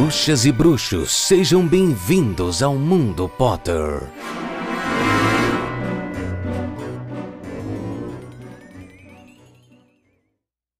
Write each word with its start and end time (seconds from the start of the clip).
Bruxas 0.00 0.46
e 0.46 0.50
bruxos, 0.50 1.12
sejam 1.12 1.68
bem-vindos 1.68 2.62
ao 2.62 2.74
Mundo 2.74 3.28
Potter. 3.28 4.00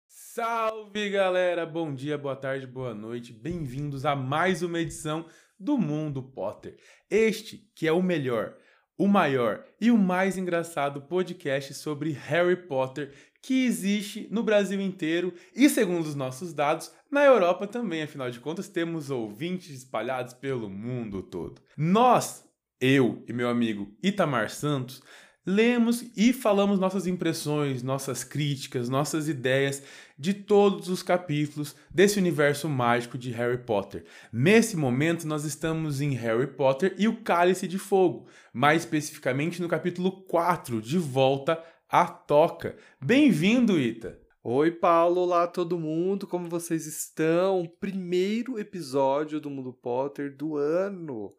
Salve 0.08 1.10
galera, 1.10 1.66
bom 1.66 1.94
dia, 1.94 2.16
boa 2.16 2.34
tarde, 2.34 2.66
boa 2.66 2.94
noite, 2.94 3.30
bem-vindos 3.30 4.06
a 4.06 4.16
mais 4.16 4.62
uma 4.62 4.80
edição 4.80 5.26
do 5.58 5.76
Mundo 5.76 6.22
Potter. 6.22 6.78
Este 7.10 7.58
que 7.74 7.86
é 7.86 7.92
o 7.92 8.02
melhor, 8.02 8.56
o 8.96 9.06
maior 9.06 9.66
e 9.78 9.90
o 9.90 9.98
mais 9.98 10.38
engraçado 10.38 11.02
podcast 11.02 11.74
sobre 11.74 12.12
Harry 12.12 12.56
Potter 12.56 13.12
que 13.42 13.64
existe 13.64 14.28
no 14.30 14.42
Brasil 14.42 14.80
inteiro 14.80 15.32
e, 15.54 15.68
segundo 15.68 16.06
os 16.06 16.14
nossos 16.14 16.52
dados, 16.52 16.92
na 17.10 17.24
Europa 17.24 17.66
também, 17.66 18.02
afinal 18.02 18.30
de 18.30 18.40
contas, 18.40 18.68
temos 18.68 19.10
ouvintes 19.10 19.70
espalhados 19.70 20.34
pelo 20.34 20.68
mundo 20.68 21.22
todo. 21.22 21.60
Nós, 21.76 22.44
eu 22.80 23.24
e 23.26 23.32
meu 23.32 23.48
amigo 23.48 23.92
Itamar 24.02 24.50
Santos, 24.50 25.02
lemos 25.44 26.04
e 26.16 26.32
falamos 26.32 26.78
nossas 26.78 27.06
impressões, 27.06 27.82
nossas 27.82 28.22
críticas, 28.22 28.88
nossas 28.88 29.28
ideias 29.28 29.82
de 30.18 30.34
todos 30.34 30.88
os 30.88 31.02
capítulos 31.02 31.74
desse 31.90 32.18
universo 32.18 32.68
mágico 32.68 33.16
de 33.16 33.30
Harry 33.30 33.58
Potter. 33.58 34.04
Nesse 34.32 34.76
momento, 34.76 35.26
nós 35.26 35.44
estamos 35.44 36.00
em 36.00 36.10
Harry 36.10 36.46
Potter 36.46 36.94
e 36.98 37.08
o 37.08 37.22
Cálice 37.22 37.66
de 37.66 37.78
Fogo, 37.78 38.26
mais 38.52 38.82
especificamente 38.82 39.62
no 39.62 39.68
capítulo 39.68 40.22
4, 40.24 40.80
De 40.80 40.98
Volta 40.98 41.58
à 41.90 42.06
Toca. 42.06 42.78
Bem-vindo, 43.00 43.76
Ita! 43.76 44.16
Oi, 44.44 44.70
Paulo, 44.70 45.22
olá 45.22 45.48
todo 45.48 45.76
mundo, 45.76 46.24
como 46.24 46.48
vocês 46.48 46.86
estão? 46.86 47.66
Primeiro 47.80 48.60
episódio 48.60 49.40
do 49.40 49.50
Mundo 49.50 49.72
Potter 49.72 50.36
do 50.36 50.56
ano. 50.56 51.34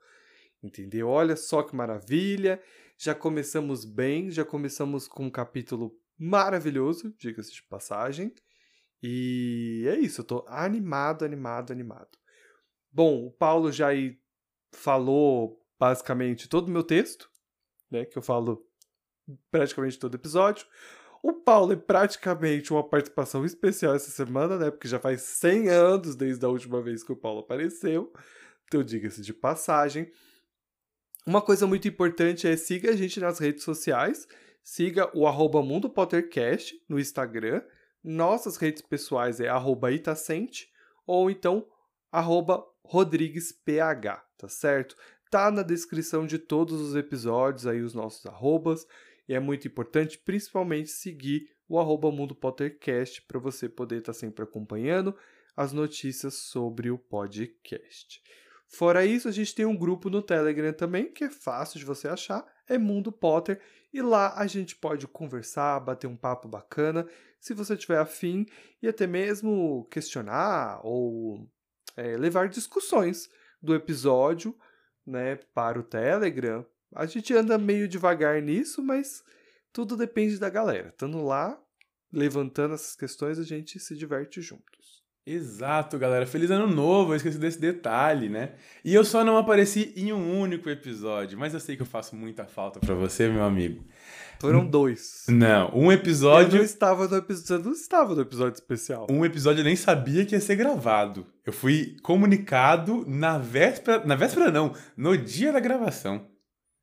Entendeu? 0.61 1.07
Olha 1.07 1.37
só 1.37 1.63
que 1.63 1.73
maravilha. 1.73 2.61
Já 2.97 3.15
começamos 3.15 3.85
bem, 3.85 4.29
já 4.29 4.43
começamos 4.43 5.07
com 5.07 5.27
um 5.27 5.31
capítulo 5.31 5.97
maravilhoso, 6.19 7.15
diga-se 7.17 7.53
de 7.53 7.63
passagem. 7.63 8.35
E 9.01 9.85
é 9.87 9.97
isso, 9.97 10.19
eu 10.19 10.25
tô 10.25 10.45
animado, 10.49 11.23
animado, 11.23 11.71
animado. 11.71 12.17
Bom, 12.91 13.25
o 13.25 13.31
Paulo 13.31 13.71
já 13.71 13.87
falou 14.73 15.65
basicamente 15.79 16.49
todo 16.49 16.67
o 16.67 16.71
meu 16.71 16.83
texto, 16.83 17.31
né, 17.89 18.03
que 18.03 18.17
eu 18.17 18.21
falo 18.21 18.69
praticamente 19.51 19.99
todo 19.99 20.15
episódio. 20.15 20.65
O 21.23 21.33
Paulo 21.33 21.73
é 21.73 21.75
praticamente 21.75 22.73
uma 22.73 22.87
participação 22.87 23.45
especial 23.45 23.93
essa 23.93 24.09
semana, 24.09 24.57
né? 24.57 24.71
Porque 24.71 24.87
já 24.87 24.99
faz 24.99 25.21
100 25.21 25.69
anos 25.69 26.15
desde 26.15 26.43
a 26.45 26.49
última 26.49 26.81
vez 26.81 27.03
que 27.03 27.11
o 27.11 27.15
Paulo 27.15 27.41
apareceu. 27.41 28.11
Então, 28.65 28.83
diga-se 28.83 29.21
de 29.21 29.33
passagem. 29.33 30.11
Uma 31.25 31.41
coisa 31.41 31.67
muito 31.67 31.87
importante 31.87 32.47
é 32.47 32.57
siga 32.57 32.89
a 32.89 32.95
gente 32.95 33.19
nas 33.19 33.37
redes 33.37 33.63
sociais. 33.63 34.27
Siga 34.63 35.11
o 35.15 35.27
arroba 35.27 35.61
Mundo 35.61 35.89
Pottercast 35.89 36.81
no 36.89 36.99
Instagram. 36.99 37.61
Nossas 38.03 38.57
redes 38.57 38.81
pessoais 38.81 39.39
é 39.39 39.47
arroba 39.47 39.91
Itacente 39.91 40.69
ou 41.05 41.29
então 41.29 41.67
arroba 42.11 42.65
RodriguesPH, 42.83 44.23
tá 44.37 44.47
certo? 44.49 44.95
Tá 45.29 45.51
na 45.51 45.61
descrição 45.61 46.25
de 46.25 46.39
todos 46.39 46.81
os 46.81 46.95
episódios 46.95 47.67
aí 47.67 47.81
os 47.81 47.93
nossos 47.93 48.25
arrobas. 48.25 48.85
E 49.31 49.33
é 49.33 49.39
muito 49.39 49.65
importante, 49.65 50.17
principalmente, 50.17 50.89
seguir 50.89 51.49
o 51.65 51.79
arroba 51.79 52.11
Mundo 52.11 52.35
Pottercast 52.35 53.21
para 53.21 53.39
você 53.39 53.69
poder 53.69 53.99
estar 53.99 54.11
tá 54.11 54.19
sempre 54.19 54.43
acompanhando 54.43 55.15
as 55.55 55.71
notícias 55.71 56.33
sobre 56.33 56.91
o 56.91 56.97
podcast. 56.97 58.21
Fora 58.67 59.05
isso, 59.05 59.29
a 59.29 59.31
gente 59.31 59.55
tem 59.55 59.65
um 59.65 59.77
grupo 59.77 60.09
no 60.09 60.21
Telegram 60.21 60.73
também, 60.73 61.13
que 61.13 61.23
é 61.23 61.29
fácil 61.29 61.79
de 61.79 61.85
você 61.85 62.09
achar, 62.09 62.45
é 62.67 62.77
Mundo 62.77 63.09
Potter, 63.09 63.61
e 63.93 64.01
lá 64.01 64.37
a 64.37 64.45
gente 64.47 64.75
pode 64.75 65.07
conversar, 65.07 65.79
bater 65.79 66.07
um 66.07 66.17
papo 66.17 66.49
bacana, 66.49 67.07
se 67.39 67.53
você 67.53 67.77
tiver 67.77 67.99
afim, 67.99 68.45
e 68.81 68.87
até 68.89 69.07
mesmo 69.07 69.87
questionar 69.89 70.81
ou 70.83 71.49
é, 71.95 72.17
levar 72.17 72.49
discussões 72.49 73.29
do 73.61 73.73
episódio 73.73 74.53
né, 75.05 75.37
para 75.53 75.79
o 75.79 75.83
Telegram, 75.83 76.65
a 76.95 77.05
gente 77.05 77.33
anda 77.33 77.57
meio 77.57 77.87
devagar 77.87 78.41
nisso, 78.41 78.83
mas 78.83 79.23
tudo 79.71 79.95
depende 79.95 80.37
da 80.37 80.49
galera. 80.49 80.89
Estando 80.89 81.23
lá, 81.23 81.59
levantando 82.11 82.73
essas 82.73 82.95
questões, 82.95 83.39
a 83.39 83.43
gente 83.43 83.79
se 83.79 83.95
diverte 83.95 84.41
juntos. 84.41 85.01
Exato, 85.25 85.99
galera. 85.99 86.25
Feliz 86.25 86.49
ano 86.49 86.65
novo, 86.65 87.11
eu 87.11 87.17
esqueci 87.17 87.37
desse 87.37 87.59
detalhe, 87.59 88.27
né? 88.27 88.53
E 88.83 88.93
eu 88.93 89.05
só 89.05 89.23
não 89.23 89.37
apareci 89.37 89.93
em 89.95 90.11
um 90.11 90.39
único 90.39 90.67
episódio, 90.67 91.37
mas 91.37 91.53
eu 91.53 91.59
sei 91.59 91.75
que 91.75 91.83
eu 91.83 91.85
faço 91.85 92.15
muita 92.15 92.45
falta 92.45 92.79
para 92.79 92.95
você, 92.95 93.29
meu 93.29 93.43
amigo. 93.43 93.85
Foram 94.39 94.65
dois. 94.65 95.25
Não, 95.29 95.71
um 95.75 95.91
episódio. 95.91 96.55
Eu 96.55 96.57
não 96.57 96.65
estava 96.65 97.07
no 97.07 97.15
episódio, 97.17 97.65
não 97.65 97.71
estava 97.71 98.15
no 98.15 98.21
episódio 98.21 98.55
especial. 98.55 99.05
Um 99.11 99.23
episódio 99.23 99.61
eu 99.61 99.65
nem 99.65 99.75
sabia 99.75 100.25
que 100.25 100.33
ia 100.33 100.41
ser 100.41 100.55
gravado. 100.55 101.27
Eu 101.45 101.53
fui 101.53 101.95
comunicado 102.01 103.05
na 103.07 103.37
véspera, 103.37 104.03
na 104.03 104.15
véspera 104.15 104.49
não, 104.49 104.73
no 104.97 105.15
dia 105.15 105.53
da 105.53 105.59
gravação. 105.59 106.30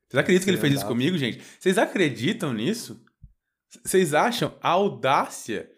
Vocês 0.08 0.20
acreditam 0.20 0.44
que 0.44 0.50
ele 0.50 0.60
fez 0.60 0.74
isso 0.74 0.86
comigo, 0.86 1.18
gente? 1.18 1.42
Vocês 1.58 1.76
acreditam 1.76 2.52
nisso? 2.52 3.04
Vocês 3.84 4.14
acham 4.14 4.56
a 4.62 4.70
audácia 4.70 5.70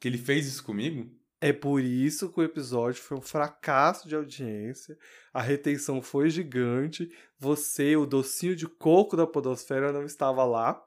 que 0.00 0.08
ele 0.08 0.18
fez 0.18 0.46
isso 0.46 0.64
comigo? 0.64 1.08
É 1.40 1.52
por 1.52 1.80
isso 1.80 2.28
que 2.32 2.40
o 2.40 2.42
episódio 2.42 3.00
foi 3.00 3.16
um 3.16 3.22
fracasso 3.22 4.08
de 4.08 4.16
audiência. 4.16 4.98
A 5.32 5.40
retenção 5.40 6.02
foi 6.02 6.28
gigante. 6.28 7.08
Você, 7.38 7.96
o 7.96 8.04
docinho 8.04 8.56
de 8.56 8.66
coco 8.66 9.16
da 9.16 9.24
Podosfera, 9.24 9.92
não 9.92 10.04
estava 10.04 10.44
lá. 10.44 10.82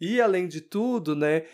E 0.00 0.20
além 0.20 0.46
de 0.46 0.60
tudo, 0.60 1.16
né? 1.16 1.44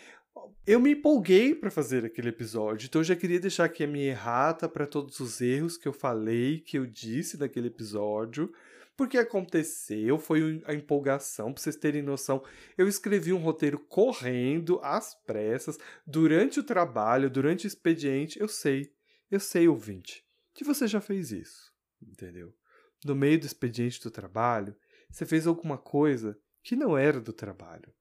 Eu 0.67 0.79
me 0.79 0.91
empolguei 0.91 1.55
para 1.55 1.71
fazer 1.71 2.05
aquele 2.05 2.29
episódio, 2.29 2.85
então 2.87 2.99
eu 2.99 3.05
já 3.05 3.15
queria 3.15 3.39
deixar 3.39 3.65
aqui 3.65 3.83
a 3.83 3.87
minha 3.87 4.09
errata 4.09 4.67
para 4.67 4.85
todos 4.85 5.19
os 5.19 5.39
erros 5.39 5.77
que 5.77 5.87
eu 5.87 5.93
falei, 5.93 6.59
que 6.59 6.77
eu 6.77 6.85
disse 6.85 7.37
naquele 7.37 7.67
episódio. 7.67 8.51
Porque 8.97 9.17
aconteceu, 9.17 10.17
foi 10.17 10.63
a 10.65 10.73
empolgação, 10.73 11.51
pra 11.51 11.61
vocês 11.61 11.75
terem 11.75 12.01
noção. 12.01 12.43
Eu 12.77 12.87
escrevi 12.87 13.33
um 13.33 13.39
roteiro 13.39 13.77
correndo, 13.77 14.79
às 14.81 15.13
pressas, 15.13 15.77
durante 16.07 16.59
o 16.59 16.63
trabalho, 16.63 17.29
durante 17.29 17.65
o 17.65 17.67
expediente. 17.67 18.39
Eu 18.39 18.47
sei, 18.47 18.93
eu 19.29 19.39
sei, 19.39 19.67
ouvinte, 19.67 20.25
que 20.53 20.63
você 20.63 20.87
já 20.87 21.01
fez 21.01 21.31
isso, 21.31 21.73
entendeu? 22.01 22.55
No 23.03 23.13
meio 23.15 23.37
do 23.37 23.45
expediente 23.45 24.01
do 24.01 24.09
trabalho, 24.09 24.75
você 25.11 25.25
fez 25.25 25.45
alguma 25.45 25.77
coisa 25.77 26.37
que 26.63 26.75
não 26.75 26.97
era 26.97 27.19
do 27.19 27.33
trabalho. 27.33 27.93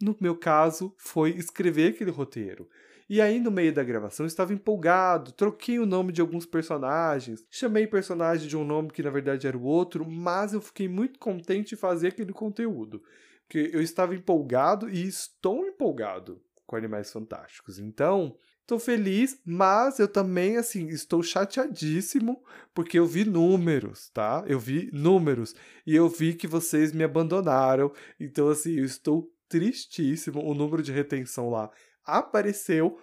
No 0.00 0.16
meu 0.20 0.36
caso, 0.36 0.94
foi 0.96 1.30
escrever 1.30 1.92
aquele 1.92 2.12
roteiro. 2.12 2.70
E 3.08 3.22
aí, 3.22 3.40
no 3.40 3.50
meio 3.50 3.72
da 3.72 3.82
gravação, 3.82 4.24
eu 4.24 4.28
estava 4.28 4.52
empolgado, 4.52 5.32
troquei 5.32 5.78
o 5.78 5.86
nome 5.86 6.12
de 6.12 6.20
alguns 6.20 6.44
personagens, 6.44 7.42
chamei 7.50 7.86
personagem 7.86 8.46
de 8.46 8.56
um 8.56 8.64
nome 8.64 8.90
que 8.90 9.02
na 9.02 9.08
verdade 9.08 9.46
era 9.46 9.56
o 9.56 9.62
outro, 9.62 10.06
mas 10.06 10.52
eu 10.52 10.60
fiquei 10.60 10.88
muito 10.88 11.18
contente 11.18 11.70
de 11.70 11.76
fazer 11.76 12.08
aquele 12.08 12.34
conteúdo. 12.34 13.02
Porque 13.46 13.70
eu 13.72 13.80
estava 13.80 14.14
empolgado 14.14 14.90
e 14.90 15.06
estou 15.06 15.66
empolgado 15.66 16.38
com 16.66 16.76
Animais 16.76 17.10
Fantásticos. 17.10 17.78
Então, 17.78 18.36
estou 18.60 18.78
feliz, 18.78 19.40
mas 19.42 19.98
eu 19.98 20.06
também, 20.06 20.58
assim, 20.58 20.88
estou 20.88 21.22
chateadíssimo 21.22 22.44
porque 22.74 22.98
eu 22.98 23.06
vi 23.06 23.24
números, 23.24 24.10
tá? 24.10 24.44
Eu 24.46 24.60
vi 24.60 24.90
números 24.92 25.54
e 25.86 25.96
eu 25.96 26.10
vi 26.10 26.34
que 26.34 26.46
vocês 26.46 26.92
me 26.92 27.02
abandonaram. 27.02 27.90
Então, 28.20 28.50
assim, 28.50 28.74
eu 28.74 28.84
estou 28.84 29.32
tristíssimo. 29.48 30.44
O 30.44 30.52
número 30.52 30.82
de 30.82 30.92
retenção 30.92 31.48
lá 31.48 31.70
apareceu. 32.08 32.98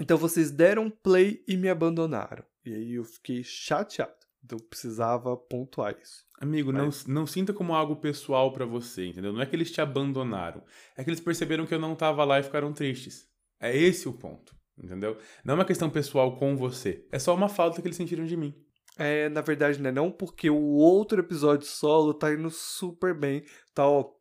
Então 0.00 0.16
vocês 0.16 0.50
deram 0.50 0.90
play 0.90 1.44
e 1.46 1.56
me 1.56 1.68
abandonaram. 1.68 2.44
E 2.64 2.74
aí 2.74 2.94
eu 2.94 3.04
fiquei 3.04 3.42
chateado. 3.44 4.12
Então 4.44 4.58
eu 4.58 4.64
precisava 4.64 5.36
pontuar 5.36 5.96
isso. 6.00 6.24
Amigo, 6.40 6.72
Mas... 6.72 7.04
não, 7.06 7.14
não 7.14 7.26
sinta 7.26 7.52
como 7.52 7.74
algo 7.74 7.96
pessoal 7.96 8.52
para 8.52 8.64
você, 8.64 9.06
entendeu? 9.06 9.32
Não 9.32 9.42
é 9.42 9.46
que 9.46 9.56
eles 9.56 9.70
te 9.70 9.80
abandonaram. 9.80 10.62
É 10.96 11.02
que 11.02 11.10
eles 11.10 11.20
perceberam 11.20 11.66
que 11.66 11.74
eu 11.74 11.80
não 11.80 11.94
tava 11.94 12.24
lá 12.24 12.38
e 12.38 12.42
ficaram 12.42 12.72
tristes. 12.72 13.28
É 13.60 13.76
esse 13.76 14.08
o 14.08 14.12
ponto, 14.12 14.54
entendeu? 14.76 15.18
Não 15.44 15.54
é 15.54 15.58
uma 15.58 15.64
questão 15.64 15.90
pessoal 15.90 16.36
com 16.36 16.56
você. 16.56 17.04
É 17.10 17.18
só 17.18 17.34
uma 17.34 17.48
falta 17.48 17.82
que 17.82 17.88
eles 17.88 17.96
sentiram 17.96 18.24
de 18.24 18.36
mim. 18.36 18.54
É, 18.96 19.28
na 19.28 19.40
verdade, 19.40 19.80
né? 19.80 19.90
Não 19.90 20.10
porque 20.10 20.48
o 20.48 20.56
outro 20.56 21.20
episódio 21.20 21.66
solo 21.66 22.14
tá 22.14 22.32
indo 22.32 22.50
super 22.50 23.14
bem. 23.14 23.44
Tá, 23.74 23.86
ó, 23.86 24.12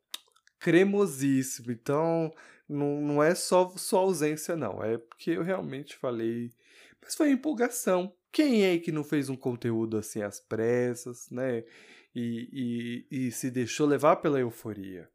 cremosíssimo. 0.59 1.71
Então, 1.71 2.31
não, 2.67 3.01
não 3.01 3.23
é 3.23 3.33
só 3.33 3.69
sua 3.77 4.01
ausência, 4.01 4.55
não. 4.55 4.83
É 4.83 4.97
porque 4.97 5.31
eu 5.31 5.43
realmente 5.43 5.95
falei. 5.95 6.51
Mas 7.01 7.15
foi 7.15 7.31
empolgação. 7.31 8.13
Quem 8.31 8.65
é 8.65 8.77
que 8.77 8.91
não 8.91 9.03
fez 9.03 9.29
um 9.29 9.35
conteúdo 9.35 9.97
assim 9.97 10.21
às 10.21 10.39
pressas, 10.39 11.29
né? 11.31 11.63
E, 12.13 13.05
e, 13.11 13.27
e 13.27 13.31
se 13.31 13.49
deixou 13.49 13.87
levar 13.87 14.17
pela 14.17 14.39
euforia? 14.39 15.09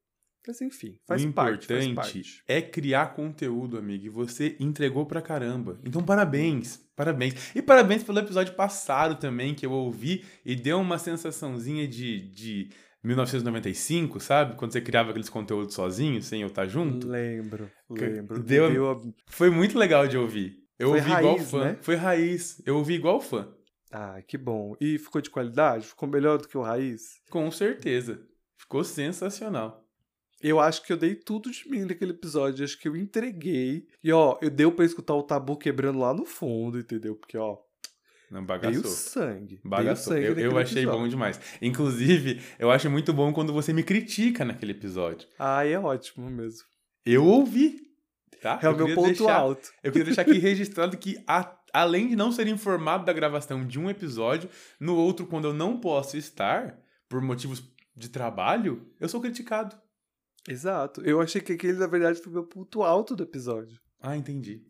Mas 0.46 0.60
enfim, 0.60 0.99
faz 1.06 1.25
o 1.25 1.32
parte, 1.32 1.69
faz 1.69 1.84
importante 1.84 2.19
parte. 2.19 2.43
é 2.49 2.60
criar 2.60 3.14
conteúdo, 3.14 3.78
amigo. 3.78 4.06
E 4.06 4.08
você 4.08 4.56
entregou 4.58 5.06
pra 5.06 5.22
caramba. 5.22 5.78
Então, 5.84 6.02
parabéns. 6.02 6.78
Parabéns. 6.96 7.55
E 7.55 7.62
parabéns 7.62 8.02
pelo 8.02 8.19
episódio 8.19 8.55
passado 8.55 9.20
também, 9.20 9.55
que 9.55 9.64
eu 9.64 9.70
ouvi 9.70 10.25
e 10.44 10.56
deu 10.56 10.81
uma 10.81 10.98
sensaçãozinha 10.98 11.87
de, 11.87 12.28
de 12.31 12.70
1995, 13.02 14.20
sabe? 14.20 14.56
Quando 14.56 14.72
você 14.72 14.81
criava 14.81 15.10
aqueles 15.10 15.28
conteúdos 15.28 15.75
sozinho, 15.75 16.22
sem 16.22 16.43
eu 16.43 16.49
estar 16.49 16.66
junto. 16.66 17.08
Lembro, 17.08 17.70
Que- 17.94 18.06
lembro. 18.06 18.43
deu- 18.43 18.70
Deu 18.70 19.14
Foi 19.26 19.50
muito 19.50 19.78
legal 19.78 20.06
de 20.06 20.16
ouvir. 20.16 20.58
Eu 20.78 20.90
Foi 20.90 20.99
ouvi 20.99 21.10
igual 21.12 21.37
raiz, 21.37 21.50
fã. 21.50 21.64
né? 21.64 21.78
Foi 21.82 21.94
raiz. 21.94 22.62
Eu 22.66 22.76
ouvi 22.76 22.94
igual 22.94 23.20
fã. 23.20 23.52
Ah, 23.90 24.22
que 24.26 24.38
bom. 24.38 24.75
E 24.81 24.99
ficou 24.99 25.20
de 25.20 25.28
qualidade? 25.31 25.87
Ficou 25.87 26.08
melhor 26.08 26.38
do 26.38 26.49
que 26.49 26.56
o 26.56 26.62
Raiz? 26.62 27.20
Com 27.31 27.50
certeza. 27.50 28.22
Ficou 28.56 28.82
sensacional. 28.82 29.84
Eu 30.40 30.58
acho 30.58 30.82
que 30.84 30.93
eu 30.93 30.96
dei 30.96 31.14
tudo 31.14 31.50
de 31.50 31.69
mim 31.69 31.84
naquele 31.84 32.12
episódio. 32.12 32.64
Acho 32.64 32.78
que 32.81 32.88
eu 32.88 32.96
entreguei. 32.96 33.87
E, 34.02 34.10
ó, 34.10 34.38
eu 34.40 34.48
deu 34.50 34.72
pra 34.72 34.84
escutar 34.87 35.14
o 35.14 35.22
tabu 35.22 35.56
quebrando 35.58 35.98
lá 35.98 36.14
no 36.14 36.25
fundo, 36.25 36.78
entendeu? 36.78 37.14
Porque, 37.14 37.37
ó, 37.37 37.58
Não 38.32 38.44
bagaçou. 38.46 38.82
sangue. 38.84 39.56
Veio 39.56 39.69
Bagaçou. 39.69 40.14
sangue 40.14 40.26
Eu, 40.26 40.38
eu 40.38 40.58
achei 40.58 40.79
episódio. 40.82 41.00
bom 41.00 41.06
demais. 41.08 41.38
Inclusive, 41.61 42.40
eu 42.58 42.70
acho 42.70 42.88
muito 42.90 43.12
bom 43.12 43.32
quando 43.32 43.52
você 43.52 43.73
me 43.73 43.82
critica 43.82 44.44
naquele 44.44 44.73
episódio. 44.73 45.29
Ah, 45.38 45.67
é 45.67 45.79
ótimo 45.79 46.31
mesmo. 46.31 46.62
Eu 47.05 47.25
ouvi. 47.26 47.76
Tá? 48.40 48.58
É 48.62 48.69
o 48.69 48.76
meu 48.76 48.94
ponto 48.94 49.06
deixar- 49.08 49.37
alto. 49.37 49.70
Eu 49.84 49.93
queria 49.93 50.05
deixar 50.06 50.23
aqui 50.23 50.38
registrado 50.38 50.96
que, 50.96 51.23
a- 51.29 51.56
além 51.73 52.08
de 52.08 52.17
não 52.17 52.32
ser 52.32 52.46
informado 52.49 53.05
da 53.05 53.12
gravação 53.12 53.64
de 53.67 53.79
um 53.79 53.88
episódio, 53.88 54.49
no 54.81 54.96
outro, 54.96 55.26
quando 55.26 55.46
eu 55.49 55.52
não 55.55 55.79
posso 55.79 56.17
estar, 56.17 56.76
por 57.08 57.20
motivos 57.20 57.62
de 57.94 58.08
trabalho, 58.08 58.88
eu 58.99 59.08
sou 59.08 59.20
criticado. 59.20 59.76
Exato. 60.49 61.02
Eu 61.02 61.20
achei 61.20 61.40
que 61.40 61.52
aquele, 61.52 61.75
na 61.79 61.87
verdade, 61.87 62.19
foi 62.20 62.31
o 62.31 62.34
meu 62.34 62.44
ponto 62.44 62.82
alto 62.82 63.14
do 63.14 63.23
episódio. 63.23 63.79
Ah, 64.00 64.17
entendi. 64.17 64.61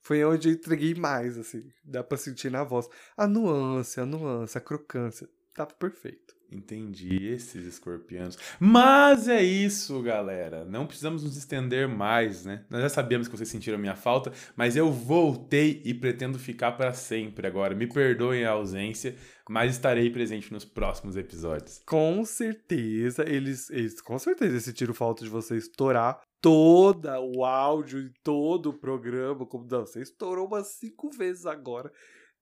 Foi 0.00 0.24
onde 0.24 0.48
eu 0.48 0.52
entreguei 0.54 0.94
mais, 0.94 1.38
assim. 1.38 1.64
Dá 1.84 2.02
pra 2.02 2.18
sentir 2.18 2.50
na 2.50 2.64
voz. 2.64 2.88
A 3.16 3.26
nuance, 3.26 4.00
a 4.00 4.06
nuance, 4.06 4.56
a 4.56 4.60
crocância. 4.60 5.28
Tava 5.54 5.72
perfeito. 5.74 6.38
Entendi, 6.50 7.26
esses 7.26 7.66
escorpianos. 7.66 8.38
Mas 8.58 9.28
é 9.28 9.42
isso, 9.42 10.00
galera. 10.00 10.64
Não 10.64 10.86
precisamos 10.86 11.22
nos 11.22 11.36
estender 11.36 11.86
mais, 11.86 12.46
né? 12.46 12.64
Nós 12.70 12.80
já 12.80 12.88
sabíamos 12.88 13.28
que 13.28 13.36
vocês 13.36 13.50
sentiram 13.50 13.76
minha 13.76 13.94
falta, 13.94 14.32
mas 14.56 14.74
eu 14.74 14.90
voltei 14.90 15.82
e 15.84 15.92
pretendo 15.92 16.38
ficar 16.38 16.72
para 16.72 16.94
sempre 16.94 17.46
agora. 17.46 17.74
Me 17.74 17.86
perdoem 17.86 18.46
a 18.46 18.52
ausência, 18.52 19.14
mas 19.48 19.72
estarei 19.72 20.08
presente 20.08 20.50
nos 20.50 20.64
próximos 20.64 21.16
episódios. 21.16 21.82
Com 21.84 22.24
certeza, 22.24 23.28
eles, 23.28 23.68
eles 23.68 24.00
com 24.00 24.18
certeza 24.18 24.58
sentiram 24.60 24.94
falta 24.94 25.24
de 25.24 25.30
você 25.30 25.54
estourar 25.54 26.18
toda 26.40 27.20
o 27.20 27.44
áudio 27.44 28.00
e 28.00 28.12
todo 28.22 28.70
o 28.70 28.78
programa. 28.78 29.44
Como 29.46 29.66
não, 29.70 29.86
você 29.86 30.02
estourou 30.02 30.46
umas 30.46 30.68
cinco 30.78 31.10
vezes 31.10 31.46
agora. 31.46 31.92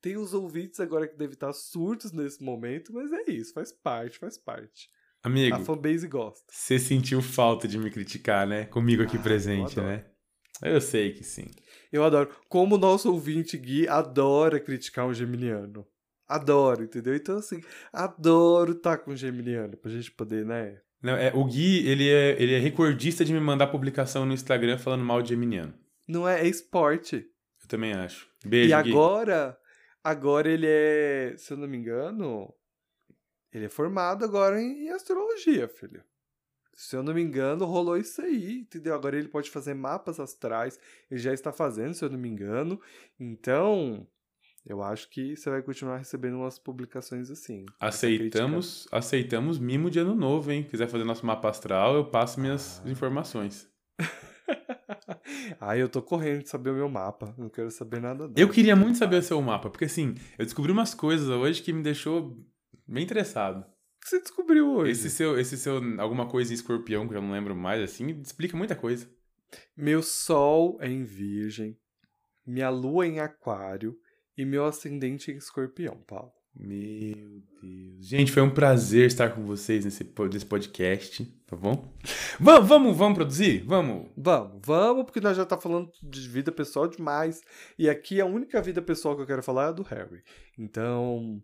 Tem 0.00 0.16
os 0.16 0.34
ouvintes 0.34 0.78
agora 0.80 1.08
que 1.08 1.16
devem 1.16 1.34
estar 1.34 1.52
surtos 1.52 2.12
nesse 2.12 2.42
momento, 2.42 2.92
mas 2.92 3.10
é 3.12 3.30
isso, 3.30 3.52
faz 3.54 3.72
parte, 3.72 4.18
faz 4.18 4.36
parte. 4.38 4.88
Amigo, 5.22 5.56
A 5.56 5.60
fanbase 5.60 6.06
gosta. 6.06 6.44
você 6.48 6.78
sentiu 6.78 7.20
falta 7.20 7.66
de 7.66 7.78
me 7.78 7.90
criticar, 7.90 8.46
né? 8.46 8.66
Comigo 8.66 9.02
aqui 9.02 9.16
Ah, 9.16 9.18
eu 9.18 9.22
presente, 9.22 9.80
adoro. 9.80 9.88
né? 9.88 10.06
Eu 10.62 10.80
sei 10.80 11.12
que 11.12 11.24
sim. 11.24 11.46
Eu 11.90 12.04
adoro. 12.04 12.30
Como 12.48 12.76
o 12.76 12.78
nosso 12.78 13.10
ouvinte 13.12 13.56
Gui 13.58 13.88
adora 13.88 14.60
criticar 14.60 15.06
um 15.06 15.12
geminiano. 15.12 15.86
Adoro, 16.28 16.84
entendeu? 16.84 17.14
Então, 17.14 17.38
assim, 17.38 17.60
adoro 17.92 18.72
estar 18.72 18.98
com 18.98 19.12
um 19.12 19.16
geminiano 19.16 19.76
pra 19.76 19.90
gente 19.90 20.10
poder, 20.12 20.44
né? 20.46 20.80
Não, 21.06 21.16
é, 21.16 21.30
o 21.32 21.44
Gui, 21.44 21.86
ele 21.86 22.10
é, 22.10 22.42
ele 22.42 22.52
é 22.52 22.58
recordista 22.58 23.24
de 23.24 23.32
me 23.32 23.38
mandar 23.38 23.68
publicação 23.68 24.26
no 24.26 24.32
Instagram 24.32 24.76
falando 24.76 25.04
mal 25.04 25.22
de 25.22 25.28
Geminiano. 25.28 25.72
Não 26.08 26.28
é, 26.28 26.40
é 26.40 26.48
esporte. 26.48 27.24
Eu 27.62 27.68
também 27.68 27.92
acho. 27.92 28.28
Beijo, 28.44 28.70
e 28.70 28.72
agora, 28.72 29.56
agora 30.02 30.50
ele 30.50 30.66
é, 30.66 31.32
se 31.36 31.52
eu 31.52 31.56
não 31.56 31.68
me 31.68 31.76
engano, 31.76 32.52
ele 33.52 33.66
é 33.66 33.68
formado 33.68 34.24
agora 34.24 34.60
em 34.60 34.90
astrologia, 34.90 35.68
filho. 35.68 36.02
Se 36.74 36.96
eu 36.96 37.04
não 37.04 37.14
me 37.14 37.22
engano, 37.22 37.64
rolou 37.64 37.96
isso 37.96 38.20
aí, 38.20 38.62
entendeu? 38.62 38.92
Agora 38.92 39.16
ele 39.16 39.28
pode 39.28 39.48
fazer 39.48 39.74
mapas 39.74 40.18
astrais, 40.18 40.76
ele 41.08 41.20
já 41.20 41.32
está 41.32 41.52
fazendo, 41.52 41.94
se 41.94 42.04
eu 42.04 42.10
não 42.10 42.18
me 42.18 42.28
engano. 42.28 42.80
Então, 43.18 44.04
eu 44.66 44.82
acho 44.82 45.08
que 45.10 45.36
você 45.36 45.48
vai 45.48 45.62
continuar 45.62 45.96
recebendo 45.98 46.36
umas 46.38 46.58
publicações 46.58 47.30
assim. 47.30 47.64
Aceitamos, 47.80 48.86
aceitamos 48.90 49.58
mimo 49.58 49.90
de 49.90 49.98
ano 50.00 50.14
novo, 50.14 50.50
hein? 50.50 50.64
Quiser 50.64 50.88
fazer 50.88 51.04
nosso 51.04 51.24
mapa 51.24 51.48
astral, 51.48 51.94
eu 51.94 52.04
passo 52.10 52.40
minhas 52.40 52.82
Ah. 52.84 52.90
informações. 52.90 53.68
Ai, 55.60 55.80
eu 55.82 55.88
tô 55.88 56.00
correndo 56.02 56.42
de 56.42 56.48
saber 56.48 56.70
o 56.70 56.74
meu 56.74 56.88
mapa, 56.88 57.34
não 57.36 57.48
quero 57.48 57.70
saber 57.70 58.00
nada 58.00 58.30
Eu 58.36 58.46
não. 58.46 58.52
queria 58.54 58.76
muito 58.76 58.98
saber 58.98 59.16
o 59.16 59.22
seu 59.22 59.40
mapa, 59.42 59.70
porque 59.70 59.84
assim, 59.86 60.14
eu 60.38 60.44
descobri 60.44 60.70
umas 60.72 60.94
coisas 60.94 61.28
hoje 61.28 61.62
que 61.62 61.72
me 61.72 61.82
deixou 61.82 62.36
bem 62.86 63.04
interessado. 63.04 63.60
O 63.60 64.00
que 64.00 64.08
você 64.08 64.20
descobriu 64.20 64.68
hoje? 64.70 64.92
Esse 64.92 65.10
seu, 65.10 65.38
esse 65.38 65.56
seu, 65.56 65.80
alguma 66.00 66.26
coisa 66.28 66.52
em 66.52 66.54
escorpião 66.54 67.08
que 67.08 67.14
eu 67.14 67.22
não 67.22 67.32
lembro 67.32 67.56
mais, 67.56 67.82
assim, 67.82 68.08
explica 68.20 68.56
muita 68.56 68.76
coisa. 68.76 69.08
Meu 69.76 70.02
sol 70.02 70.76
é 70.80 70.88
em 70.88 71.04
virgem, 71.04 71.76
minha 72.46 72.68
lua 72.70 73.04
é 73.04 73.08
em 73.08 73.20
aquário 73.20 73.98
e 74.36 74.44
meu 74.44 74.64
ascendente 74.64 75.30
é 75.30 75.34
escorpião, 75.34 75.96
Paulo. 76.06 76.32
Meu 76.58 77.42
Deus. 77.62 78.06
Gente, 78.06 78.32
foi 78.32 78.42
um 78.42 78.52
prazer 78.52 79.06
estar 79.06 79.30
com 79.30 79.44
vocês 79.44 79.84
nesse, 79.84 80.04
nesse 80.32 80.46
podcast, 80.46 81.24
tá 81.46 81.54
bom? 81.54 81.94
Vamos, 82.40 82.68
vamos, 82.68 82.96
vamos 82.96 83.16
produzir? 83.16 83.64
Vamos. 83.64 84.10
Vamos, 84.14 84.60
vamos, 84.62 85.04
porque 85.04 85.20
nós 85.20 85.36
já 85.36 85.46
tá 85.46 85.56
falando 85.56 85.90
de 86.02 86.28
vida 86.28 86.52
pessoal 86.52 86.86
demais. 86.86 87.40
E 87.78 87.88
aqui 87.88 88.20
a 88.20 88.26
única 88.26 88.60
vida 88.60 88.82
pessoal 88.82 89.16
que 89.16 89.22
eu 89.22 89.26
quero 89.26 89.42
falar 89.42 89.64
é 89.64 89.68
a 89.68 89.72
do 89.72 89.82
Harry. 89.82 90.22
Então, 90.58 91.42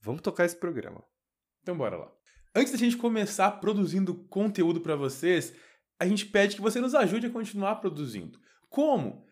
vamos 0.00 0.22
tocar 0.22 0.46
esse 0.46 0.56
programa. 0.56 1.04
Então 1.62 1.76
bora 1.76 1.96
lá. 1.96 2.10
Antes 2.54 2.72
da 2.72 2.78
gente 2.78 2.96
começar 2.96 3.50
produzindo 3.52 4.14
conteúdo 4.28 4.80
para 4.80 4.96
vocês, 4.96 5.54
a 6.00 6.06
gente 6.06 6.24
pede 6.26 6.56
que 6.56 6.62
você 6.62 6.80
nos 6.80 6.94
ajude 6.94 7.26
a 7.26 7.30
continuar 7.30 7.76
produzindo. 7.76 8.38
Como? 8.70 9.26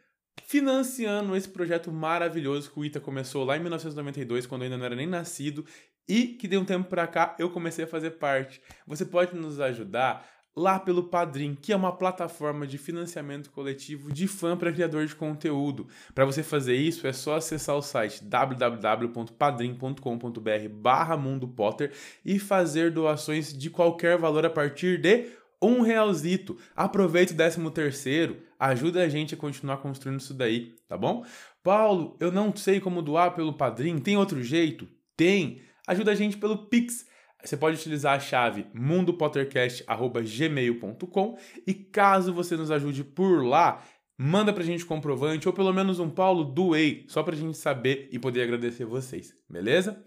Financiando 0.44 1.36
esse 1.36 1.48
projeto 1.48 1.92
maravilhoso 1.92 2.70
que 2.70 2.80
o 2.80 2.84
Ita 2.84 3.00
começou 3.00 3.44
lá 3.44 3.56
em 3.56 3.60
1992, 3.60 4.46
quando 4.46 4.62
eu 4.62 4.66
ainda 4.66 4.78
não 4.78 4.86
era 4.86 4.96
nem 4.96 5.06
nascido, 5.06 5.64
e 6.08 6.26
que 6.26 6.48
de 6.48 6.56
um 6.56 6.64
tempo 6.64 6.88
para 6.88 7.06
cá 7.06 7.36
eu 7.38 7.50
comecei 7.50 7.84
a 7.84 7.88
fazer 7.88 8.12
parte. 8.12 8.60
Você 8.86 9.04
pode 9.04 9.36
nos 9.36 9.60
ajudar 9.60 10.26
lá 10.54 10.78
pelo 10.78 11.04
Padrim, 11.04 11.54
que 11.54 11.72
é 11.72 11.76
uma 11.76 11.96
plataforma 11.96 12.66
de 12.66 12.76
financiamento 12.76 13.50
coletivo 13.50 14.12
de 14.12 14.28
fã 14.28 14.54
para 14.56 14.72
criador 14.72 15.06
de 15.06 15.14
conteúdo. 15.14 15.88
Para 16.14 16.26
você 16.26 16.42
fazer 16.42 16.76
isso, 16.76 17.06
é 17.06 17.12
só 17.12 17.36
acessar 17.36 17.76
o 17.76 17.82
site 17.82 18.24
www.padrim.com.br 18.24 20.68
barra 20.70 21.16
Mundo 21.16 21.48
Potter 21.48 21.92
e 22.24 22.38
fazer 22.38 22.90
doações 22.90 23.56
de 23.56 23.70
qualquer 23.70 24.18
valor 24.18 24.44
a 24.44 24.50
partir 24.50 25.00
de 25.00 25.26
um 25.62 25.80
realzito. 25.80 26.58
Aproveita 26.74 27.32
o 27.32 27.36
décimo 27.36 27.70
terceiro, 27.70 28.42
ajuda 28.58 29.02
a 29.02 29.08
gente 29.08 29.34
a 29.34 29.38
continuar 29.38 29.76
construindo 29.78 30.20
isso 30.20 30.34
daí, 30.34 30.74
tá 30.88 30.98
bom? 30.98 31.24
Paulo, 31.62 32.16
eu 32.18 32.32
não 32.32 32.54
sei 32.56 32.80
como 32.80 33.00
doar 33.00 33.34
pelo 33.34 33.52
Padrim, 33.52 33.98
tem 33.98 34.16
outro 34.16 34.42
jeito? 34.42 34.88
Tem! 35.16 35.62
Ajuda 35.86 36.10
a 36.10 36.14
gente 36.14 36.36
pelo 36.36 36.66
Pix. 36.66 37.06
Você 37.44 37.56
pode 37.56 37.76
utilizar 37.76 38.16
a 38.16 38.20
chave 38.20 38.66
mundopottercast.gmail.com 38.72 41.38
e 41.66 41.74
caso 41.74 42.32
você 42.32 42.56
nos 42.56 42.70
ajude 42.70 43.02
por 43.02 43.44
lá, 43.44 43.82
manda 44.16 44.52
pra 44.52 44.62
gente 44.62 44.86
comprovante 44.86 45.48
ou 45.48 45.54
pelo 45.54 45.72
menos 45.72 45.98
um 45.98 46.08
Paulo 46.08 46.44
doei, 46.44 47.04
só 47.08 47.20
pra 47.22 47.34
gente 47.34 47.58
saber 47.58 48.08
e 48.12 48.18
poder 48.18 48.42
agradecer 48.42 48.84
vocês, 48.84 49.34
beleza? 49.48 50.04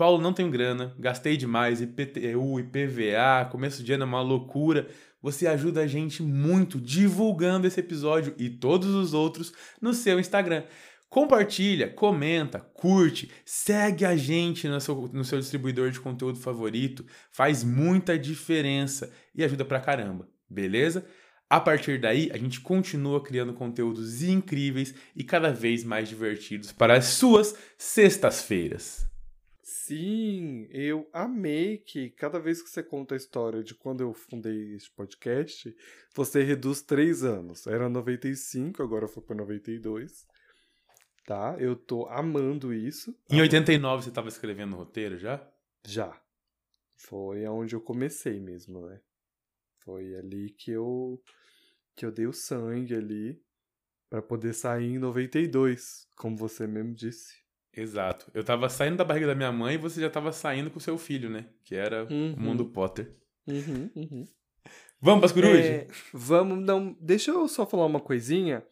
Paulo, 0.00 0.18
não 0.18 0.32
tenho 0.32 0.48
grana, 0.48 0.94
gastei 0.98 1.36
demais, 1.36 1.82
IPTU, 1.82 2.58
IPVA, 2.58 3.46
começo 3.50 3.82
de 3.82 3.92
ano 3.92 4.04
é 4.04 4.06
uma 4.06 4.22
loucura. 4.22 4.88
Você 5.20 5.46
ajuda 5.46 5.82
a 5.82 5.86
gente 5.86 6.22
muito 6.22 6.80
divulgando 6.80 7.66
esse 7.66 7.80
episódio 7.80 8.34
e 8.38 8.48
todos 8.48 8.94
os 8.94 9.12
outros 9.12 9.52
no 9.78 9.92
seu 9.92 10.18
Instagram. 10.18 10.64
Compartilha, 11.10 11.86
comenta, 11.86 12.60
curte, 12.60 13.30
segue 13.44 14.06
a 14.06 14.16
gente 14.16 14.66
no 14.68 14.80
seu, 14.80 15.06
no 15.12 15.22
seu 15.22 15.38
distribuidor 15.38 15.90
de 15.90 16.00
conteúdo 16.00 16.38
favorito, 16.38 17.04
faz 17.30 17.62
muita 17.62 18.18
diferença 18.18 19.12
e 19.34 19.44
ajuda 19.44 19.66
pra 19.66 19.80
caramba, 19.80 20.26
beleza? 20.48 21.04
A 21.46 21.60
partir 21.60 22.00
daí, 22.00 22.30
a 22.32 22.38
gente 22.38 22.62
continua 22.62 23.22
criando 23.22 23.52
conteúdos 23.52 24.22
incríveis 24.22 24.94
e 25.14 25.22
cada 25.22 25.52
vez 25.52 25.84
mais 25.84 26.08
divertidos 26.08 26.72
para 26.72 26.96
as 26.96 27.04
suas 27.04 27.54
sextas-feiras. 27.76 29.09
Sim, 29.90 30.68
eu 30.70 31.10
amei 31.12 31.78
que 31.78 32.10
cada 32.10 32.38
vez 32.38 32.62
que 32.62 32.70
você 32.70 32.80
conta 32.80 33.16
a 33.16 33.16
história 33.16 33.60
de 33.60 33.74
quando 33.74 34.02
eu 34.02 34.14
fundei 34.14 34.76
este 34.76 34.88
podcast, 34.92 35.76
você 36.14 36.44
reduz 36.44 36.80
três 36.80 37.24
anos. 37.24 37.66
Era 37.66 37.88
95, 37.88 38.84
agora 38.84 39.08
foi 39.08 39.20
para 39.20 39.34
92. 39.34 40.28
Tá? 41.26 41.56
Eu 41.58 41.74
tô 41.74 42.06
amando 42.06 42.72
isso. 42.72 43.12
Em 43.28 43.40
89 43.40 44.04
você 44.04 44.10
estava 44.10 44.28
escrevendo 44.28 44.74
o 44.74 44.76
roteiro 44.76 45.18
já? 45.18 45.44
Já. 45.84 46.22
Foi 46.96 47.44
aonde 47.44 47.74
eu 47.74 47.80
comecei 47.80 48.38
mesmo, 48.38 48.86
né? 48.86 49.00
Foi 49.80 50.14
ali 50.14 50.50
que 50.50 50.70
eu 50.70 51.20
que 51.96 52.06
eu 52.06 52.12
dei 52.12 52.28
o 52.28 52.32
sangue 52.32 52.94
ali 52.94 53.42
para 54.08 54.22
poder 54.22 54.54
sair 54.54 54.86
em 54.86 55.00
92, 55.00 56.06
como 56.14 56.36
você 56.36 56.64
mesmo 56.64 56.94
disse. 56.94 57.39
Exato. 57.76 58.30
Eu 58.34 58.42
tava 58.42 58.68
saindo 58.68 58.96
da 58.96 59.04
barriga 59.04 59.26
da 59.28 59.34
minha 59.34 59.52
mãe 59.52 59.74
e 59.74 59.78
você 59.78 60.00
já 60.00 60.10
tava 60.10 60.32
saindo 60.32 60.70
com 60.70 60.78
o 60.78 60.82
seu 60.82 60.98
filho, 60.98 61.30
né? 61.30 61.46
Que 61.64 61.74
era 61.76 62.04
Uhum. 62.10 62.34
o 62.34 62.40
mundo 62.40 62.64
Potter. 62.66 63.12
Uhum, 63.46 63.90
uhum. 63.94 64.24
Vamos 65.00 65.20
pras 65.20 65.32
corujas? 65.32 65.64
É, 65.64 65.86
vamos, 66.12 66.58
não, 66.64 66.96
deixa 67.00 67.30
eu 67.30 67.48
só 67.48 67.64
falar 67.64 67.86
uma 67.86 68.00
coisinha. 68.00 68.62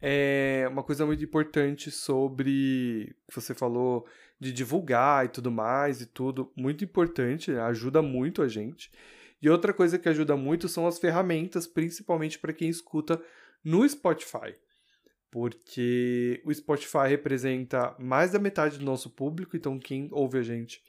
É 0.00 0.66
uma 0.70 0.82
coisa 0.82 1.06
muito 1.06 1.22
importante 1.24 1.90
sobre 1.90 3.14
que 3.28 3.34
você 3.40 3.54
falou 3.54 4.04
de 4.38 4.52
divulgar 4.52 5.24
e 5.24 5.28
tudo 5.28 5.50
mais 5.50 6.00
e 6.00 6.06
tudo, 6.06 6.52
muito 6.56 6.82
importante, 6.84 7.52
ajuda 7.52 8.02
muito 8.02 8.42
a 8.42 8.48
gente. 8.48 8.90
E 9.40 9.48
outra 9.48 9.72
coisa 9.72 9.98
que 9.98 10.08
ajuda 10.08 10.36
muito 10.36 10.68
são 10.68 10.86
as 10.86 10.98
ferramentas, 10.98 11.66
principalmente 11.66 12.38
para 12.38 12.52
quem 12.52 12.68
escuta 12.68 13.22
no 13.64 13.88
Spotify. 13.88 14.54
Porque 15.32 16.40
o 16.44 16.54
Spotify 16.54 17.08
representa 17.08 17.96
mais 17.98 18.30
da 18.30 18.38
metade 18.38 18.78
do 18.78 18.84
nosso 18.84 19.10
público, 19.10 19.56
então 19.56 19.80
quem 19.80 20.08
ouve 20.12 20.38
a 20.38 20.42
gente 20.42 20.80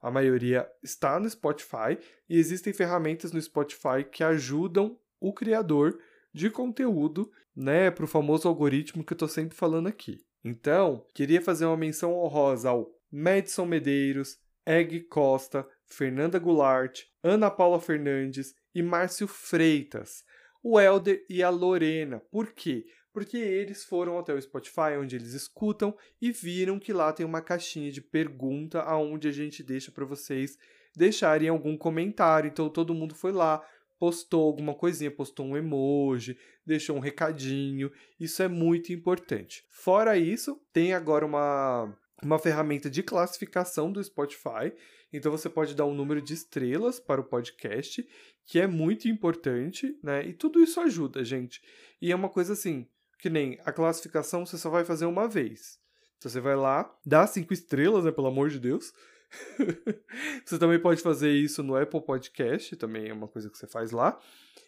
a 0.00 0.10
maioria 0.10 0.68
está 0.82 1.18
no 1.18 1.28
Spotify 1.28 1.98
e 2.28 2.38
existem 2.38 2.72
ferramentas 2.72 3.32
no 3.32 3.40
Spotify 3.40 4.04
que 4.10 4.22
ajudam 4.22 4.98
o 5.20 5.32
criador 5.32 5.98
de 6.32 6.48
conteúdo, 6.50 7.30
né, 7.54 7.90
para 7.90 8.04
o 8.04 8.08
famoso 8.08 8.46
algoritmo 8.46 9.02
que 9.02 9.12
eu 9.12 9.16
estou 9.16 9.28
sempre 9.28 9.56
falando 9.56 9.88
aqui. 9.88 10.24
Então, 10.44 11.04
queria 11.12 11.42
fazer 11.42 11.66
uma 11.66 11.76
menção 11.76 12.14
honrosa 12.14 12.70
ao 12.70 12.88
Madison 13.10 13.66
Medeiros, 13.66 14.38
Egg 14.64 15.00
Costa, 15.04 15.66
Fernanda 15.84 16.38
Goulart, 16.38 17.00
Ana 17.22 17.50
Paula 17.50 17.80
Fernandes 17.80 18.54
e 18.72 18.82
Márcio 18.82 19.26
Freitas, 19.26 20.22
o 20.62 20.78
Elder 20.78 21.24
e 21.28 21.42
a 21.42 21.50
Lorena. 21.50 22.20
Por 22.30 22.52
quê? 22.52 22.84
Porque 23.18 23.36
eles 23.36 23.82
foram 23.82 24.16
até 24.16 24.32
o 24.32 24.40
Spotify, 24.40 24.96
onde 24.96 25.16
eles 25.16 25.32
escutam, 25.32 25.92
e 26.22 26.30
viram 26.30 26.78
que 26.78 26.92
lá 26.92 27.12
tem 27.12 27.26
uma 27.26 27.42
caixinha 27.42 27.90
de 27.90 28.00
pergunta 28.00 28.80
aonde 28.82 29.26
a 29.26 29.32
gente 29.32 29.60
deixa 29.60 29.90
para 29.90 30.04
vocês 30.04 30.56
deixarem 30.94 31.48
algum 31.48 31.76
comentário. 31.76 32.46
Então 32.46 32.68
todo 32.68 32.94
mundo 32.94 33.16
foi 33.16 33.32
lá, 33.32 33.60
postou 33.98 34.46
alguma 34.46 34.72
coisinha, 34.72 35.10
postou 35.10 35.46
um 35.46 35.56
emoji, 35.56 36.38
deixou 36.64 36.96
um 36.96 37.00
recadinho. 37.00 37.90
Isso 38.20 38.40
é 38.40 38.46
muito 38.46 38.92
importante. 38.92 39.64
Fora 39.68 40.16
isso, 40.16 40.56
tem 40.72 40.92
agora 40.92 41.26
uma 41.26 41.92
uma 42.22 42.38
ferramenta 42.38 42.88
de 42.88 43.02
classificação 43.02 43.90
do 43.90 44.02
Spotify. 44.02 44.72
Então 45.12 45.32
você 45.32 45.48
pode 45.48 45.74
dar 45.74 45.86
um 45.86 45.94
número 45.94 46.20
de 46.22 46.34
estrelas 46.34 47.00
para 47.00 47.20
o 47.20 47.24
podcast, 47.24 48.06
que 48.44 48.60
é 48.60 48.66
muito 48.66 49.08
importante, 49.08 49.98
né? 50.02 50.26
E 50.26 50.32
tudo 50.32 50.60
isso 50.60 50.80
ajuda, 50.80 51.24
gente. 51.24 51.60
E 52.00 52.12
é 52.12 52.16
uma 52.16 52.28
coisa 52.28 52.52
assim, 52.52 52.86
que 53.18 53.28
nem 53.28 53.58
a 53.64 53.72
classificação 53.72 54.46
você 54.46 54.56
só 54.56 54.70
vai 54.70 54.84
fazer 54.84 55.06
uma 55.06 55.28
vez. 55.28 55.78
Então 56.18 56.30
você 56.30 56.40
vai 56.40 56.56
lá, 56.56 56.92
dá 57.04 57.26
cinco 57.26 57.52
estrelas, 57.52 58.04
né? 58.04 58.12
Pelo 58.12 58.26
amor 58.28 58.48
de 58.48 58.58
Deus. 58.58 58.92
você 60.44 60.58
também 60.58 60.78
pode 60.78 61.02
fazer 61.02 61.30
isso 61.30 61.62
no 61.62 61.76
Apple 61.76 62.00
Podcast, 62.00 62.74
também 62.76 63.08
é 63.08 63.12
uma 63.12 63.28
coisa 63.28 63.50
que 63.50 63.58
você 63.58 63.66
faz 63.66 63.92
lá. 63.92 64.18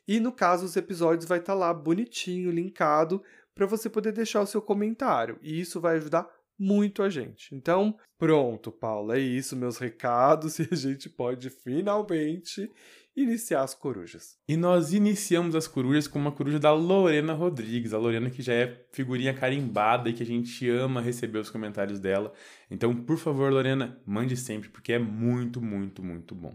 E 0.07 0.21
no 0.21 0.33
caso, 0.33 0.65
os 0.65 0.77
episódios 0.77 1.29
vai 1.29 1.39
estar 1.39 1.55
lá 1.55 1.73
bonitinho, 1.73 2.51
linkado, 2.51 3.23
para 3.55 3.67
você 3.67 3.89
poder 3.89 4.13
deixar 4.13 4.41
o 4.43 4.47
seu 4.47 4.61
comentário. 4.61 5.39
E 5.43 5.61
isso 5.61 5.81
vai 5.81 5.97
ajudar 5.97 6.29
muito 6.59 7.03
a 7.03 7.09
gente. 7.09 7.55
Então, 7.55 7.97
pronto, 8.19 8.71
Paula, 8.71 9.17
é 9.17 9.21
isso, 9.21 9.57
meus 9.57 9.79
recados, 9.79 10.59
e 10.61 10.69
a 10.71 10.75
gente 10.77 11.09
pode 11.09 11.49
finalmente 11.49 12.71
iniciar 13.17 13.63
as 13.63 13.75
corujas. 13.75 14.37
E 14.49 14.57
nós 14.57 14.93
iniciamos 14.93 15.55
as 15.55 15.67
corujas 15.67 16.07
com 16.07 16.19
uma 16.19 16.33
coruja 16.33 16.59
da 16.59 16.73
Lorena 16.73 17.33
Rodrigues. 17.33 17.93
A 17.93 17.99
Lorena 17.99 18.31
que 18.31 18.43
já 18.43 18.55
é 18.55 18.85
figurinha 18.93 19.35
carimbada 19.35 20.09
e 20.09 20.13
que 20.13 20.23
a 20.23 20.27
gente 20.27 20.69
ama 20.69 21.01
receber 21.01 21.39
os 21.39 21.51
comentários 21.51 21.99
dela. 21.99 22.33
Então, 22.71 22.95
por 22.95 23.19
favor, 23.19 23.53
Lorena, 23.53 24.01
mande 24.07 24.37
sempre, 24.37 24.69
porque 24.69 24.93
é 24.93 24.99
muito, 24.99 25.61
muito, 25.61 26.03
muito 26.03 26.35
bom. 26.35 26.55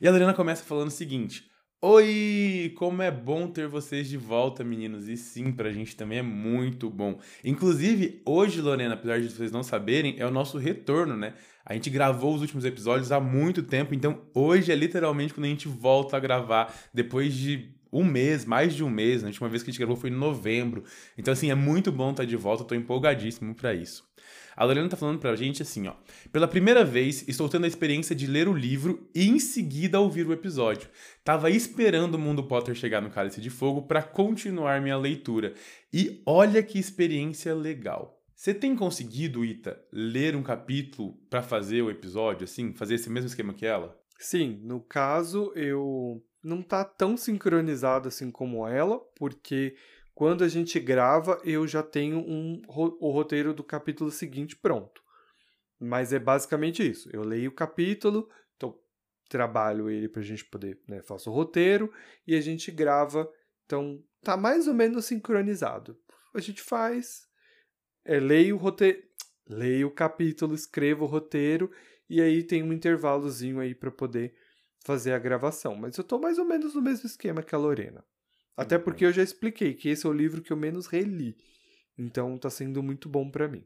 E 0.00 0.08
a 0.08 0.10
Lorena 0.10 0.34
começa 0.34 0.64
falando 0.64 0.88
o 0.88 0.92
seguinte: 0.92 1.50
Oi, 1.82 2.74
como 2.76 3.00
é 3.00 3.10
bom 3.10 3.48
ter 3.48 3.66
vocês 3.66 4.06
de 4.06 4.18
volta, 4.18 4.62
meninos. 4.62 5.08
E 5.08 5.16
sim, 5.16 5.50
pra 5.50 5.72
gente 5.72 5.96
também 5.96 6.18
é 6.18 6.22
muito 6.22 6.90
bom. 6.90 7.18
Inclusive, 7.42 8.20
hoje, 8.26 8.60
Lorena, 8.60 8.92
apesar 8.92 9.18
de 9.18 9.30
vocês 9.30 9.50
não 9.50 9.62
saberem, 9.62 10.14
é 10.18 10.26
o 10.26 10.30
nosso 10.30 10.58
retorno, 10.58 11.16
né? 11.16 11.32
A 11.64 11.74
gente 11.74 11.90
gravou 11.90 12.34
os 12.34 12.40
últimos 12.40 12.64
episódios 12.64 13.12
há 13.12 13.20
muito 13.20 13.62
tempo, 13.62 13.94
então 13.94 14.22
hoje 14.34 14.72
é 14.72 14.74
literalmente 14.74 15.34
quando 15.34 15.44
a 15.44 15.50
gente 15.50 15.68
volta 15.68 16.16
a 16.16 16.20
gravar 16.20 16.74
depois 16.92 17.34
de 17.34 17.74
um 17.92 18.04
mês, 18.04 18.44
mais 18.44 18.74
de 18.74 18.84
um 18.84 18.90
mês. 18.90 19.22
Né? 19.22 19.28
A 19.28 19.30
última 19.30 19.48
vez 19.48 19.62
que 19.62 19.70
a 19.70 19.72
gente 19.72 19.78
gravou 19.78 19.96
foi 19.96 20.10
em 20.10 20.14
novembro. 20.14 20.84
Então, 21.18 21.32
assim, 21.32 21.50
é 21.50 21.54
muito 21.54 21.90
bom 21.90 22.10
estar 22.10 22.24
de 22.24 22.36
volta, 22.36 22.64
tô 22.64 22.74
empolgadíssimo 22.74 23.54
para 23.54 23.74
isso. 23.74 24.08
A 24.56 24.64
Lorena 24.64 24.88
tá 24.88 24.96
falando 24.96 25.18
pra 25.18 25.34
gente 25.36 25.62
assim, 25.62 25.88
ó. 25.88 25.94
Pela 26.30 26.46
primeira 26.46 26.84
vez, 26.84 27.26
estou 27.26 27.48
tendo 27.48 27.64
a 27.64 27.68
experiência 27.68 28.14
de 28.14 28.26
ler 28.26 28.46
o 28.46 28.52
livro 28.52 29.08
e 29.14 29.26
em 29.26 29.38
seguida 29.38 30.00
ouvir 30.00 30.26
o 30.26 30.32
episódio. 30.32 30.88
Tava 31.24 31.50
esperando 31.50 32.16
o 32.16 32.18
Mundo 32.18 32.44
Potter 32.44 32.74
chegar 32.74 33.00
no 33.00 33.10
Cálice 33.10 33.40
de 33.40 33.48
Fogo 33.48 33.82
para 33.82 34.02
continuar 34.02 34.80
minha 34.80 34.98
leitura. 34.98 35.54
E 35.92 36.20
olha 36.26 36.62
que 36.62 36.78
experiência 36.78 37.54
legal. 37.54 38.19
Você 38.40 38.54
tem 38.54 38.74
conseguido, 38.74 39.44
Ita, 39.44 39.78
ler 39.92 40.34
um 40.34 40.42
capítulo 40.42 41.12
para 41.28 41.42
fazer 41.42 41.82
o 41.82 41.90
episódio, 41.90 42.44
assim, 42.44 42.72
fazer 42.72 42.94
esse 42.94 43.10
mesmo 43.10 43.26
esquema 43.26 43.52
que 43.52 43.66
ela? 43.66 43.94
Sim, 44.18 44.62
no 44.62 44.80
caso, 44.80 45.52
eu 45.54 46.24
não 46.42 46.62
tá 46.62 46.82
tão 46.82 47.18
sincronizado 47.18 48.08
assim 48.08 48.30
como 48.30 48.66
ela, 48.66 48.98
porque 49.14 49.76
quando 50.14 50.42
a 50.42 50.48
gente 50.48 50.80
grava, 50.80 51.38
eu 51.44 51.66
já 51.66 51.82
tenho 51.82 52.16
um, 52.20 52.62
o 52.66 53.10
roteiro 53.10 53.52
do 53.52 53.62
capítulo 53.62 54.10
seguinte 54.10 54.56
pronto. 54.56 55.02
Mas 55.78 56.10
é 56.14 56.18
basicamente 56.18 56.82
isso. 56.82 57.10
Eu 57.12 57.22
leio 57.22 57.50
o 57.50 57.54
capítulo, 57.54 58.26
então 58.56 58.74
trabalho 59.28 59.90
ele 59.90 60.08
pra 60.08 60.22
gente 60.22 60.46
poder, 60.46 60.80
né, 60.88 61.02
faço 61.02 61.30
o 61.30 61.34
roteiro 61.34 61.92
e 62.26 62.34
a 62.34 62.40
gente 62.40 62.70
grava. 62.70 63.30
Então 63.66 64.02
tá 64.22 64.34
mais 64.34 64.66
ou 64.66 64.72
menos 64.72 65.04
sincronizado. 65.04 65.94
A 66.34 66.40
gente 66.40 66.62
faz, 66.62 67.28
é, 68.04 68.18
leio 68.18 68.56
o 68.56 68.58
roteiro, 68.58 69.02
leio 69.48 69.88
o 69.88 69.90
capítulo, 69.90 70.54
escrevo 70.54 71.04
o 71.04 71.08
roteiro 71.08 71.70
e 72.08 72.20
aí 72.20 72.42
tem 72.42 72.62
um 72.62 72.72
intervalozinho 72.72 73.60
aí 73.60 73.74
para 73.74 73.90
poder 73.90 74.34
fazer 74.84 75.12
a 75.12 75.18
gravação. 75.18 75.76
Mas 75.76 75.96
eu 75.96 76.04
tô 76.04 76.18
mais 76.18 76.38
ou 76.38 76.44
menos 76.44 76.74
no 76.74 76.82
mesmo 76.82 77.06
esquema 77.06 77.42
que 77.42 77.54
a 77.54 77.58
Lorena. 77.58 78.04
Até 78.56 78.78
porque 78.78 79.04
eu 79.04 79.12
já 79.12 79.22
expliquei 79.22 79.74
que 79.74 79.88
esse 79.88 80.06
é 80.06 80.08
o 80.08 80.12
livro 80.12 80.42
que 80.42 80.52
eu 80.52 80.56
menos 80.56 80.86
reli. 80.86 81.36
Então 81.96 82.36
tá 82.36 82.50
sendo 82.50 82.82
muito 82.82 83.08
bom 83.08 83.30
para 83.30 83.48
mim. 83.48 83.64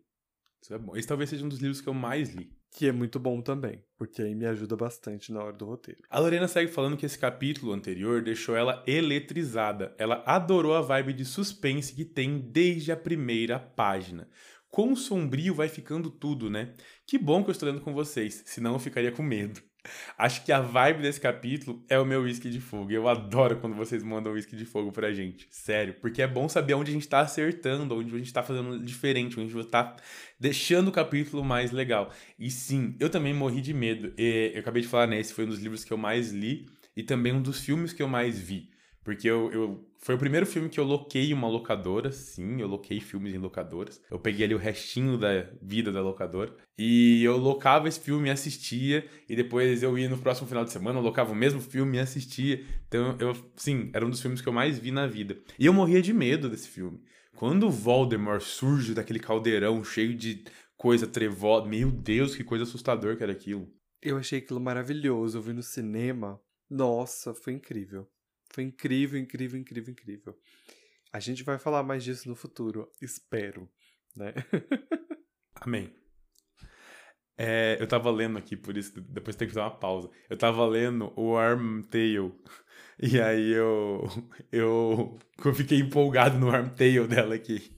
Isso 0.62 0.72
é 0.72 0.78
bom. 0.78 0.96
Esse 0.96 1.08
talvez 1.08 1.30
seja 1.30 1.44
um 1.44 1.48
dos 1.48 1.58
livros 1.58 1.80
que 1.80 1.88
eu 1.88 1.94
mais 1.94 2.30
li. 2.30 2.50
Que 2.76 2.88
é 2.88 2.93
muito 2.93 3.21
bom 3.21 3.40
também, 3.40 3.85
porque 3.97 4.21
aí 4.21 4.35
me 4.35 4.47
ajuda 4.47 4.76
bastante 4.76 5.33
na 5.33 5.40
hora 5.40 5.52
do 5.52 5.64
roteiro. 5.64 6.00
A 6.11 6.19
Lorena 6.19 6.49
segue 6.49 6.73
falando 6.73 6.97
que 6.97 7.07
esse 7.07 7.16
capítulo 7.16 7.73
anterior 7.73 8.21
deixou 8.21 8.57
ela 8.57 8.83
eletrizada. 8.85 9.95
Ela 9.97 10.25
adorou 10.26 10.75
a 10.75 10.81
vibe 10.81 11.12
de 11.12 11.25
suspense 11.25 11.95
que 11.95 12.04
tem 12.04 12.37
desde 12.37 12.90
a 12.90 12.97
primeira 12.97 13.61
página. 13.61 14.28
Quão 14.69 14.97
sombrio 14.97 15.54
vai 15.54 15.69
ficando 15.69 16.11
tudo, 16.11 16.50
né? 16.50 16.75
Que 17.07 17.16
bom 17.16 17.45
que 17.45 17.50
eu 17.50 17.52
estou 17.52 17.69
lendo 17.69 17.81
com 17.81 17.95
vocês, 17.95 18.43
senão 18.45 18.73
eu 18.73 18.81
ficaria 18.81 19.12
com 19.12 19.23
medo. 19.23 19.62
Acho 20.16 20.44
que 20.44 20.52
a 20.52 20.60
vibe 20.60 21.02
desse 21.02 21.20
capítulo 21.20 21.84
é 21.88 21.98
o 21.98 22.04
meu 22.04 22.22
whisky 22.22 22.50
de 22.50 22.60
fogo. 22.60 22.90
Eu 22.90 23.08
adoro 23.08 23.56
quando 23.56 23.74
vocês 23.74 24.02
mandam 24.02 24.32
whisky 24.32 24.56
de 24.56 24.64
fogo 24.64 24.92
pra 24.92 25.12
gente. 25.12 25.46
Sério. 25.50 25.94
Porque 26.00 26.22
é 26.22 26.26
bom 26.26 26.48
saber 26.48 26.74
onde 26.74 26.90
a 26.90 26.94
gente 26.94 27.08
tá 27.08 27.20
acertando, 27.20 27.94
onde 27.94 28.14
a 28.14 28.18
gente 28.18 28.32
tá 28.32 28.42
fazendo 28.42 28.78
diferente, 28.78 29.38
onde 29.38 29.52
a 29.52 29.56
gente 29.60 29.70
tá 29.70 29.96
deixando 30.38 30.88
o 30.88 30.92
capítulo 30.92 31.44
mais 31.44 31.70
legal. 31.70 32.12
E 32.38 32.50
sim, 32.50 32.96
eu 32.98 33.10
também 33.10 33.34
morri 33.34 33.60
de 33.60 33.74
medo. 33.74 34.12
Eu 34.16 34.60
acabei 34.60 34.82
de 34.82 34.88
falar, 34.88 35.06
né? 35.06 35.18
Esse 35.18 35.32
foi 35.32 35.44
um 35.44 35.48
dos 35.48 35.60
livros 35.60 35.84
que 35.84 35.92
eu 35.92 35.98
mais 35.98 36.32
li 36.32 36.66
e 36.96 37.02
também 37.02 37.32
um 37.32 37.42
dos 37.42 37.60
filmes 37.60 37.92
que 37.92 38.02
eu 38.02 38.08
mais 38.08 38.38
vi. 38.38 38.74
Porque 39.04 39.28
eu, 39.28 39.52
eu, 39.52 39.87
foi 39.99 40.14
o 40.14 40.18
primeiro 40.18 40.46
filme 40.46 40.70
que 40.70 40.80
eu 40.80 40.84
loquei 40.84 41.32
uma 41.34 41.46
locadora, 41.46 42.11
sim, 42.11 42.61
eu 42.61 42.66
loquei 42.66 43.00
filmes 43.00 43.34
em 43.34 43.38
locadoras. 43.38 44.00
Eu 44.11 44.18
peguei 44.18 44.46
ali 44.46 44.54
o 44.54 44.58
restinho 44.58 45.18
da 45.18 45.46
vida 45.61 45.92
da 45.92 46.00
locadora. 46.00 46.56
E 46.78 47.23
eu 47.23 47.37
locava 47.37 47.87
esse 47.87 48.00
filme 48.00 48.28
e 48.28 48.32
assistia. 48.32 49.06
E 49.28 49.37
depois 49.37 49.82
eu 49.82 49.99
ia 49.99 50.08
no 50.08 50.16
próximo 50.16 50.49
final 50.49 50.64
de 50.64 50.73
semana, 50.73 50.99
eu 50.99 51.02
locava 51.02 51.32
o 51.32 51.37
mesmo 51.37 51.61
filme 51.61 51.99
e 51.99 52.00
assistia. 52.00 52.64
Então, 52.88 53.14
eu, 53.20 53.37
sim, 53.56 53.90
era 53.92 54.06
um 54.06 54.11
dos 54.11 54.23
filmes 54.23 54.40
que 54.40 54.49
eu 54.49 54.52
mais 54.54 54.78
vi 54.78 54.90
na 54.90 55.06
vida. 55.06 55.37
E 55.58 55.66
eu 55.66 55.73
morria 55.75 56.00
de 56.00 56.14
medo 56.14 56.49
desse 56.49 56.68
filme. 56.68 56.99
Quando 57.37 57.66
o 57.66 57.70
Voldemort 57.70 58.40
surge 58.40 58.94
daquele 58.94 59.18
caldeirão 59.18 59.84
cheio 59.84 60.14
de 60.14 60.44
coisa 60.78 61.06
trevosa, 61.06 61.68
meu 61.68 61.90
Deus, 61.90 62.34
que 62.34 62.42
coisa 62.42 62.64
assustador 62.64 63.18
que 63.18 63.23
era 63.23 63.32
aquilo. 63.32 63.68
Eu 64.00 64.16
achei 64.16 64.38
aquilo 64.38 64.61
maravilhoso, 64.61 65.37
eu 65.37 65.42
vi 65.42 65.52
no 65.52 65.62
cinema. 65.62 66.40
Nossa, 66.70 67.34
foi 67.34 67.52
incrível. 67.52 68.08
Foi 68.54 68.62
incrível, 68.62 69.18
incrível, 69.18 69.58
incrível, 69.58 69.90
incrível. 69.90 70.38
A 71.12 71.18
gente 71.18 71.42
vai 71.42 71.58
falar 71.58 71.82
mais 71.82 72.04
disso 72.04 72.28
no 72.28 72.37
futuro, 72.37 72.88
espero, 73.02 73.68
né? 74.14 74.32
Amém. 75.61 75.92
É, 77.37 77.76
eu 77.80 77.88
tava 77.88 78.12
lendo 78.12 78.38
aqui, 78.38 78.56
por 78.56 78.76
isso 78.76 79.00
depois 79.00 79.34
tem 79.34 79.49
que 79.49 79.54
fazer 79.54 79.66
uma 79.66 79.76
pausa. 79.76 80.08
Eu 80.30 80.37
tava 80.37 80.64
lendo 80.64 81.12
o 81.16 81.37
Armtail. 81.37 82.40
E 82.96 83.20
aí 83.20 83.50
eu, 83.50 84.04
eu, 84.52 85.18
eu 85.44 85.52
fiquei 85.52 85.80
empolgado 85.80 86.38
no 86.38 86.49
Armtail 86.49 87.08
dela 87.08 87.34
aqui. 87.34 87.76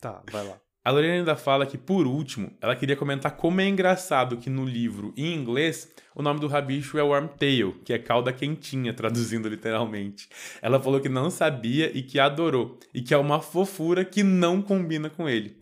tá, 0.00 0.22
vai 0.30 0.46
lá. 0.46 0.60
A 0.86 0.92
Lorena 0.92 1.14
ainda 1.14 1.34
fala 1.34 1.66
que, 1.66 1.76
por 1.76 2.06
último, 2.06 2.56
ela 2.60 2.76
queria 2.76 2.94
comentar 2.94 3.36
como 3.36 3.60
é 3.60 3.66
engraçado 3.66 4.36
que 4.36 4.48
no 4.48 4.64
livro, 4.64 5.12
em 5.16 5.34
inglês, 5.34 5.92
o 6.14 6.22
nome 6.22 6.38
do 6.38 6.46
rabicho 6.46 6.96
é 6.96 7.02
Wormtail, 7.02 7.80
que 7.84 7.92
é 7.92 7.98
cauda 7.98 8.32
quentinha, 8.32 8.94
traduzindo 8.94 9.48
literalmente. 9.48 10.28
Ela 10.62 10.80
falou 10.80 11.00
que 11.00 11.08
não 11.08 11.28
sabia 11.28 11.90
e 11.92 12.04
que 12.04 12.20
adorou, 12.20 12.78
e 12.94 13.02
que 13.02 13.12
é 13.12 13.16
uma 13.16 13.40
fofura 13.40 14.04
que 14.04 14.22
não 14.22 14.62
combina 14.62 15.10
com 15.10 15.28
ele. 15.28 15.60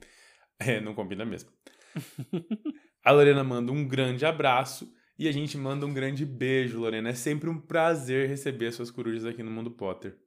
É, 0.58 0.78
não 0.78 0.94
combina 0.94 1.24
mesmo. 1.24 1.48
a 3.02 3.10
Lorena 3.10 3.42
manda 3.42 3.72
um 3.72 3.88
grande 3.88 4.26
abraço 4.26 4.92
e 5.18 5.26
a 5.26 5.32
gente 5.32 5.56
manda 5.56 5.86
um 5.86 5.94
grande 5.94 6.26
beijo, 6.26 6.80
Lorena. 6.80 7.08
É 7.08 7.14
sempre 7.14 7.48
um 7.48 7.58
prazer 7.58 8.28
receber 8.28 8.72
suas 8.72 8.90
corujas 8.90 9.24
aqui 9.24 9.42
no 9.42 9.50
Mundo 9.50 9.70
Potter. 9.70 10.18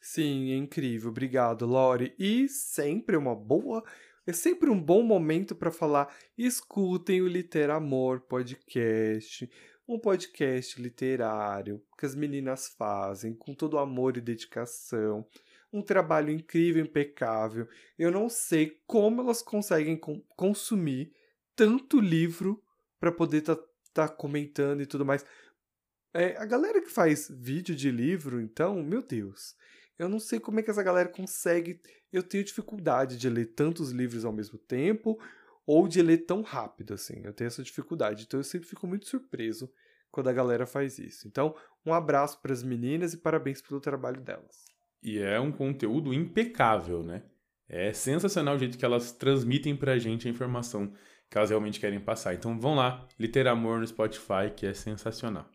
Sim, 0.00 0.50
é 0.52 0.56
incrível. 0.56 1.10
Obrigado, 1.10 1.66
Lore. 1.66 2.14
E 2.18 2.48
sempre 2.48 3.18
uma 3.18 3.34
boa 3.34 3.84
é 4.26 4.32
sempre 4.32 4.68
um 4.68 4.80
bom 4.80 5.02
momento 5.02 5.54
para 5.54 5.70
falar: 5.70 6.14
escutem 6.36 7.22
o 7.22 7.28
Literamor 7.28 8.20
podcast, 8.20 9.48
um 9.86 9.98
podcast 9.98 10.82
literário 10.82 11.80
que 11.96 12.04
as 12.04 12.14
meninas 12.14 12.68
fazem 12.68 13.32
com 13.32 13.54
todo 13.54 13.78
amor 13.78 14.16
e 14.16 14.20
dedicação. 14.20 15.26
Um 15.72 15.82
trabalho 15.82 16.30
incrível, 16.30 16.82
impecável. 16.82 17.68
Eu 17.98 18.10
não 18.10 18.28
sei 18.28 18.80
como 18.86 19.20
elas 19.20 19.42
conseguem 19.42 20.00
consumir 20.36 21.12
tanto 21.54 22.00
livro 22.00 22.62
para 22.98 23.12
poder 23.12 23.38
estar 23.38 23.56
tá, 23.56 23.62
tá 23.92 24.08
comentando 24.08 24.80
e 24.80 24.86
tudo 24.86 25.04
mais. 25.04 25.24
É, 26.14 26.36
a 26.38 26.46
galera 26.46 26.80
que 26.80 26.90
faz 26.90 27.28
vídeo 27.30 27.74
de 27.74 27.90
livro, 27.90 28.40
então, 28.40 28.82
meu 28.82 29.02
Deus, 29.02 29.54
eu 29.98 30.08
não 30.08 30.18
sei 30.18 30.40
como 30.40 30.60
é 30.60 30.62
que 30.62 30.70
essa 30.70 30.82
galera 30.82 31.08
consegue. 31.08 31.80
Eu 32.16 32.22
tenho 32.22 32.44
dificuldade 32.44 33.18
de 33.18 33.28
ler 33.28 33.46
tantos 33.46 33.90
livros 33.90 34.24
ao 34.24 34.32
mesmo 34.32 34.58
tempo 34.58 35.18
ou 35.66 35.86
de 35.86 36.00
ler 36.00 36.18
tão 36.18 36.40
rápido 36.40 36.94
assim. 36.94 37.20
Eu 37.22 37.32
tenho 37.34 37.48
essa 37.48 37.62
dificuldade. 37.62 38.24
Então 38.26 38.40
eu 38.40 38.44
sempre 38.44 38.66
fico 38.66 38.86
muito 38.86 39.06
surpreso 39.06 39.70
quando 40.10 40.28
a 40.28 40.32
galera 40.32 40.66
faz 40.66 40.98
isso. 40.98 41.28
Então, 41.28 41.54
um 41.84 41.92
abraço 41.92 42.40
para 42.40 42.54
as 42.54 42.62
meninas 42.62 43.12
e 43.12 43.18
parabéns 43.18 43.60
pelo 43.60 43.80
trabalho 43.80 44.20
delas. 44.20 44.64
E 45.02 45.18
é 45.18 45.38
um 45.38 45.52
conteúdo 45.52 46.14
impecável, 46.14 47.02
né? 47.02 47.22
É 47.68 47.92
sensacional 47.92 48.54
o 48.54 48.58
jeito 48.58 48.78
que 48.78 48.84
elas 48.84 49.12
transmitem 49.12 49.76
pra 49.76 49.98
gente 49.98 50.26
a 50.26 50.30
informação 50.30 50.92
que 51.28 51.36
elas 51.36 51.50
realmente 51.50 51.78
querem 51.78 52.00
passar. 52.00 52.32
Então 52.32 52.58
vão 52.58 52.76
lá, 52.76 53.06
Literamor 53.18 53.78
no 53.78 53.86
Spotify, 53.86 54.50
que 54.56 54.64
é 54.64 54.72
sensacional. 54.72 55.50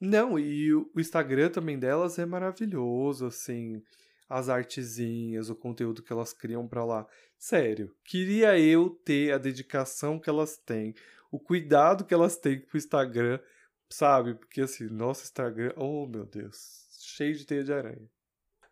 Não, 0.00 0.38
e 0.38 0.72
o 0.72 0.90
Instagram 0.96 1.50
também 1.50 1.78
delas 1.78 2.18
é 2.18 2.24
maravilhoso, 2.24 3.26
assim, 3.26 3.82
as 4.28 4.48
artezinhas, 4.48 5.50
o 5.50 5.56
conteúdo 5.56 6.02
que 6.02 6.12
elas 6.12 6.32
criam 6.32 6.66
para 6.66 6.84
lá. 6.84 7.06
Sério, 7.38 7.94
queria 8.04 8.58
eu 8.58 8.90
ter 8.90 9.32
a 9.32 9.38
dedicação 9.38 10.18
que 10.18 10.28
elas 10.28 10.56
têm, 10.56 10.94
o 11.30 11.38
cuidado 11.38 12.04
que 12.04 12.14
elas 12.14 12.36
têm 12.36 12.60
pro 12.60 12.78
Instagram, 12.78 13.38
sabe? 13.90 14.34
Porque 14.34 14.60
assim, 14.60 14.88
nosso 14.88 15.24
Instagram, 15.24 15.72
oh 15.76 16.06
meu 16.06 16.24
Deus, 16.24 16.86
cheio 17.00 17.36
de 17.36 17.44
teia 17.44 17.64
de 17.64 17.72
aranha. 17.72 18.08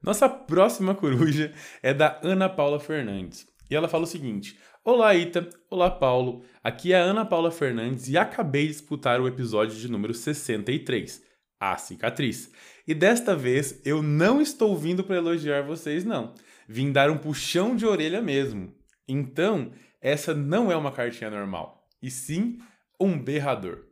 Nossa 0.02 0.28
próxima 0.28 0.94
coruja 0.94 1.54
é 1.82 1.94
da 1.94 2.20
Ana 2.22 2.48
Paula 2.48 2.78
Fernandes. 2.78 3.46
E 3.70 3.74
ela 3.74 3.88
fala 3.88 4.04
o 4.04 4.06
seguinte: 4.06 4.58
Olá, 4.84 5.14
Ita. 5.14 5.48
Olá, 5.70 5.90
Paulo. 5.90 6.44
Aqui 6.62 6.92
é 6.92 7.00
a 7.00 7.02
Ana 7.02 7.24
Paula 7.24 7.50
Fernandes 7.50 8.06
e 8.08 8.18
acabei 8.18 8.66
de 8.66 8.74
disputar 8.74 9.18
o 9.18 9.26
episódio 9.26 9.74
de 9.74 9.90
número 9.90 10.12
63, 10.12 11.22
A 11.58 11.78
Cicatriz. 11.78 12.50
E 12.86 12.94
desta 12.94 13.34
vez 13.34 13.80
eu 13.84 14.02
não 14.02 14.40
estou 14.40 14.76
vindo 14.76 15.02
para 15.02 15.16
elogiar 15.16 15.62
vocês, 15.62 16.04
não. 16.04 16.34
Vim 16.68 16.92
dar 16.92 17.10
um 17.10 17.18
puxão 17.18 17.74
de 17.76 17.86
orelha 17.86 18.20
mesmo. 18.20 18.74
Então, 19.08 19.72
essa 20.00 20.34
não 20.34 20.70
é 20.70 20.76
uma 20.76 20.92
cartinha 20.92 21.30
normal, 21.30 21.86
e 22.02 22.10
sim 22.10 22.58
um 23.00 23.18
berrador. 23.18 23.86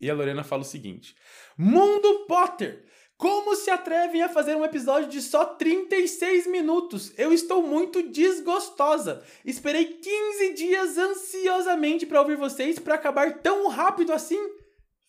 E 0.00 0.10
a 0.10 0.14
Lorena 0.14 0.44
fala 0.44 0.62
o 0.62 0.66
seguinte: 0.66 1.14
Mundo 1.56 2.26
Potter! 2.26 2.84
Como 3.16 3.54
se 3.54 3.70
atrevem 3.70 4.22
a 4.22 4.28
fazer 4.28 4.56
um 4.56 4.64
episódio 4.64 5.08
de 5.08 5.22
só 5.22 5.44
36 5.44 6.48
minutos? 6.48 7.16
Eu 7.16 7.32
estou 7.32 7.62
muito 7.62 8.10
desgostosa. 8.10 9.22
Esperei 9.44 9.84
15 9.84 10.52
dias 10.52 10.98
ansiosamente 10.98 12.04
para 12.06 12.20
ouvir 12.20 12.36
vocês 12.36 12.78
para 12.78 12.96
acabar 12.96 13.40
tão 13.40 13.68
rápido 13.68 14.12
assim. 14.12 14.40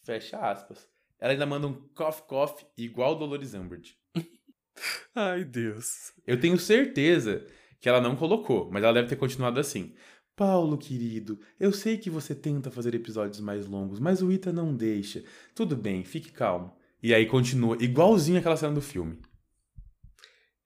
Fecha 0.03 0.37
aspas. 0.37 0.87
Ela 1.19 1.33
ainda 1.33 1.45
manda 1.45 1.67
um 1.67 1.73
cough 1.95 2.21
cough 2.27 2.55
igual 2.77 3.17
Dolores 3.17 3.53
Umbridge. 3.53 3.97
Ai, 5.15 5.43
Deus. 5.43 6.11
Eu 6.27 6.39
tenho 6.39 6.57
certeza 6.59 7.45
que 7.79 7.87
ela 7.87 8.01
não 8.01 8.15
colocou, 8.15 8.69
mas 8.71 8.83
ela 8.83 8.93
deve 8.93 9.07
ter 9.07 9.15
continuado 9.15 9.59
assim. 9.59 9.93
Paulo, 10.35 10.77
querido, 10.77 11.39
eu 11.57 11.71
sei 11.71 11.97
que 11.97 12.09
você 12.09 12.35
tenta 12.35 12.69
fazer 12.69 12.93
episódios 12.93 13.39
mais 13.39 13.65
longos, 13.65 13.99
mas 13.99 14.21
o 14.21 14.31
Ita 14.31 14.51
não 14.51 14.75
deixa. 14.75 15.23
Tudo 15.53 15.77
bem, 15.77 16.03
fique 16.03 16.31
calmo. 16.31 16.75
E 17.01 17.13
aí 17.13 17.25
continua 17.25 17.77
igualzinho 17.79 18.39
aquela 18.39 18.57
cena 18.57 18.73
do 18.73 18.81
filme. 18.81 19.21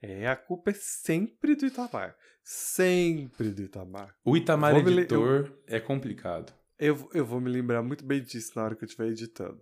É, 0.01 0.27
a 0.27 0.35
culpa 0.35 0.71
é 0.71 0.73
sempre 0.73 1.55
do 1.55 1.65
Itamar. 1.65 2.15
Sempre 2.43 3.49
do 3.51 3.61
Itamar. 3.61 4.15
O 4.23 4.35
Itamar 4.35 4.75
editor 4.77 5.51
eu... 5.67 5.75
é 5.75 5.79
complicado. 5.79 6.53
Eu, 6.79 7.09
eu 7.13 7.25
vou 7.25 7.41
me 7.41 7.49
lembrar 7.49 7.83
muito 7.83 8.05
bem 8.05 8.23
disso 8.23 8.53
na 8.55 8.63
hora 8.63 8.75
que 8.75 8.83
eu 8.83 8.87
estiver 8.87 9.09
editando. 9.09 9.59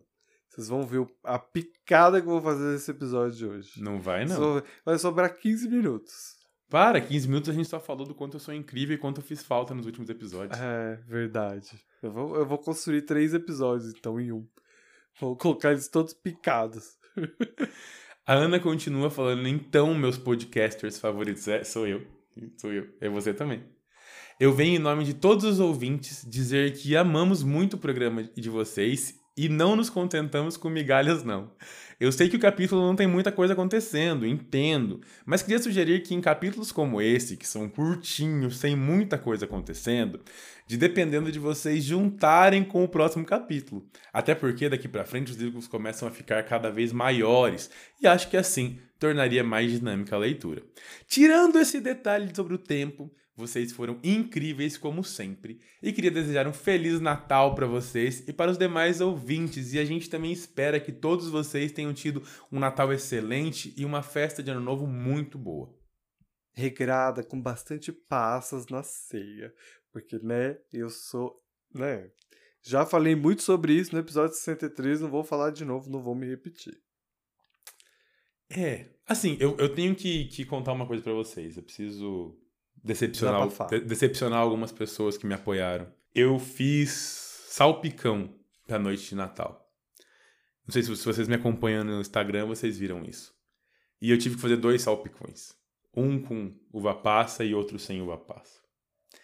Vocês 0.57 0.69
vão 0.69 0.81
ver 0.81 1.07
a 1.23 1.37
picada 1.37 2.19
que 2.19 2.27
eu 2.27 2.31
vou 2.31 2.41
fazer 2.41 2.73
nesse 2.73 2.89
episódio 2.89 3.37
de 3.37 3.45
hoje. 3.45 3.69
Não 3.77 4.01
vai, 4.01 4.25
não. 4.25 4.63
Vai 4.83 4.97
sobrar 4.97 5.31
15 5.37 5.69
minutos. 5.69 6.35
Para, 6.67 6.99
15 6.99 7.27
minutos 7.27 7.49
a 7.51 7.53
gente 7.53 7.69
só 7.69 7.79
falou 7.79 8.07
do 8.07 8.15
quanto 8.15 8.37
eu 8.37 8.39
sou 8.39 8.51
incrível 8.55 8.95
e 8.95 8.97
quanto 8.97 9.21
eu 9.21 9.23
fiz 9.23 9.43
falta 9.43 9.75
nos 9.75 9.85
últimos 9.85 10.09
episódios. 10.09 10.59
É, 10.59 10.95
verdade. 11.07 11.79
Eu 12.01 12.11
vou, 12.11 12.35
eu 12.35 12.43
vou 12.43 12.57
construir 12.57 13.03
três 13.03 13.35
episódios, 13.35 13.93
então, 13.93 14.19
em 14.19 14.31
um. 14.31 14.47
Vou 15.19 15.37
colocar 15.37 15.73
eles 15.73 15.89
todos 15.89 16.15
picados. 16.15 16.97
A 18.25 18.33
Ana 18.33 18.59
continua 18.59 19.11
falando, 19.11 19.47
então, 19.47 19.93
meus 19.93 20.17
podcasters 20.17 20.99
favoritos. 20.99 21.47
É, 21.47 21.63
sou 21.63 21.87
eu. 21.87 22.03
Sou 22.57 22.73
eu. 22.73 22.87
É 22.99 23.07
você 23.07 23.31
também. 23.31 23.63
Eu 24.39 24.51
venho 24.51 24.77
em 24.77 24.79
nome 24.79 25.03
de 25.03 25.13
todos 25.13 25.45
os 25.45 25.59
ouvintes 25.59 26.25
dizer 26.27 26.73
que 26.73 26.95
amamos 26.95 27.43
muito 27.43 27.75
o 27.75 27.79
programa 27.79 28.23
de 28.23 28.49
vocês 28.49 29.19
e 29.37 29.47
não 29.47 29.75
nos 29.75 29.89
contentamos 29.89 30.57
com 30.57 30.67
migalhas, 30.69 31.23
não. 31.23 31.51
Eu 31.99 32.11
sei 32.11 32.29
que 32.29 32.35
o 32.35 32.39
capítulo 32.39 32.81
não 32.81 32.95
tem 32.95 33.07
muita 33.07 33.31
coisa 33.31 33.53
acontecendo, 33.53 34.25
entendo, 34.25 35.01
mas 35.25 35.41
queria 35.41 35.57
sugerir 35.57 36.03
que 36.03 36.13
em 36.13 36.21
capítulos 36.21 36.71
como 36.71 37.01
esse, 37.01 37.37
que 37.37 37.47
são 37.47 37.69
curtinhos, 37.69 38.57
sem 38.57 38.75
muita 38.75 39.17
coisa 39.17 39.45
acontecendo, 39.45 40.19
de 40.67 40.77
dependendo 40.77 41.31
de 41.31 41.39
vocês 41.39 41.83
juntarem 41.83 42.63
com 42.63 42.83
o 42.83 42.87
próximo 42.87 43.25
capítulo. 43.25 43.83
Até 44.13 44.35
porque 44.35 44.69
daqui 44.69 44.87
para 44.87 45.05
frente 45.05 45.31
os 45.31 45.37
livros 45.37 45.67
começam 45.67 46.07
a 46.07 46.11
ficar 46.11 46.43
cada 46.43 46.69
vez 46.69 46.91
maiores, 46.91 47.71
e 48.01 48.07
acho 48.07 48.29
que 48.29 48.37
assim 48.37 48.79
tornaria 48.99 49.43
mais 49.43 49.71
dinâmica 49.71 50.15
a 50.15 50.19
leitura. 50.19 50.61
Tirando 51.07 51.59
esse 51.59 51.79
detalhe 51.79 52.35
sobre 52.35 52.53
o 52.53 52.59
tempo, 52.59 53.11
vocês 53.37 53.71
foram 53.71 53.99
incríveis 54.03 54.77
como 54.77 55.03
sempre 55.03 55.61
e 55.81 55.93
queria 55.93 56.09
desejar 56.09 56.47
um 56.47 56.53
feliz 56.53 56.99
Natal 56.99 57.53
para 57.53 57.67
vocês 57.67 58.27
e 58.27 58.33
para 58.33 58.49
os 58.49 58.57
demais 58.57 58.99
ouvintes. 58.99 59.73
E 59.73 59.79
a 59.79 59.85
gente 59.85 60.09
também 60.09 60.31
espera 60.31 60.79
que 60.79 60.91
todos 60.91 61.29
vocês 61.29 61.71
tenham 61.71 61.93
tido 61.93 62.23
um 62.51 62.59
Natal 62.59 62.91
excelente 62.91 63.75
e 63.77 63.85
uma 63.85 64.01
festa 64.01 64.41
de 64.41 64.49
Ano 64.49 64.59
Novo 64.59 64.87
muito 64.87 65.37
boa. 65.37 65.71
Regrada, 66.55 67.23
com 67.23 67.39
bastante 67.39 67.91
passas 67.91 68.65
na 68.65 68.81
ceia, 68.81 69.53
porque, 69.93 70.17
né, 70.17 70.57
eu 70.73 70.89
sou, 70.89 71.39
né, 71.71 72.09
já 72.63 72.87
falei 72.87 73.15
muito 73.15 73.43
sobre 73.43 73.73
isso 73.73 73.93
no 73.93 74.01
episódio 74.01 74.35
63, 74.35 75.01
não 75.01 75.11
vou 75.11 75.23
falar 75.23 75.51
de 75.51 75.63
novo, 75.63 75.91
não 75.91 76.01
vou 76.01 76.15
me 76.15 76.27
repetir. 76.27 76.75
É, 78.49 78.89
assim, 79.05 79.37
eu, 79.39 79.55
eu 79.57 79.71
tenho 79.75 79.93
que, 79.93 80.25
que 80.25 80.43
contar 80.43 80.73
uma 80.73 80.87
coisa 80.87 81.03
para 81.03 81.13
vocês. 81.13 81.55
Eu 81.55 81.63
preciso 81.63 82.35
decepcionar, 82.83 83.47
de, 83.69 83.79
decepcionar 83.81 84.39
algumas 84.39 84.71
pessoas 84.71 85.17
que 85.17 85.25
me 85.25 85.33
apoiaram. 85.33 85.87
Eu 86.13 86.39
fiz 86.39 86.91
salpicão 87.49 88.33
da 88.67 88.77
noite 88.77 89.09
de 89.09 89.15
Natal. 89.15 89.65
Não 90.65 90.73
sei 90.73 90.83
se 90.83 90.89
vocês 90.89 91.27
me 91.27 91.35
acompanham 91.35 91.83
no 91.83 92.01
Instagram, 92.01 92.45
vocês 92.47 92.77
viram 92.77 93.03
isso. 93.05 93.33
E 94.01 94.11
eu 94.11 94.17
tive 94.17 94.35
que 94.35 94.41
fazer 94.41 94.57
dois 94.57 94.81
salpicões. 94.81 95.53
Um 95.95 96.21
com 96.21 96.53
uva 96.71 96.93
passa 96.93 97.43
e 97.43 97.55
outro 97.55 97.79
sem 97.79 98.01
uva 98.01 98.17
passa. 98.17 98.57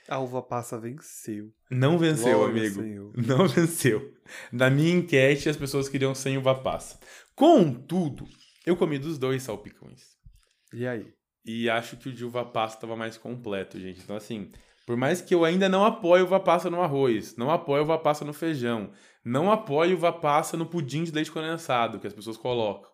A 0.07 0.19
uva 0.19 0.41
passa 0.41 0.79
venceu. 0.79 1.53
Não 1.69 1.97
venceu, 1.97 2.39
Logo 2.39 2.49
amigo. 2.49 2.81
Senhor. 2.81 3.13
Não 3.15 3.47
venceu. 3.47 4.13
Na 4.51 4.69
minha 4.69 4.93
enquete, 4.93 5.49
as 5.49 5.57
pessoas 5.57 5.87
queriam 5.87 6.15
sem 6.15 6.37
uva 6.37 6.55
passa. 6.55 6.99
Contudo, 7.35 8.27
eu 8.65 8.75
comi 8.75 8.97
dos 8.97 9.17
dois 9.17 9.43
salpicões. 9.43 10.17
E 10.73 10.87
aí? 10.87 11.13
E 11.45 11.69
acho 11.69 11.97
que 11.97 12.09
o 12.09 12.13
de 12.13 12.23
uva 12.25 12.45
passa 12.45 12.75
estava 12.75 12.95
mais 12.95 13.17
completo, 13.17 13.79
gente. 13.79 14.01
Então, 14.01 14.15
assim, 14.15 14.49
Por 14.85 14.97
mais 14.97 15.21
que 15.21 15.33
eu 15.33 15.45
ainda 15.45 15.69
não 15.69 15.85
apoie 15.85 16.21
uva 16.21 16.39
passa 16.39 16.69
no 16.69 16.81
arroz, 16.81 17.35
não 17.37 17.49
apoie 17.49 17.81
uva 17.81 17.97
passa 17.97 18.25
no 18.25 18.33
feijão, 18.33 18.91
não 19.23 19.49
apoie 19.51 19.93
uva 19.93 20.11
passa 20.11 20.57
no 20.57 20.65
pudim 20.65 21.03
de 21.03 21.11
leite 21.11 21.31
condensado 21.31 21.99
que 21.99 22.07
as 22.07 22.13
pessoas 22.13 22.35
colocam. 22.37 22.91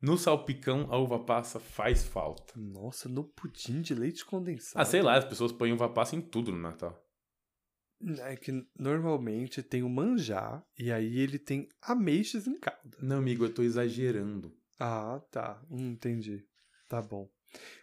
No 0.00 0.16
salpicão, 0.16 0.86
a 0.90 0.96
uva 0.96 1.18
passa 1.18 1.60
faz 1.60 2.04
falta. 2.04 2.54
Nossa, 2.56 3.06
no 3.06 3.22
pudim 3.22 3.82
de 3.82 3.94
leite 3.94 4.24
condensado. 4.24 4.80
Ah, 4.80 4.84
sei 4.86 5.02
lá, 5.02 5.16
as 5.16 5.26
pessoas 5.26 5.52
põem 5.52 5.72
uva 5.72 5.90
passa 5.90 6.16
em 6.16 6.22
tudo 6.22 6.52
no 6.52 6.58
Natal. 6.58 6.98
É 8.20 8.34
que 8.34 8.66
normalmente 8.78 9.62
tem 9.62 9.82
o 9.82 9.90
manjar 9.90 10.64
e 10.78 10.90
aí 10.90 11.18
ele 11.18 11.38
tem 11.38 11.68
ameixas 11.82 12.46
em 12.46 12.58
calda. 12.58 12.96
Não, 12.98 13.18
amigo, 13.18 13.44
eu 13.44 13.52
tô 13.52 13.62
exagerando. 13.62 14.56
Ah, 14.78 15.20
tá. 15.30 15.62
Hum, 15.70 15.90
entendi. 15.90 16.42
Tá 16.88 17.02
bom. 17.02 17.28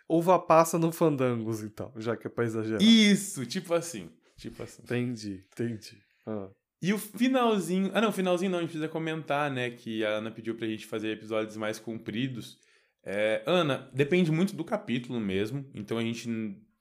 Uva 0.09 0.39
passa 0.39 0.79
no 0.79 0.91
fandangos, 0.91 1.61
então, 1.61 1.91
já 1.97 2.15
que 2.15 2.27
é 2.27 2.29
pra 2.29 2.45
exagerar. 2.45 2.81
Isso, 2.81 3.45
tipo 3.45 3.73
assim. 3.73 4.09
Tipo 4.37 4.63
assim. 4.63 4.81
Entendi, 4.83 5.43
entendi. 5.51 5.97
Ah. 6.25 6.49
E 6.81 6.93
o 6.93 6.97
finalzinho. 6.97 7.91
Ah, 7.93 8.01
não, 8.01 8.11
finalzinho 8.11 8.51
não, 8.51 8.59
a 8.59 8.61
gente 8.61 8.69
precisa 8.69 8.87
comentar, 8.87 9.51
né? 9.51 9.71
Que 9.71 10.05
a 10.05 10.09
Ana 10.09 10.31
pediu 10.31 10.55
pra 10.55 10.67
gente 10.67 10.85
fazer 10.85 11.11
episódios 11.11 11.57
mais 11.57 11.79
compridos. 11.79 12.57
É, 13.03 13.41
Ana, 13.45 13.89
depende 13.93 14.31
muito 14.31 14.55
do 14.55 14.63
capítulo 14.63 15.19
mesmo. 15.19 15.65
Então 15.73 15.97
a 15.97 16.01
gente 16.01 16.29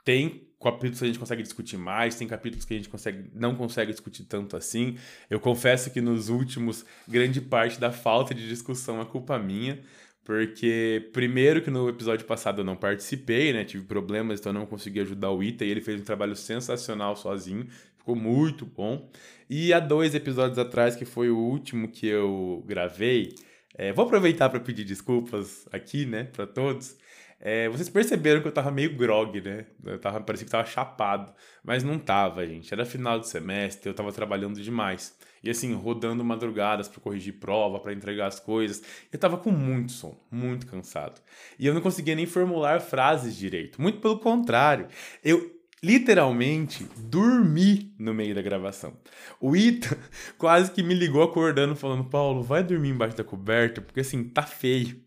tem 0.05 0.47
capítulos 0.61 0.99
que 0.99 1.05
a 1.05 1.09
gente 1.09 1.19
consegue 1.19 1.43
discutir 1.43 1.77
mais, 1.77 2.17
tem 2.17 2.27
capítulos 2.27 2.65
que 2.65 2.75
a 2.75 2.77
gente 2.77 2.89
consegue, 2.89 3.31
não 3.35 3.55
consegue 3.55 3.93
discutir 3.93 4.25
tanto 4.25 4.57
assim. 4.57 4.97
Eu 5.31 5.39
confesso 5.39 5.91
que 5.91 6.01
nos 6.01 6.29
últimos, 6.29 6.85
grande 7.07 7.41
parte 7.41 7.79
da 7.79 7.93
falta 7.93 8.35
de 8.35 8.49
discussão 8.49 9.01
é 9.01 9.05
culpa 9.05 9.39
minha. 9.39 9.81
Porque, 10.27 11.09
primeiro, 11.13 11.63
que 11.63 11.71
no 11.71 11.89
episódio 11.89 12.27
passado 12.27 12.63
eu 12.63 12.65
não 12.65 12.75
participei, 12.75 13.53
né? 13.53 13.65
Tive 13.65 13.85
problemas, 13.85 14.41
então 14.41 14.53
não 14.53 14.67
consegui 14.67 14.99
ajudar 14.99 15.31
o 15.31 15.41
Ita 15.41 15.65
e 15.65 15.71
ele 15.71 15.81
fez 15.81 16.01
um 16.01 16.05
trabalho 16.05 16.35
sensacional 16.35 17.15
sozinho. 17.15 17.69
Ficou 17.97 18.17
muito 18.17 18.67
bom. 18.67 19.09
E 19.49 19.73
há 19.73 19.79
dois 19.79 20.17
episódios 20.17 20.59
atrás, 20.59 20.97
que 20.97 21.05
foi 21.05 21.31
o 21.31 21.39
último 21.39 21.87
que 21.87 22.09
eu 22.09 22.65
gravei, 22.67 23.37
é, 23.77 23.93
vou 23.93 24.05
aproveitar 24.05 24.49
para 24.49 24.59
pedir 24.59 24.83
desculpas 24.83 25.65
aqui, 25.71 26.05
né, 26.05 26.25
para 26.25 26.45
todos. 26.45 26.97
É, 27.39 27.69
vocês 27.69 27.89
perceberam 27.89 28.41
que 28.41 28.49
eu 28.49 28.53
tava 28.53 28.73
meio 28.73 28.97
grog, 28.97 29.41
né? 29.41 29.67
Eu 29.85 30.01
tava, 30.01 30.21
parecia 30.21 30.45
que 30.45 30.51
tava 30.51 30.67
chapado. 30.67 31.33
Mas 31.63 31.85
não 31.85 32.01
tava, 32.01 32.45
gente. 32.45 32.75
Era 32.75 32.85
final 32.85 33.21
de 33.21 33.29
semestre, 33.29 33.89
eu 33.89 33.95
tava 33.95 34.11
trabalhando 34.11 34.61
demais. 34.61 35.17
E 35.49 35.51
assim, 35.51 35.75
rodando 35.75 36.25
madrugadas 36.25 36.89
para 36.89 37.01
corrigir 37.01 37.35
prova, 37.35 37.79
para 37.79 37.93
entregar 37.93 38.27
as 38.27 38.41
coisas. 38.41 38.83
Eu 39.13 39.19
tava 39.19 39.39
com 39.39 39.51
muito 39.51 39.93
sono, 39.93 40.19
muito 40.31 40.67
cansado. 40.67 41.21
E 41.59 41.67
eu 41.67 41.75
não 41.75 41.81
conseguia 41.81 42.15
nem 42.15 42.27
formular 42.27 42.81
frases 42.81 43.37
direito. 43.37 43.81
Muito 43.81 44.01
pelo 44.01 44.19
contrário. 44.19 44.87
Eu 45.23 45.57
literalmente 45.83 46.89
dormi 46.97 47.95
no 47.99 48.13
meio 48.13 48.35
da 48.35 48.43
gravação. 48.43 48.97
O 49.41 49.57
Ita 49.57 49.97
quase 50.37 50.73
que 50.73 50.83
me 50.83 50.95
ligou 50.95 51.23
acordando, 51.23 51.77
falando: 51.77 52.05
Paulo, 52.05 52.43
vai 52.43 52.63
dormir 52.63 52.91
embaixo 52.91 53.17
da 53.17 53.25
coberta, 53.25 53.81
porque 53.81 54.01
assim, 54.01 54.25
tá 54.25 54.43
feio. 54.43 55.06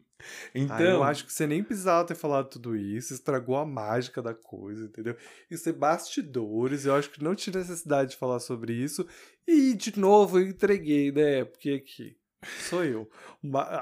Então, 0.54 0.80
eu 0.80 1.04
acho 1.04 1.26
que 1.26 1.34
você 1.34 1.48
nem 1.48 1.64
precisava 1.64 2.06
ter 2.06 2.16
falado 2.16 2.50
tudo 2.50 2.76
isso, 2.76 3.14
estragou 3.14 3.56
a 3.56 3.66
mágica 3.66 4.22
da 4.22 4.34
coisa, 4.34 4.86
entendeu? 4.86 5.16
Isso 5.50 5.70
é 5.70 5.74
bastidores, 5.74 6.86
eu 6.86 6.96
acho 6.96 7.10
que 7.10 7.24
não 7.24 7.36
tinha 7.36 7.58
necessidade 7.58 8.12
de 8.12 8.18
falar 8.18 8.40
sobre 8.40 8.74
isso. 8.74 9.08
E, 9.48 9.74
de 9.74 9.98
novo, 9.98 10.40
eu 10.40 10.48
entreguei, 10.48 11.12
né? 11.12 11.46
Porque 11.46 11.72
aqui, 11.72 12.18
sou 12.70 12.84
eu. 12.84 13.10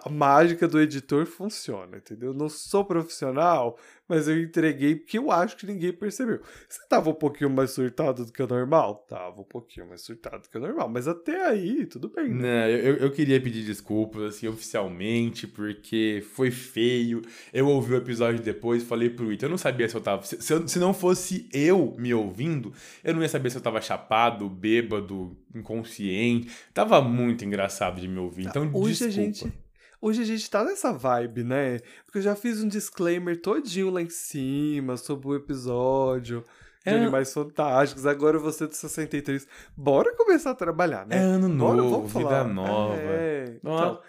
A 0.04 0.10
mágica 0.10 0.68
do 0.68 0.80
editor 0.80 1.26
funciona, 1.26 1.98
entendeu? 1.98 2.34
Não 2.34 2.50
sou 2.50 2.86
profissional, 2.86 3.78
mas 4.08 4.28
eu 4.28 4.40
entreguei 4.42 4.96
porque 4.96 5.18
eu 5.18 5.32
acho 5.32 5.58
que 5.58 5.66
ninguém 5.66 5.92
percebeu. 5.92 6.42
Você 6.68 6.80
tava 6.88 7.10
um 7.10 7.14
pouquinho 7.14 7.50
mais 7.50 7.72
surtado 7.72 8.26
do 8.26 8.32
que 8.32 8.42
o 8.42 8.48
normal? 8.48 9.06
Tava 9.08 9.42
um 9.42 9.44
pouquinho 9.44 9.88
mais 9.88 10.02
surtado 10.02 10.44
do 10.44 10.50
que 10.50 10.58
o 10.58 10.62
normal, 10.62 10.90
mas 10.90 11.08
até 11.08 11.46
aí, 11.46 11.86
tudo 11.86 12.10
bem, 12.10 12.30
né? 12.30 12.68
Não, 12.68 12.70
eu, 12.70 12.96
eu 12.98 13.12
queria 13.12 13.40
pedir 13.42 13.66
desculpas, 13.66 14.24
assim, 14.24 14.48
oficialmente, 14.48 15.48
porque 15.48 16.24
foi 16.34 16.52
feio. 16.52 17.22
Eu 17.54 17.68
ouvi 17.68 17.94
o 17.94 17.98
episódio 17.98 18.42
depois 18.42 18.84
falei 18.84 19.10
pro 19.10 19.32
Ito, 19.32 19.46
eu 19.46 19.50
não 19.50 19.58
sabia 19.58 19.88
se 19.90 19.96
eu 19.96 20.02
tava... 20.02 20.24
Se, 20.24 20.42
se, 20.42 20.54
eu, 20.54 20.68
se 20.68 20.80
não 20.80 20.94
fosse 20.94 21.50
eu 21.54 21.96
me 21.98 22.14
ouvindo, 22.14 22.74
eu 23.04 23.14
não 23.14 23.22
ia 23.22 23.30
saber 23.30 23.50
se 23.50 23.58
eu 23.58 23.62
tava 23.62 23.82
chapado, 23.82 24.50
bêbado, 24.50 25.36
inconsciente. 25.54 26.50
Tava 26.74 27.02
muito 27.02 27.44
engraçado 27.44 28.00
de 28.00 28.08
me 28.08 28.20
ouvir, 28.20 28.46
tá, 28.46 28.50
então 28.52 28.70
Hoje 28.74 29.08
desculpa. 29.08 29.08
a 29.08 29.24
gente 29.24 29.67
Hoje 30.00 30.22
a 30.22 30.26
gente 30.26 30.50
tá 30.50 30.64
nessa 30.64 30.94
vibe, 30.94 31.44
né? 31.44 31.80
Porque 32.06 32.20
eu 32.20 32.22
já 32.22 32.36
fiz 32.36 32.62
um 32.62 32.68
disclaimer 32.68 33.42
todinho 33.42 33.90
lá 33.90 34.02
em 34.02 34.10
cima 34.10 34.96
sobre 34.96 35.28
o 35.28 35.36
episódio 35.36 36.44
de 36.86 36.94
é. 36.94 36.96
Animais 36.96 37.34
Fantásticos. 37.34 38.06
Agora 38.06 38.38
você 38.38 38.68
do 38.68 38.74
63. 38.74 39.48
Bora 39.76 40.16
começar 40.16 40.52
a 40.52 40.56
trabalhar, 40.56 41.06
né? 41.06 41.18
É 41.18 41.20
ano 41.20 41.50
Bora, 41.50 41.78
novo, 41.78 41.90
vamos 41.90 42.12
falar. 42.12 42.44
vida 42.44 42.54
nova. 42.54 42.96
É, 42.96 43.46
então, 43.58 44.02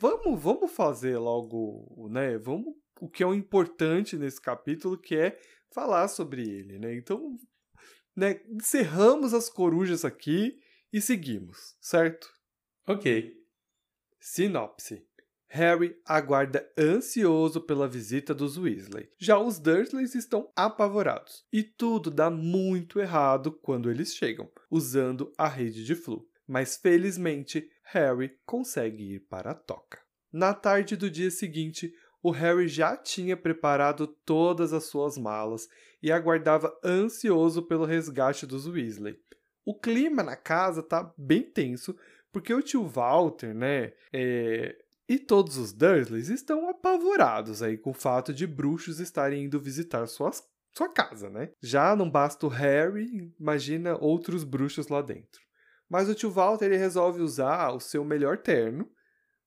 vamos, 0.00 0.42
vamos 0.42 0.72
fazer 0.72 1.18
logo, 1.18 2.08
né? 2.10 2.38
Vamos 2.38 2.74
o 3.00 3.08
que 3.08 3.22
é 3.22 3.26
o 3.26 3.34
importante 3.34 4.16
nesse 4.16 4.40
capítulo, 4.40 4.98
que 4.98 5.14
é 5.14 5.38
falar 5.70 6.08
sobre 6.08 6.42
ele, 6.42 6.78
né? 6.78 6.94
Então, 6.94 7.36
né, 8.16 8.40
encerramos 8.48 9.34
as 9.34 9.50
corujas 9.50 10.04
aqui 10.04 10.58
e 10.92 11.00
seguimos, 11.00 11.76
certo? 11.80 12.32
Ok. 12.86 13.45
Sinopse. 14.28 15.06
Harry 15.46 15.96
aguarda 16.04 16.68
ansioso 16.76 17.60
pela 17.60 17.86
visita 17.86 18.34
dos 18.34 18.58
Weasley. 18.58 19.08
Já 19.16 19.38
os 19.38 19.60
Dursleys 19.60 20.16
estão 20.16 20.50
apavorados. 20.56 21.44
E 21.52 21.62
tudo 21.62 22.10
dá 22.10 22.28
muito 22.28 22.98
errado 22.98 23.52
quando 23.52 23.88
eles 23.88 24.16
chegam, 24.16 24.50
usando 24.68 25.32
a 25.38 25.46
rede 25.46 25.84
de 25.84 25.94
Flu. 25.94 26.28
Mas 26.44 26.76
felizmente, 26.76 27.70
Harry 27.84 28.36
consegue 28.44 29.14
ir 29.14 29.20
para 29.20 29.52
a 29.52 29.54
toca. 29.54 30.00
Na 30.32 30.52
tarde 30.52 30.96
do 30.96 31.08
dia 31.08 31.30
seguinte, 31.30 31.94
o 32.20 32.32
Harry 32.32 32.66
já 32.66 32.96
tinha 32.96 33.36
preparado 33.36 34.08
todas 34.08 34.72
as 34.72 34.86
suas 34.86 35.16
malas 35.16 35.68
e 36.02 36.10
aguardava 36.10 36.76
ansioso 36.84 37.62
pelo 37.62 37.84
resgate 37.84 38.44
dos 38.44 38.66
Weasley. 38.66 39.16
O 39.64 39.74
clima 39.74 40.22
na 40.22 40.36
casa 40.36 40.80
está 40.80 41.12
bem 41.18 41.42
tenso, 41.42 41.96
porque 42.36 42.52
o 42.52 42.60
tio 42.60 42.86
Walter, 42.86 43.54
né, 43.54 43.94
é, 44.12 44.76
e 45.08 45.18
todos 45.18 45.56
os 45.56 45.72
Dursleys 45.72 46.28
estão 46.28 46.68
apavorados 46.68 47.62
aí 47.62 47.78
com 47.78 47.92
o 47.92 47.94
fato 47.94 48.34
de 48.34 48.46
bruxos 48.46 49.00
estarem 49.00 49.44
indo 49.44 49.58
visitar 49.58 50.06
suas, 50.06 50.46
sua 50.74 50.86
casa, 50.86 51.30
né? 51.30 51.50
Já 51.62 51.96
não 51.96 52.10
basta 52.10 52.44
o 52.44 52.50
Harry, 52.50 53.32
imagina 53.40 53.96
outros 53.96 54.44
bruxos 54.44 54.88
lá 54.88 55.00
dentro. 55.00 55.40
Mas 55.88 56.10
o 56.10 56.14
tio 56.14 56.30
Walter 56.30 56.66
ele 56.66 56.76
resolve 56.76 57.22
usar 57.22 57.70
o 57.70 57.80
seu 57.80 58.04
melhor 58.04 58.36
terno, 58.36 58.86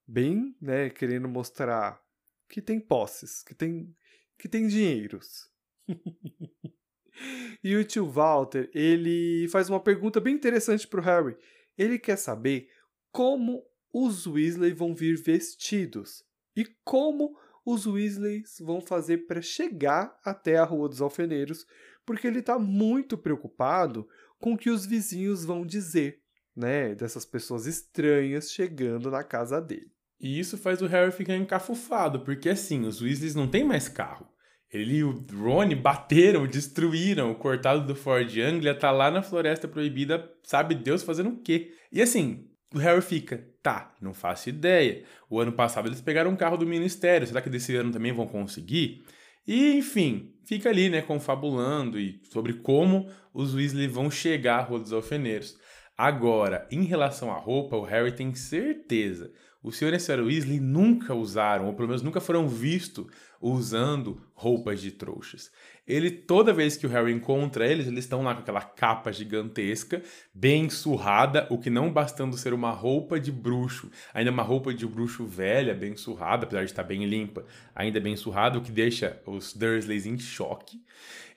bem, 0.07 0.57
né, 0.59 0.89
querendo 0.89 1.29
mostrar 1.29 2.01
que 2.49 2.59
tem 2.59 2.79
posses, 2.79 3.43
que 3.43 3.53
tem 3.53 3.95
que 4.35 4.49
tem 4.49 4.65
dinheiros. 4.65 5.47
e 7.63 7.75
o 7.75 7.83
tio 7.83 8.09
Walter, 8.09 8.67
ele 8.73 9.47
faz 9.49 9.69
uma 9.69 9.79
pergunta 9.79 10.19
bem 10.19 10.33
interessante 10.33 10.87
para 10.87 10.99
o 10.99 11.03
Harry. 11.03 11.37
Ele 11.79 11.97
quer 11.97 12.17
saber 12.17 12.69
como 13.11 13.63
os 13.93 14.27
Weasley 14.27 14.73
vão 14.73 14.93
vir 14.93 15.21
vestidos 15.21 16.23
e 16.55 16.65
como 16.83 17.35
os 17.65 17.85
Weasleys 17.85 18.57
vão 18.61 18.81
fazer 18.81 19.27
para 19.27 19.41
chegar 19.41 20.17
até 20.23 20.57
a 20.57 20.63
Rua 20.63 20.89
dos 20.89 21.01
Alfeneiros, 21.01 21.65
porque 22.05 22.25
ele 22.25 22.39
está 22.39 22.57
muito 22.57 23.17
preocupado 23.17 24.07
com 24.39 24.53
o 24.53 24.57
que 24.57 24.69
os 24.69 24.85
vizinhos 24.85 25.45
vão 25.45 25.65
dizer, 25.65 26.19
né, 26.55 26.95
dessas 26.95 27.25
pessoas 27.25 27.65
estranhas 27.65 28.51
chegando 28.51 29.11
na 29.11 29.23
casa 29.23 29.61
dele. 29.61 29.91
E 30.19 30.39
isso 30.39 30.57
faz 30.57 30.81
o 30.81 30.87
Harry 30.87 31.11
ficar 31.11 31.35
encafufado, 31.35 32.21
porque 32.21 32.49
assim, 32.49 32.85
os 32.85 33.01
Weasleys 33.01 33.35
não 33.35 33.47
têm 33.47 33.63
mais 33.63 33.87
carro. 33.87 34.27
Ele 34.71 34.97
e 34.97 35.03
o 35.03 35.25
Ron 35.33 35.75
bateram, 35.81 36.45
destruíram. 36.45 37.31
O 37.31 37.35
cortado 37.35 37.87
do 37.87 37.95
Ford 37.95 38.29
Anglia 38.37 38.77
tá 38.77 38.91
lá 38.91 39.09
na 39.09 39.23
Floresta 39.23 39.67
Proibida, 39.67 40.31
sabe 40.43 40.75
Deus 40.75 41.01
fazendo 41.01 41.29
o 41.31 41.41
quê? 41.41 41.71
E 41.91 42.01
assim, 42.01 42.48
o 42.73 42.77
Harry 42.77 43.01
fica, 43.01 43.43
tá, 43.63 43.95
não 44.01 44.13
faço 44.13 44.49
ideia. 44.49 45.03
O 45.29 45.39
ano 45.39 45.51
passado 45.51 45.87
eles 45.87 46.01
pegaram 46.01 46.31
um 46.31 46.35
carro 46.35 46.57
do 46.57 46.67
ministério, 46.67 47.25
será 47.25 47.41
que 47.41 47.49
desse 47.49 47.75
ano 47.75 47.91
também 47.91 48.11
vão 48.11 48.27
conseguir? 48.27 49.03
E, 49.47 49.77
enfim, 49.77 50.35
fica 50.45 50.69
ali, 50.69 50.89
né, 50.89 51.01
confabulando 51.01 51.99
e 51.99 52.21
sobre 52.31 52.53
como 52.53 53.09
os 53.33 53.55
Weasley 53.55 53.87
vão 53.87 54.11
chegar 54.11 54.59
à 54.59 54.61
Rua 54.61 54.79
dos 54.79 54.93
Alfeneiros. 54.93 55.57
Agora, 55.97 56.67
em 56.71 56.83
relação 56.83 57.31
à 57.31 57.37
roupa, 57.37 57.75
o 57.75 57.83
Harry 57.83 58.11
tem 58.11 58.33
certeza. 58.33 59.31
O 59.61 59.71
Sr. 59.71 59.91
e 59.91 59.95
a 59.95 59.97
Sra. 59.97 60.23
Weasley 60.23 60.59
nunca 60.59 61.13
usaram, 61.13 61.65
ou 61.65 61.73
pelo 61.73 61.89
menos 61.89 62.01
nunca 62.01 62.21
foram 62.21 62.47
vistos 62.47 63.07
usando 63.41 64.21
roupas 64.33 64.79
de 64.81 64.91
trouxas. 64.91 65.51
Ele, 65.89 66.11
toda 66.11 66.53
vez 66.53 66.77
que 66.77 66.85
o 66.85 66.89
Harry 66.89 67.11
encontra 67.11 67.65
eles, 67.65 67.87
eles 67.87 68.05
estão 68.05 68.21
lá 68.21 68.35
com 68.35 68.41
aquela 68.41 68.61
capa 68.61 69.11
gigantesca, 69.11 70.01
bem 70.33 70.69
surrada, 70.69 71.47
o 71.49 71.57
que 71.57 71.69
não 71.69 71.91
bastando 71.91 72.37
ser 72.37 72.53
uma 72.53 72.71
roupa 72.71 73.19
de 73.19 73.31
bruxo, 73.31 73.89
ainda 74.13 74.31
uma 74.31 74.43
roupa 74.43 74.73
de 74.73 74.85
bruxo 74.85 75.25
velha, 75.25 75.73
bem 75.73 75.97
surrada, 75.97 76.45
apesar 76.45 76.63
de 76.63 76.71
estar 76.71 76.83
bem 76.83 77.03
limpa, 77.05 77.43
ainda 77.75 77.99
bem 77.99 78.15
surrada, 78.15 78.59
o 78.59 78.61
que 78.61 78.71
deixa 78.71 79.19
os 79.25 79.53
Dursleys 79.53 80.05
em 80.05 80.17
choque. 80.17 80.79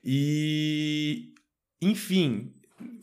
E 0.04 1.32
enfim, 1.80 2.52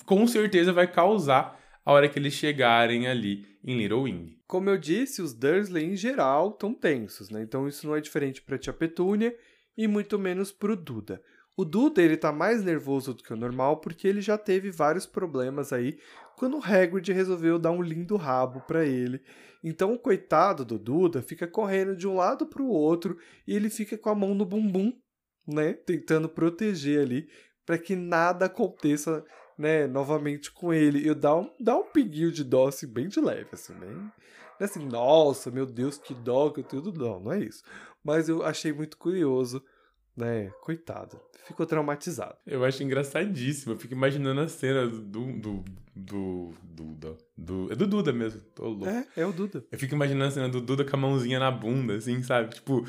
com 0.06 0.26
certeza 0.28 0.72
vai 0.72 0.86
causar 0.86 1.60
a 1.84 1.92
hora 1.92 2.08
que 2.08 2.20
eles 2.20 2.34
chegarem 2.34 3.08
ali 3.08 3.46
em 3.64 3.78
Little 3.78 4.04
Wing. 4.04 4.38
Como 4.48 4.70
eu 4.70 4.78
disse, 4.78 5.22
os 5.22 5.34
Dursley 5.34 5.86
em 5.86 5.96
geral 5.96 6.50
estão 6.50 6.74
tensos, 6.74 7.30
né? 7.30 7.42
Então 7.42 7.68
isso 7.68 7.86
não 7.86 7.96
é 7.96 8.02
diferente 8.02 8.42
para 8.42 8.58
tia 8.58 8.74
Petúnia 8.74 9.36
e 9.78 9.88
muito 9.88 10.18
menos 10.18 10.52
para 10.52 10.72
o 10.72 10.76
Duda. 10.76 11.22
O 11.58 11.66
Duda 11.66 12.02
ele 12.02 12.16
tá 12.16 12.32
mais 12.32 12.64
nervoso 12.64 13.14
do 13.14 13.24
que 13.24 13.34
o 13.34 13.38
normal 13.38 13.78
porque 13.78 14.08
ele 14.08 14.22
já 14.22 14.38
teve 14.38 14.72
vários 14.72 15.06
problemas 15.06 15.74
aí 15.74 16.00
quando 16.38 16.58
o 16.58 16.64
Hagrid 16.64 17.12
resolveu 17.12 17.60
dar 17.60 17.72
um 17.72 17.82
lindo 17.82 18.16
rabo 18.16 18.62
para 18.62 18.86
ele. 18.86 19.22
Então 19.62 19.94
o 19.94 20.00
coitado 20.00 20.64
do 20.64 20.80
Duda 20.80 21.22
fica 21.22 21.46
correndo 21.46 21.96
de 21.96 22.08
um 22.08 22.16
lado 22.16 22.46
para 22.46 22.62
o 22.62 22.70
outro 22.70 23.18
e 23.46 23.54
ele 23.54 23.70
fica 23.70 23.98
com 23.98 24.10
a 24.10 24.16
mão 24.16 24.34
no 24.34 24.46
bumbum, 24.46 24.94
né, 25.46 25.74
tentando 25.74 26.30
proteger 26.30 27.02
ali 27.02 27.28
para 27.66 27.78
que 27.78 27.96
nada 27.96 28.46
aconteça, 28.46 29.24
né, 29.58 29.86
novamente 29.86 30.50
com 30.52 30.74
ele. 30.74 31.10
E 31.10 31.14
dá 31.14 31.36
um 31.36 31.52
dá 31.60 31.78
um 31.78 31.84
pinguinho 31.84 32.32
de 32.32 32.44
dó 32.44 32.70
assim 32.70 32.88
bem 32.88 33.10
de 33.10 33.20
leve 33.20 33.50
assim, 33.52 33.74
bem 33.74 33.90
não 33.90 34.12
é 34.60 34.66
assim, 34.66 34.86
nossa, 34.86 35.50
meu 35.50 35.66
Deus, 35.66 35.98
que 35.98 36.14
dó 36.14 36.50
que 36.50 36.60
eu 36.60 36.64
tenho 36.66 36.82
do 36.82 36.92
dó, 36.92 37.20
não 37.20 37.32
é 37.32 37.40
isso. 37.40 37.64
Mas 38.04 38.28
eu 38.28 38.44
achei 38.44 38.74
muito 38.74 38.98
curioso 38.98 39.64
né? 40.20 40.52
Coitado. 40.62 41.20
Ficou 41.48 41.66
traumatizado. 41.66 42.36
Eu 42.46 42.64
acho 42.64 42.84
engraçadíssimo. 42.84 43.74
Eu 43.74 43.80
fico 43.80 43.94
imaginando 43.94 44.42
a 44.42 44.48
cena 44.48 44.88
do. 44.88 45.00
do. 45.34 45.64
do. 45.96 46.54
Duda. 46.80 47.18
Do, 47.38 47.72
é 47.72 47.76
do 47.76 47.88
Duda 47.88 48.14
mesmo. 48.14 48.42
Tô 48.56 48.68
louco. 48.70 48.88
É, 48.88 49.06
é 49.18 49.26
o 49.26 49.34
Duda. 49.34 49.66
Eu 49.72 49.78
fico 49.78 49.96
imaginando 49.96 50.26
a 50.26 50.32
cena 50.32 50.48
do 50.48 50.62
Duda 50.62 50.86
com 50.86 50.96
a 50.96 51.00
mãozinha 51.00 51.40
na 51.40 51.52
bunda, 51.52 51.96
assim, 51.96 52.22
sabe? 52.24 52.54
Tipo, 52.56 52.86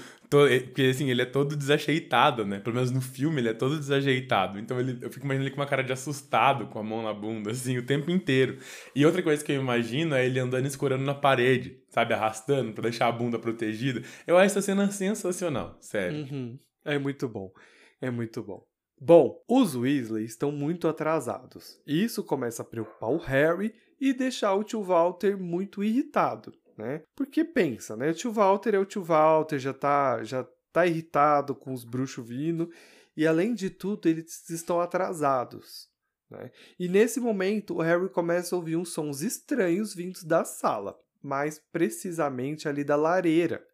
é, 0.48 0.60
porque 0.60 0.82
assim, 0.82 1.10
ele 1.10 1.22
é 1.22 1.24
todo 1.24 1.56
desajeitado, 1.56 2.46
né? 2.46 2.60
Pelo 2.60 2.76
menos 2.76 2.90
no 2.90 3.00
filme 3.00 3.40
ele 3.40 3.48
é 3.48 3.54
todo 3.54 3.78
desajeitado. 3.78 4.58
Então 4.58 4.78
ele, 4.78 4.98
eu 5.00 5.10
fico 5.10 5.24
imaginando 5.24 5.48
ele 5.48 5.54
com 5.54 5.60
uma 5.60 5.66
cara 5.66 5.82
de 5.82 5.92
assustado 5.92 6.66
com 6.66 6.78
a 6.78 6.82
mão 6.82 7.02
na 7.02 7.12
bunda, 7.12 7.50
assim, 7.50 7.78
o 7.78 7.84
tempo 7.84 8.10
inteiro. 8.10 8.58
E 8.94 9.04
outra 9.04 9.22
coisa 9.22 9.44
que 9.44 9.50
eu 9.50 9.60
imagino 9.60 10.14
é 10.14 10.24
ele 10.24 10.38
andando 10.38 10.66
escorando 10.66 11.04
na 11.04 11.14
parede, 11.14 11.82
sabe? 11.88 12.14
Arrastando 12.14 12.72
pra 12.72 12.82
deixar 12.82 13.08
a 13.08 13.12
bunda 13.12 13.38
protegida. 13.38 14.02
Eu 14.26 14.36
acho 14.36 14.46
essa 14.46 14.62
cena 14.62 14.90
sensacional, 14.90 15.76
sério. 15.80 16.28
Uhum. 16.30 16.58
É 16.84 16.98
muito 16.98 17.28
bom. 17.28 17.52
É 18.00 18.10
muito 18.10 18.42
bom. 18.42 18.66
Bom, 19.00 19.42
os 19.48 19.74
Weasley 19.74 20.24
estão 20.24 20.52
muito 20.52 20.86
atrasados. 20.86 21.80
Isso 21.86 22.22
começa 22.22 22.62
a 22.62 22.66
preocupar 22.66 23.10
o 23.10 23.16
Harry 23.16 23.74
e 23.98 24.12
deixar 24.12 24.54
o 24.54 24.64
tio 24.64 24.82
Walter 24.82 25.38
muito 25.38 25.82
irritado, 25.82 26.52
né? 26.76 27.02
Porque 27.16 27.42
pensa, 27.42 27.96
né? 27.96 28.10
O 28.10 28.14
tio 28.14 28.30
Walter 28.30 28.74
é 28.74 28.78
o 28.78 28.84
tio 28.84 29.02
Walter, 29.02 29.58
já 29.58 29.72
tá, 29.72 30.22
já 30.22 30.46
tá 30.70 30.86
irritado 30.86 31.54
com 31.54 31.72
os 31.72 31.82
bruxos 31.82 32.26
vindo 32.26 32.70
e 33.16 33.26
além 33.26 33.54
de 33.54 33.70
tudo 33.70 34.06
eles 34.06 34.48
estão 34.50 34.80
atrasados. 34.80 35.88
Né? 36.30 36.50
E 36.78 36.88
nesse 36.88 37.20
momento 37.20 37.76
o 37.76 37.80
Harry 37.80 38.08
começa 38.08 38.54
a 38.54 38.58
ouvir 38.58 38.76
uns 38.76 38.92
sons 38.92 39.22
estranhos 39.22 39.94
vindos 39.94 40.22
da 40.22 40.44
sala, 40.44 40.98
mais 41.22 41.58
precisamente 41.72 42.68
ali 42.68 42.84
da 42.84 42.96
lareira 42.96 43.66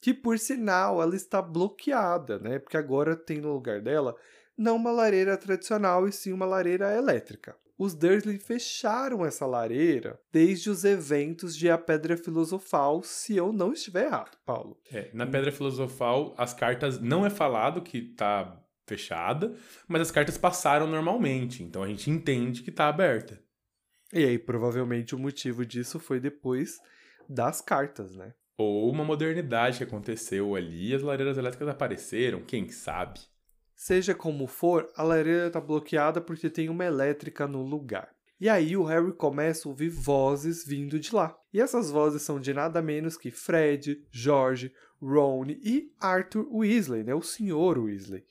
que 0.00 0.14
por 0.14 0.38
sinal 0.38 1.02
ela 1.02 1.16
está 1.16 1.42
bloqueada, 1.42 2.38
né? 2.38 2.58
Porque 2.58 2.76
agora 2.76 3.16
tem 3.16 3.40
no 3.40 3.52
lugar 3.52 3.80
dela 3.80 4.14
não 4.56 4.76
uma 4.76 4.90
lareira 4.90 5.36
tradicional 5.36 6.08
e 6.08 6.12
sim 6.12 6.32
uma 6.32 6.46
lareira 6.46 6.94
elétrica. 6.94 7.56
Os 7.78 7.94
Dursley 7.94 8.38
fecharam 8.38 9.24
essa 9.24 9.46
lareira 9.46 10.20
desde 10.32 10.68
os 10.68 10.84
eventos 10.84 11.56
de 11.56 11.70
A 11.70 11.78
Pedra 11.78 12.16
Filosofal, 12.16 13.04
se 13.04 13.36
eu 13.36 13.52
não 13.52 13.72
estiver 13.72 14.06
errado, 14.06 14.36
Paulo. 14.44 14.76
É, 14.90 15.10
na 15.14 15.24
Pedra 15.24 15.52
Filosofal, 15.52 16.34
as 16.36 16.52
cartas 16.52 17.00
não 17.00 17.24
é 17.24 17.30
falado 17.30 17.80
que 17.80 18.02
tá 18.02 18.60
fechada, 18.84 19.54
mas 19.86 20.02
as 20.02 20.10
cartas 20.10 20.36
passaram 20.36 20.88
normalmente, 20.88 21.62
então 21.62 21.84
a 21.84 21.88
gente 21.88 22.10
entende 22.10 22.62
que 22.62 22.72
tá 22.72 22.88
aberta. 22.88 23.40
E 24.12 24.24
aí, 24.24 24.38
provavelmente 24.38 25.14
o 25.14 25.18
motivo 25.18 25.64
disso 25.64 26.00
foi 26.00 26.18
depois 26.18 26.78
das 27.28 27.60
cartas, 27.60 28.16
né? 28.16 28.34
Ou 28.58 28.90
uma 28.90 29.04
modernidade 29.04 29.78
que 29.78 29.84
aconteceu 29.84 30.56
ali 30.56 30.88
e 30.88 30.94
as 30.94 31.02
lareiras 31.02 31.38
elétricas 31.38 31.68
apareceram, 31.68 32.42
quem 32.42 32.68
sabe? 32.68 33.20
Seja 33.72 34.16
como 34.16 34.48
for, 34.48 34.90
a 34.96 35.04
lareira 35.04 35.46
está 35.46 35.60
bloqueada 35.60 36.20
porque 36.20 36.50
tem 36.50 36.68
uma 36.68 36.84
elétrica 36.84 37.46
no 37.46 37.62
lugar. 37.62 38.12
E 38.40 38.48
aí 38.48 38.76
o 38.76 38.82
Harry 38.82 39.12
começa 39.12 39.68
a 39.68 39.70
ouvir 39.70 39.88
vozes 39.88 40.64
vindo 40.66 40.98
de 40.98 41.14
lá. 41.14 41.38
E 41.52 41.60
essas 41.60 41.88
vozes 41.88 42.22
são 42.22 42.40
de 42.40 42.52
nada 42.52 42.82
menos 42.82 43.16
que 43.16 43.30
Fred, 43.30 44.04
George, 44.10 44.72
Ron 45.00 45.46
e 45.50 45.92
Arthur 46.00 46.48
Weasley, 46.52 47.04
né? 47.04 47.14
O 47.14 47.22
senhor 47.22 47.78
Weasley. 47.78 48.24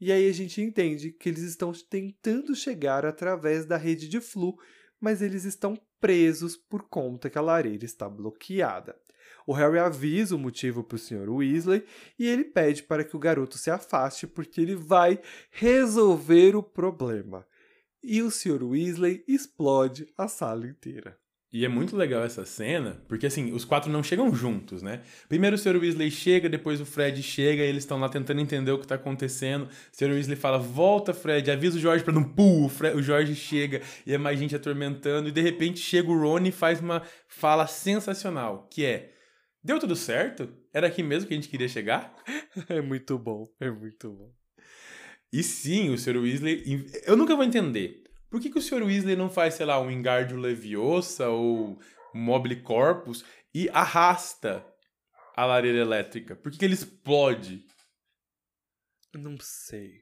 E 0.00 0.10
aí 0.10 0.28
a 0.28 0.32
gente 0.32 0.62
entende 0.62 1.12
que 1.12 1.28
eles 1.28 1.42
estão 1.42 1.72
tentando 1.72 2.54
chegar 2.54 3.04
através 3.04 3.66
da 3.66 3.76
rede 3.76 4.08
de 4.08 4.20
flu, 4.20 4.58
mas 5.00 5.20
eles 5.20 5.44
estão 5.44 5.78
presos 6.00 6.56
por 6.56 6.88
conta 6.88 7.28
que 7.28 7.36
a 7.36 7.42
lareira 7.42 7.84
está 7.84 8.08
bloqueada. 8.08 8.96
O 9.48 9.54
Harry 9.54 9.78
avisa 9.78 10.36
o 10.36 10.38
motivo 10.38 10.84
para 10.84 10.96
o 10.96 10.98
Sr. 10.98 11.30
Weasley 11.30 11.82
e 12.18 12.28
ele 12.28 12.44
pede 12.44 12.82
para 12.82 13.02
que 13.02 13.16
o 13.16 13.18
garoto 13.18 13.56
se 13.56 13.70
afaste 13.70 14.26
porque 14.26 14.60
ele 14.60 14.74
vai 14.74 15.18
resolver 15.50 16.54
o 16.54 16.62
problema. 16.62 17.46
E 18.02 18.20
o 18.20 18.30
Sr. 18.30 18.62
Weasley 18.62 19.24
explode 19.26 20.06
a 20.18 20.28
sala 20.28 20.66
inteira. 20.66 21.16
E 21.50 21.64
é 21.64 21.68
muito 21.68 21.96
legal 21.96 22.22
essa 22.24 22.44
cena, 22.44 23.02
porque 23.08 23.24
assim, 23.24 23.50
os 23.52 23.64
quatro 23.64 23.90
não 23.90 24.02
chegam 24.02 24.34
juntos, 24.34 24.82
né? 24.82 25.00
Primeiro 25.30 25.56
o 25.56 25.58
Sr. 25.58 25.78
Weasley 25.80 26.10
chega, 26.10 26.46
depois 26.46 26.78
o 26.78 26.84
Fred 26.84 27.22
chega, 27.22 27.62
e 27.62 27.68
eles 27.68 27.84
estão 27.84 27.98
lá 27.98 28.10
tentando 28.10 28.42
entender 28.42 28.72
o 28.72 28.78
que 28.78 28.86
tá 28.86 28.96
acontecendo. 28.96 29.62
O 29.64 29.68
Sr. 29.96 30.10
Weasley 30.10 30.36
fala: 30.36 30.58
"Volta, 30.58 31.14
Fred, 31.14 31.50
avisa 31.50 31.78
o 31.78 31.80
Jorge 31.80 32.04
para 32.04 32.12
não 32.12 32.22
pull". 32.22 32.66
O, 32.66 32.96
o 32.98 33.02
Jorge 33.02 33.34
chega 33.34 33.80
e 34.06 34.12
é 34.12 34.18
mais 34.18 34.38
gente 34.38 34.54
atormentando 34.54 35.30
e 35.30 35.32
de 35.32 35.40
repente 35.40 35.80
chega 35.80 36.10
o 36.10 36.20
Ron 36.20 36.40
e 36.44 36.52
faz 36.52 36.80
uma 36.80 37.00
fala 37.26 37.66
sensacional, 37.66 38.68
que 38.70 38.84
é: 38.84 39.14
Deu 39.68 39.78
tudo 39.78 39.94
certo? 39.94 40.48
Era 40.72 40.86
aqui 40.86 41.02
mesmo 41.02 41.28
que 41.28 41.34
a 41.34 41.36
gente 41.36 41.50
queria 41.50 41.68
chegar? 41.68 42.16
é 42.70 42.80
muito 42.80 43.18
bom, 43.18 43.46
é 43.60 43.70
muito 43.70 44.10
bom. 44.10 44.32
E 45.30 45.42
sim, 45.42 45.90
o 45.90 45.98
Sr. 45.98 46.16
Weasley. 46.16 46.86
Eu 47.04 47.18
nunca 47.18 47.36
vou 47.36 47.44
entender. 47.44 48.02
Por 48.30 48.40
que, 48.40 48.48
que 48.48 48.58
o 48.58 48.62
Sr. 48.62 48.82
Weasley 48.82 49.14
não 49.14 49.28
faz, 49.28 49.52
sei 49.52 49.66
lá, 49.66 49.78
um 49.78 49.90
Engardio 49.90 50.38
Leviosa 50.38 51.28
ou 51.28 51.78
um 52.14 52.18
Mobile 52.18 52.62
Corpus 52.62 53.26
e 53.54 53.68
arrasta 53.68 54.64
a 55.36 55.44
lareira 55.44 55.80
elétrica? 55.80 56.34
Por 56.34 56.50
que, 56.50 56.56
que 56.56 56.64
ele 56.64 56.72
explode? 56.72 57.62
Não 59.12 59.36
sei. 59.38 60.00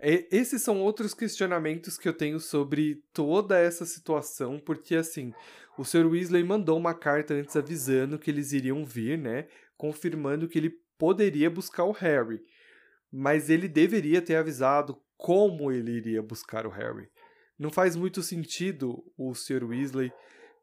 Esses 0.00 0.62
são 0.62 0.80
outros 0.80 1.12
questionamentos 1.12 1.98
que 1.98 2.08
eu 2.08 2.12
tenho 2.12 2.38
sobre 2.38 3.02
toda 3.12 3.58
essa 3.58 3.84
situação, 3.84 4.60
porque 4.60 4.94
assim, 4.94 5.32
o 5.76 5.84
Sr. 5.84 6.06
Weasley 6.06 6.44
mandou 6.44 6.78
uma 6.78 6.94
carta 6.94 7.34
antes 7.34 7.56
avisando 7.56 8.18
que 8.18 8.30
eles 8.30 8.52
iriam 8.52 8.84
vir, 8.84 9.18
né? 9.18 9.48
Confirmando 9.76 10.48
que 10.48 10.58
ele 10.58 10.70
poderia 10.96 11.50
buscar 11.50 11.84
o 11.84 11.92
Harry. 11.92 12.40
Mas 13.10 13.50
ele 13.50 13.66
deveria 13.66 14.22
ter 14.22 14.36
avisado 14.36 15.00
como 15.16 15.72
ele 15.72 15.92
iria 15.92 16.22
buscar 16.22 16.64
o 16.66 16.70
Harry. 16.70 17.08
Não 17.58 17.70
faz 17.70 17.96
muito 17.96 18.22
sentido 18.22 19.04
o 19.16 19.34
Sr. 19.34 19.64
Weasley 19.64 20.12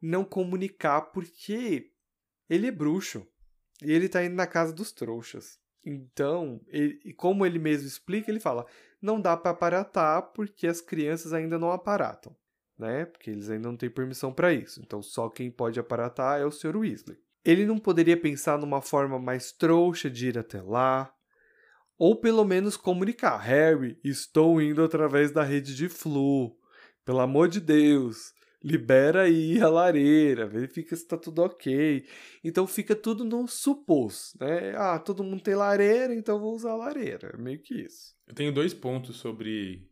não 0.01 0.23
comunicar 0.23 1.01
porque 1.01 1.91
ele 2.49 2.67
é 2.67 2.71
bruxo 2.71 3.27
e 3.81 3.91
ele 3.91 4.07
tá 4.07 4.23
indo 4.23 4.35
na 4.35 4.47
casa 4.47 4.71
dos 4.71 4.93
trouxas. 4.93 5.59
Então, 5.85 6.61
ele, 6.67 7.13
como 7.13 7.45
ele 7.45 7.59
mesmo 7.59 7.87
explica, 7.87 8.31
ele 8.31 8.39
fala: 8.39 8.65
não 9.05 9.21
dá 9.21 9.37
para 9.37 9.51
aparatar 9.51 10.33
porque 10.33 10.67
as 10.67 10.81
crianças 10.81 11.31
ainda 11.31 11.57
não 11.57 11.71
aparatam 11.71 12.35
né? 12.77 13.05
Porque 13.05 13.29
eles 13.29 13.49
ainda 13.49 13.67
não 13.69 13.77
têm 13.77 13.89
permissão 13.89 14.33
para 14.33 14.53
isso. 14.53 14.81
Então 14.81 15.01
só 15.01 15.29
quem 15.29 15.49
pode 15.49 15.79
aparatar 15.79 16.39
é 16.39 16.45
o 16.45 16.51
Sr. 16.51 16.77
Weasley. 16.77 17.17
Ele 17.43 17.65
não 17.65 17.77
poderia 17.77 18.19
pensar 18.19 18.57
numa 18.57 18.81
forma 18.81 19.19
mais 19.19 19.51
trouxa 19.51 20.09
de 20.09 20.29
ir 20.29 20.37
até 20.37 20.61
lá, 20.61 21.13
ou 21.97 22.15
pelo 22.15 22.43
menos 22.43 22.75
comunicar: 22.75 23.37
Harry, 23.37 23.99
estou 24.03 24.61
indo 24.61 24.83
através 24.83 25.31
da 25.31 25.43
rede 25.43 25.75
de 25.75 25.87
flu. 25.87 26.57
Pelo 27.05 27.19
amor 27.19 27.47
de 27.47 27.59
Deus, 27.59 28.33
libera 28.63 29.23
aí 29.23 29.59
a 29.61 29.69
lareira, 29.69 30.47
verifica 30.47 30.95
se 30.95 31.03
está 31.03 31.17
tudo 31.17 31.43
ok. 31.43 32.05
Então 32.43 32.65
fica 32.65 32.95
tudo 32.95 33.23
no 33.23 33.47
supôs, 33.47 34.33
né? 34.39 34.73
Ah, 34.75 34.99
todo 34.99 35.23
mundo 35.23 35.41
tem 35.41 35.55
lareira, 35.55 36.13
então 36.13 36.39
vou 36.39 36.55
usar 36.55 36.71
a 36.71 36.77
lareira. 36.77 37.31
É 37.33 37.37
meio 37.37 37.59
que 37.61 37.73
isso. 37.81 38.15
Eu 38.27 38.33
tenho 38.33 38.53
dois 38.53 38.73
pontos 38.73 39.17
sobre 39.17 39.87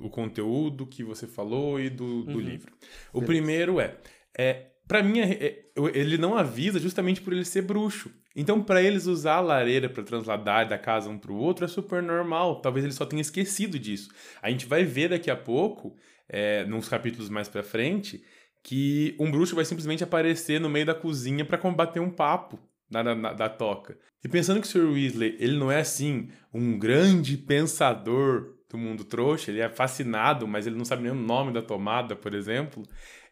o 0.00 0.10
conteúdo 0.10 0.86
que 0.86 1.02
você 1.02 1.26
falou 1.26 1.80
e 1.80 1.88
do, 1.88 2.24
do 2.24 2.32
uhum. 2.32 2.40
livro. 2.40 2.72
O 3.12 3.20
Beleza. 3.20 3.26
primeiro 3.26 3.80
é, 3.80 3.96
é 4.36 4.72
para 4.86 5.02
mim, 5.02 5.18
é, 5.18 5.32
é, 5.32 5.64
ele 5.94 6.16
não 6.16 6.36
avisa 6.36 6.78
justamente 6.78 7.20
por 7.20 7.32
ele 7.32 7.44
ser 7.44 7.62
bruxo. 7.62 8.10
Então, 8.36 8.62
para 8.62 8.82
eles 8.82 9.06
usar 9.06 9.36
a 9.36 9.40
lareira 9.40 9.88
para 9.88 10.02
transladar 10.02 10.68
da 10.68 10.78
casa 10.78 11.10
um 11.10 11.18
para 11.18 11.32
o 11.32 11.36
outro 11.36 11.64
é 11.64 11.68
super 11.68 12.02
normal. 12.02 12.60
Talvez 12.60 12.84
ele 12.84 12.94
só 12.94 13.04
tenha 13.04 13.22
esquecido 13.22 13.78
disso. 13.78 14.10
A 14.40 14.50
gente 14.50 14.66
vai 14.66 14.84
ver 14.84 15.08
daqui 15.08 15.30
a 15.30 15.36
pouco, 15.36 15.96
é, 16.28 16.64
nos 16.64 16.88
capítulos 16.88 17.28
mais 17.28 17.48
para 17.48 17.62
frente, 17.62 18.22
que 18.62 19.16
um 19.18 19.30
bruxo 19.30 19.54
vai 19.54 19.64
simplesmente 19.64 20.02
aparecer 20.02 20.60
no 20.60 20.68
meio 20.68 20.86
da 20.86 20.94
cozinha 20.94 21.44
para 21.44 21.58
combater 21.58 22.00
um 22.00 22.10
papo 22.10 22.58
da, 22.90 23.02
da, 23.32 23.48
toca. 23.48 23.98
E 24.24 24.28
pensando 24.28 24.60
que 24.60 24.66
o 24.66 24.70
Sr. 24.70 24.92
Weasley 24.92 25.36
ele 25.38 25.56
não 25.56 25.70
é 25.70 25.80
assim 25.80 26.30
um 26.52 26.78
grande 26.78 27.36
pensador 27.36 28.56
do 28.68 28.76
mundo 28.76 29.04
trouxa, 29.04 29.50
ele 29.50 29.60
é 29.60 29.68
fascinado, 29.68 30.46
mas 30.46 30.66
ele 30.66 30.76
não 30.76 30.84
sabe 30.84 31.02
nem 31.02 31.12
o 31.12 31.14
nome 31.14 31.52
da 31.52 31.62
tomada, 31.62 32.16
por 32.16 32.34
exemplo, 32.34 32.82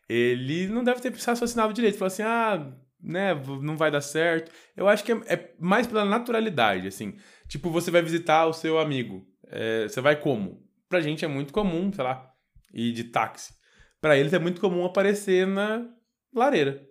ele 0.09 0.69
não 0.69 0.85
deve 0.85 1.01
ter 1.01 1.13
raciocinado 1.13 1.73
direito. 1.73 1.99
Falou 1.99 2.07
assim, 2.07 2.23
ah, 2.23 2.73
né, 3.03 3.35
não 3.61 3.77
vai 3.77 3.91
dar 3.91 4.01
certo. 4.01 4.53
Eu 4.77 4.89
acho 4.89 5.05
que 5.05 5.13
é, 5.13 5.21
é 5.27 5.55
mais 5.59 5.87
pela 5.87 6.05
naturalidade, 6.05 6.87
assim. 6.87 7.17
Tipo, 7.49 7.71
você 7.71 7.91
vai 7.91 8.03
visitar 8.03 8.47
o 8.47 8.53
seu 8.53 8.79
amigo. 8.79 9.27
É, 9.49 9.89
você 9.89 10.01
vai 10.01 10.17
como? 10.17 10.63
Pra 10.89 11.01
gente 11.01 11.25
é 11.25 11.29
muito 11.29 11.53
comum, 11.53 11.93
sei 11.93 12.05
lá, 12.05 12.34
ir 12.75 12.93
de 12.93 13.05
táxi. 13.05 13.55
Pra 14.01 14.19
eles 14.19 14.33
é 14.33 14.39
muito 14.39 14.61
comum 14.61 14.85
aparecer 14.85 15.47
na 15.47 15.89
lareira. 16.35 16.87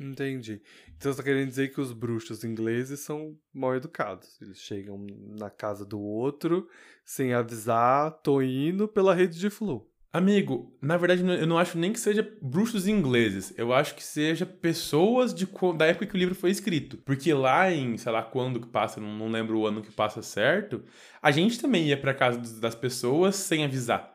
Entendi. 0.00 0.60
Então 0.96 1.12
você 1.12 1.18
tá 1.18 1.22
querendo 1.24 1.48
dizer 1.48 1.72
que 1.72 1.80
os 1.80 1.92
bruxos 1.92 2.44
ingleses 2.44 3.00
são 3.00 3.36
mal 3.52 3.74
educados. 3.74 4.40
Eles 4.40 4.58
chegam 4.58 5.06
na 5.38 5.50
casa 5.50 5.84
do 5.84 6.00
outro 6.00 6.68
sem 7.04 7.32
avisar, 7.32 8.10
tô 8.22 8.42
indo 8.42 8.88
pela 8.88 9.14
rede 9.14 9.38
de 9.38 9.50
flu. 9.50 9.88
Amigo, 10.12 10.72
na 10.80 10.96
verdade 10.96 11.22
eu 11.22 11.46
não 11.46 11.58
acho 11.58 11.76
nem 11.76 11.92
que 11.92 11.98
seja 11.98 12.28
bruxos 12.40 12.86
ingleses. 12.86 13.52
Eu 13.58 13.72
acho 13.72 13.96
que 13.96 14.02
seja 14.02 14.46
pessoas 14.46 15.34
de, 15.34 15.44
da 15.76 15.86
época 15.86 16.06
que 16.06 16.14
o 16.14 16.18
livro 16.18 16.36
foi 16.36 16.50
escrito. 16.50 16.98
Porque 16.98 17.34
lá 17.34 17.72
em, 17.72 17.96
sei 17.96 18.12
lá, 18.12 18.22
quando 18.22 18.60
que 18.60 18.68
passa, 18.68 19.00
não, 19.00 19.12
não 19.16 19.28
lembro 19.28 19.58
o 19.58 19.66
ano 19.66 19.82
que 19.82 19.90
passa 19.92 20.22
certo, 20.22 20.84
a 21.20 21.32
gente 21.32 21.60
também 21.60 21.88
ia 21.88 21.96
pra 21.96 22.14
casa 22.14 22.38
das 22.60 22.76
pessoas 22.76 23.34
sem 23.34 23.64
avisar. 23.64 24.13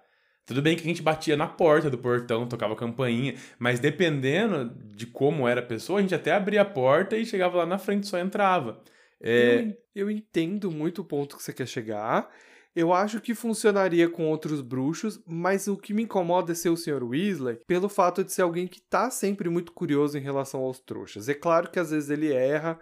Tudo 0.50 0.64
bem 0.64 0.76
que 0.76 0.82
a 0.82 0.86
gente 0.86 1.04
batia 1.04 1.38
na 1.38 1.46
porta 1.46 1.92
do 1.92 1.98
portão, 2.00 2.48
tocava 2.48 2.76
campainha, 2.76 3.36
mas 3.60 3.80
dependendo 3.80 4.76
de 4.96 5.06
como 5.06 5.48
era 5.48 5.60
a 5.60 5.64
pessoa, 5.64 6.00
a 6.00 6.02
gente 6.02 6.16
até 6.16 6.32
abria 6.32 6.64
a 6.64 6.66
porta 6.66 7.16
e 7.16 7.24
chegava 7.24 7.60
lá 7.60 7.68
na 7.68 7.78
frente, 7.78 8.08
só 8.08 8.18
entrava. 8.18 8.82
É... 9.22 9.60
Eu, 9.94 10.08
eu 10.08 10.10
entendo 10.10 10.72
muito 10.72 11.04
o 11.04 11.06
ponto 11.06 11.38
que 11.38 11.44
você 11.44 11.54
quer 11.54 11.68
chegar. 11.68 12.34
Eu 12.76 12.92
acho 12.92 13.22
que 13.22 13.36
funcionaria 13.36 14.10
com 14.10 14.28
outros 14.28 14.60
bruxos, 14.60 15.22
mas 15.24 15.68
o 15.68 15.78
que 15.78 15.94
me 15.94 16.02
incomoda 16.02 16.52
é 16.52 16.56
ser 16.56 16.70
o 16.70 16.78
Sr. 16.78 17.04
Weasley 17.04 17.60
pelo 17.68 17.88
fato 17.88 18.24
de 18.24 18.34
ser 18.34 18.42
alguém 18.42 18.66
que 18.66 18.82
tá 18.82 19.12
sempre 19.12 19.50
muito 19.50 19.72
curioso 19.72 20.18
em 20.18 20.22
relação 20.22 20.62
aos 20.62 20.80
trouxas. 20.80 21.30
É 21.30 21.36
claro 21.36 21.70
que 21.70 21.78
às 21.78 21.92
vezes 21.92 22.10
ele 22.10 22.34
erra 22.34 22.80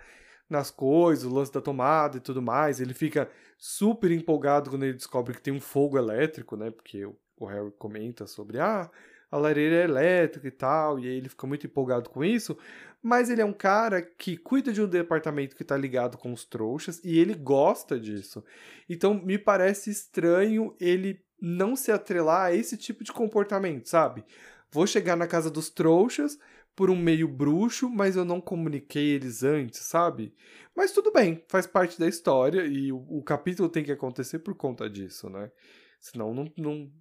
nas 0.50 0.72
coisas, 0.72 1.26
o 1.26 1.36
lance 1.36 1.52
da 1.52 1.60
tomada 1.60 2.16
e 2.16 2.22
tudo 2.22 2.42
mais, 2.42 2.80
ele 2.80 2.94
fica 2.94 3.30
super 3.58 4.10
empolgado 4.10 4.70
quando 4.70 4.84
ele 4.84 4.94
descobre 4.94 5.34
que 5.34 5.42
tem 5.42 5.54
um 5.54 5.60
fogo 5.60 5.98
elétrico, 5.98 6.56
né? 6.56 6.72
Porque 6.72 7.06
o 7.06 7.18
Harry 7.46 7.72
comenta 7.78 8.26
sobre 8.26 8.60
ah, 8.60 8.90
a 9.32 9.38
lareira 9.38 9.76
é 9.76 9.84
elétrica 9.84 10.48
e 10.48 10.52
tal, 10.52 11.00
e 11.00 11.08
aí 11.08 11.18
ele 11.18 11.30
fica 11.30 11.46
muito 11.46 11.68
empolgado 11.68 12.10
com 12.10 12.24
isso, 12.24 12.58
mas 13.02 13.30
ele 13.30 13.42
é 13.42 13.46
um 13.46 13.54
cara 13.54 14.02
que 14.02 14.38
cuida 14.38 14.72
de 14.72 14.82
um 14.82 14.88
departamento 14.88 15.56
que 15.56 15.64
está 15.64 15.78
ligado 15.78 16.18
com 16.18 16.32
os 16.34 16.46
trouxas 16.46 17.04
e 17.04 17.20
ele 17.20 17.34
gosta 17.34 18.00
disso. 18.00 18.44
Então 18.90 19.14
me 19.14 19.38
parece 19.38 19.90
estranho 19.90 20.76
ele 20.80 21.22
não 21.40 21.76
se 21.76 21.92
atrelar 21.92 22.46
a 22.46 22.56
esse 22.56 22.78
tipo 22.78 23.04
de 23.04 23.12
comportamento, 23.12 23.88
sabe? 23.88 24.24
Vou 24.72 24.88
chegar 24.88 25.16
na 25.16 25.28
casa 25.28 25.52
dos 25.52 25.70
trouxas 25.70 26.38
por 26.76 26.90
um 26.90 26.96
meio 26.96 27.28
bruxo, 27.28 27.90
mas 27.90 28.16
eu 28.16 28.24
não 28.24 28.40
comuniquei 28.40 29.10
eles 29.10 29.44
antes, 29.44 29.80
sabe? 29.80 30.34
Mas 30.76 30.92
tudo 30.92 31.12
bem, 31.12 31.44
faz 31.48 31.66
parte 31.66 32.00
da 32.00 32.08
história 32.08 32.66
e 32.66 32.92
o, 32.92 32.98
o 33.10 33.24
capítulo 33.24 33.68
tem 33.68 33.84
que 33.84 33.92
acontecer 33.92 34.40
por 34.40 34.54
conta 34.56 34.90
disso, 34.90 35.30
né? 35.30 35.52
Senão 36.00 36.34
não. 36.34 36.52
não... 36.56 36.92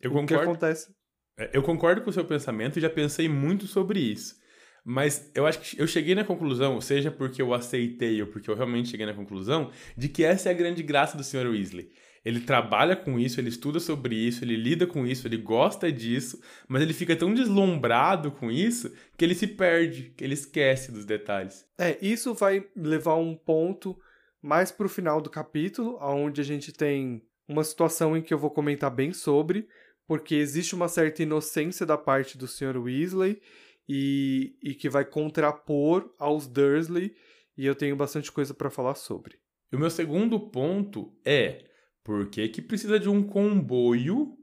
Eu 0.00 0.10
o 0.10 0.14
concordo. 0.14 0.42
que 0.42 0.48
acontece? 0.50 0.94
É, 1.38 1.50
eu 1.52 1.62
concordo 1.62 2.02
com 2.02 2.10
o 2.10 2.12
seu 2.12 2.24
pensamento 2.24 2.78
e 2.78 2.82
já 2.82 2.90
pensei 2.90 3.28
muito 3.28 3.66
sobre 3.66 4.00
isso. 4.00 4.36
Mas 4.84 5.30
eu 5.34 5.46
acho 5.46 5.60
que 5.60 5.80
eu 5.80 5.86
cheguei 5.86 6.14
na 6.14 6.24
conclusão, 6.24 6.80
seja 6.80 7.10
porque 7.10 7.42
eu 7.42 7.52
aceitei 7.52 8.22
ou 8.22 8.28
porque 8.28 8.50
eu 8.50 8.54
realmente 8.54 8.88
cheguei 8.88 9.04
na 9.04 9.14
conclusão, 9.14 9.70
de 9.96 10.08
que 10.08 10.24
essa 10.24 10.48
é 10.48 10.52
a 10.52 10.56
grande 10.56 10.82
graça 10.82 11.16
do 11.16 11.22
Sr. 11.22 11.50
Weasley. 11.50 11.90
Ele 12.24 12.40
trabalha 12.40 12.96
com 12.96 13.18
isso, 13.18 13.40
ele 13.40 13.48
estuda 13.48 13.78
sobre 13.80 14.14
isso, 14.14 14.44
ele 14.44 14.56
lida 14.56 14.86
com 14.86 15.06
isso, 15.06 15.26
ele 15.26 15.36
gosta 15.36 15.90
disso, 15.90 16.40
mas 16.66 16.82
ele 16.82 16.92
fica 16.92 17.14
tão 17.14 17.32
deslumbrado 17.32 18.30
com 18.30 18.50
isso 18.50 18.92
que 19.16 19.24
ele 19.24 19.34
se 19.34 19.46
perde, 19.46 20.12
que 20.16 20.24
ele 20.24 20.34
esquece 20.34 20.90
dos 20.90 21.04
detalhes. 21.04 21.64
É, 21.78 21.96
isso 22.02 22.34
vai 22.34 22.66
levar 22.74 23.16
um 23.16 23.34
ponto 23.34 23.98
mais 24.42 24.70
pro 24.70 24.88
final 24.88 25.20
do 25.20 25.30
capítulo, 25.30 25.98
onde 26.00 26.40
a 26.40 26.44
gente 26.44 26.72
tem 26.72 27.22
uma 27.46 27.64
situação 27.64 28.16
em 28.16 28.22
que 28.22 28.34
eu 28.34 28.38
vou 28.38 28.50
comentar 28.50 28.90
bem 28.90 29.12
sobre, 29.12 29.66
porque 30.08 30.34
existe 30.34 30.74
uma 30.74 30.88
certa 30.88 31.22
inocência 31.22 31.84
da 31.84 31.98
parte 31.98 32.38
do 32.38 32.48
Sr. 32.48 32.78
Weasley 32.78 33.42
e, 33.86 34.56
e 34.62 34.74
que 34.74 34.88
vai 34.88 35.04
contrapor 35.04 36.10
aos 36.18 36.46
Dursley, 36.46 37.14
e 37.56 37.66
eu 37.66 37.74
tenho 37.74 37.94
bastante 37.94 38.32
coisa 38.32 38.54
para 38.54 38.70
falar 38.70 38.94
sobre. 38.94 39.36
E 39.70 39.76
o 39.76 39.78
meu 39.78 39.90
segundo 39.90 40.40
ponto 40.40 41.12
é 41.24 41.66
por 42.02 42.30
que, 42.30 42.48
que 42.48 42.62
precisa 42.62 42.98
de 42.98 43.08
um 43.08 43.22
comboio 43.22 44.34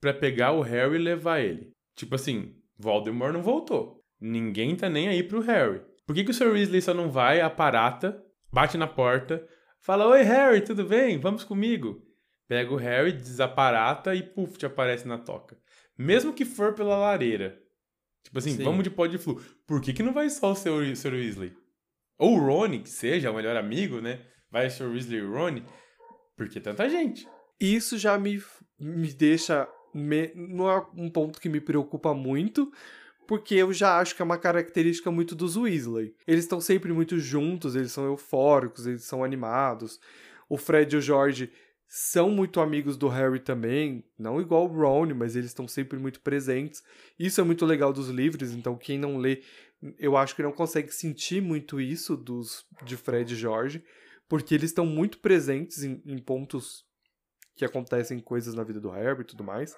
para 0.00 0.14
pegar 0.14 0.52
o 0.52 0.60
Harry 0.60 0.94
e 0.94 0.98
levar 0.98 1.40
ele? 1.40 1.72
Tipo 1.96 2.14
assim, 2.14 2.54
Voldemort 2.78 3.32
não 3.32 3.42
voltou. 3.42 4.00
Ninguém 4.20 4.76
tá 4.76 4.88
nem 4.88 5.08
aí 5.08 5.24
pro 5.24 5.40
Harry. 5.40 5.82
Por 6.06 6.14
que, 6.14 6.22
que 6.22 6.30
o 6.30 6.34
Sr. 6.34 6.52
Weasley 6.52 6.80
só 6.80 6.94
não 6.94 7.10
vai 7.10 7.40
à 7.40 7.50
parata, 7.50 8.22
bate 8.52 8.78
na 8.78 8.86
porta, 8.86 9.44
fala: 9.80 10.06
Oi, 10.06 10.22
Harry, 10.22 10.60
tudo 10.60 10.84
bem? 10.84 11.18
Vamos 11.18 11.42
comigo? 11.42 12.00
Pega 12.48 12.72
o 12.72 12.76
Harry, 12.76 13.12
desaparata 13.12 14.14
e 14.14 14.22
puf, 14.22 14.58
te 14.58 14.66
aparece 14.66 15.06
na 15.06 15.18
toca. 15.18 15.56
Mesmo 15.96 16.32
que 16.32 16.44
for 16.44 16.74
pela 16.74 16.96
lareira. 16.96 17.60
Tipo 18.24 18.38
assim, 18.38 18.56
Sim. 18.56 18.64
vamos 18.64 18.84
de 18.84 18.90
pó 18.90 19.06
de 19.06 19.18
flu. 19.18 19.40
Por 19.66 19.80
que, 19.80 19.92
que 19.92 20.02
não 20.02 20.12
vai 20.12 20.28
só 20.30 20.52
o 20.52 20.54
Sr. 20.54 20.96
Sr. 20.96 21.12
Weasley? 21.12 21.52
Ou 22.18 22.36
o 22.36 22.38
Rony, 22.38 22.80
que 22.80 22.90
seja 22.90 23.30
o 23.30 23.34
melhor 23.34 23.56
amigo, 23.56 24.00
né? 24.00 24.20
Vai 24.50 24.66
o 24.66 24.70
Sr. 24.70 24.90
Weasley 24.90 25.18
e 25.18 25.22
o 25.22 25.32
Rony. 25.32 25.64
Por 26.36 26.48
que 26.48 26.60
tanta 26.60 26.88
gente? 26.88 27.26
Isso 27.60 27.98
já 27.98 28.18
me, 28.18 28.42
me 28.78 29.12
deixa. 29.12 29.68
Me, 29.94 30.32
não 30.34 30.70
é 30.70 30.86
um 30.96 31.10
ponto 31.10 31.40
que 31.40 31.48
me 31.48 31.60
preocupa 31.60 32.14
muito, 32.14 32.72
porque 33.26 33.54
eu 33.54 33.72
já 33.72 33.98
acho 33.98 34.16
que 34.16 34.22
é 34.22 34.24
uma 34.24 34.38
característica 34.38 35.10
muito 35.10 35.34
dos 35.34 35.56
Weasley. 35.56 36.14
Eles 36.26 36.44
estão 36.44 36.60
sempre 36.60 36.92
muito 36.92 37.18
juntos, 37.18 37.76
eles 37.76 37.92
são 37.92 38.06
eufóricos, 38.06 38.86
eles 38.86 39.04
são 39.04 39.22
animados. 39.22 40.00
O 40.48 40.56
Fred 40.56 40.94
e 40.94 40.98
o 40.98 41.02
George 41.02 41.50
são 41.94 42.30
muito 42.30 42.58
amigos 42.58 42.96
do 42.96 43.06
Harry 43.06 43.38
também, 43.38 44.02
não 44.18 44.40
igual 44.40 44.64
o 44.64 44.66
Ron, 44.66 45.14
mas 45.14 45.36
eles 45.36 45.50
estão 45.50 45.68
sempre 45.68 45.98
muito 45.98 46.22
presentes. 46.22 46.82
Isso 47.18 47.38
é 47.38 47.44
muito 47.44 47.66
legal 47.66 47.92
dos 47.92 48.08
livros, 48.08 48.50
então 48.50 48.78
quem 48.78 48.98
não 48.98 49.18
lê, 49.18 49.42
eu 49.98 50.16
acho 50.16 50.34
que 50.34 50.42
não 50.42 50.52
consegue 50.52 50.90
sentir 50.90 51.42
muito 51.42 51.78
isso 51.78 52.16
dos 52.16 52.64
de 52.82 52.96
Fred 52.96 53.34
e 53.34 53.36
George, 53.36 53.84
porque 54.26 54.54
eles 54.54 54.70
estão 54.70 54.86
muito 54.86 55.18
presentes 55.18 55.84
em, 55.84 56.00
em 56.06 56.16
pontos 56.16 56.82
que 57.54 57.62
acontecem 57.62 58.18
coisas 58.20 58.54
na 58.54 58.64
vida 58.64 58.80
do 58.80 58.88
Harry 58.88 59.20
e 59.20 59.24
tudo 59.24 59.44
mais. 59.44 59.76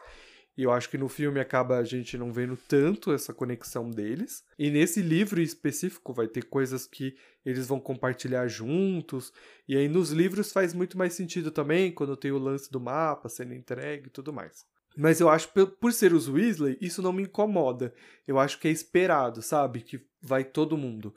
E 0.56 0.62
eu 0.62 0.70
acho 0.70 0.88
que 0.88 0.96
no 0.96 1.08
filme 1.08 1.40
acaba 1.40 1.78
a 1.78 1.84
gente 1.84 2.16
não 2.16 2.32
vendo 2.32 2.56
tanto 2.56 3.12
essa 3.12 3.34
conexão 3.34 3.90
deles. 3.90 4.44
E 4.58 4.70
nesse 4.70 5.02
livro 5.02 5.40
específico 5.40 6.12
vai 6.12 6.28
ter 6.28 6.44
coisas 6.44 6.86
que 6.86 7.16
eles 7.44 7.66
vão 7.66 7.80
compartilhar 7.80 8.46
juntos. 8.46 9.32
E 9.68 9.76
aí 9.76 9.88
nos 9.88 10.10
livros 10.10 10.52
faz 10.52 10.72
muito 10.72 10.96
mais 10.96 11.14
sentido 11.14 11.50
também, 11.50 11.90
quando 11.90 12.16
tem 12.16 12.30
o 12.30 12.38
lance 12.38 12.70
do 12.70 12.80
mapa 12.80 13.28
sendo 13.28 13.52
entregue 13.52 14.06
e 14.06 14.10
tudo 14.10 14.32
mais. 14.32 14.64
Mas 14.96 15.20
eu 15.20 15.28
acho, 15.28 15.48
por 15.80 15.92
ser 15.92 16.12
os 16.12 16.28
Weasley, 16.28 16.78
isso 16.80 17.02
não 17.02 17.12
me 17.12 17.24
incomoda. 17.24 17.92
Eu 18.26 18.38
acho 18.38 18.60
que 18.60 18.68
é 18.68 18.70
esperado, 18.70 19.42
sabe? 19.42 19.80
Que 19.80 20.00
vai 20.22 20.44
todo 20.44 20.76
mundo. 20.76 21.12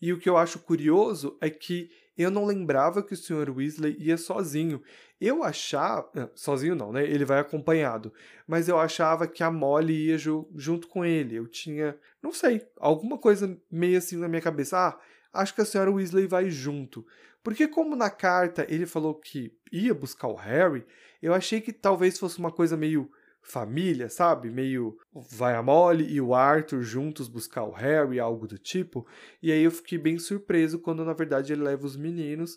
E 0.00 0.12
o 0.12 0.18
que 0.18 0.28
eu 0.28 0.36
acho 0.36 0.58
curioso 0.58 1.36
é 1.40 1.48
que 1.48 1.90
eu 2.16 2.30
não 2.30 2.44
lembrava 2.44 3.02
que 3.02 3.14
o 3.14 3.16
Sr. 3.16 3.50
Weasley 3.50 3.96
ia 3.98 4.16
sozinho. 4.16 4.82
Eu 5.20 5.42
achava. 5.42 6.30
Sozinho 6.34 6.74
não, 6.74 6.92
né? 6.92 7.04
Ele 7.04 7.24
vai 7.24 7.38
acompanhado. 7.38 8.12
Mas 8.46 8.68
eu 8.68 8.78
achava 8.78 9.26
que 9.26 9.42
a 9.42 9.50
Molly 9.50 10.08
ia 10.08 10.18
ju 10.18 10.46
junto 10.54 10.88
com 10.88 11.04
ele. 11.04 11.36
Eu 11.36 11.46
tinha. 11.46 11.96
Não 12.22 12.32
sei. 12.32 12.66
Alguma 12.78 13.16
coisa 13.16 13.58
meio 13.70 13.98
assim 13.98 14.16
na 14.16 14.28
minha 14.28 14.42
cabeça. 14.42 14.78
Ah, 14.78 14.98
acho 15.32 15.54
que 15.54 15.60
a 15.60 15.64
Sra. 15.64 15.90
Weasley 15.90 16.26
vai 16.26 16.50
junto. 16.50 17.06
Porque, 17.42 17.66
como 17.66 17.96
na 17.96 18.10
carta 18.10 18.66
ele 18.68 18.86
falou 18.86 19.14
que 19.14 19.52
ia 19.72 19.94
buscar 19.94 20.28
o 20.28 20.36
Harry, 20.36 20.86
eu 21.20 21.34
achei 21.34 21.60
que 21.60 21.72
talvez 21.72 22.18
fosse 22.18 22.38
uma 22.38 22.52
coisa 22.52 22.76
meio 22.76 23.10
família, 23.42 24.08
sabe? 24.08 24.50
Meio 24.50 24.96
vai 25.30 25.54
a 25.54 25.62
Molly 25.62 26.10
e 26.12 26.20
o 26.20 26.34
Arthur 26.34 26.82
juntos 26.82 27.28
buscar 27.28 27.64
o 27.64 27.72
Harry, 27.72 28.18
algo 28.18 28.46
do 28.46 28.58
tipo. 28.58 29.06
E 29.42 29.52
aí 29.52 29.62
eu 29.62 29.70
fiquei 29.70 29.98
bem 29.98 30.18
surpreso 30.18 30.78
quando 30.78 31.04
na 31.04 31.12
verdade 31.12 31.52
ele 31.52 31.62
leva 31.62 31.84
os 31.84 31.96
meninos. 31.96 32.56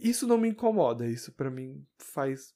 Isso 0.00 0.26
não 0.26 0.38
me 0.38 0.48
incomoda, 0.48 1.06
isso 1.06 1.32
para 1.32 1.50
mim 1.50 1.86
faz 1.98 2.54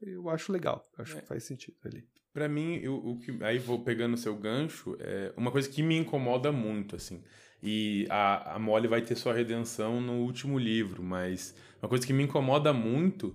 eu 0.00 0.28
acho 0.28 0.52
legal, 0.52 0.84
acho 0.98 1.16
é. 1.16 1.20
que 1.20 1.26
faz 1.26 1.44
sentido 1.44 1.76
ali. 1.84 2.04
Para 2.32 2.48
mim, 2.48 2.84
o, 2.86 3.12
o 3.12 3.18
que 3.18 3.42
aí 3.42 3.58
vou 3.58 3.82
pegando 3.82 4.14
o 4.14 4.18
seu 4.18 4.36
gancho, 4.36 4.96
é 4.98 5.32
uma 5.36 5.50
coisa 5.50 5.68
que 5.68 5.82
me 5.82 5.96
incomoda 5.96 6.50
muito 6.50 6.96
assim. 6.96 7.22
E 7.62 8.06
a, 8.10 8.56
a 8.56 8.58
Molly 8.58 8.88
vai 8.88 9.00
ter 9.00 9.16
sua 9.16 9.32
redenção 9.32 10.00
no 10.00 10.20
último 10.24 10.58
livro, 10.58 11.02
mas 11.02 11.54
uma 11.80 11.88
coisa 11.88 12.06
que 12.06 12.12
me 12.12 12.24
incomoda 12.24 12.72
muito 12.72 13.34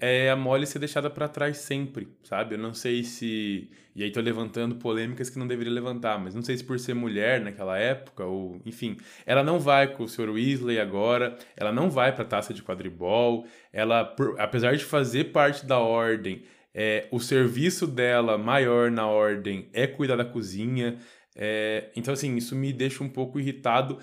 é 0.00 0.30
a 0.30 0.36
Molly 0.36 0.66
ser 0.66 0.78
deixada 0.78 1.10
para 1.10 1.28
trás 1.28 1.58
sempre, 1.58 2.08
sabe? 2.22 2.54
Eu 2.54 2.58
não 2.58 2.74
sei 2.74 3.02
se. 3.04 3.70
E 3.94 4.04
aí 4.04 4.12
tô 4.12 4.20
levantando 4.20 4.76
polêmicas 4.76 5.28
que 5.28 5.38
não 5.38 5.46
deveria 5.46 5.72
levantar, 5.72 6.18
mas 6.18 6.34
não 6.34 6.42
sei 6.42 6.56
se 6.56 6.64
por 6.64 6.78
ser 6.78 6.94
mulher 6.94 7.40
naquela 7.40 7.76
época, 7.78 8.24
ou 8.24 8.60
enfim. 8.64 8.96
Ela 9.26 9.42
não 9.42 9.58
vai 9.58 9.88
com 9.88 10.04
o 10.04 10.08
Sr. 10.08 10.30
Weasley 10.30 10.78
agora, 10.78 11.36
ela 11.56 11.72
não 11.72 11.90
vai 11.90 12.14
pra 12.14 12.24
taça 12.24 12.54
de 12.54 12.62
quadribol, 12.62 13.46
ela, 13.72 14.04
por, 14.04 14.40
apesar 14.40 14.76
de 14.76 14.84
fazer 14.84 15.24
parte 15.32 15.66
da 15.66 15.78
ordem, 15.78 16.44
é, 16.72 17.08
o 17.10 17.18
serviço 17.18 17.86
dela 17.86 18.38
maior 18.38 18.90
na 18.90 19.08
ordem 19.08 19.68
é 19.72 19.86
cuidar 19.86 20.16
da 20.16 20.24
cozinha. 20.24 20.98
É, 21.36 21.90
então, 21.96 22.14
assim, 22.14 22.36
isso 22.36 22.54
me 22.54 22.72
deixa 22.72 23.02
um 23.02 23.08
pouco 23.08 23.40
irritado 23.40 23.98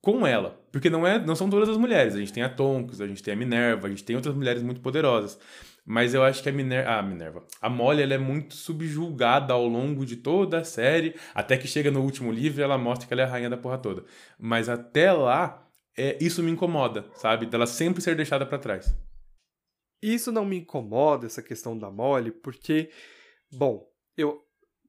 com 0.00 0.26
ela. 0.26 0.60
Porque 0.76 0.90
não, 0.90 1.06
é, 1.06 1.18
não 1.18 1.34
são 1.34 1.48
todas 1.48 1.70
as 1.70 1.78
mulheres. 1.78 2.14
A 2.14 2.18
gente 2.18 2.34
tem 2.34 2.42
a 2.42 2.50
Tonks, 2.50 3.00
a 3.00 3.06
gente 3.06 3.22
tem 3.22 3.32
a 3.32 3.36
Minerva, 3.36 3.86
a 3.86 3.88
gente 3.88 4.04
tem 4.04 4.14
outras 4.14 4.34
mulheres 4.34 4.62
muito 4.62 4.78
poderosas. 4.82 5.38
Mas 5.86 6.12
eu 6.12 6.22
acho 6.22 6.42
que 6.42 6.50
a 6.50 6.52
Minerva. 6.52 6.90
Ah, 6.90 7.02
Minerva. 7.02 7.46
A 7.62 7.70
Molly 7.70 8.02
ela 8.02 8.12
é 8.12 8.18
muito 8.18 8.54
subjulgada 8.54 9.54
ao 9.54 9.66
longo 9.66 10.04
de 10.04 10.16
toda 10.16 10.58
a 10.58 10.64
série. 10.64 11.14
Até 11.34 11.56
que 11.56 11.66
chega 11.66 11.90
no 11.90 12.02
último 12.02 12.30
livro 12.30 12.60
e 12.60 12.62
ela 12.62 12.76
mostra 12.76 13.08
que 13.08 13.14
ela 13.14 13.22
é 13.22 13.24
a 13.24 13.26
rainha 13.26 13.48
da 13.48 13.56
porra 13.56 13.78
toda. 13.78 14.04
Mas 14.38 14.68
até 14.68 15.10
lá, 15.10 15.66
é, 15.96 16.18
isso 16.20 16.42
me 16.42 16.50
incomoda, 16.50 17.06
sabe? 17.14 17.46
Dela 17.46 17.66
sempre 17.66 18.02
ser 18.02 18.14
deixada 18.14 18.44
para 18.44 18.58
trás. 18.58 18.94
Isso 20.02 20.30
não 20.30 20.44
me 20.44 20.58
incomoda, 20.58 21.24
essa 21.24 21.42
questão 21.42 21.78
da 21.78 21.90
Molly, 21.90 22.32
porque, 22.32 22.90
bom, 23.50 23.90
eu 24.14 24.45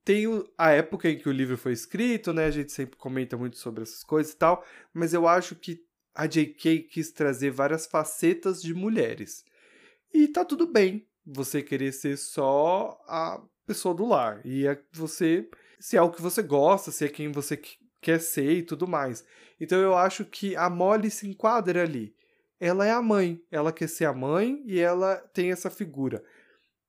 tem 0.08 0.26
a 0.58 0.72
época 0.72 1.10
em 1.10 1.18
que 1.18 1.28
o 1.28 1.34
livro 1.34 1.58
foi 1.58 1.74
escrito, 1.74 2.32
né? 2.32 2.45
A 2.45 2.51
gente 2.51 2.72
sempre 2.72 2.95
comenta 2.95 3.36
muito 3.36 3.58
sobre 3.58 3.84
essas 3.84 4.05
coisas 4.05 4.32
e 4.32 4.38
tal, 4.38 4.64
mas 4.93 5.14
eu 5.14 5.28
acho 5.28 5.53
que 5.53 5.84
a 6.16 6.26
J.K. 6.26 6.84
quis 6.84 7.12
trazer 7.12 7.51
várias 7.51 7.86
facetas 7.86 8.62
de 8.62 8.74
mulheres. 8.74 9.43
E 10.14 10.30
tá 10.30 10.45
tudo 10.45 10.66
bem 10.66 11.05
você 11.26 11.62
querer 11.62 11.91
ser 11.91 12.18
só 12.18 12.97
a 13.05 13.41
pessoa 13.66 13.93
do 13.93 14.05
lar. 14.05 14.39
E 14.45 14.66
é 14.66 14.82
você, 14.93 15.49
se 15.78 15.97
é 15.97 16.01
o 16.01 16.10
que 16.10 16.22
você 16.22 16.41
gosta, 16.41 16.89
se 16.89 17.03
é 17.03 17.10
quem 17.10 17.30
você 17.30 17.62
quer 17.99 18.22
ser 18.22 18.60
e 18.60 18.64
tudo 18.64 18.88
mais. 18.88 19.26
Então 19.60 19.78
eu 19.78 19.93
acho 19.93 20.24
que 20.24 20.55
a 20.55 20.70
Molly 20.70 21.12
se 21.12 21.28
enquadra 21.28 21.84
ali. 21.84 22.16
Ela 22.62 22.86
é 22.86 22.91
a 22.91 23.01
mãe, 23.01 23.43
ela 23.51 23.74
quer 23.74 23.89
ser 23.89 24.05
a 24.05 24.14
mãe 24.14 24.64
e 24.66 24.80
ela 24.80 25.18
tem 25.34 25.51
essa 25.51 25.70
figura 25.70 26.24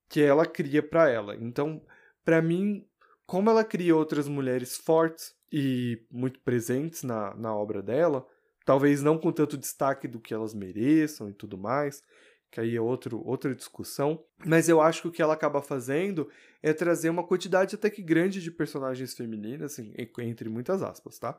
que 0.09 0.23
ela 0.23 0.47
cria 0.47 0.85
para 0.85 1.11
ela. 1.11 1.35
Então, 1.35 1.83
para 2.25 2.41
mim, 2.41 2.87
como 3.29 3.51
ela 3.51 3.62
cria 3.62 3.95
outras 3.95 4.26
mulheres 4.26 4.79
fortes 4.79 5.35
e 5.53 6.03
muito 6.11 6.41
presentes 6.41 7.03
na, 7.03 7.35
na 7.35 7.55
obra 7.55 7.83
dela, 7.83 8.26
talvez 8.64 9.03
não 9.03 9.18
com 9.18 9.31
tanto 9.31 9.59
destaque 9.59 10.09
do 10.09 10.18
que 10.18 10.33
elas 10.33 10.55
mereçam 10.55 11.29
e 11.29 11.35
tudo 11.35 11.59
mais, 11.59 12.03
que 12.51 12.59
aí 12.59 12.74
é 12.74 12.81
outro, 12.81 13.22
outra 13.22 13.55
discussão, 13.55 14.24
mas 14.47 14.66
eu 14.66 14.81
acho 14.81 15.03
que 15.03 15.09
o 15.09 15.11
que 15.12 15.20
ela 15.20 15.35
acaba 15.35 15.61
fazendo 15.61 16.26
é 16.62 16.72
trazer 16.72 17.11
uma 17.11 17.22
quantidade 17.22 17.74
até 17.74 17.91
que 17.91 18.03
grande 18.03 18.41
de 18.41 18.51
personagens 18.51 19.12
femininas, 19.12 19.72
assim, 19.72 19.93
entre 20.20 20.49
muitas 20.49 20.83
aspas, 20.83 21.18
tá? 21.18 21.37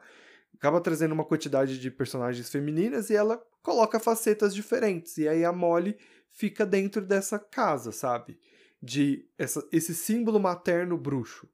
Acaba 0.53 0.79
trazendo 0.81 1.13
uma 1.13 1.25
quantidade 1.25 1.79
de 1.79 1.89
personagens 1.89 2.51
femininas 2.51 3.09
e 3.09 3.15
ela 3.15 3.41
coloca 3.63 3.99
facetas 3.99 4.53
diferentes, 4.53 5.17
e 5.17 5.27
aí 5.27 5.43
a 5.43 5.51
Molly 5.51 5.97
fica 6.29 6.67
dentro 6.67 7.01
dessa 7.01 7.39
casa, 7.39 7.91
sabe? 7.91 8.39
De 8.79 9.27
essa, 9.39 9.67
esse 9.71 9.95
símbolo 9.95 10.39
materno 10.39 10.95
bruxo 10.95 11.49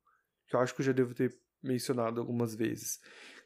que 0.55 0.57
eu 0.57 0.59
acho 0.61 0.75
que 0.75 0.81
eu 0.81 0.85
já 0.85 0.91
devo 0.93 1.13
ter 1.13 1.35
mencionado 1.61 2.19
algumas 2.19 2.55
vezes. 2.55 2.99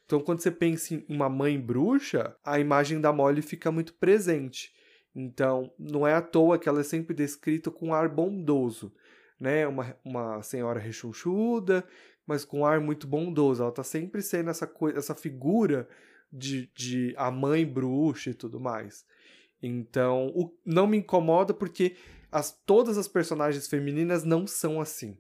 Então, 0.06 0.20
quando 0.20 0.42
você 0.42 0.52
pensa 0.52 0.94
em 0.94 1.06
uma 1.10 1.30
mãe 1.30 1.60
bruxa, 1.60 2.36
a 2.44 2.60
imagem 2.60 3.02
da 3.02 3.12
Molly 3.12 3.42
fica 3.42 3.72
muito 3.72 3.94
presente. 3.94 4.72
Então, 5.16 5.72
não 5.78 6.08
é 6.08 6.14
à 6.14 6.22
toa 6.22 6.60
que 6.60 6.70
ela 6.70 6.82
é 6.82 6.84
sempre 6.84 7.16
descrita 7.16 7.72
com 7.72 7.94
ar 7.94 8.10
bondoso, 8.10 8.94
né? 9.40 9.68
Uma, 9.68 9.96
uma 10.04 10.42
senhora 10.42 10.80
rechonchuda, 10.80 11.84
mas 12.26 12.46
com 12.46 12.66
ar 12.66 12.80
muito 12.80 13.08
bondoso. 13.08 13.62
Ela 13.62 13.72
tá 13.72 13.84
sempre 13.84 14.22
sendo 14.22 14.50
essa, 14.50 14.72
essa 14.96 15.16
figura 15.16 15.88
de, 16.32 16.72
de 16.76 17.14
a 17.18 17.32
mãe 17.32 17.66
bruxa 17.66 18.32
e 18.32 18.34
tudo 18.34 18.60
mais. 18.60 19.06
Então, 19.62 20.28
o, 20.36 20.52
não 20.66 20.88
me 20.88 20.98
incomoda 20.98 21.54
porque 21.54 21.96
as, 22.32 22.52
todas 22.66 22.98
as 22.98 23.08
personagens 23.08 23.68
femininas 23.68 24.24
não 24.24 24.48
são 24.48 24.80
assim. 24.80 25.18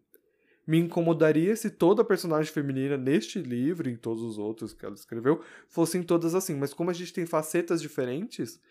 Me 0.70 0.78
incomodaria 0.78 1.56
se 1.56 1.68
toda 1.72 2.04
personagem 2.04 2.54
feminina 2.54 2.96
neste 2.96 3.42
livro 3.42 3.90
e 3.90 3.94
em 3.94 3.96
todos 3.96 4.22
os 4.22 4.38
outros 4.38 4.72
que 4.72 4.86
ela 4.86 4.94
escreveu 4.94 5.42
fossem 5.68 6.04
todas 6.04 6.36
assim, 6.36 6.54
mas 6.54 6.76
como 6.76 6.92
a 6.92 6.94
gente 6.94 7.12
tem 7.12 7.26
facetas 7.26 7.82
diferentes, 7.82 8.62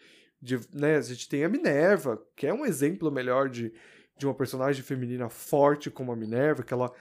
de, 0.41 0.61
né, 0.73 0.97
a 0.97 1.01
gente 1.01 1.29
tem 1.29 1.43
a 1.43 1.49
Minerva, 1.49 2.25
que 2.37 2.47
é 2.47 2.55
um 2.55 2.65
exemplo 2.65 3.11
melhor 3.11 3.49
de, 3.49 3.73
de 4.17 4.27
uma 4.27 4.35
personagem 4.35 4.81
feminina 4.81 5.29
forte 5.29 5.91
como 5.91 6.13
a 6.13 6.17
Minerva, 6.17 6.63
que 6.63 6.73
ela 6.73 6.93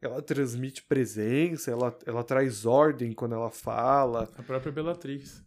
ela 0.00 0.22
transmite 0.22 0.84
presença, 0.84 1.70
ela, 1.70 1.94
ela 2.06 2.24
traz 2.24 2.64
ordem 2.64 3.12
quando 3.12 3.34
ela 3.34 3.50
fala. 3.50 4.26
A 4.38 4.42
própria 4.42 4.72
Bellatrix. 4.72 5.44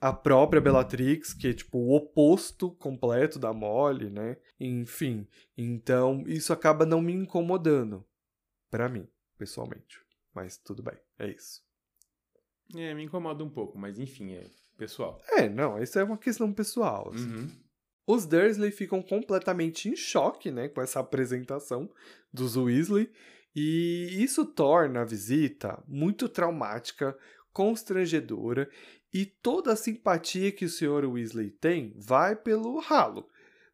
A 0.00 0.12
própria 0.12 0.60
Bellatrix, 0.60 1.32
que 1.32 1.46
é 1.46 1.52
tipo 1.52 1.78
o 1.78 1.94
oposto 1.94 2.72
completo 2.72 3.38
da 3.38 3.52
Molly, 3.52 4.10
né? 4.10 4.36
Enfim, 4.58 5.24
então 5.56 6.24
isso 6.26 6.52
acaba 6.52 6.84
não 6.84 7.00
me 7.00 7.12
incomodando 7.12 8.04
para 8.74 8.88
mim, 8.88 9.06
pessoalmente. 9.38 10.00
Mas 10.34 10.56
tudo 10.56 10.82
bem, 10.82 10.98
é 11.16 11.30
isso. 11.30 11.62
É, 12.74 12.92
me 12.92 13.04
incomoda 13.04 13.44
um 13.44 13.48
pouco, 13.48 13.78
mas 13.78 14.00
enfim, 14.00 14.32
é 14.32 14.50
pessoal. 14.76 15.22
É, 15.28 15.48
não, 15.48 15.80
isso 15.80 15.96
é 15.96 16.02
uma 16.02 16.18
questão 16.18 16.52
pessoal. 16.52 17.12
Assim. 17.14 17.36
Uhum. 17.36 17.50
Os 18.04 18.26
Dursley 18.26 18.72
ficam 18.72 19.00
completamente 19.00 19.88
em 19.88 19.94
choque, 19.94 20.50
né, 20.50 20.68
com 20.68 20.82
essa 20.82 20.98
apresentação 20.98 21.88
dos 22.32 22.56
Weasley, 22.56 23.12
e 23.54 24.08
isso 24.18 24.44
torna 24.44 25.02
a 25.02 25.04
visita 25.04 25.80
muito 25.86 26.28
traumática, 26.28 27.16
constrangedora, 27.52 28.68
e 29.12 29.24
toda 29.24 29.72
a 29.72 29.76
simpatia 29.76 30.50
que 30.50 30.64
o 30.64 30.68
Sr. 30.68 31.08
Weasley 31.08 31.50
tem 31.52 31.94
vai 31.96 32.34
pelo 32.34 32.80
ralo. 32.80 33.30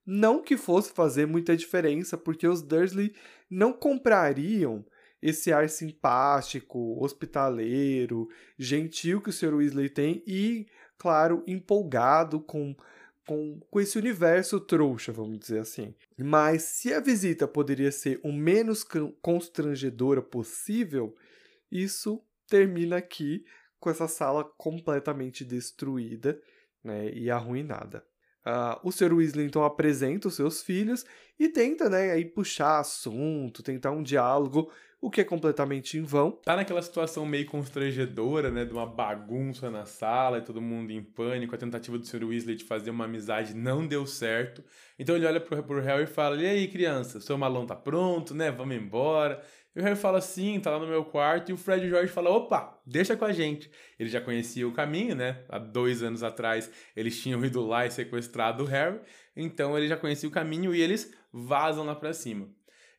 Não 0.07 0.43
que 0.43 0.57
fosse 0.57 0.93
fazer 0.93 1.27
muita 1.27 1.57
diferença, 1.57 2.17
porque 2.17 2.47
os 2.47 2.63
Dursley 2.63 3.15
não 3.51 3.73
comprariam 3.73 4.85
esse 5.23 5.53
ar 5.53 5.69
simpático, 5.69 7.03
hospitaleiro, 7.03 8.29
gentil 8.59 9.21
que 9.21 9.31
o 9.31 9.33
Sr. 9.33 9.55
Weasley 9.55 9.91
tem 9.91 10.23
e, 10.27 10.67
claro, 10.97 11.45
empolgado 11.47 12.41
com, 12.41 12.75
com, 13.27 13.61
com 13.71 13.81
esse 13.81 13.99
universo 13.99 14.59
trouxa, 14.59 15.13
vamos 15.13 15.39
dizer 15.39 15.61
assim. 15.61 15.95
Mas 16.19 16.63
se 16.63 16.93
a 16.93 17.01
visita 17.01 17.47
poderia 17.47 17.93
ser 17.93 18.19
o 18.25 18.33
menos 18.33 18.85
constrangedora 19.21 20.23
possível, 20.23 21.15
isso 21.71 22.23
termina 22.49 22.97
aqui 22.97 23.45
com 23.79 23.91
essa 23.91 24.09
sala 24.09 24.45
completamente 24.45 25.45
destruída 25.45 26.41
né, 26.83 27.11
e 27.13 27.31
arruinada. 27.31 28.05
Uh, 28.47 28.81
o 28.83 28.91
Sr. 28.91 29.13
Weasley 29.13 29.47
então 29.47 29.65
apresenta 29.65 30.29
os 30.29 30.35
seus 30.35 30.63
filhos 30.63 31.05
e 31.39 31.49
tenta, 31.49 31.91
né, 31.91 32.11
aí 32.11 32.25
puxar 32.25 32.81
assunto, 32.81 33.63
tentar 33.63 33.91
um 33.91 34.03
diálogo, 34.03 34.71
o 35.01 35.11
que 35.11 35.21
é 35.21 35.25
completamente 35.25 35.97
em 35.97 36.03
vão. 36.03 36.33
Tá 36.33 36.57
naquela 36.57 36.83
situação 36.83 37.25
meio 37.25 37.47
constrangedora, 37.47 38.51
né, 38.51 38.65
de 38.65 38.73
uma 38.73 38.87
bagunça 38.87 39.71
na 39.71 39.87
sala 39.87 40.39
e 40.39 40.43
todo 40.43 40.61
mundo 40.61 40.91
em 40.91 41.03
pânico. 41.03 41.55
A 41.55 41.59
tentativa 41.59 41.99
do 41.99 42.07
Sr. 42.07 42.25
Weasley 42.25 42.57
de 42.57 42.65
fazer 42.65 42.91
uma 42.91 43.07
amizade 43.07 43.55
não 43.55 43.87
deu 43.87 44.07
certo. 44.07 44.63
Então 44.99 45.17
ele 45.17 45.27
olha 45.27 45.41
pro, 45.41 45.63
pro 45.63 45.81
Harry 45.81 46.05
e 46.05 46.07
fala: 46.07 46.37
"E 46.37 46.47
aí, 46.47 46.69
criança, 46.69 47.21
seu 47.21 47.39
malão 47.39 47.67
tá 47.67 47.75
pronto, 47.75 48.35
né? 48.35 48.51
Vamos 48.51 48.77
embora". 48.77 49.43
E 49.75 49.81
o 49.81 49.83
Harry 49.83 49.97
fala 49.97 50.19
assim, 50.19 50.59
tá 50.59 50.71
lá 50.71 50.79
no 50.81 50.87
meu 50.87 51.05
quarto, 51.05 51.51
e 51.51 51.53
o 51.53 51.57
Fred 51.57 51.85
e 51.85 51.87
o 51.87 51.91
George 51.91 52.13
falam, 52.13 52.33
opa, 52.33 52.81
deixa 52.85 53.17
com 53.17 53.25
a 53.25 53.33
gente. 53.33 53.71
Ele 53.99 54.09
já 54.09 54.21
conhecia 54.21 54.67
o 54.67 54.73
caminho, 54.73 55.15
né? 55.15 55.45
Há 55.49 55.59
dois 55.59 56.03
anos 56.03 56.23
atrás 56.23 56.71
eles 56.97 57.21
tinham 57.21 57.45
ido 57.45 57.65
lá 57.65 57.87
e 57.87 57.91
sequestrado 57.91 58.65
o 58.65 58.67
Harry, 58.67 59.01
então 59.37 59.79
ele 59.79 59.87
já 59.87 59.97
conhecia 59.97 60.29
o 60.29 60.33
caminho 60.33 60.75
e 60.75 60.81
eles 60.81 61.15
vazam 61.33 61.85
lá 61.85 61.95
pra 61.95 62.13
cima. 62.13 62.49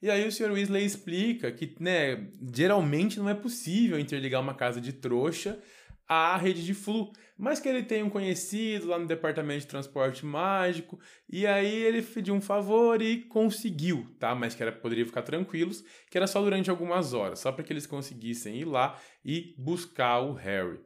E 0.01 0.09
aí 0.09 0.27
o 0.27 0.31
Sr. 0.31 0.51
Weasley 0.51 0.83
explica 0.83 1.51
que, 1.51 1.75
né, 1.79 2.29
geralmente 2.53 3.19
não 3.19 3.29
é 3.29 3.35
possível 3.35 3.99
interligar 3.99 4.41
uma 4.41 4.55
casa 4.55 4.81
de 4.81 4.93
trouxa 4.93 5.61
à 6.07 6.35
rede 6.37 6.65
de 6.65 6.73
flu, 6.73 7.11
mas 7.41 7.59
que 7.59 7.67
ele 7.67 7.81
tem 7.81 8.03
um 8.03 8.09
conhecido 8.09 8.89
lá 8.89 8.99
no 8.99 9.07
departamento 9.07 9.61
de 9.61 9.67
transporte 9.67 10.23
mágico, 10.23 10.99
e 11.27 11.47
aí 11.47 11.73
ele 11.73 12.03
pediu 12.03 12.35
um 12.35 12.39
favor 12.39 13.01
e 13.01 13.23
conseguiu, 13.23 14.05
tá? 14.19 14.35
Mas 14.35 14.53
que 14.53 14.61
era 14.61 14.71
poderia 14.71 15.03
ficar 15.03 15.23
tranquilos, 15.23 15.83
que 16.07 16.15
era 16.15 16.27
só 16.27 16.39
durante 16.39 16.69
algumas 16.69 17.15
horas, 17.15 17.39
só 17.39 17.51
para 17.51 17.63
que 17.63 17.73
eles 17.73 17.87
conseguissem 17.87 18.57
ir 18.57 18.65
lá 18.65 18.95
e 19.25 19.55
buscar 19.57 20.19
o 20.19 20.33
Harry. 20.33 20.79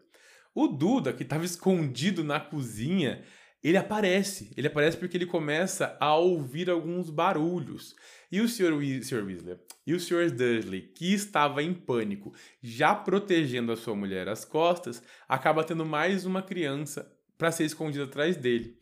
O 0.53 0.69
Duda, 0.69 1.11
que 1.11 1.23
estava 1.23 1.43
escondido 1.43 2.23
na 2.23 2.39
cozinha, 2.39 3.21
ele 3.61 3.75
aparece. 3.75 4.53
Ele 4.55 4.67
aparece 4.67 4.95
porque 4.95 5.17
ele 5.17 5.25
começa 5.25 5.97
a 5.99 6.15
ouvir 6.15 6.69
alguns 6.69 7.09
barulhos. 7.09 7.97
E 8.31 8.39
o 8.39 8.47
Sr. 8.47 8.71
Weasley 8.77 9.57
e 9.85 9.93
o 9.93 9.99
Sr. 9.99 10.31
Dursley, 10.31 10.81
que 10.81 11.13
estava 11.13 11.61
em 11.61 11.73
pânico, 11.73 12.33
já 12.61 12.95
protegendo 12.95 13.71
a 13.71 13.75
sua 13.75 13.95
mulher 13.95 14.27
às 14.27 14.43
costas, 14.43 15.01
acaba 15.27 15.63
tendo 15.63 15.85
mais 15.85 16.25
uma 16.25 16.41
criança 16.41 17.11
para 17.37 17.51
ser 17.51 17.65
escondida 17.65 18.05
atrás 18.05 18.35
dele. 18.35 18.77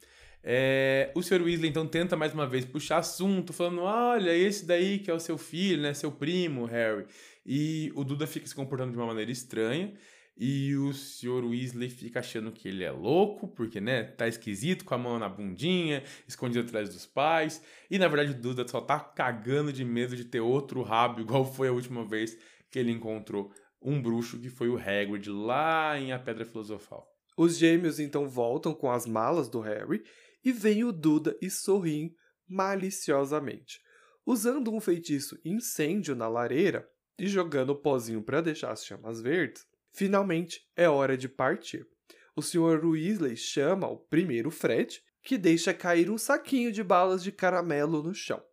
É, 0.45 1.09
o 1.15 1.23
Sr. 1.23 1.41
Weasley 1.41 1.69
então 1.69 1.87
tenta 1.87 2.17
mais 2.17 2.33
uma 2.33 2.45
vez 2.45 2.65
puxar 2.65 2.97
assunto, 2.97 3.53
falando: 3.53 3.81
olha, 3.81 4.35
esse 4.35 4.65
daí 4.65 4.99
que 4.99 5.09
é 5.09 5.13
o 5.13 5.19
seu 5.19 5.37
filho, 5.37 5.81
né? 5.81 5.93
Seu 5.93 6.11
primo, 6.11 6.65
Harry. 6.65 7.05
E 7.45 7.91
o 7.95 8.03
Duda 8.03 8.27
fica 8.27 8.45
se 8.45 8.55
comportando 8.55 8.91
de 8.91 8.97
uma 8.97 9.07
maneira 9.07 9.31
estranha. 9.31 9.93
E 10.35 10.75
o 10.75 10.91
Sr. 10.93 11.45
Weasley 11.45 11.89
fica 11.89 12.19
achando 12.19 12.51
que 12.51 12.67
ele 12.67 12.83
é 12.83 12.91
louco, 12.91 13.47
porque, 13.47 13.79
né, 13.79 14.03
tá 14.03 14.27
esquisito, 14.27 14.83
com 14.83 14.95
a 14.95 14.97
mão 14.97 15.19
na 15.19 15.29
bundinha, 15.29 16.03
escondido 16.27 16.67
atrás 16.67 16.89
dos 16.89 17.05
pais. 17.05 17.61
E, 17.89 17.99
na 17.99 18.07
verdade, 18.07 18.31
o 18.31 18.41
Duda 18.41 18.67
só 18.67 18.81
tá 18.81 18.99
cagando 18.99 19.71
de 19.71 19.85
medo 19.85 20.15
de 20.15 20.25
ter 20.25 20.39
outro 20.39 20.81
rabo, 20.81 21.21
igual 21.21 21.45
foi 21.45 21.67
a 21.67 21.71
última 21.71 22.03
vez 22.03 22.35
que 22.71 22.79
ele 22.79 22.91
encontrou 22.91 23.51
um 23.79 24.01
bruxo, 24.01 24.39
que 24.39 24.49
foi 24.49 24.69
o 24.69 24.77
Hagrid, 24.77 25.29
lá 25.29 25.99
em 25.99 26.11
A 26.11 26.17
Pedra 26.17 26.45
Filosofal. 26.45 27.07
Os 27.37 27.57
gêmeos, 27.57 27.99
então, 27.99 28.27
voltam 28.27 28.73
com 28.73 28.89
as 28.89 29.05
malas 29.05 29.49
do 29.49 29.59
Harry 29.59 30.03
e 30.43 30.51
vem 30.51 30.83
o 30.83 30.91
Duda 30.91 31.37
e 31.41 31.49
sorriem 31.49 32.15
maliciosamente. 32.47 33.79
Usando 34.25 34.73
um 34.73 34.79
feitiço 34.79 35.37
incêndio 35.43 36.15
na 36.15 36.27
lareira 36.27 36.87
e 37.19 37.27
jogando 37.27 37.71
o 37.71 37.75
pozinho 37.75 38.23
para 38.23 38.41
deixar 38.41 38.71
as 38.71 38.85
chamas 38.85 39.21
verdes, 39.21 39.65
Finalmente, 39.93 40.61
é 40.75 40.89
hora 40.89 41.15
de 41.15 41.29
partir. 41.29 41.87
O 42.35 42.41
Sr. 42.41 42.83
Weasley 42.83 43.37
chama 43.37 43.87
o 43.87 43.97
primeiro 43.97 44.49
Fred, 44.49 45.01
que 45.21 45.37
deixa 45.37 45.73
cair 45.73 46.09
um 46.09 46.17
saquinho 46.17 46.71
de 46.71 46.83
balas 46.83 47.23
de 47.23 47.31
caramelo 47.31 48.01
no 48.01 48.13
chão. 48.13 48.43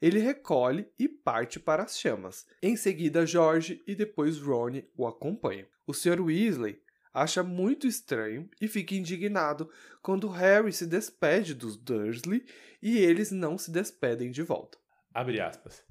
Ele 0.00 0.18
recolhe 0.18 0.86
e 0.98 1.08
parte 1.08 1.58
para 1.58 1.82
as 1.82 1.98
chamas. 1.98 2.44
Em 2.62 2.76
seguida, 2.76 3.26
George 3.26 3.82
e 3.86 3.94
depois 3.94 4.38
Ron 4.38 4.82
o 4.94 5.06
acompanham. 5.06 5.66
O 5.86 5.94
Sr. 5.94 6.20
Weasley 6.20 6.78
acha 7.14 7.42
muito 7.42 7.86
estranho 7.86 8.50
e 8.60 8.68
fica 8.68 8.94
indignado 8.94 9.70
quando 10.02 10.28
Harry 10.28 10.72
se 10.72 10.86
despede 10.86 11.54
dos 11.54 11.76
Dursley 11.76 12.44
e 12.82 12.98
eles 12.98 13.30
não 13.30 13.56
se 13.56 13.70
despedem 13.70 14.30
de 14.30 14.42
volta. 14.42 14.76
Abre 15.14 15.40
aspas. 15.40 15.82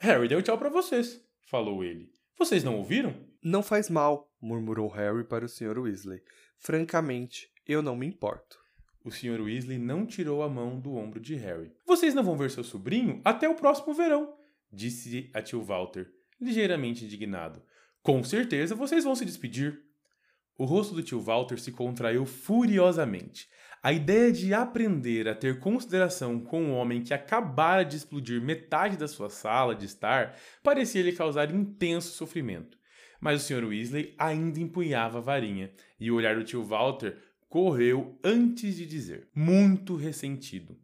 Harry 0.00 0.26
deu 0.26 0.42
tchau 0.42 0.58
para 0.58 0.70
vocês, 0.70 1.20
falou 1.46 1.84
ele. 1.84 2.10
Vocês 2.38 2.64
não 2.64 2.76
ouviram? 2.76 3.14
Não 3.42 3.62
faz 3.62 3.90
mal, 3.90 4.29
murmurou 4.40 4.88
Harry 4.88 5.24
para 5.24 5.44
o 5.44 5.48
Sr. 5.48 5.78
Weasley. 5.78 6.22
Francamente, 6.56 7.50
eu 7.66 7.82
não 7.82 7.96
me 7.96 8.06
importo. 8.06 8.58
O 9.04 9.10
Sr. 9.10 9.40
Weasley 9.40 9.78
não 9.78 10.04
tirou 10.04 10.42
a 10.42 10.48
mão 10.48 10.78
do 10.78 10.94
ombro 10.94 11.20
de 11.20 11.34
Harry. 11.34 11.72
Vocês 11.86 12.14
não 12.14 12.22
vão 12.22 12.36
ver 12.36 12.50
seu 12.50 12.62
sobrinho 12.62 13.20
até 13.24 13.48
o 13.48 13.54
próximo 13.54 13.94
verão, 13.94 14.34
disse 14.70 15.30
a 15.32 15.40
tio 15.40 15.62
Walter, 15.62 16.10
ligeiramente 16.40 17.04
indignado. 17.04 17.62
Com 18.02 18.22
certeza 18.22 18.74
vocês 18.74 19.04
vão 19.04 19.14
se 19.14 19.24
despedir. 19.24 19.80
O 20.56 20.64
rosto 20.64 20.94
do 20.94 21.02
tio 21.02 21.20
Walter 21.20 21.58
se 21.58 21.72
contraiu 21.72 22.26
furiosamente. 22.26 23.48
A 23.82 23.94
ideia 23.94 24.30
de 24.30 24.52
aprender 24.52 25.26
a 25.26 25.34
ter 25.34 25.58
consideração 25.58 26.38
com 26.38 26.62
um 26.62 26.74
homem 26.74 27.02
que 27.02 27.14
acabara 27.14 27.82
de 27.82 27.96
explodir 27.96 28.42
metade 28.42 28.98
da 28.98 29.08
sua 29.08 29.30
sala 29.30 29.74
de 29.74 29.86
estar 29.86 30.36
parecia 30.62 31.02
lhe 31.02 31.12
causar 31.12 31.50
intenso 31.50 32.12
sofrimento. 32.12 32.78
Mas 33.20 33.42
o 33.42 33.46
Sr. 33.46 33.64
Weasley 33.64 34.14
ainda 34.18 34.58
empunhava 34.58 35.18
a 35.18 35.20
varinha, 35.20 35.70
e 35.98 36.10
o 36.10 36.14
olhar 36.14 36.36
do 36.36 36.44
tio 36.44 36.64
Walter 36.64 37.16
correu 37.48 38.18
antes 38.24 38.76
de 38.76 38.86
dizer, 38.86 39.28
muito 39.34 39.94
ressentido: 39.94 40.76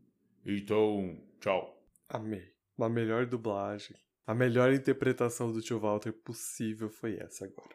Então, 0.44 1.18
tchau. 1.40 1.82
Amei. 2.08 2.52
Uma 2.76 2.88
melhor 2.88 3.24
dublagem. 3.24 3.96
A 4.26 4.34
melhor 4.34 4.72
interpretação 4.72 5.52
do 5.52 5.62
tio 5.62 5.78
Walter 5.78 6.12
possível 6.12 6.90
foi 6.90 7.16
essa 7.16 7.44
agora. 7.44 7.74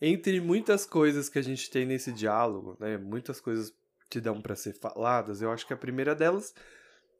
Entre 0.00 0.40
muitas 0.40 0.86
coisas 0.86 1.28
que 1.28 1.38
a 1.38 1.42
gente 1.42 1.70
tem 1.70 1.84
nesse 1.84 2.12
diálogo, 2.12 2.76
né, 2.80 2.96
muitas 2.96 3.40
coisas 3.40 3.72
que 4.08 4.20
dão 4.20 4.40
para 4.40 4.54
ser 4.54 4.74
faladas, 4.74 5.42
eu 5.42 5.50
acho 5.50 5.66
que 5.66 5.72
a 5.72 5.76
primeira 5.76 6.14
delas 6.14 6.54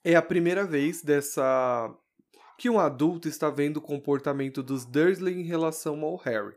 é 0.05 0.15
a 0.15 0.23
primeira 0.23 0.65
vez 0.65 1.03
dessa 1.03 1.93
que 2.59 2.71
um 2.71 2.79
adulto 2.79 3.29
está 3.29 3.51
vendo 3.51 3.79
o 3.79 3.83
comportamento 3.83 4.63
dos 4.63 4.85
Dursley 4.85 5.41
em 5.41 5.45
relação 5.45 6.03
ao 6.03 6.17
Harry. 6.17 6.57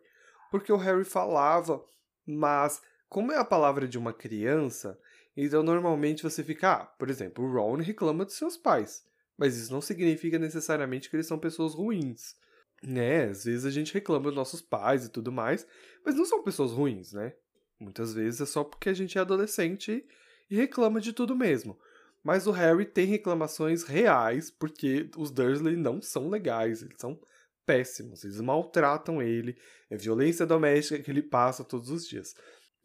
Porque 0.52 0.72
o 0.72 0.78
Harry 0.78 1.04
falava, 1.04 1.84
mas 2.26 2.82
como 3.10 3.32
é 3.32 3.38
a 3.38 3.46
palavra 3.46 3.88
de 3.88 3.98
uma 3.98 4.14
criança, 4.14 5.00
então 5.36 5.64
normalmente 5.64 6.24
você 6.24 6.44
fica, 6.44 6.74
ah, 6.74 6.86
por 6.86 7.10
exemplo, 7.10 7.46
o 7.46 7.52
Ron 7.52 7.78
reclama 7.78 8.26
dos 8.26 8.36
seus 8.36 8.58
pais, 8.58 9.06
mas 9.38 9.56
isso 9.56 9.72
não 9.72 9.82
significa 9.82 10.40
necessariamente 10.40 11.10
que 11.10 11.16
eles 11.16 11.28
são 11.28 11.40
pessoas 11.40 11.74
ruins. 11.74 12.36
Né? 12.84 13.26
Às 13.26 13.46
vezes 13.46 13.66
a 13.66 13.72
gente 13.72 13.94
reclama 13.94 14.26
dos 14.26 14.36
nossos 14.36 14.62
pais 14.62 15.06
e 15.06 15.10
tudo 15.10 15.32
mais, 15.32 15.66
mas 16.06 16.16
não 16.16 16.26
são 16.26 16.44
pessoas 16.44 16.72
ruins, 16.72 17.14
né? 17.14 17.34
Muitas 17.80 18.14
vezes 18.14 18.42
é 18.42 18.46
só 18.46 18.64
porque 18.64 18.90
a 18.90 18.94
gente 18.94 19.18
é 19.18 19.22
adolescente 19.22 20.06
e 20.50 20.56
reclama 20.56 21.02
de 21.02 21.14
tudo 21.14 21.36
mesmo. 21.36 21.78
Mas 22.24 22.48
o 22.48 22.52
Harry 22.52 22.86
tem 22.86 23.06
reclamações 23.06 23.84
reais 23.84 24.52
porque 24.52 25.10
os 25.16 25.32
Dursley 25.32 25.76
não 25.76 26.02
são 26.02 26.30
legais, 26.30 26.82
eles 26.82 26.98
são 27.00 27.20
péssimos, 27.66 28.24
eles 28.24 28.40
maltratam 28.40 29.22
ele, 29.22 29.58
é 29.90 29.98
violência 29.98 30.46
doméstica 30.46 31.02
que 31.02 31.12
ele 31.12 31.22
passa 31.22 31.64
todos 31.64 31.90
os 31.90 32.08
dias. 32.08 32.34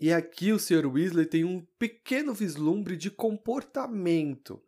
E 0.00 0.12
aqui 0.12 0.52
o 0.52 0.58
Sr. 0.58 0.86
Weasley 0.86 1.26
tem 1.26 1.44
um 1.44 1.64
pequeno 1.78 2.34
vislumbre 2.34 2.96
de 2.96 3.10
comportamento. 3.10 4.60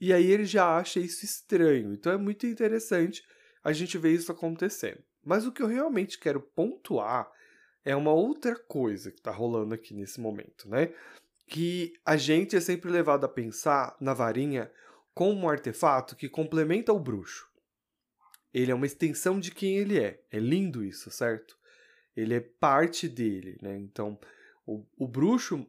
E 0.00 0.12
aí 0.12 0.30
ele 0.30 0.46
já 0.46 0.78
acha 0.78 0.98
isso 0.98 1.24
estranho. 1.24 1.92
Então 1.92 2.10
é 2.10 2.16
muito 2.16 2.46
interessante 2.46 3.22
a 3.62 3.72
gente 3.72 3.98
ver 3.98 4.14
isso 4.14 4.32
acontecendo. 4.32 5.02
Mas 5.22 5.46
o 5.46 5.52
que 5.52 5.62
eu 5.62 5.66
realmente 5.66 6.18
quero 6.18 6.40
pontuar 6.40 7.30
é 7.84 7.94
uma 7.94 8.12
outra 8.12 8.56
coisa 8.56 9.10
que 9.10 9.18
está 9.18 9.30
rolando 9.30 9.74
aqui 9.74 9.92
nesse 9.92 10.18
momento, 10.18 10.66
né? 10.66 10.94
Que 11.50 11.92
a 12.06 12.16
gente 12.16 12.56
é 12.56 12.60
sempre 12.60 12.90
levado 12.90 13.24
a 13.24 13.28
pensar 13.28 13.94
na 14.00 14.14
varinha 14.14 14.72
como 15.12 15.42
um 15.42 15.48
artefato 15.48 16.16
que 16.16 16.28
complementa 16.28 16.92
o 16.92 16.98
bruxo. 16.98 17.46
Ele 18.54 18.70
é 18.70 18.74
uma 18.74 18.86
extensão 18.86 19.38
de 19.38 19.50
quem 19.50 19.76
ele 19.76 19.98
é. 19.98 20.22
É 20.30 20.38
lindo 20.38 20.82
isso, 20.82 21.10
certo? 21.10 21.58
Ele 22.16 22.34
é 22.34 22.40
parte 22.40 23.08
dele, 23.08 23.58
né? 23.60 23.76
Então, 23.76 24.18
o, 24.66 24.86
o 24.96 25.06
bruxo 25.06 25.66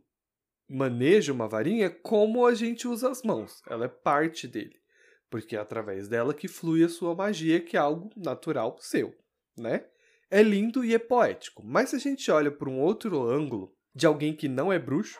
maneja 0.69 1.33
uma 1.33 1.49
varinha 1.49 1.89
como 1.89 2.45
a 2.45 2.53
gente 2.53 2.87
usa 2.87 3.09
as 3.09 3.21
mãos. 3.23 3.61
Ela 3.67 3.85
é 3.85 3.89
parte 3.89 4.47
dele. 4.47 4.79
Porque 5.29 5.55
é 5.55 5.59
através 5.59 6.07
dela 6.07 6.33
que 6.33 6.47
flui 6.47 6.83
a 6.83 6.89
sua 6.89 7.13
magia, 7.13 7.59
que 7.59 7.75
é 7.75 7.79
algo 7.79 8.09
natural 8.15 8.77
seu, 8.79 9.13
né? 9.57 9.85
é 10.31 10.41
lindo 10.41 10.83
e 10.85 10.95
é 10.95 10.99
poético, 10.99 11.61
mas 11.61 11.89
se 11.89 11.97
a 11.97 11.99
gente 11.99 12.31
olha 12.31 12.49
por 12.49 12.69
um 12.69 12.79
outro 12.79 13.21
ângulo, 13.29 13.75
de 13.93 14.07
alguém 14.07 14.33
que 14.33 14.47
não 14.47 14.71
é 14.71 14.79
bruxo, 14.79 15.19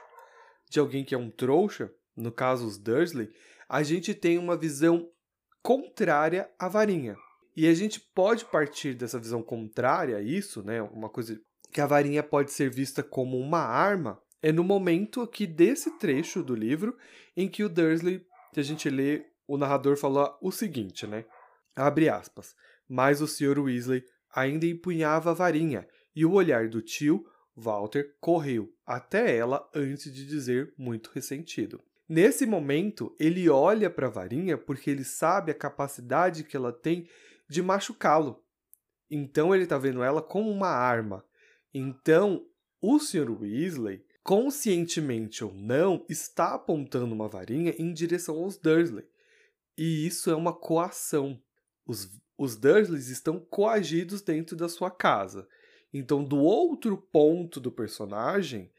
de 0.72 0.80
alguém 0.80 1.04
que 1.04 1.14
é 1.14 1.18
um 1.18 1.30
trouxa, 1.30 1.94
no 2.16 2.32
caso 2.32 2.66
os 2.66 2.78
Dursley, 2.78 3.30
a 3.68 3.84
gente 3.84 4.14
tem 4.16 4.38
uma 4.38 4.56
visão 4.56 5.10
contrária 5.62 6.50
à 6.58 6.70
varinha. 6.70 7.18
E 7.56 7.68
a 7.68 7.74
gente 7.74 8.00
pode 8.00 8.46
partir 8.46 8.94
dessa 8.94 9.20
visão 9.20 9.44
contrária 9.44 10.16
a 10.16 10.22
isso, 10.22 10.64
né? 10.64 10.82
Uma 10.82 11.10
coisa 11.10 11.38
que 11.74 11.82
a 11.82 11.86
varinha 11.86 12.24
pode 12.24 12.52
ser 12.52 12.72
vista 12.72 13.04
como 13.04 13.38
uma 13.38 13.60
arma, 13.60 14.18
é 14.42 14.52
no 14.54 14.64
momento 14.64 15.22
aqui 15.22 15.46
desse 15.46 16.00
trecho 16.00 16.42
do 16.42 16.56
livro 16.56 16.98
em 17.36 17.50
que 17.50 17.66
o 17.66 17.70
Dursley, 17.70 18.26
que 18.54 18.60
a 18.62 18.64
gente 18.64 18.90
lê, 18.90 19.26
o 19.46 19.58
narrador 19.58 19.98
fala 19.98 20.38
o 20.42 20.52
seguinte, 20.52 21.06
né? 21.06 21.26
Abre 21.76 22.08
aspas. 22.08 22.56
Mas 22.88 23.22
o 23.22 23.28
Sr. 23.28 23.60
Weasley 23.60 24.06
ainda 24.34 24.66
empunhava 24.66 25.32
a 25.32 25.34
varinha, 25.34 25.86
e 26.16 26.26
o 26.26 26.32
olhar 26.32 26.70
do 26.70 26.82
tio, 26.82 27.26
Walter, 27.56 28.16
correu 28.20 28.74
até 28.86 29.36
ela 29.36 29.70
antes 29.74 30.14
de 30.14 30.26
dizer 30.26 30.74
muito 30.78 31.12
ressentido. 31.14 31.82
Nesse 32.08 32.45
momento, 32.45 33.16
ele 33.20 33.49
olha 33.49 33.89
para 33.89 34.08
a 34.08 34.10
varinha 34.10 34.58
porque 34.58 34.89
ele 34.89 35.04
sabe 35.04 35.52
a 35.52 35.56
capacidade 35.56 36.43
que 36.43 36.58
ela 36.58 36.74
tem 36.74 37.08
de 37.49 37.62
machucá-lo. 37.62 38.43
Então 39.10 39.54
ele 39.54 39.64
está 39.64 39.78
vendo 39.78 40.04
ela 40.04 40.22
como 40.22 40.49
uma 40.49 40.70
arma. 40.70 41.26
Então, 41.74 42.45
o 42.82 42.99
Sr. 42.99 43.30
Weasley, 43.30 44.04
conscientemente 44.24 45.43
ou 45.43 45.54
não, 45.54 46.06
está 46.10 46.54
apontando 46.54 47.14
uma 47.14 47.28
varinha 47.28 47.74
em 47.78 47.93
direção 47.93 48.36
aos 48.38 48.58
Dursley. 48.58 49.06
E 49.78 50.06
isso 50.06 50.30
é 50.30 50.36
uma 50.36 50.54
coação. 50.54 51.41
Os 51.86 52.10
os 52.41 52.56
Dursleys 52.56 53.10
estão 53.10 53.39
coagidos 53.39 54.20
dentro 54.20 54.56
da 54.56 54.68
sua 54.68 54.89
casa. 54.89 55.47
Então, 55.94 56.24
do 56.24 56.38
outro 56.38 56.98
ponto 56.98 57.60
do 57.60 57.72
personagem, 57.72 58.72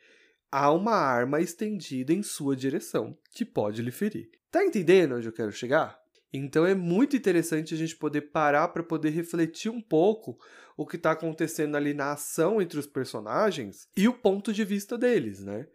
há 0.50 0.70
uma 0.72 0.94
arma 0.94 1.40
estendida 1.40 2.12
em 2.12 2.22
sua 2.22 2.56
direção, 2.56 3.16
que 3.34 3.44
pode 3.44 3.82
lhe 3.82 3.90
ferir. 3.90 4.30
Tá 4.50 4.64
entendendo 4.64 5.16
onde 5.16 5.26
eu 5.26 5.32
quero 5.32 5.52
chegar? 5.52 6.02
Então 6.32 6.64
é 6.64 6.74
muito 6.74 7.14
interessante 7.14 7.74
a 7.74 7.76
gente 7.76 7.94
poder 7.96 8.22
parar 8.22 8.68
para 8.68 8.82
poder 8.82 9.10
refletir 9.10 9.70
um 9.70 9.82
pouco 9.82 10.38
o 10.76 10.86
que 10.86 10.96
está 10.96 11.10
acontecendo 11.10 11.76
ali 11.76 11.92
na 11.92 12.12
ação 12.12 12.60
entre 12.60 12.78
os 12.78 12.86
personagens 12.86 13.86
e 13.94 14.08
o 14.08 14.14
ponto 14.14 14.52
de 14.52 14.64
vista 14.64 14.96
deles, 14.96 15.42
né? 15.42 15.66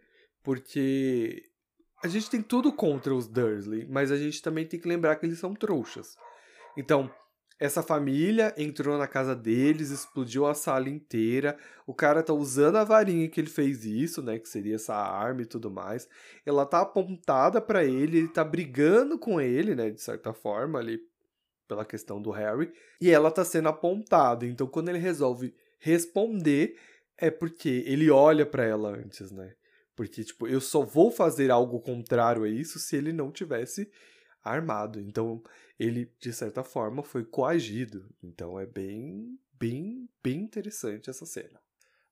Porque 0.42 1.44
a 2.02 2.08
gente 2.08 2.28
tem 2.28 2.42
tudo 2.42 2.72
contra 2.72 3.14
os 3.14 3.28
Dursley, 3.28 3.86
mas 3.88 4.10
a 4.10 4.16
gente 4.16 4.42
também 4.42 4.66
tem 4.66 4.80
que 4.80 4.88
lembrar 4.88 5.14
que 5.16 5.26
eles 5.26 5.38
são 5.38 5.54
trouxas. 5.54 6.16
Então, 6.76 7.10
Essa 7.58 7.82
família 7.82 8.54
entrou 8.56 8.96
na 8.96 9.08
casa 9.08 9.34
deles, 9.34 9.90
explodiu 9.90 10.46
a 10.46 10.54
sala 10.54 10.88
inteira. 10.88 11.58
O 11.86 11.92
cara 11.92 12.22
tá 12.22 12.32
usando 12.32 12.76
a 12.76 12.84
varinha 12.84 13.28
que 13.28 13.40
ele 13.40 13.50
fez 13.50 13.84
isso, 13.84 14.22
né? 14.22 14.38
Que 14.38 14.48
seria 14.48 14.76
essa 14.76 14.94
arma 14.94 15.42
e 15.42 15.46
tudo 15.46 15.68
mais. 15.68 16.08
Ela 16.46 16.64
tá 16.64 16.80
apontada 16.80 17.60
para 17.60 17.84
ele, 17.84 18.18
ele 18.18 18.28
tá 18.28 18.44
brigando 18.44 19.18
com 19.18 19.40
ele, 19.40 19.74
né? 19.74 19.90
De 19.90 20.00
certa 20.00 20.32
forma, 20.32 20.78
ali, 20.78 21.00
pela 21.66 21.84
questão 21.84 22.22
do 22.22 22.30
Harry. 22.30 22.72
E 23.00 23.10
ela 23.10 23.30
tá 23.30 23.44
sendo 23.44 23.68
apontada. 23.68 24.46
Então, 24.46 24.68
quando 24.68 24.90
ele 24.90 24.98
resolve 24.98 25.52
responder, 25.80 26.76
é 27.16 27.28
porque 27.28 27.82
ele 27.86 28.08
olha 28.08 28.46
para 28.46 28.64
ela 28.64 28.90
antes, 28.90 29.32
né? 29.32 29.52
Porque, 29.96 30.22
tipo, 30.22 30.46
eu 30.46 30.60
só 30.60 30.84
vou 30.84 31.10
fazer 31.10 31.50
algo 31.50 31.80
contrário 31.80 32.44
a 32.44 32.48
isso 32.48 32.78
se 32.78 32.96
ele 32.96 33.12
não 33.12 33.32
tivesse 33.32 33.90
armado. 34.42 35.00
Então, 35.00 35.42
ele, 35.78 36.12
de 36.20 36.32
certa 36.32 36.62
forma, 36.62 37.02
foi 37.02 37.24
coagido. 37.24 38.08
Então, 38.22 38.58
é 38.58 38.66
bem, 38.66 39.38
bem, 39.58 40.08
bem 40.22 40.40
interessante 40.40 41.10
essa 41.10 41.26
cena. 41.26 41.60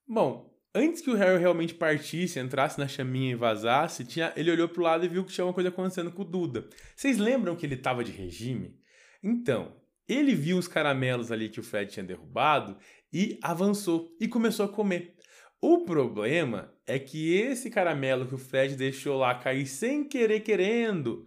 Bom, 0.07 0.55
antes 0.75 1.01
que 1.01 1.11
o 1.11 1.17
Harry 1.17 1.39
realmente 1.39 1.75
partisse, 1.75 2.39
entrasse 2.39 2.79
na 2.79 2.87
chaminha 2.87 3.33
e 3.33 3.37
vazasse, 3.37 4.05
tinha, 4.05 4.33
ele 4.37 4.51
olhou 4.51 4.69
pro 4.69 4.83
lado 4.83 5.05
e 5.05 5.09
viu 5.09 5.25
que 5.25 5.33
tinha 5.33 5.45
uma 5.45 5.55
coisa 5.55 5.69
acontecendo 5.69 6.13
com 6.13 6.23
o 6.23 6.25
Duda. 6.25 6.69
Vocês 6.95 7.19
lembram 7.19 7.57
que 7.57 7.67
ele 7.67 7.77
tava 7.77 8.05
de 8.05 8.13
regime? 8.13 8.79
Então, 9.23 9.75
ele 10.09 10.35
viu 10.35 10.57
os 10.57 10.69
caramelos 10.69 11.33
ali 11.33 11.49
que 11.49 11.61
o 11.61 11.63
Fred 11.63 11.91
tinha 11.91 12.05
derrubado 12.05 12.77
e 13.13 13.39
avançou 13.43 14.15
e 14.21 14.29
começou 14.29 14.67
a 14.67 14.69
comer. 14.69 15.17
O 15.61 15.85
problema 15.85 16.73
é 16.87 16.99
que 16.99 17.35
esse 17.35 17.71
caramelo 17.71 18.27
que 18.27 18.35
o 18.35 18.39
Fred 18.39 18.77
deixou 18.77 19.17
lá 19.17 19.35
cair 19.35 19.67
sem 19.67 20.07
querer 20.07 20.41
querendo 20.41 21.27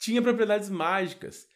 tinha 0.00 0.22
propriedades 0.22 0.70
mágicas. 0.70 1.46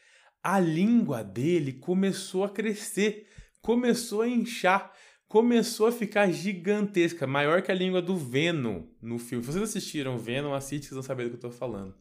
A 0.43 0.61
língua 0.61 1.25
dele 1.25 1.73
começou 1.73 2.45
a 2.45 2.51
crescer, 2.51 3.27
começou 3.63 4.21
a 4.21 4.29
inchar, 4.29 4.93
começou 5.27 5.87
a 5.87 5.93
ficar 5.93 6.31
gigantesca, 6.31 7.27
maior 7.27 7.63
que 7.63 7.73
a 7.73 7.75
língua 7.75 8.03
do 8.03 8.17
Venom 8.17 8.85
no 9.01 9.19
filme. 9.19 9.43
Vocês 9.45 9.65
assistiram 9.65 10.19
Venom, 10.19 10.53
assiste, 10.53 10.85
vocês 10.85 10.95
vão 10.95 11.03
saber 11.03 11.25
do 11.25 11.31
que 11.31 11.37
eu 11.37 11.51
tô 11.51 11.51
falando. 11.51 11.95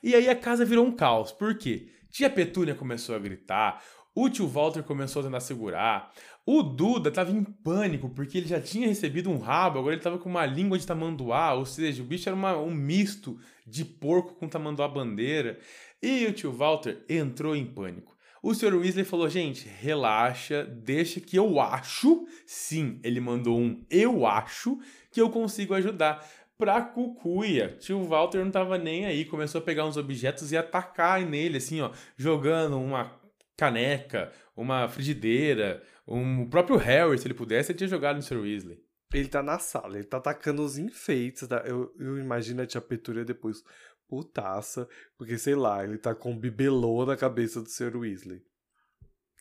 E 0.00 0.14
aí 0.14 0.28
a 0.28 0.36
casa 0.36 0.64
virou 0.64 0.86
um 0.86 0.92
caos. 0.92 1.32
Por 1.32 1.58
quê? 1.58 1.88
Tia 2.08 2.30
Petúnia 2.30 2.74
começou 2.74 3.14
a 3.14 3.18
gritar, 3.18 3.82
o 4.14 4.28
tio 4.28 4.48
Walter 4.48 4.82
começou 4.82 5.20
a 5.20 5.24
tentar 5.26 5.40
segurar. 5.40 6.12
O 6.44 6.62
Duda 6.62 7.10
estava 7.10 7.30
em 7.30 7.44
pânico 7.44 8.08
porque 8.08 8.38
ele 8.38 8.48
já 8.48 8.60
tinha 8.60 8.88
recebido 8.88 9.30
um 9.30 9.38
rabo, 9.38 9.78
agora 9.78 9.94
ele 9.94 10.00
estava 10.00 10.18
com 10.18 10.28
uma 10.28 10.46
língua 10.46 10.78
de 10.78 10.86
tamanduá, 10.86 11.52
ou 11.54 11.66
seja, 11.66 12.02
o 12.02 12.06
bicho 12.06 12.28
era 12.28 12.34
uma, 12.34 12.56
um 12.56 12.74
misto 12.74 13.38
de 13.66 13.84
porco 13.84 14.34
com 14.34 14.48
tamanduá 14.48 14.88
bandeira. 14.88 15.60
E 16.02 16.26
o 16.26 16.32
tio 16.32 16.52
Walter 16.52 17.04
entrou 17.08 17.56
em 17.56 17.66
pânico. 17.66 18.16
O 18.42 18.54
Sr. 18.54 18.74
Weasley 18.74 19.04
falou: 19.04 19.28
gente, 19.28 19.68
relaxa, 19.68 20.64
deixa 20.64 21.20
que 21.20 21.36
eu 21.36 21.60
acho. 21.60 22.26
Sim, 22.46 23.00
ele 23.02 23.20
mandou 23.20 23.58
um 23.58 23.84
eu 23.90 24.26
acho 24.26 24.78
que 25.10 25.20
eu 25.20 25.30
consigo 25.30 25.74
ajudar. 25.74 26.26
Pra 26.56 26.82
cucuia. 26.82 27.76
Tio 27.78 28.02
Walter 28.02 28.44
não 28.44 28.50
tava 28.50 28.76
nem 28.76 29.06
aí, 29.06 29.24
começou 29.24 29.60
a 29.60 29.64
pegar 29.64 29.86
uns 29.86 29.96
objetos 29.96 30.50
e 30.50 30.56
atacar 30.56 31.20
nele, 31.24 31.58
assim, 31.58 31.80
ó, 31.80 31.92
jogando 32.16 32.80
uma 32.80 33.12
caneca, 33.56 34.32
uma 34.56 34.88
frigideira, 34.88 35.80
um, 36.06 36.42
o 36.42 36.48
próprio 36.48 36.76
Harry, 36.76 37.16
se 37.16 37.28
ele 37.28 37.34
pudesse, 37.34 37.70
ele 37.70 37.78
tinha 37.78 37.88
jogado 37.88 38.16
no 38.16 38.22
Sr. 38.22 38.40
Weasley. 38.40 38.82
Ele 39.14 39.28
tá 39.28 39.42
na 39.42 39.58
sala, 39.58 39.96
ele 39.96 40.04
tá 40.04 40.18
atacando 40.18 40.62
os 40.62 40.76
enfeites. 40.78 41.48
Eu, 41.64 41.94
eu 41.98 42.18
imagino 42.18 42.60
a 42.60 42.66
tia 42.66 42.80
Petúnia 42.80 43.24
depois 43.24 43.62
putaça, 44.08 44.88
porque 45.16 45.36
sei 45.38 45.54
lá, 45.54 45.84
ele 45.84 45.98
tá 45.98 46.14
com 46.14 46.32
um 46.32 46.38
bibelô 46.38 47.04
na 47.04 47.16
cabeça 47.16 47.60
do 47.60 47.68
Sr. 47.68 47.96
Weasley. 47.96 48.42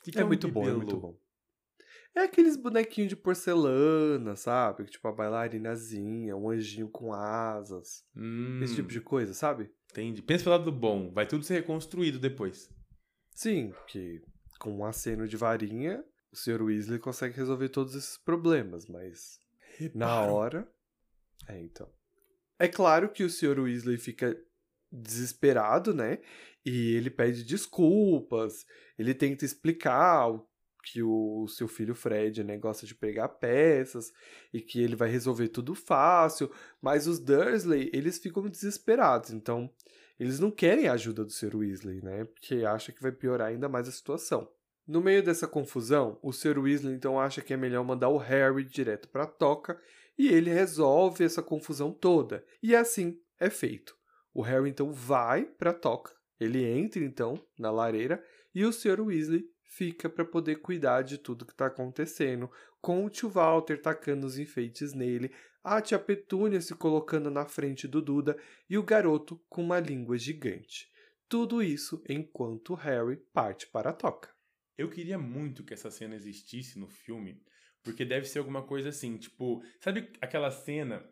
Que 0.03 0.11
que 0.11 0.19
é, 0.19 0.23
um 0.23 0.27
muito 0.27 0.47
bom, 0.47 0.67
é 0.67 0.73
muito 0.73 0.97
bom. 0.97 1.17
É 2.15 2.21
aqueles 2.21 2.55
bonequinhos 2.57 3.09
de 3.09 3.15
porcelana, 3.15 4.35
sabe? 4.35 4.85
Tipo 4.85 5.07
a 5.07 5.11
bailarinazinha, 5.11 6.35
um 6.35 6.49
anjinho 6.49 6.89
com 6.89 7.13
asas. 7.13 8.03
Hum, 8.15 8.59
Esse 8.63 8.75
tipo 8.75 8.89
de 8.89 8.99
coisa, 9.01 9.33
sabe? 9.33 9.69
Entendi. 9.91 10.21
Pensa 10.21 10.43
pelo 10.45 10.55
lado 10.55 10.65
do 10.65 10.71
bom, 10.71 11.11
vai 11.11 11.27
tudo 11.27 11.43
ser 11.43 11.55
reconstruído 11.55 12.19
depois. 12.19 12.69
Sim, 13.35 13.73
que 13.87 14.21
com 14.59 14.71
um 14.77 14.85
aceno 14.85 15.27
de 15.27 15.37
varinha, 15.37 16.03
o 16.31 16.35
Sr. 16.35 16.63
Weasley 16.63 16.99
consegue 16.99 17.35
resolver 17.35 17.69
todos 17.69 17.93
esses 17.95 18.17
problemas, 18.17 18.87
mas 18.87 19.39
na 19.93 20.07
Reparo. 20.07 20.33
hora. 20.33 20.71
É, 21.47 21.59
então. 21.61 21.87
É 22.57 22.67
claro 22.67 23.09
que 23.09 23.23
o 23.23 23.29
Sr. 23.29 23.59
Weasley 23.59 23.99
fica 23.99 24.35
desesperado, 24.91 25.93
né? 25.93 26.19
E 26.65 26.95
ele 26.95 27.09
pede 27.09 27.43
desculpas, 27.43 28.65
ele 28.97 29.13
tenta 29.13 29.45
explicar 29.45 30.31
que 30.83 31.03
o 31.03 31.47
seu 31.47 31.67
filho 31.67 31.93
Fred 31.93 32.43
né, 32.43 32.57
gosta 32.57 32.85
de 32.85 32.95
pegar 32.95 33.27
peças 33.27 34.11
e 34.53 34.61
que 34.61 34.81
ele 34.81 34.95
vai 34.95 35.09
resolver 35.09 35.49
tudo 35.49 35.75
fácil, 35.75 36.49
mas 36.81 37.07
os 37.07 37.19
Dursley, 37.19 37.89
eles 37.93 38.17
ficam 38.17 38.47
desesperados, 38.47 39.31
então 39.31 39.69
eles 40.19 40.39
não 40.39 40.49
querem 40.49 40.87
a 40.87 40.93
ajuda 40.93 41.25
do 41.25 41.31
Sr. 41.31 41.55
Weasley, 41.55 42.01
né? 42.01 42.25
Porque 42.25 42.63
acha 42.65 42.91
que 42.91 43.01
vai 43.01 43.11
piorar 43.11 43.49
ainda 43.49 43.69
mais 43.69 43.87
a 43.87 43.91
situação. 43.91 44.49
No 44.87 45.01
meio 45.01 45.21
dessa 45.21 45.47
confusão, 45.47 46.17
o 46.23 46.31
Sr. 46.31 46.59
Weasley 46.59 46.95
então 46.95 47.19
acha 47.19 47.41
que 47.41 47.53
é 47.53 47.57
melhor 47.57 47.83
mandar 47.83 48.09
o 48.09 48.17
Harry 48.17 48.63
direto 48.63 49.09
para 49.09 49.23
a 49.23 49.27
toca 49.27 49.79
e 50.17 50.29
ele 50.29 50.49
resolve 50.49 51.23
essa 51.23 51.43
confusão 51.43 51.91
toda. 51.91 52.45
E 52.63 52.73
assim 52.73 53.19
é 53.37 53.49
feito. 53.49 53.96
O 54.37 54.43
Harry 54.43 54.69
então 54.69 54.93
vai 54.93 55.45
para 55.45 55.71
a 55.71 55.73
toca, 55.73 56.13
ele 56.39 56.63
entra 56.63 57.03
então 57.03 57.43
na 57.57 57.71
lareira 57.71 58.23
e 58.53 58.63
o 58.63 58.71
Sr. 58.71 59.01
Weasley 59.01 59.49
fica 59.63 60.07
para 60.07 60.23
poder 60.23 60.57
cuidar 60.57 61.01
de 61.01 61.17
tudo 61.17 61.43
que 61.43 61.53
está 61.53 61.65
acontecendo, 61.65 62.47
com 62.79 63.03
o 63.03 63.09
tio 63.09 63.29
Walter 63.29 63.81
tacando 63.81 64.27
os 64.27 64.37
enfeites 64.37 64.93
nele, 64.93 65.33
a 65.63 65.81
tia 65.81 65.97
Petúnia 65.97 66.61
se 66.61 66.75
colocando 66.75 67.31
na 67.31 67.47
frente 67.47 67.87
do 67.87 67.99
Duda 67.99 68.37
e 68.69 68.77
o 68.77 68.83
garoto 68.83 69.43
com 69.49 69.63
uma 69.63 69.79
língua 69.79 70.19
gigante. 70.19 70.87
Tudo 71.27 71.63
isso 71.63 72.03
enquanto 72.07 72.75
Harry 72.75 73.17
parte 73.33 73.65
para 73.65 73.89
a 73.89 73.93
toca. 73.93 74.29
Eu 74.77 74.87
queria 74.87 75.17
muito 75.17 75.63
que 75.63 75.73
essa 75.73 75.89
cena 75.89 76.13
existisse 76.15 76.77
no 76.77 76.87
filme, 76.87 77.41
porque 77.81 78.05
deve 78.05 78.27
ser 78.27 78.37
alguma 78.37 78.61
coisa 78.61 78.89
assim, 78.89 79.17
tipo, 79.17 79.63
sabe 79.81 80.11
aquela 80.21 80.51
cena 80.51 81.03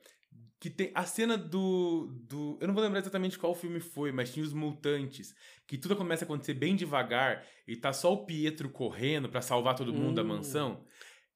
que 0.60 0.70
tem 0.70 0.92
a 0.96 1.06
cena 1.06 1.38
do 1.38 2.08
do, 2.28 2.58
eu 2.62 2.68
não 2.68 2.74
vou 2.74 2.84
lembrar 2.84 3.00
exatamente 3.00 3.38
qual 3.38 3.54
filme 3.54 3.80
foi, 3.80 4.12
mas 4.12 4.34
tinha 4.34 4.44
os 4.46 4.54
mutantes, 4.54 5.36
que 5.68 5.78
tudo 5.78 5.96
começa 5.96 6.24
a 6.24 6.26
acontecer 6.26 6.54
bem 6.56 6.76
devagar 6.76 7.46
e 7.68 7.76
tá 7.76 7.92
só 7.94 8.14
o 8.14 8.26
Pietro 8.26 8.70
correndo 8.70 9.30
pra 9.30 9.42
salvar 9.42 9.76
todo 9.76 9.94
mundo 9.94 10.16
da 10.16 10.24
Hum. 10.24 10.28
mansão. 10.28 10.84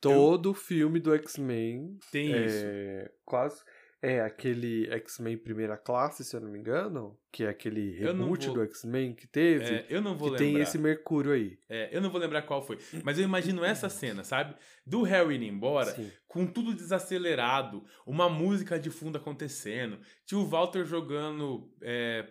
Todo 0.01 0.53
filme 0.53 0.99
do 0.99 1.13
X-Men 1.13 1.97
Tem 2.11 2.31
isso. 2.45 2.63
é 2.65 3.11
quase 3.25 3.61
é 4.01 4.21
aquele 4.21 4.89
X-Men 4.93 5.37
primeira 5.37 5.75
classe, 5.77 6.23
se 6.23 6.35
eu 6.35 6.39
não 6.39 6.49
me 6.49 6.57
engano, 6.57 7.17
que 7.31 7.43
é 7.43 7.49
aquele 7.49 7.91
reboot 7.99 8.45
vou- 8.47 8.55
do 8.55 8.63
X-Men 8.63 9.13
que 9.13 9.27
teve, 9.27 9.65
É, 9.65 9.85
eu 9.89 10.01
não 10.01 10.17
vou 10.17 10.29
que 10.33 10.41
lembrar. 10.41 10.53
tem 10.53 10.61
esse 10.63 10.77
Mercúrio 10.77 11.33
aí. 11.33 11.59
É, 11.67 11.89
eu 11.95 12.01
não 12.01 12.09
vou 12.09 12.19
lembrar 12.19 12.43
qual 12.43 12.61
foi, 12.65 12.77
mas 13.03 13.17
eu 13.17 13.25
imagino 13.25 13.63
essa 13.63 13.89
cena, 13.89 14.23
sabe? 14.23 14.55
Do 14.85 15.03
Harry 15.03 15.35
indo 15.35 15.43
embora, 15.45 15.93
Sim. 15.93 16.09
com 16.27 16.47
tudo 16.47 16.73
desacelerado, 16.73 17.83
uma 18.05 18.29
música 18.29 18.79
de 18.79 18.89
fundo 18.89 19.17
acontecendo, 19.17 19.99
tio 20.25 20.45
Walter 20.45 20.85
jogando 20.85 21.69
é, 21.81 22.25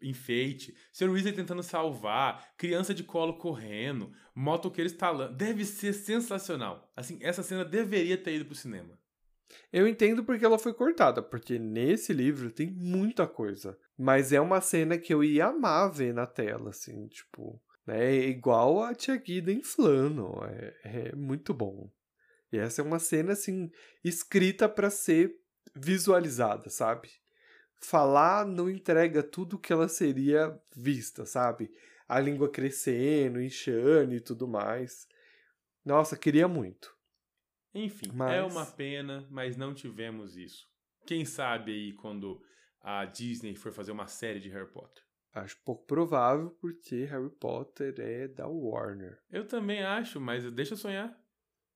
enfeite, 0.00 0.74
Sr. 0.92 1.10
Weasley 1.10 1.32
tentando 1.34 1.62
salvar, 1.62 2.52
criança 2.56 2.94
de 2.94 3.02
colo 3.02 3.34
correndo, 3.38 4.12
motoqueiro 4.34 4.86
estalando. 4.88 5.36
Deve 5.36 5.64
ser 5.64 5.92
sensacional. 5.92 6.90
Assim, 6.96 7.18
essa 7.20 7.42
cena 7.42 7.64
deveria 7.64 8.16
ter 8.16 8.34
ido 8.34 8.44
pro 8.46 8.54
cinema. 8.54 8.97
Eu 9.72 9.86
entendo 9.86 10.24
porque 10.24 10.44
ela 10.44 10.58
foi 10.58 10.74
cortada, 10.74 11.22
porque 11.22 11.58
nesse 11.58 12.12
livro 12.12 12.50
tem 12.50 12.70
muita 12.70 13.26
coisa. 13.26 13.78
Mas 13.96 14.32
é 14.32 14.40
uma 14.40 14.60
cena 14.60 14.98
que 14.98 15.12
eu 15.12 15.24
ia 15.24 15.46
amar 15.46 15.90
ver 15.90 16.14
na 16.14 16.26
tela, 16.26 16.70
assim, 16.70 17.06
tipo. 17.08 17.60
É 17.86 18.14
igual 18.14 18.82
a 18.82 18.94
Tia 18.94 19.16
Guida 19.16 19.50
inflando. 19.50 20.44
É, 20.44 21.08
é 21.10 21.16
muito 21.16 21.54
bom. 21.54 21.90
E 22.52 22.58
essa 22.58 22.82
é 22.82 22.84
uma 22.84 22.98
cena, 22.98 23.32
assim, 23.32 23.70
escrita 24.04 24.68
pra 24.68 24.90
ser 24.90 25.34
visualizada, 25.74 26.68
sabe? 26.68 27.08
Falar 27.80 28.44
não 28.46 28.68
entrega 28.68 29.22
tudo 29.22 29.58
que 29.58 29.72
ela 29.72 29.88
seria 29.88 30.58
vista, 30.74 31.24
sabe? 31.24 31.70
A 32.08 32.18
língua 32.18 32.50
crescendo, 32.50 33.40
inchando 33.40 34.14
e 34.14 34.20
tudo 34.20 34.48
mais. 34.48 35.06
Nossa, 35.84 36.16
queria 36.16 36.48
muito. 36.48 36.97
Enfim, 37.84 38.08
é 38.10 38.12
Mas- 38.12 38.52
uma 38.52 38.66
pena, 38.66 39.26
mas 39.30 39.56
não 39.56 39.74
tivemos 39.74 40.36
isso. 40.36 40.66
Quem 41.06 41.24
sabe 41.24 41.72
aí 41.72 41.92
quando 41.94 42.40
a 42.80 43.04
Disney 43.04 43.54
for 43.54 43.72
fazer 43.72 43.92
uma 43.92 44.06
série 44.06 44.40
de 44.40 44.48
Harry 44.48 44.70
Potter. 44.70 45.02
Acho 45.32 45.56
pouco 45.64 45.86
provável, 45.86 46.50
porque 46.60 47.04
Harry 47.04 47.30
Potter 47.30 47.94
é 47.98 48.28
da 48.28 48.46
Warner. 48.48 49.18
Eu 49.30 49.46
também 49.46 49.82
acho, 49.82 50.20
mas 50.20 50.50
deixa 50.52 50.72
eu 50.74 50.78
sonhar. 50.78 51.16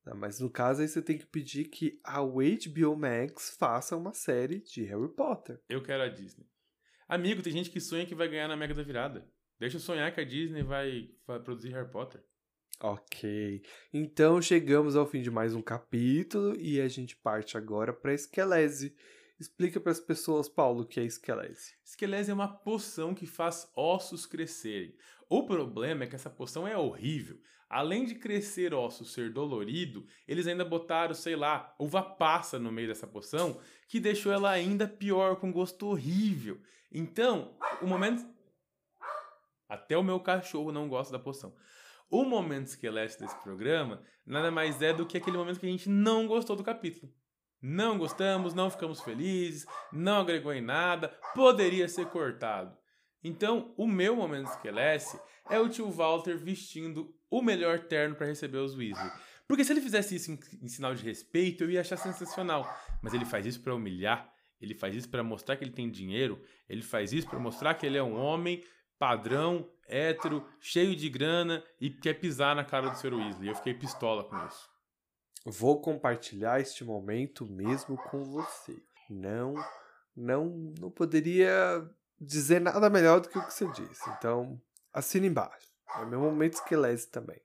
Não, 0.05 0.16
mas 0.16 0.40
no 0.40 0.50
caso 0.50 0.82
aí 0.82 0.88
você 0.88 1.00
tem 1.00 1.16
que 1.16 1.26
pedir 1.26 1.66
que 1.66 2.00
a 2.05 2.20
HBO 2.20 2.96
Max 2.96 3.57
faça 3.59 3.96
uma 3.96 4.12
série 4.12 4.61
de 4.61 4.82
Harry 4.84 5.09
Potter. 5.14 5.61
Eu 5.68 5.82
quero 5.82 6.03
a 6.03 6.09
Disney. 6.09 6.46
Amigo, 7.07 7.42
tem 7.42 7.53
gente 7.53 7.70
que 7.70 7.80
sonha 7.80 8.07
que 8.07 8.14
vai 8.14 8.26
ganhar 8.28 8.48
na 8.48 8.57
Mega 8.57 8.74
da 8.74 8.82
Virada. 8.82 9.30
Deixa 9.61 9.76
eu 9.76 9.80
sonhar 9.80 10.12
que 10.12 10.20
a 10.20 10.24
Disney 10.24 10.62
vai 10.64 11.09
produzir 11.44 11.70
Harry 11.70 11.90
Potter. 11.90 12.24
Ok. 12.85 13.62
Então 13.95 14.43
chegamos 14.43 14.97
ao 14.97 15.07
fim 15.07 15.22
de 15.22 15.30
mais 15.30 15.55
um 15.55 15.62
capítulo 15.62 16.57
e 16.59 16.80
a 16.80 16.89
gente 16.89 17.14
parte 17.14 17.57
agora 17.57 17.93
para 17.93 18.12
esquelese. 18.12 18.97
Explica 19.39 19.78
para 19.78 19.93
as 19.93 20.01
pessoas, 20.01 20.49
Paulo, 20.49 20.83
o 20.83 20.87
que 20.87 20.99
é 20.99 21.05
esquelese. 21.05 21.74
Esquelese 21.85 22.33
é 22.33 22.35
uma 22.35 22.49
poção 22.49 23.14
que 23.14 23.24
faz 23.24 23.70
ossos 23.76 24.26
crescerem. 24.26 24.97
O 25.28 25.47
problema 25.47 26.03
é 26.03 26.07
que 26.09 26.16
essa 26.16 26.28
poção 26.28 26.66
é 26.66 26.76
horrível. 26.76 27.39
Além 27.70 28.05
de 28.05 28.16
crescer 28.16 28.74
ossos 28.74 29.12
ser 29.12 29.33
dolorido, 29.33 30.05
eles 30.26 30.49
ainda 30.49 30.64
botaram, 30.64 31.14
sei 31.14 31.37
lá, 31.37 31.72
uva 31.78 32.03
passa 32.03 32.59
no 32.59 32.72
meio 32.72 32.89
dessa 32.89 33.07
poção, 33.07 33.61
que 33.87 34.01
deixou 34.01 34.33
ela 34.33 34.51
ainda 34.51 34.89
pior, 34.89 35.37
com 35.37 35.53
gosto 35.53 35.87
horrível. 35.87 36.61
Então, 36.91 37.57
o 37.80 37.87
momento. 37.87 38.26
Até 39.68 39.97
o 39.97 40.03
meu 40.03 40.18
cachorro 40.18 40.72
não 40.72 40.89
gosta 40.89 41.12
da 41.12 41.22
poção. 41.22 41.55
O 42.11 42.24
momento 42.24 42.66
esquelete 42.66 43.18
desse 43.18 43.36
programa 43.42 44.03
nada 44.26 44.50
mais 44.50 44.80
é 44.82 44.92
do 44.92 45.07
que 45.07 45.16
aquele 45.16 45.36
momento 45.36 45.61
que 45.61 45.66
a 45.66 45.70
gente 45.70 45.88
não 45.88 46.26
gostou 46.26 46.57
do 46.57 46.64
capítulo. 46.64 47.12
Não 47.61 47.96
gostamos, 47.96 48.55
não 48.55 48.70
ficamos 48.70 49.00
felizes, 49.00 49.66
não 49.92 50.20
agregou 50.20 50.53
em 50.53 50.61
nada, 50.61 51.09
poderia 51.34 51.88
ser 51.88 52.07
cortado. 52.07 52.76
Então, 53.22 53.72
o 53.76 53.86
meu 53.86 54.16
momento 54.16 54.48
esquelete 54.48 55.16
é 55.48 55.59
o 55.59 55.68
tio 55.68 55.90
Walter 55.90 56.36
vestindo 56.36 57.14
o 57.30 57.40
melhor 57.40 57.78
terno 57.80 58.16
para 58.16 58.26
receber 58.26 58.59
os 58.59 58.76
Weasley. 58.76 59.11
Porque 59.46 59.64
se 59.64 59.72
ele 59.72 59.80
fizesse 59.80 60.16
isso 60.16 60.32
em, 60.32 60.38
em, 60.61 60.68
sinal 60.68 60.94
de 60.94 61.05
respeito, 61.05 61.62
eu 61.62 61.70
ia 61.70 61.82
achar 61.82 61.96
sensacional. 61.96 62.68
Mas 63.00 63.14
ele 63.14 63.24
faz 63.24 63.46
isso 63.46 63.61
para 63.61 63.74
humilhar, 63.74 64.32
ele 64.61 64.74
faz 64.74 64.94
isso 64.94 65.09
para 65.09 65.22
mostrar 65.22 65.57
que 65.57 65.64
ele 65.64 65.72
tem 65.72 65.90
dinheiro, 65.90 66.42
ele 66.68 66.82
faz 66.82 67.12
isso 67.12 67.28
para 67.28 67.38
mostrar 67.38 67.74
que 67.74 67.86
ele 67.86 67.98
é 67.98 68.03
um 68.03 68.16
homem 68.16 68.62
padrão, 68.98 69.68
hétero, 69.93 70.47
cheio 70.61 70.97
de 70.97 71.09
grana 71.09 71.62
e 71.80 71.90
quer 71.90 72.14
pisar 72.14 72.57
na 72.57 72.64
cara 72.64 72.88
do 72.88 72.97
Sr. 72.97 73.14
Weasley. 73.14 73.49
Eu 73.49 73.55
fiquei 73.55 73.74
pistola 73.74 74.24
com 74.24 74.36
isso. 74.47 74.70
Vou 75.45 75.80
compartilhar 75.80 76.61
este 76.61 76.84
momento 76.84 77.47
mesmo 77.47 77.97
com 77.97 78.24
você. 78.24 78.80
Não, 79.11 79.55
não, 80.16 80.72
não 80.78 80.90
poderia 80.90 81.86
dizer 82.20 82.61
nada 82.61 82.88
melhor 82.88 83.20
do 83.20 83.28
que 83.28 83.38
o 83.38 83.45
que 83.45 83.53
você 83.53 83.66
disse. 83.68 84.09
Então, 84.11 84.61
assina 84.93 85.26
embaixo. 85.26 85.66
É 85.97 86.07
meu 86.07 86.20
momento 86.20 86.55
esquelese 86.55 87.09
também. 87.09 87.40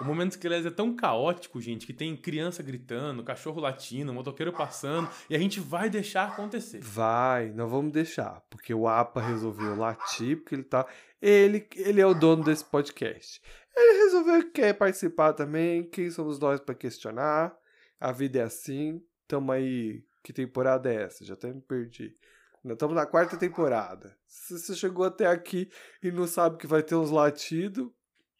O 0.00 0.04
momento 0.04 0.32
esquelese 0.32 0.68
é 0.68 0.70
tão 0.70 0.96
caótico, 0.96 1.60
gente, 1.60 1.86
que 1.86 1.92
tem 1.92 2.16
criança 2.16 2.62
gritando, 2.62 3.22
cachorro 3.22 3.60
latindo, 3.60 4.12
motoqueiro 4.12 4.52
passando, 4.52 5.08
e 5.28 5.36
a 5.36 5.38
gente 5.38 5.60
vai 5.60 5.90
deixar 5.90 6.28
acontecer. 6.28 6.80
Vai, 6.80 7.50
não 7.50 7.68
vamos 7.68 7.92
deixar, 7.92 8.42
porque 8.48 8.72
o 8.72 8.88
APA 8.88 9.20
resolveu 9.20 9.76
latir, 9.76 10.38
porque 10.38 10.54
ele 10.54 10.64
tá. 10.64 10.86
Ele, 11.20 11.68
ele 11.76 12.00
é 12.00 12.06
o 12.06 12.14
dono 12.14 12.42
desse 12.42 12.64
podcast. 12.64 13.40
Ele 13.76 14.04
resolveu 14.04 14.42
que 14.44 14.50
quer 14.50 14.74
participar 14.74 15.32
também. 15.34 15.88
Quem 15.88 16.10
somos 16.10 16.38
nós 16.38 16.60
para 16.60 16.74
questionar? 16.74 17.56
A 18.00 18.10
vida 18.12 18.40
é 18.40 18.42
assim. 18.42 19.00
Tamo 19.28 19.52
aí. 19.52 20.04
Que 20.22 20.32
temporada 20.32 20.92
é 20.92 21.04
essa? 21.04 21.24
Já 21.24 21.34
até 21.34 21.52
me 21.52 21.60
perdi. 21.60 22.16
Nós 22.64 22.74
estamos 22.74 22.94
na 22.94 23.06
quarta 23.06 23.36
temporada. 23.36 24.16
Se 24.26 24.58
você 24.58 24.74
chegou 24.74 25.04
até 25.04 25.26
aqui 25.26 25.70
e 26.02 26.10
não 26.10 26.26
sabe 26.26 26.58
que 26.58 26.66
vai 26.66 26.82
ter 26.82 26.94
uns 26.94 27.10
latidos, 27.10 27.90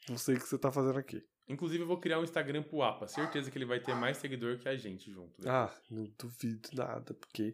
não 0.09 0.19
sei 0.19 0.37
o 0.37 0.41
que 0.41 0.47
você 0.47 0.59
tá 0.59 0.71
fazendo 0.71 0.99
aqui. 0.99 1.25
Inclusive, 1.53 1.83
eu 1.83 1.87
vou 1.87 1.99
criar 1.99 2.19
um 2.19 2.25
Instagram 2.25 2.63
pro 2.63 2.83
APA. 2.83 3.07
Certeza 3.07 3.51
que 3.51 3.59
ele 3.59 3.65
vai 3.65 3.81
ter 3.81 3.95
mais 3.95 4.17
seguidor 4.17 4.59
que 4.59 4.69
a 4.69 4.77
gente 4.77 5.11
junto. 5.11 5.37
Depois. 5.37 5.55
Ah, 5.55 5.73
não 5.91 6.05
duvido 6.19 6.69
nada, 6.73 7.15
porque 7.15 7.53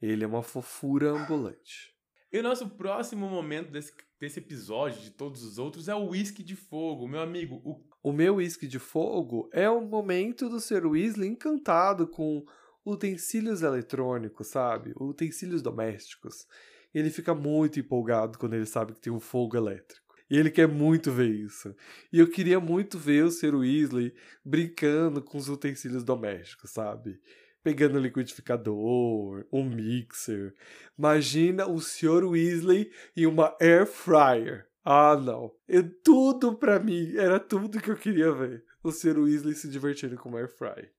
ele 0.00 0.24
é 0.24 0.26
uma 0.26 0.42
fofura 0.42 1.10
ambulante. 1.10 1.94
E 2.30 2.38
o 2.38 2.42
nosso 2.42 2.68
próximo 2.68 3.28
momento 3.28 3.70
desse, 3.70 3.92
desse 4.20 4.38
episódio, 4.38 5.00
de 5.00 5.10
todos 5.10 5.42
os 5.42 5.58
outros, 5.58 5.88
é 5.88 5.94
o 5.94 6.08
Whisky 6.08 6.42
de 6.42 6.54
Fogo. 6.54 7.08
Meu 7.08 7.20
amigo, 7.20 7.60
o... 7.64 7.88
O 8.00 8.12
meu 8.12 8.36
Whisky 8.36 8.68
de 8.68 8.78
Fogo 8.78 9.50
é 9.52 9.68
o 9.68 9.80
momento 9.80 10.48
do 10.48 10.60
Sr. 10.60 10.86
Weasley 10.86 11.28
encantado 11.28 12.06
com 12.06 12.44
utensílios 12.84 13.62
eletrônicos, 13.62 14.46
sabe? 14.46 14.94
Utensílios 14.98 15.62
domésticos. 15.62 16.46
Ele 16.94 17.10
fica 17.10 17.34
muito 17.34 17.78
empolgado 17.80 18.38
quando 18.38 18.54
ele 18.54 18.66
sabe 18.66 18.94
que 18.94 19.00
tem 19.00 19.12
um 19.12 19.20
fogo 19.20 19.56
elétrico. 19.56 20.07
E 20.30 20.36
ele 20.36 20.50
quer 20.50 20.68
muito 20.68 21.10
ver 21.10 21.30
isso. 21.30 21.74
E 22.12 22.18
eu 22.18 22.30
queria 22.30 22.60
muito 22.60 22.98
ver 22.98 23.24
o 23.24 23.30
Sr. 23.30 23.54
Weasley 23.54 24.14
brincando 24.44 25.22
com 25.22 25.38
os 25.38 25.48
utensílios 25.48 26.04
domésticos, 26.04 26.70
sabe? 26.70 27.20
Pegando 27.62 27.98
liquidificador, 27.98 29.46
um 29.52 29.64
mixer. 29.64 30.54
Imagina 30.98 31.66
o 31.66 31.80
Sr. 31.80 32.24
Weasley 32.24 32.90
e 33.16 33.26
uma 33.26 33.56
air 33.60 33.86
fryer. 33.86 34.66
Ah, 34.84 35.16
não. 35.16 35.54
É 35.66 35.82
tudo 35.82 36.56
para 36.56 36.78
mim. 36.78 37.16
Era 37.16 37.40
tudo 37.40 37.80
que 37.80 37.90
eu 37.90 37.96
queria 37.96 38.32
ver. 38.32 38.64
O 38.82 38.92
Sr. 38.92 39.18
Weasley 39.18 39.54
se 39.54 39.68
divertindo 39.68 40.16
com 40.16 40.28
uma 40.28 40.38
air 40.38 40.48
fryer. 40.48 40.92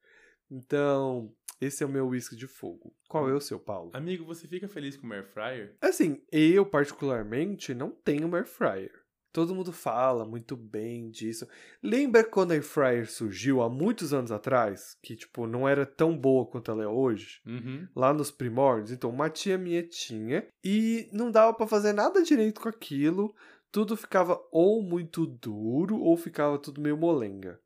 Então, 0.52 1.34
esse 1.62 1.84
é 1.84 1.86
o 1.86 1.90
meu 1.90 2.08
whisky 2.08 2.36
de 2.36 2.48
fogo. 2.48 2.96
Qual 3.08 3.30
é 3.30 3.34
o 3.34 3.42
seu, 3.42 3.60
Paulo? 3.60 3.92
Amigo, 3.94 4.26
você 4.26 4.48
fica 4.48 4.68
feliz 4.68 4.98
com 4.98 5.06
uma 5.06 5.16
air 5.16 5.26
fryer? 5.26 5.76
Assim, 5.82 6.22
eu 6.32 6.66
particularmente 6.66 7.74
não 7.74 7.92
tenho 7.92 8.28
uma 8.28 8.38
air 8.38 8.48
fryer. 8.48 8.92
Todo 9.32 9.54
mundo 9.54 9.72
fala 9.72 10.26
muito 10.26 10.58
bem 10.58 11.10
disso. 11.12 11.48
Lembra 11.84 12.24
quando 12.24 12.52
a 12.52 12.56
Air 12.56 12.64
Fryer 12.64 13.10
surgiu 13.10 13.62
há 13.62 13.70
muitos 13.70 14.12
anos 14.12 14.32
atrás? 14.32 14.98
Que, 15.04 15.16
tipo, 15.16 15.46
não 15.46 15.70
era 15.70 15.86
tão 15.86 16.18
boa 16.18 16.48
quanto 16.48 16.72
ela 16.72 16.84
é 16.84 16.88
hoje? 16.88 17.40
Uhum. 17.46 17.88
Lá 17.96 18.12
nos 18.12 18.32
primórdios? 18.32 18.92
Então, 18.92 19.12
uma 19.12 19.30
tia 19.30 19.58
minha 19.58 19.84
tinha 19.84 20.48
e 20.64 21.08
não 21.14 21.30
dava 21.30 21.54
para 21.54 21.68
fazer 21.68 21.94
nada 21.94 22.24
direito 22.24 22.60
com 22.60 22.70
aquilo. 22.70 23.36
Tudo 23.72 23.96
ficava 23.96 24.42
ou 24.52 24.82
muito 24.82 25.28
duro 25.28 26.00
ou 26.00 26.18
ficava 26.18 26.58
tudo 26.58 26.82
meio 26.82 26.98
molenga. 26.98 27.60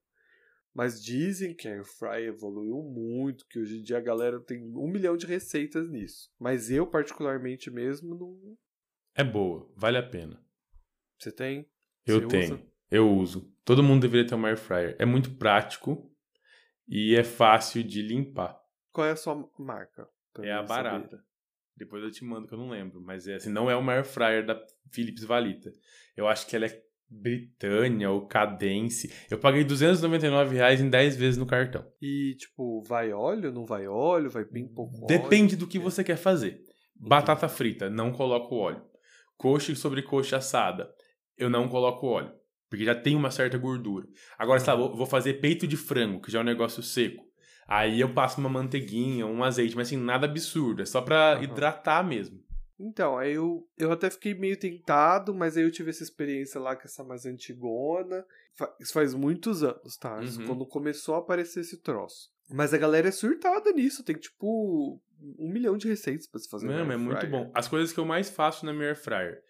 Mas 0.73 1.01
dizem 1.01 1.55
que 1.55 1.67
a 1.67 1.71
Air 1.71 1.85
Fryer 1.85 2.29
evoluiu 2.29 2.81
muito, 2.81 3.45
que 3.47 3.59
hoje 3.59 3.79
em 3.79 3.83
dia 3.83 3.99
a 3.99 4.01
galera 4.01 4.39
tem 4.41 4.61
um 4.75 4.91
milhão 4.91 5.15
de 5.15 5.25
receitas 5.25 5.89
nisso. 5.89 6.29
Mas 6.37 6.69
eu, 6.69 6.85
particularmente 6.85 7.71
mesmo, 7.71 8.15
não. 8.15 8.57
É 9.15 9.23
boa, 9.23 9.71
vale 9.77 9.97
a 9.97 10.03
pena. 10.03 10.43
Você 11.23 11.31
tem? 11.31 11.65
Eu 12.05 12.19
Você 12.21 12.27
tenho. 12.27 12.53
usa? 12.55 12.63
Eu 12.91 13.09
uso. 13.11 13.53
Todo 13.63 13.81
mundo 13.81 14.01
deveria 14.01 14.27
ter 14.27 14.35
uma 14.35 14.49
air 14.49 14.57
fryer. 14.57 14.95
É 14.99 15.05
muito 15.05 15.31
prático 15.35 16.11
e 16.87 17.15
é 17.15 17.23
fácil 17.23 17.81
de 17.83 18.01
limpar. 18.01 18.59
Qual 18.91 19.07
é 19.07 19.11
a 19.11 19.15
sua 19.15 19.49
marca? 19.57 20.07
É 20.39 20.51
a 20.51 20.61
mim 20.61 20.67
saber. 20.67 20.83
barata. 20.83 21.23
Depois 21.77 22.03
eu 22.03 22.11
te 22.11 22.23
mando 22.25 22.47
que 22.47 22.53
eu 22.53 22.57
não 22.57 22.69
lembro, 22.69 23.01
mas 23.01 23.27
é 23.27 23.35
assim, 23.35 23.49
não 23.49 23.69
é 23.71 23.75
uma 23.75 23.93
air 23.93 24.05
fryer 24.05 24.45
da 24.45 24.61
Philips 24.91 25.23
Valita. 25.23 25.71
Eu 26.15 26.27
acho 26.27 26.45
que 26.45 26.55
ela 26.55 26.65
é 26.65 26.83
Britânia 27.09 28.09
ou 28.11 28.27
Cadence. 28.27 29.11
Eu 29.29 29.37
paguei 29.39 29.63
299 29.63 30.55
reais 30.55 30.81
em 30.81 30.89
10 30.89 31.15
vezes 31.15 31.37
no 31.37 31.45
cartão. 31.45 31.85
E, 32.01 32.35
tipo, 32.37 32.81
vai 32.83 33.11
óleo, 33.13 33.51
não 33.51 33.65
vai 33.65 33.87
óleo, 33.87 34.29
vai 34.29 34.43
bem 34.45 34.67
pouco 34.67 34.97
óleo? 34.97 35.07
Depende 35.07 35.55
do 35.55 35.67
que 35.67 35.79
você 35.79 36.03
quer 36.03 36.17
fazer. 36.17 36.61
Batata 36.95 37.47
frita, 37.47 37.89
não 37.89 38.11
coloco 38.11 38.55
óleo. 38.55 38.83
Coxa 39.37 39.71
e 39.71 39.75
sobrecoxa 39.75 40.37
assada, 40.37 40.93
eu 41.37 41.49
não 41.49 41.67
coloco 41.67 42.07
óleo. 42.07 42.31
Porque 42.69 42.85
já 42.85 42.95
tem 42.95 43.15
uma 43.15 43.29
certa 43.29 43.57
gordura. 43.57 44.07
Agora, 44.37 44.59
sabe, 44.59 44.81
vou 44.81 44.95
vou 44.95 45.05
fazer 45.05 45.35
peito 45.35 45.67
de 45.67 45.77
frango, 45.77 46.21
que 46.21 46.31
já 46.31 46.39
é 46.39 46.41
um 46.41 46.45
negócio 46.45 46.81
seco. 46.81 47.23
Aí 47.67 47.99
eu 47.99 48.13
passo 48.13 48.39
uma 48.39 48.49
manteiguinha, 48.49 49.25
um 49.25 49.43
azeite, 49.43 49.75
mas 49.75 49.87
assim, 49.87 49.97
nada 49.97 50.25
absurdo. 50.25 50.81
É 50.81 50.85
só 50.85 51.01
pra 51.01 51.33
Aham. 51.33 51.43
hidratar 51.43 52.03
mesmo. 52.03 52.43
Então, 52.79 53.17
aí 53.17 53.33
eu, 53.33 53.67
eu 53.77 53.91
até 53.91 54.09
fiquei 54.09 54.33
meio 54.33 54.57
tentado, 54.57 55.33
mas 55.33 55.55
aí 55.55 55.63
eu 55.63 55.71
tive 55.71 55.91
essa 55.91 56.03
experiência 56.03 56.59
lá 56.59 56.75
com 56.75 56.83
essa 56.83 57.03
mais 57.03 57.25
antigona. 57.25 58.25
Isso 58.79 58.91
faz 58.91 59.13
muitos 59.13 59.63
anos, 59.63 59.95
tá? 59.97 60.19
Uhum. 60.19 60.47
quando 60.47 60.65
começou 60.65 61.15
a 61.15 61.19
aparecer 61.19 61.61
esse 61.61 61.77
troço. 61.77 62.31
Mas 62.49 62.73
a 62.73 62.77
galera 62.77 63.07
é 63.07 63.11
surtada 63.11 63.71
nisso, 63.71 64.03
tem 64.03 64.15
tipo 64.15 64.99
um 65.39 65.49
milhão 65.49 65.77
de 65.77 65.87
receitas 65.87 66.27
pra 66.27 66.39
se 66.39 66.49
fazer. 66.49 66.67
Não, 66.67 66.91
é 66.91 66.97
muito 66.97 67.25
bom. 67.27 67.51
As 67.53 67.67
coisas 67.67 67.93
que 67.93 67.99
eu 67.99 68.05
mais 68.05 68.29
faço 68.29 68.65
na 68.65 68.73
minha 68.73 68.89
air 68.89 68.97
fryer. 68.97 69.41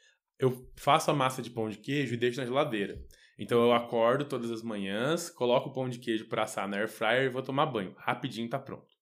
Eu 0.44 0.70
faço 0.76 1.10
a 1.10 1.14
massa 1.14 1.42
de 1.42 1.50
pão 1.50 1.70
de 1.70 1.78
queijo 1.78 2.14
e 2.14 2.18
deixo 2.18 2.40
na 2.40 2.46
geladeira. 2.46 3.02
Então 3.40 3.62
eu 3.64 3.72
acordo 3.72 4.26
todas 4.26 4.52
as 4.52 4.62
manhãs, 4.62 5.30
coloco 5.30 5.70
o 5.70 5.74
pão 5.74 5.88
de 5.88 6.00
queijo 6.00 6.28
pra 6.28 6.44
assar 6.44 6.68
na 6.68 6.78
air 6.78 6.90
fryer 6.90 7.24
e 7.26 7.30
vou 7.30 7.42
tomar 7.42 7.66
banho. 7.66 7.96
Rapidinho 7.98 8.50
tá 8.50 8.60
pronto. 8.60 8.94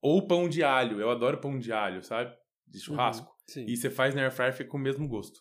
Ou 0.00 0.26
pão 0.26 0.48
de 0.48 0.62
alho. 0.62 1.00
Eu 1.00 1.10
adoro 1.10 1.38
pão 1.40 1.58
de 1.58 1.72
alho, 1.72 2.02
sabe? 2.02 2.32
De 2.66 2.78
churrasco. 2.78 3.26
Uhum. 3.56 3.64
E 3.66 3.76
você 3.76 3.90
faz 3.90 4.14
na 4.14 4.22
air 4.22 4.32
fryer 4.32 4.52
fica 4.52 4.70
com 4.70 4.76
o 4.76 4.80
mesmo 4.80 5.08
gosto. 5.08 5.40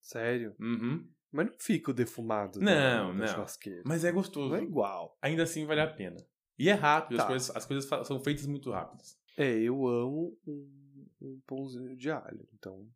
Sério. 0.00 0.54
Uhum. 0.60 1.08
Mas 1.32 1.46
não 1.46 1.54
fica 1.58 1.90
o 1.90 1.94
defumado 1.94 2.58
da- 2.60 2.64
Não, 2.66 3.16
da 3.16 3.26
não. 3.36 3.46
Mas 3.86 4.04
é 4.04 4.12
gostoso. 4.12 4.50
Não 4.50 4.56
é 4.56 4.62
igual. 4.62 5.16
Ainda 5.22 5.44
assim 5.44 5.64
vale 5.64 5.80
a 5.80 5.86
pena. 5.86 6.16
E 6.58 6.68
é 6.68 6.74
rápido, 6.74 7.16
as 7.16 7.22
Tá. 7.22 7.28
coisas, 7.28 7.56
as 7.56 7.64
coisas 7.64 8.06
são 8.06 8.20
feitas 8.20 8.46
muito 8.46 8.70
rápidas. 8.70 9.16
É, 9.38 9.50
eu 9.58 9.86
amo 9.88 10.38
um, 10.46 11.06
um 11.22 11.40
pãozinho 11.46 11.96
de 11.96 12.10
alho, 12.10 12.46
então 12.52 12.86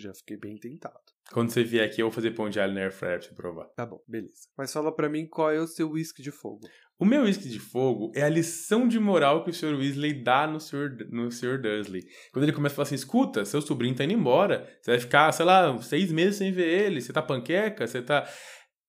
já 0.00 0.12
fiquei 0.14 0.36
bem 0.36 0.56
tentado. 0.56 0.98
Quando 1.32 1.50
você 1.50 1.64
vier 1.64 1.86
aqui, 1.86 2.02
eu 2.02 2.06
vou 2.06 2.12
fazer 2.12 2.32
pão 2.32 2.50
de 2.50 2.60
alho 2.60 2.74
na 2.74 2.80
air 2.80 2.92
fryer 2.92 3.18
pra 3.18 3.28
você 3.28 3.34
provar. 3.34 3.64
Tá 3.76 3.86
bom, 3.86 4.02
beleza. 4.06 4.48
Mas 4.56 4.72
fala 4.72 4.94
pra 4.94 5.08
mim 5.08 5.26
qual 5.26 5.50
é 5.50 5.58
o 5.58 5.66
seu 5.66 5.90
whisky 5.90 6.22
de 6.22 6.30
fogo. 6.30 6.68
O 6.98 7.04
meu 7.04 7.22
whisky 7.22 7.48
de 7.48 7.58
fogo 7.58 8.12
é 8.14 8.22
a 8.22 8.28
lição 8.28 8.86
de 8.86 9.00
moral 9.00 9.42
que 9.42 9.50
o 9.50 9.54
Sr. 9.54 9.74
Weasley 9.76 10.22
dá 10.22 10.46
no 10.46 10.60
Sr. 10.60 11.08
no 11.10 11.30
Sr. 11.30 11.60
Dursley. 11.60 12.02
Quando 12.32 12.44
ele 12.44 12.52
começa 12.52 12.74
a 12.74 12.76
falar 12.76 12.86
assim, 12.86 12.94
escuta, 12.94 13.44
seu 13.44 13.60
sobrinho 13.60 13.96
tá 13.96 14.04
indo 14.04 14.12
embora, 14.12 14.68
você 14.80 14.92
vai 14.92 15.00
ficar, 15.00 15.32
sei 15.32 15.44
lá, 15.44 15.80
seis 15.82 16.12
meses 16.12 16.36
sem 16.36 16.52
ver 16.52 16.68
ele, 16.68 17.00
você 17.00 17.12
tá 17.12 17.20
panqueca, 17.22 17.86
você 17.86 18.00
tá... 18.00 18.28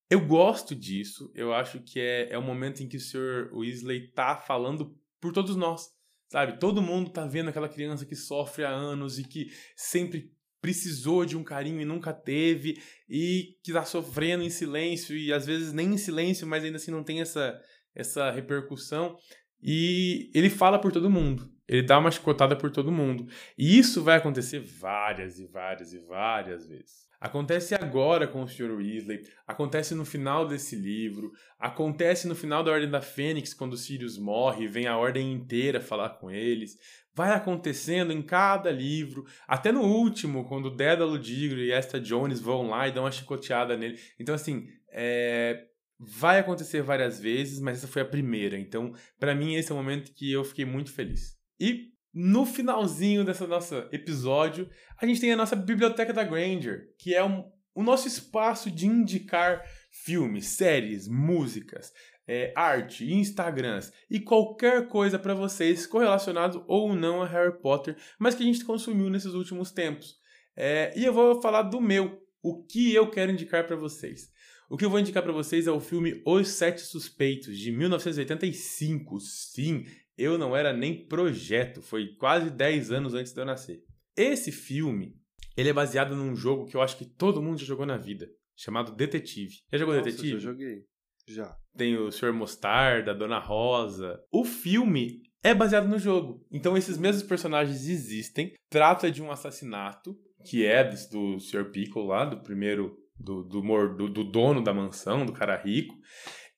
eu 0.10 0.20
gosto 0.26 0.76
disso. 0.76 1.32
Eu 1.34 1.54
acho 1.54 1.80
que 1.82 2.00
é, 2.00 2.32
é 2.32 2.38
o 2.38 2.44
momento 2.44 2.84
em 2.84 2.88
que 2.88 2.98
o 2.98 3.02
Sr. 3.02 3.50
Weasley 3.54 4.12
tá 4.12 4.36
falando 4.36 4.96
por 5.20 5.34
todos 5.34 5.56
nós. 5.56 5.96
Sabe? 6.30 6.60
Todo 6.60 6.82
mundo 6.82 7.12
tá 7.12 7.26
vendo 7.26 7.50
aquela 7.50 7.70
criança 7.70 8.06
que 8.06 8.16
sofre 8.16 8.66
há 8.66 8.70
anos 8.70 9.18
e 9.18 9.24
que 9.24 9.48
sempre 9.76 10.35
precisou 10.66 11.26
de 11.26 11.38
um 11.38 11.44
carinho 11.44 11.80
e 11.80 11.86
nunca 11.86 12.12
teve, 12.12 12.82
e 13.08 13.56
que 13.64 13.72
tá 13.72 13.86
sofrendo 13.86 14.44
em 14.44 14.50
silêncio, 14.50 15.16
e 15.16 15.32
às 15.32 15.46
vezes 15.46 15.72
nem 15.72 15.94
em 15.94 15.98
silêncio, 15.98 16.48
mas 16.48 16.64
ainda 16.64 16.78
assim 16.78 16.90
não 16.90 17.04
tem 17.04 17.22
essa, 17.22 17.62
essa 17.94 18.32
repercussão. 18.32 19.16
E 19.62 20.32
ele 20.34 20.50
fala 20.50 20.80
por 20.80 20.92
todo 20.92 21.08
mundo. 21.08 21.48
Ele 21.68 21.84
dá 21.84 22.00
uma 22.00 22.10
chicotada 22.10 22.56
por 22.56 22.72
todo 22.72 22.92
mundo. 22.92 23.28
E 23.56 23.78
isso 23.78 24.02
vai 24.02 24.18
acontecer 24.18 24.60
várias 24.60 25.38
e 25.38 25.46
várias 25.46 25.94
e 25.94 26.00
várias 26.00 26.66
vezes. 26.66 27.05
Acontece 27.20 27.74
agora 27.76 28.28
com 28.28 28.44
o 28.44 28.48
Sr. 28.48 28.72
Weasley, 28.76 29.24
acontece 29.48 29.96
no 29.96 30.06
final 30.06 30.48
desse 30.48 30.76
livro, 30.76 31.32
acontece 31.60 32.28
no 32.28 32.36
final 32.36 32.64
da 32.64 32.72
Ordem 32.72 32.90
da 32.90 33.02
Fênix, 33.02 33.54
quando 33.54 33.74
o 33.74 33.78
Sirius 33.78 34.18
morre, 34.18 34.68
vem 34.68 34.88
a 34.88 34.98
Ordem 34.98 35.32
inteira 35.32 35.80
falar 35.82 36.10
com 36.10 36.30
eles. 36.30 36.78
Vai 37.14 37.32
acontecendo 37.32 38.12
em 38.12 38.22
cada 38.22 38.70
livro, 38.70 39.26
até 39.48 39.72
no 39.72 39.82
último, 39.82 40.46
quando 40.46 40.76
Dédalo 40.76 41.18
Digro 41.18 41.60
e 41.60 41.72
Esta 41.72 42.00
Jones 42.00 42.42
vão 42.42 42.70
lá 42.70 42.88
e 42.88 42.92
dão 42.92 43.06
uma 43.06 43.12
chicoteada 43.12 43.78
nele. 43.78 43.98
Então, 44.20 44.36
assim, 44.36 44.68
é... 44.92 45.66
vai 45.98 46.40
acontecer 46.40 46.82
várias 46.82 47.20
vezes, 47.20 47.62
mas 47.62 47.78
essa 47.78 47.88
foi 47.88 48.02
a 48.02 48.06
primeira. 48.06 48.58
Então, 48.58 48.94
para 49.18 49.34
mim, 49.34 49.56
esse 49.56 49.72
é 49.72 49.74
o 49.74 49.78
momento 49.78 50.14
que 50.14 50.30
eu 50.30 50.44
fiquei 50.44 50.66
muito 50.66 50.92
feliz. 50.92 51.38
E 51.58 51.95
no 52.16 52.46
finalzinho 52.46 53.26
desse 53.26 53.46
nosso 53.46 53.76
episódio, 53.92 54.70
a 54.98 55.06
gente 55.06 55.20
tem 55.20 55.34
a 55.34 55.36
nossa 55.36 55.54
biblioteca 55.54 56.14
da 56.14 56.24
Granger, 56.24 56.94
que 56.98 57.14
é 57.14 57.22
um, 57.22 57.44
o 57.76 57.84
nosso 57.84 58.08
espaço 58.08 58.72
de 58.72 58.88
indicar 58.88 59.62
filmes, 59.92 60.48
séries, 60.48 61.10
músicas, 61.10 61.92
é, 62.26 62.54
arte, 62.56 63.14
Instagrams 63.14 63.92
e 64.10 64.22
qualquer 64.22 64.88
coisa 64.88 65.20
para 65.20 65.34
vocês 65.34 65.86
correlacionado 65.86 66.64
ou 66.70 66.96
não 66.96 67.22
a 67.22 67.28
Harry 67.28 67.60
Potter, 67.62 67.98
mas 68.18 68.34
que 68.34 68.44
a 68.44 68.46
gente 68.46 68.64
consumiu 68.64 69.10
nesses 69.10 69.34
últimos 69.34 69.72
tempos. 69.72 70.16
É, 70.56 70.94
e 70.96 71.04
eu 71.04 71.14
vou 71.14 71.42
falar 71.42 71.64
do 71.64 71.82
meu, 71.82 72.22
o 72.42 72.64
que 72.64 72.94
eu 72.94 73.12
quero 73.12 73.34
indicar 73.34 73.68
para 73.68 73.76
vocês. 73.76 74.34
O 74.70 74.78
que 74.78 74.86
eu 74.86 74.90
vou 74.90 75.00
indicar 75.00 75.22
para 75.22 75.34
vocês 75.34 75.68
é 75.68 75.72
o 75.72 75.80
filme 75.80 76.24
Os 76.26 76.48
Sete 76.48 76.82
Suspeitos, 76.82 77.58
de 77.58 77.72
1985. 77.72 79.20
Sim, 79.20 79.84
eu 80.18 80.38
não 80.38 80.56
era 80.56 80.74
nem 80.74 81.06
projeto, 81.08 81.82
foi 81.82 82.16
quase 82.16 82.50
10 82.50 82.92
anos 82.92 83.14
antes 83.14 83.34
de 83.34 83.40
eu 83.40 83.46
nascer. 83.46 83.84
Esse 84.16 84.52
filme, 84.52 85.16
ele 85.58 85.70
é 85.70 85.74
baseado 85.74 86.16
num 86.16 86.36
jogo 86.36 86.66
que 86.66 86.76
eu 86.76 86.82
acho 86.82 86.98
que 86.98 87.06
todo 87.06 87.42
mundo 87.42 87.60
já 87.60 87.66
jogou 87.66 87.86
na 87.86 87.98
vida, 87.98 88.28
chamado 88.56 88.96
Detetive. 88.96 89.56
Já 89.72 89.78
jogou 89.78 89.96
Nossa, 89.96 90.10
Detetive? 90.10 90.40
Já 90.40 90.52
joguei. 90.52 90.86
Já. 91.28 91.58
Tem 91.76 91.98
o 91.98 92.12
Sr. 92.12 92.34
Mostarda, 92.34 93.12
a 93.12 93.14
Dona 93.14 93.40
Rosa. 93.40 94.22
O 94.32 94.46
filme 94.46 95.22
é 95.44 95.54
baseado 95.54 95.88
no 95.88 96.00
jogo. 96.00 96.46
Então 96.52 96.78
esses 96.78 96.98
mesmos 96.98 97.24
personagens 97.24 97.88
existem. 97.88 98.54
Trata 98.70 99.12
de 99.12 99.22
um 99.22 99.32
assassinato, 99.32 100.16
que 100.46 100.66
é 100.66 100.84
do 100.84 101.40
Sr. 101.40 101.72
Pickle 101.72 102.06
lá, 102.06 102.26
do 102.26 102.42
primeiro 102.42 102.96
do, 103.18 103.44
do, 103.44 103.62
do, 103.62 104.10
do, 104.10 104.24
dono 104.24 104.64
da 104.64 104.74
mansão, 104.74 105.26
do 105.26 105.34
cara 105.34 105.56
rico 105.56 105.96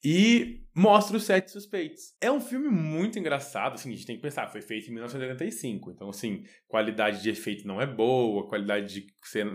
e 0.04 0.64
mostra 0.76 1.18
os 1.18 1.24
sete 1.24 1.52
suspeitos. 1.52 2.14
É 2.22 2.32
um 2.32 2.39
filme 2.39 2.70
muito 2.70 3.18
engraçado, 3.18 3.74
assim, 3.74 3.89
a 3.89 3.93
gente 3.93 4.06
tem 4.06 4.16
que 4.16 4.22
pensar, 4.22 4.48
foi 4.48 4.62
feito 4.62 4.89
em 4.89 4.93
1985, 4.93 5.91
então, 5.91 6.10
assim, 6.10 6.43
qualidade 6.68 7.22
de 7.22 7.30
efeito 7.30 7.68
não 7.68 7.82
é 7.82 7.86
boa, 7.88 8.48
qualidade 8.48 8.93
de 8.93 9.08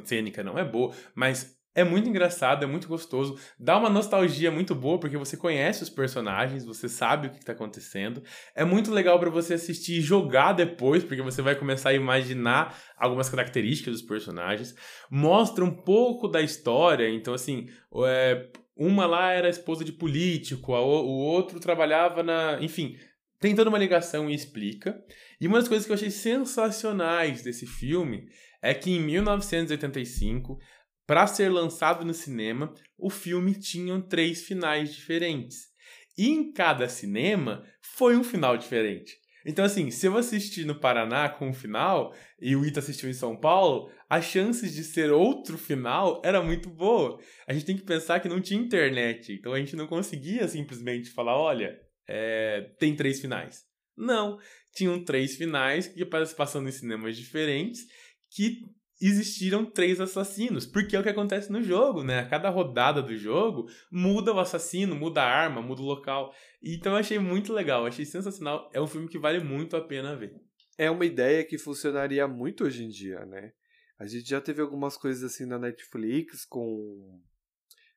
cênica 0.04 0.42
não 0.42 0.58
é 0.58 0.64
boa, 0.64 0.92
mas 1.14 1.56
é 1.74 1.84
muito 1.84 2.08
engraçado, 2.08 2.64
é 2.64 2.66
muito 2.66 2.86
gostoso, 2.86 3.38
dá 3.58 3.78
uma 3.78 3.88
nostalgia 3.88 4.50
muito 4.50 4.74
boa 4.74 5.00
porque 5.00 5.16
você 5.16 5.36
conhece 5.36 5.82
os 5.82 5.88
personagens, 5.88 6.66
você 6.66 6.88
sabe 6.88 7.28
o 7.28 7.30
que 7.30 7.38
está 7.38 7.52
acontecendo. 7.52 8.22
É 8.54 8.64
muito 8.64 8.92
legal 8.92 9.18
para 9.18 9.30
você 9.30 9.54
assistir 9.54 9.98
e 9.98 10.00
jogar 10.02 10.52
depois, 10.52 11.02
porque 11.02 11.22
você 11.22 11.40
vai 11.40 11.54
começar 11.54 11.90
a 11.90 11.94
imaginar 11.94 12.76
algumas 12.96 13.30
características 13.30 13.94
dos 13.94 14.02
personagens. 14.02 14.74
Mostra 15.10 15.64
um 15.64 15.70
pouco 15.70 16.28
da 16.28 16.42
história, 16.42 17.08
então 17.08 17.32
assim, 17.32 17.68
é, 18.04 18.50
uma 18.86 19.06
lá 19.06 19.32
era 19.32 19.48
esposa 19.48 19.84
de 19.84 19.92
político, 19.92 20.72
o 20.72 21.18
outro 21.18 21.60
trabalhava 21.60 22.22
na. 22.22 22.58
Enfim, 22.60 22.96
tem 23.40 23.54
toda 23.54 23.68
uma 23.68 23.78
ligação 23.78 24.30
e 24.30 24.34
explica. 24.34 25.00
E 25.40 25.46
uma 25.46 25.58
das 25.58 25.68
coisas 25.68 25.86
que 25.86 25.92
eu 25.92 25.96
achei 25.96 26.10
sensacionais 26.10 27.42
desse 27.42 27.66
filme 27.66 28.26
é 28.62 28.72
que 28.72 28.90
em 28.90 29.00
1985, 29.00 30.58
para 31.06 31.26
ser 31.26 31.48
lançado 31.48 32.04
no 32.04 32.14
cinema, 32.14 32.72
o 32.96 33.10
filme 33.10 33.54
tinha 33.54 34.00
três 34.02 34.44
finais 34.44 34.94
diferentes. 34.94 35.72
E 36.16 36.28
em 36.28 36.52
cada 36.52 36.88
cinema 36.88 37.64
foi 37.80 38.16
um 38.16 38.22
final 38.22 38.56
diferente. 38.56 39.21
Então, 39.44 39.64
assim, 39.64 39.90
se 39.90 40.06
eu 40.06 40.16
assistir 40.16 40.64
no 40.64 40.78
Paraná 40.78 41.28
com 41.28 41.48
um 41.48 41.52
final 41.52 42.14
e 42.40 42.54
o 42.54 42.64
Ita 42.64 42.80
assistiu 42.80 43.10
em 43.10 43.14
São 43.14 43.36
Paulo, 43.36 43.90
as 44.08 44.24
chances 44.24 44.72
de 44.74 44.84
ser 44.84 45.10
outro 45.10 45.58
final 45.58 46.20
era 46.24 46.42
muito 46.42 46.68
boa. 46.70 47.18
A 47.46 47.52
gente 47.52 47.64
tem 47.64 47.76
que 47.76 47.84
pensar 47.84 48.20
que 48.20 48.28
não 48.28 48.40
tinha 48.40 48.60
internet, 48.60 49.32
então 49.32 49.52
a 49.52 49.58
gente 49.58 49.76
não 49.76 49.86
conseguia 49.86 50.46
simplesmente 50.48 51.10
falar: 51.10 51.36
olha, 51.36 51.78
é, 52.08 52.72
tem 52.78 52.94
três 52.94 53.20
finais. 53.20 53.64
Não, 53.96 54.38
tinham 54.74 55.04
três 55.04 55.36
finais 55.36 55.86
que 55.86 56.04
passando 56.04 56.68
em 56.68 56.72
cinemas 56.72 57.16
diferentes 57.16 57.82
que 58.30 58.62
existiram 59.08 59.64
três 59.64 60.00
assassinos, 60.00 60.64
porque 60.64 60.94
é 60.94 61.00
o 61.00 61.02
que 61.02 61.08
acontece 61.08 61.50
no 61.50 61.62
jogo, 61.62 62.04
né? 62.04 62.20
A 62.20 62.28
cada 62.28 62.48
rodada 62.48 63.02
do 63.02 63.16
jogo 63.16 63.68
muda 63.90 64.32
o 64.32 64.38
assassino, 64.38 64.94
muda 64.94 65.22
a 65.22 65.26
arma, 65.26 65.60
muda 65.60 65.82
o 65.82 65.84
local. 65.84 66.32
Então 66.62 66.92
eu 66.92 66.98
achei 66.98 67.18
muito 67.18 67.52
legal, 67.52 67.84
achei 67.84 68.04
sensacional. 68.04 68.70
É 68.72 68.80
um 68.80 68.86
filme 68.86 69.08
que 69.08 69.18
vale 69.18 69.42
muito 69.42 69.76
a 69.76 69.80
pena 69.80 70.14
ver. 70.14 70.34
É 70.78 70.90
uma 70.90 71.04
ideia 71.04 71.44
que 71.44 71.58
funcionaria 71.58 72.28
muito 72.28 72.64
hoje 72.64 72.84
em 72.84 72.88
dia, 72.88 73.26
né? 73.26 73.52
A 73.98 74.06
gente 74.06 74.28
já 74.28 74.40
teve 74.40 74.62
algumas 74.62 74.96
coisas 74.96 75.22
assim 75.22 75.46
na 75.46 75.58
Netflix 75.58 76.44
com 76.44 77.20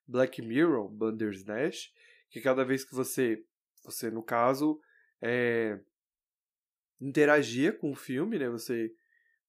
Black 0.08 0.41
Mirror, 0.41 0.89
Bandersnatch, 0.89 1.89
que 2.30 2.41
cada 2.41 2.64
vez 2.64 2.84
que 2.84 2.95
você, 2.95 3.43
você 3.84 4.10
no 4.10 4.24
caso, 4.24 4.80
é, 5.22 5.80
interagia 6.99 7.72
com 7.72 7.91
o 7.91 7.95
filme, 7.95 8.39
né? 8.39 8.49
Você 8.49 8.91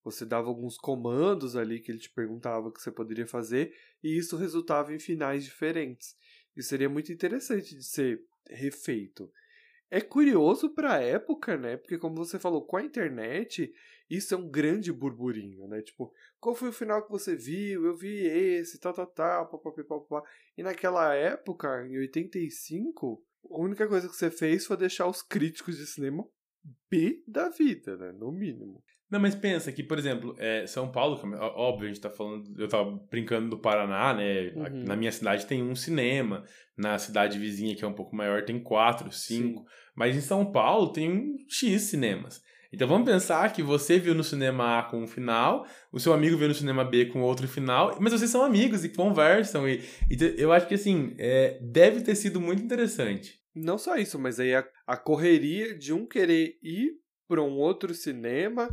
você 0.06 0.24
dava 0.24 0.46
alguns 0.46 0.78
comandos 0.78 1.56
ali 1.56 1.80
que 1.80 1.90
ele 1.90 1.98
te 1.98 2.08
perguntava 2.08 2.70
que 2.70 2.80
você 2.80 2.92
poderia 2.92 3.26
fazer 3.26 3.74
e 4.00 4.16
isso 4.16 4.36
resultava 4.36 4.94
em 4.94 5.00
finais 5.00 5.42
diferentes. 5.42 6.16
Isso 6.56 6.68
seria 6.68 6.88
muito 6.88 7.12
interessante 7.12 7.74
de 7.74 7.82
ser 7.82 8.22
refeito. 8.48 9.28
É 9.90 10.00
curioso 10.00 10.70
para 10.70 10.94
a 10.94 11.02
época, 11.02 11.56
né? 11.56 11.76
Porque 11.76 11.98
como 11.98 12.14
você 12.14 12.38
falou, 12.38 12.64
com 12.64 12.76
a 12.76 12.84
internet, 12.84 13.72
isso 14.08 14.32
é 14.32 14.38
um 14.38 14.48
grande 14.48 14.92
burburinho, 14.92 15.66
né? 15.66 15.82
Tipo, 15.82 16.12
qual 16.38 16.54
foi 16.54 16.68
o 16.68 16.72
final 16.72 17.04
que 17.04 17.10
você 17.10 17.34
viu? 17.34 17.84
Eu 17.84 17.96
vi 17.96 18.26
esse, 18.26 18.78
tal, 18.78 18.92
tal, 18.92 19.08
tal, 19.08 19.48
papapá, 19.48 19.82
papapá. 19.82 20.22
E 20.56 20.62
naquela 20.62 21.12
época, 21.16 21.84
em 21.84 21.98
85, 21.98 23.24
a 23.50 23.58
única 23.58 23.88
coisa 23.88 24.08
que 24.08 24.14
você 24.14 24.30
fez 24.30 24.64
foi 24.66 24.76
deixar 24.76 25.08
os 25.08 25.20
críticos 25.20 25.76
de 25.76 25.86
cinema 25.86 26.24
B 26.88 27.24
da 27.26 27.48
vida, 27.48 27.96
né? 27.96 28.12
No 28.12 28.30
mínimo. 28.30 28.84
Não, 29.10 29.20
mas 29.20 29.34
pensa 29.36 29.70
que, 29.70 29.84
por 29.84 29.98
exemplo, 29.98 30.34
é, 30.38 30.66
São 30.66 30.90
Paulo, 30.90 31.20
é 31.34 31.38
óbvio, 31.38 31.84
a 31.84 31.92
gente 31.92 32.00
tá 32.00 32.10
falando, 32.10 32.44
eu 32.60 32.68
tava 32.68 32.90
brincando 33.08 33.48
do 33.48 33.58
Paraná, 33.58 34.12
né? 34.12 34.52
Uhum. 34.54 34.84
Na 34.84 34.96
minha 34.96 35.12
cidade 35.12 35.46
tem 35.46 35.62
um 35.62 35.76
cinema, 35.76 36.44
na 36.76 36.98
cidade 36.98 37.38
vizinha, 37.38 37.76
que 37.76 37.84
é 37.84 37.88
um 37.88 37.92
pouco 37.92 38.16
maior, 38.16 38.44
tem 38.44 38.58
quatro, 38.58 39.12
cinco. 39.12 39.60
Sim. 39.60 39.66
Mas 39.94 40.16
em 40.16 40.20
São 40.20 40.50
Paulo 40.50 40.92
tem 40.92 41.10
um 41.10 41.36
X 41.48 41.82
cinemas. 41.82 42.42
Então 42.72 42.88
vamos 42.88 43.08
pensar 43.08 43.52
que 43.52 43.62
você 43.62 43.98
viu 43.98 44.14
no 44.14 44.24
cinema 44.24 44.80
A 44.80 44.82
com 44.82 45.02
um 45.02 45.06
final, 45.06 45.66
o 45.92 46.00
seu 46.00 46.12
amigo 46.12 46.36
viu 46.36 46.48
no 46.48 46.54
cinema 46.54 46.84
B 46.84 47.06
com 47.06 47.22
outro 47.22 47.46
final, 47.46 47.96
mas 48.00 48.12
vocês 48.12 48.30
são 48.30 48.42
amigos 48.42 48.84
e 48.84 48.88
conversam. 48.88 49.68
E, 49.68 49.82
e 50.10 50.34
eu 50.36 50.52
acho 50.52 50.66
que 50.66 50.74
assim, 50.74 51.14
é, 51.16 51.58
deve 51.62 52.00
ter 52.00 52.16
sido 52.16 52.40
muito 52.40 52.62
interessante. 52.62 53.40
Não 53.54 53.78
só 53.78 53.96
isso, 53.96 54.18
mas 54.18 54.40
aí 54.40 54.54
a, 54.54 54.66
a 54.86 54.96
correria 54.96 55.78
de 55.78 55.92
um 55.92 56.04
querer 56.04 56.58
ir 56.62 56.90
para 57.28 57.42
um 57.42 57.56
outro 57.56 57.94
cinema 57.94 58.68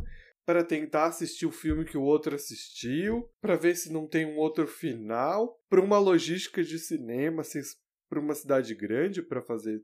para 0.46 0.64
tentar 0.64 1.06
assistir 1.06 1.46
o 1.46 1.52
filme 1.52 1.84
que 1.84 1.96
o 1.96 2.02
outro 2.02 2.34
assistiu, 2.34 3.28
para 3.40 3.56
ver 3.56 3.76
se 3.76 3.92
não 3.92 4.06
tem 4.06 4.26
um 4.26 4.36
outro 4.36 4.66
final, 4.66 5.58
para 5.68 5.80
uma 5.80 5.98
logística 5.98 6.62
de 6.62 6.78
cinema, 6.78 7.40
assim, 7.40 7.60
para 8.08 8.20
uma 8.20 8.34
cidade 8.34 8.74
grande 8.74 9.22
para 9.22 9.42
fazer 9.42 9.82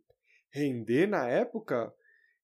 render 0.53 1.07
na 1.07 1.27
época, 1.27 1.93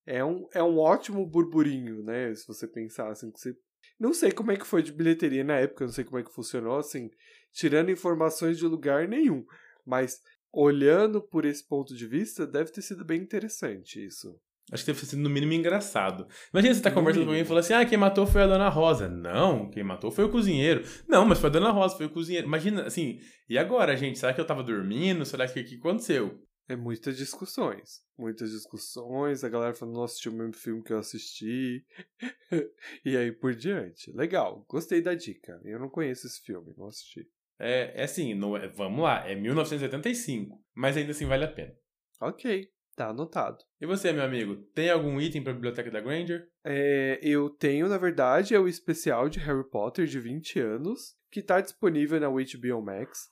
é 0.07 0.25
um, 0.25 0.49
é 0.55 0.63
um 0.63 0.79
ótimo 0.79 1.27
burburinho, 1.27 2.03
né? 2.03 2.35
Se 2.35 2.47
você 2.47 2.67
pensar 2.67 3.11
assim, 3.11 3.31
que 3.31 3.41
você... 3.41 3.57
não 3.99 4.15
sei 4.15 4.31
como 4.33 4.53
é 4.53 4.57
que 4.57 4.67
foi 4.67 4.83
de 4.83 4.93
bilheteria 4.93 5.45
na 5.45 5.57
época, 5.59 5.85
não 5.85 5.93
sei 5.93 6.05
como 6.05 6.19
é 6.19 6.23
que 6.23 6.33
funcionou, 6.33 6.79
assim, 6.79 7.11
tirando 7.53 7.91
informações 7.91 8.57
de 8.57 8.65
lugar 8.67 9.09
nenhum, 9.09 9.45
mas 9.85 10.21
olhando 10.53 11.21
por 11.21 11.45
esse 11.45 11.67
ponto 11.67 11.95
de 11.95 12.07
vista, 12.07 12.47
deve 12.47 12.71
ter 12.71 12.83
sido 12.83 13.05
bem 13.05 13.21
interessante 13.21 14.05
isso. 14.05 14.41
Acho 14.73 14.85
que 14.85 14.93
deve 14.93 15.07
sido 15.07 15.23
no 15.23 15.31
mínimo 15.31 15.53
engraçado. 15.53 16.27
Imagina 16.53 16.75
você 16.75 16.83
tá 16.83 16.91
No 16.91 16.97
conversando 16.97 17.23
com 17.25 17.31
alguém 17.31 17.41
e 17.41 17.45
mínimo. 17.45 17.49
fala 17.49 17.61
assim: 17.61 17.73
ah, 17.75 17.85
quem 17.87 17.97
matou 17.97 18.27
foi 18.27 18.43
a 18.43 18.47
Dona 18.47 18.69
Rosa. 18.69 19.09
Não, 19.09 19.71
quem 19.71 19.85
matou 19.85 20.11
foi 20.11 20.25
o 20.25 20.29
cozinheiro. 20.29 20.83
Não, 21.09 21.25
mas 21.25 21.39
foi 21.39 21.49
a 21.49 21.53
Dona 21.53 21.71
Rosa, 21.71 21.97
foi 21.97 22.07
o 22.07 22.11
cozinheiro. 22.11 22.47
Imagina, 22.49 22.83
assim, 22.85 23.21
e 23.49 23.57
agora, 23.57 23.97
gente? 23.97 24.19
Será 24.19 24.35
que 24.35 24.41
eu 24.41 24.47
tava 24.47 24.63
dormindo? 24.65 25.25
Será 25.25 25.47
que 25.47 25.61
o 25.61 25.65
que 25.65 25.77
aconteceu? 25.77 26.43
É 26.69 26.75
muitas 26.75 27.17
discussões. 27.17 28.01
Muitas 28.19 28.51
discussões, 28.51 29.45
a 29.45 29.49
galera 29.49 29.73
falando, 29.73 29.95
não 29.95 30.03
assistiu 30.03 30.33
o 30.33 30.35
mesmo 30.35 30.55
filme 30.57 30.83
que 30.83 30.93
eu 30.93 30.99
assisti. 30.99 31.85
e 33.05 33.17
aí 33.17 33.31
por 33.31 33.55
diante. 33.55 34.11
Legal, 34.13 34.65
gostei 34.69 35.01
da 35.01 35.15
dica. 35.15 35.61
Eu 35.65 35.79
não 35.79 35.89
conheço 35.89 36.27
esse 36.27 36.41
filme, 36.43 36.75
não 36.77 36.89
assisti. 36.89 37.25
É, 37.59 38.01
é 38.01 38.05
assim, 38.05 38.35
não 38.35 38.57
é- 38.57 38.67
vamos 38.69 39.03
lá, 39.05 39.29
é 39.29 39.35
1975, 39.37 40.61
mas 40.75 40.97
ainda 40.97 41.13
assim 41.13 41.25
vale 41.25 41.45
a 41.45 41.49
pena. 41.49 41.73
Ok, 42.21 42.69
tá 42.97 43.11
anotado. 43.11 43.63
E 43.81 43.87
você, 43.87 44.13
meu 44.13 44.25
amigo, 44.25 44.57
tem 44.75 44.91
algum 44.91 45.21
item 45.21 45.45
pra 45.45 45.53
biblioteca 45.53 45.91
da 45.91 46.01
Granger? 46.01 46.49
É, 46.65 47.21
eu 47.23 47.51
tenho, 47.51 47.89
na 47.89 47.99
verdade, 47.99 48.55
é 48.55 48.59
o 48.59 48.67
especial 48.67 49.29
de 49.29 49.39
Harry 49.39 49.69
Potter 49.69 50.07
de 50.07 50.19
20 50.19 50.59
anos, 50.59 51.15
que 51.31 51.41
está 51.41 51.61
disponível 51.61 52.19
na 52.19 52.31
HBO 52.31 52.83
Max. 52.83 53.29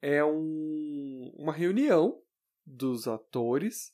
É 0.00 0.24
um, 0.24 1.32
uma 1.36 1.52
reunião 1.52 2.22
dos 2.64 3.08
atores, 3.08 3.92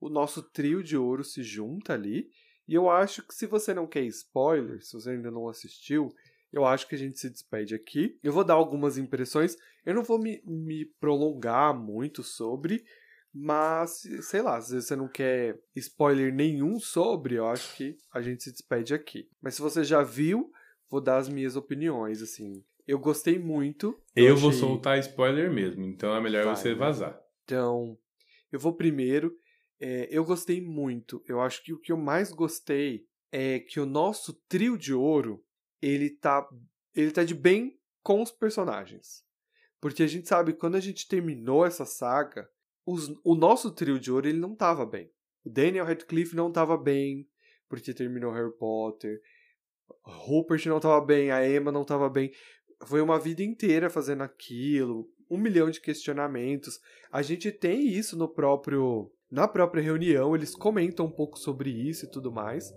o 0.00 0.08
nosso 0.08 0.42
trio 0.42 0.82
de 0.82 0.96
ouro 0.96 1.22
se 1.22 1.42
junta 1.42 1.92
ali, 1.92 2.30
e 2.66 2.74
eu 2.74 2.88
acho 2.88 3.26
que 3.26 3.34
se 3.34 3.46
você 3.46 3.74
não 3.74 3.86
quer 3.86 4.04
spoiler, 4.04 4.82
se 4.82 4.94
você 4.94 5.10
ainda 5.10 5.30
não 5.30 5.48
assistiu, 5.48 6.08
eu 6.50 6.64
acho 6.64 6.88
que 6.88 6.94
a 6.94 6.98
gente 6.98 7.18
se 7.18 7.28
despede 7.28 7.74
aqui. 7.74 8.18
Eu 8.22 8.32
vou 8.32 8.42
dar 8.42 8.54
algumas 8.54 8.96
impressões, 8.96 9.56
eu 9.84 9.94
não 9.94 10.02
vou 10.02 10.18
me, 10.18 10.42
me 10.44 10.86
prolongar 10.98 11.78
muito 11.78 12.22
sobre, 12.22 12.82
mas, 13.38 14.02
sei 14.22 14.40
lá, 14.40 14.60
se 14.60 14.80
você 14.80 14.96
não 14.96 15.08
quer 15.08 15.58
spoiler 15.74 16.32
nenhum 16.32 16.80
sobre, 16.80 17.34
eu 17.34 17.46
acho 17.46 17.76
que 17.76 17.96
a 18.14 18.22
gente 18.22 18.42
se 18.42 18.50
despede 18.50 18.94
aqui. 18.94 19.28
Mas 19.42 19.54
se 19.54 19.60
você 19.62 19.84
já 19.84 20.02
viu, 20.02 20.50
vou 20.88 21.00
dar 21.02 21.18
as 21.18 21.28
minhas 21.28 21.54
opiniões, 21.54 22.22
assim. 22.22 22.64
Eu 22.86 22.98
gostei 22.98 23.38
muito. 23.38 24.00
Eu, 24.14 24.36
vou 24.36 24.48
achei- 24.50 24.60
soltar 24.60 24.98
spoiler 25.00 25.52
mesmo, 25.52 25.84
então 25.84 26.14
é 26.16 26.20
melhor 26.20 26.44
Vai, 26.44 26.56
você 26.56 26.70
né? 26.70 26.74
vazar. 26.76 27.20
Então, 27.44 27.98
eu 28.50 28.58
vou 28.58 28.72
primeiro. 28.74 29.36
É, 29.78 30.08
eu 30.10 30.24
gostei 30.24 30.60
muito. 30.62 31.22
Eu 31.28 31.40
acho 31.42 31.62
que 31.62 31.72
o 31.74 31.78
que 31.78 31.92
eu 31.92 31.96
mais 31.98 32.30
gostei 32.32 33.04
é 33.30 33.60
que 33.60 33.78
o 33.78 33.84
nosso 33.84 34.32
trio 34.48 34.78
de 34.78 34.94
ouro, 34.94 35.44
ele 35.82 36.08
tá, 36.08 36.48
ele 36.94 37.10
tá 37.10 37.22
de 37.22 37.34
bem 37.34 37.78
com 38.02 38.22
os 38.22 38.30
personagens. 38.30 39.22
Porque 39.80 40.02
a 40.02 40.06
gente 40.06 40.26
sabe, 40.26 40.54
quando 40.54 40.76
a 40.76 40.80
gente 40.80 41.06
terminou 41.06 41.66
essa 41.66 41.84
saga, 41.84 42.48
os- 42.86 43.12
o 43.24 43.34
nosso 43.34 43.70
trio 43.72 43.98
de 43.98 44.10
ouro, 44.12 44.28
ele 44.28 44.38
não 44.38 44.54
tava 44.54 44.86
bem. 44.86 45.10
O 45.44 45.50
Daniel 45.50 45.84
Radcliffe 45.84 46.36
não 46.36 46.50
tava 46.50 46.76
bem, 46.78 47.28
porque 47.68 47.92
terminou 47.92 48.32
Harry 48.32 48.56
Potter. 48.56 49.20
Rupert 50.02 50.66
não 50.66 50.80
tava 50.80 51.04
bem, 51.04 51.30
a 51.30 51.48
Emma 51.48 51.70
não 51.72 51.84
tava 51.84 52.08
bem. 52.08 52.32
Foi 52.84 53.00
uma 53.00 53.18
vida 53.18 53.42
inteira 53.42 53.90
fazendo 53.90 54.22
aquilo, 54.22 55.08
um 55.30 55.38
milhão 55.38 55.70
de 55.70 55.80
questionamentos. 55.80 56.78
A 57.10 57.22
gente 57.22 57.50
tem 57.50 57.86
isso 57.88 58.16
no 58.16 58.28
próprio. 58.28 59.10
Na 59.28 59.48
própria 59.48 59.82
reunião, 59.82 60.36
eles 60.36 60.54
comentam 60.54 61.06
um 61.06 61.10
pouco 61.10 61.36
sobre 61.36 61.70
isso 61.70 62.04
e 62.04 62.10
tudo 62.10 62.30
mais. 62.30 62.72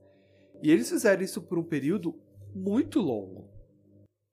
E 0.63 0.71
eles 0.71 0.89
fizeram 0.89 1.21
isso 1.21 1.41
por 1.43 1.59
um 1.59 1.63
período 1.63 2.19
muito 2.55 2.99
longo. 2.99 3.47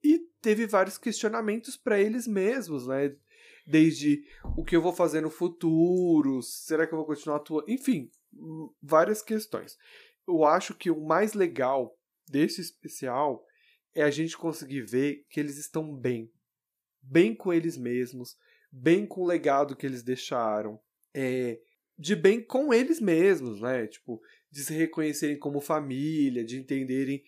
E 0.03 0.19
teve 0.41 0.65
vários 0.65 0.97
questionamentos 0.97 1.77
para 1.77 1.99
eles 1.99 2.27
mesmos, 2.27 2.87
né? 2.87 3.15
Desde 3.67 4.23
o 4.55 4.63
que 4.63 4.77
eu 4.77 4.81
vou 4.81 4.93
fazer 4.93 5.19
no 5.19 5.29
futuro, 5.29 6.41
será 6.41 6.87
que 6.87 6.93
eu 6.93 6.97
vou 6.97 7.05
continuar 7.05 7.35
atuando? 7.35 7.69
Enfim, 7.69 8.09
hum, 8.33 8.73
várias 8.81 9.21
questões. 9.21 9.77
Eu 10.25 10.45
acho 10.45 10.73
que 10.73 10.89
o 10.89 11.05
mais 11.05 11.33
legal 11.33 11.93
desse 12.29 12.61
especial 12.61 13.45
é 13.93 14.03
a 14.03 14.09
gente 14.09 14.37
conseguir 14.37 14.83
ver 14.83 15.25
que 15.29 15.37
eles 15.37 15.57
estão 15.57 15.93
bem. 15.93 16.31
Bem 17.01 17.35
com 17.35 17.51
eles 17.51 17.77
mesmos, 17.77 18.37
bem 18.71 19.05
com 19.05 19.21
o 19.21 19.27
legado 19.27 19.75
que 19.75 19.85
eles 19.85 20.01
deixaram. 20.01 20.79
É, 21.13 21.59
de 21.97 22.15
bem 22.15 22.41
com 22.41 22.73
eles 22.73 23.01
mesmos, 23.01 23.59
né? 23.59 23.85
Tipo, 23.87 24.21
de 24.49 24.63
se 24.63 24.73
reconhecerem 24.73 25.37
como 25.37 25.59
família, 25.59 26.45
de 26.45 26.57
entenderem 26.57 27.21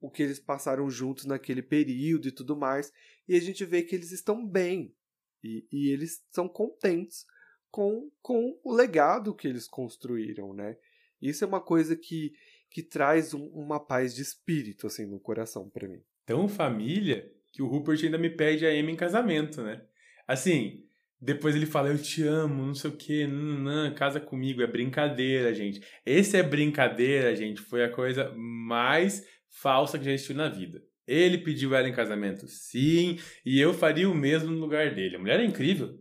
o 0.00 0.10
que 0.10 0.22
eles 0.22 0.38
passaram 0.38 0.88
juntos 0.88 1.24
naquele 1.24 1.62
período 1.62 2.28
e 2.28 2.32
tudo 2.32 2.56
mais. 2.56 2.92
E 3.26 3.34
a 3.34 3.40
gente 3.40 3.64
vê 3.64 3.82
que 3.82 3.94
eles 3.94 4.12
estão 4.12 4.46
bem. 4.46 4.94
E, 5.42 5.66
e 5.72 5.90
eles 5.90 6.22
são 6.30 6.48
contentes 6.48 7.24
com, 7.70 8.10
com 8.20 8.58
o 8.64 8.72
legado 8.74 9.34
que 9.34 9.46
eles 9.48 9.66
construíram, 9.68 10.52
né? 10.52 10.76
Isso 11.20 11.44
é 11.44 11.46
uma 11.46 11.60
coisa 11.60 11.96
que, 11.96 12.32
que 12.70 12.82
traz 12.82 13.34
um- 13.34 13.46
uma 13.48 13.78
paz 13.78 14.14
de 14.14 14.22
espírito, 14.22 14.86
assim, 14.86 15.06
no 15.06 15.20
coração 15.20 15.68
para 15.68 15.88
mim. 15.88 16.02
Tão 16.26 16.48
família 16.48 17.30
que 17.52 17.62
o 17.62 17.66
Rupert 17.66 18.02
ainda 18.04 18.18
me 18.18 18.30
pede 18.30 18.64
a 18.66 18.74
Emma 18.74 18.90
em 18.90 18.96
casamento, 18.96 19.62
né? 19.62 19.84
Assim, 20.26 20.84
depois 21.20 21.54
ele 21.54 21.66
fala, 21.66 21.88
eu 21.88 21.98
te 22.00 22.22
amo, 22.22 22.64
não 22.64 22.74
sei 22.74 22.90
o 22.90 22.96
que, 22.96 23.26
nananã, 23.26 23.92
casa 23.92 24.18
comigo, 24.20 24.62
é 24.62 24.66
brincadeira, 24.66 25.52
gente. 25.52 25.80
Esse 26.06 26.36
é 26.36 26.42
brincadeira, 26.42 27.34
gente, 27.36 27.60
foi 27.60 27.84
a 27.84 27.90
coisa 27.92 28.32
mais 28.36 29.26
falsa 29.48 29.98
que 29.98 30.04
já 30.04 30.12
existiu 30.12 30.36
na 30.36 30.48
vida. 30.48 30.82
Ele 31.12 31.38
pediu 31.38 31.74
ela 31.74 31.88
em 31.88 31.92
casamento, 31.92 32.46
sim, 32.46 33.18
e 33.44 33.58
eu 33.60 33.74
faria 33.74 34.08
o 34.08 34.14
mesmo 34.14 34.50
no 34.52 34.60
lugar 34.60 34.94
dele. 34.94 35.16
A 35.16 35.18
mulher 35.18 35.40
é 35.40 35.44
incrível. 35.44 35.98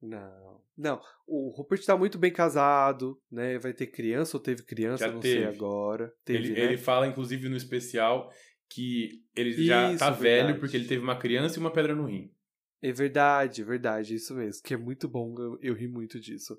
Não. 0.00 0.48
Não, 0.74 1.00
o 1.26 1.50
Rupert 1.50 1.84
tá 1.84 1.96
muito 1.96 2.16
bem 2.18 2.32
casado, 2.32 3.20
né? 3.30 3.58
Vai 3.58 3.72
ter 3.74 3.88
criança 3.88 4.36
ou 4.36 4.42
teve 4.42 4.62
criança, 4.62 5.06
Já 5.06 5.12
não 5.12 5.20
sei 5.20 5.34
teve. 5.38 5.44
agora. 5.56 6.12
Teve, 6.24 6.38
ele, 6.38 6.52
né? 6.52 6.60
ele 6.60 6.76
fala, 6.78 7.06
inclusive, 7.08 7.48
no 7.48 7.56
especial 7.56 8.32
que 8.70 9.22
ele 9.34 9.52
já 9.64 9.90
Isso, 9.90 9.98
tá 9.98 10.10
velho 10.10 10.36
verdade. 10.36 10.60
porque 10.60 10.76
ele 10.76 10.86
teve 10.86 11.02
uma 11.02 11.18
criança 11.18 11.58
e 11.58 11.60
uma 11.60 11.72
pedra 11.72 11.94
no 11.96 12.06
rim. 12.06 12.32
É 12.80 12.92
verdade, 12.92 13.60
é 13.62 13.64
verdade, 13.64 14.14
isso 14.14 14.34
mesmo. 14.36 14.62
Que 14.62 14.74
é 14.74 14.76
muito 14.76 15.08
bom, 15.08 15.34
eu, 15.38 15.58
eu 15.60 15.74
ri 15.74 15.88
muito 15.88 16.20
disso. 16.20 16.56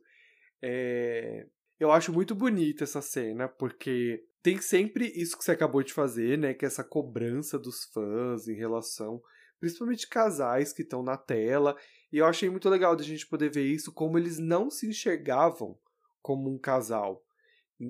É, 0.62 1.48
Eu 1.80 1.92
acho 1.92 2.12
muito 2.12 2.36
bonita 2.36 2.84
essa 2.84 3.02
cena, 3.02 3.48
porque 3.48 4.26
tem 4.44 4.60
sempre 4.62 5.08
isso 5.16 5.38
que 5.38 5.44
você 5.44 5.52
acabou 5.52 5.82
de 5.82 5.94
fazer, 5.94 6.38
né? 6.38 6.54
Que 6.54 6.66
é 6.66 6.68
essa 6.68 6.84
cobrança 6.84 7.58
dos 7.58 7.86
fãs 7.86 8.48
em 8.48 8.56
relação, 8.56 9.22
principalmente 9.60 10.08
casais 10.08 10.74
que 10.74 10.82
estão 10.82 11.02
na 11.02 11.16
tela. 11.16 11.78
E 12.12 12.18
eu 12.18 12.26
achei 12.26 12.50
muito 12.50 12.70
legal 12.70 12.96
da 12.96 13.04
gente 13.04 13.26
poder 13.28 13.50
ver 13.50 13.64
isso, 13.64 13.94
como 13.94 14.18
eles 14.18 14.38
não 14.38 14.70
se 14.70 14.88
enxergavam 14.88 15.78
como 16.22 16.50
um 16.50 16.58
casal. 16.58 17.24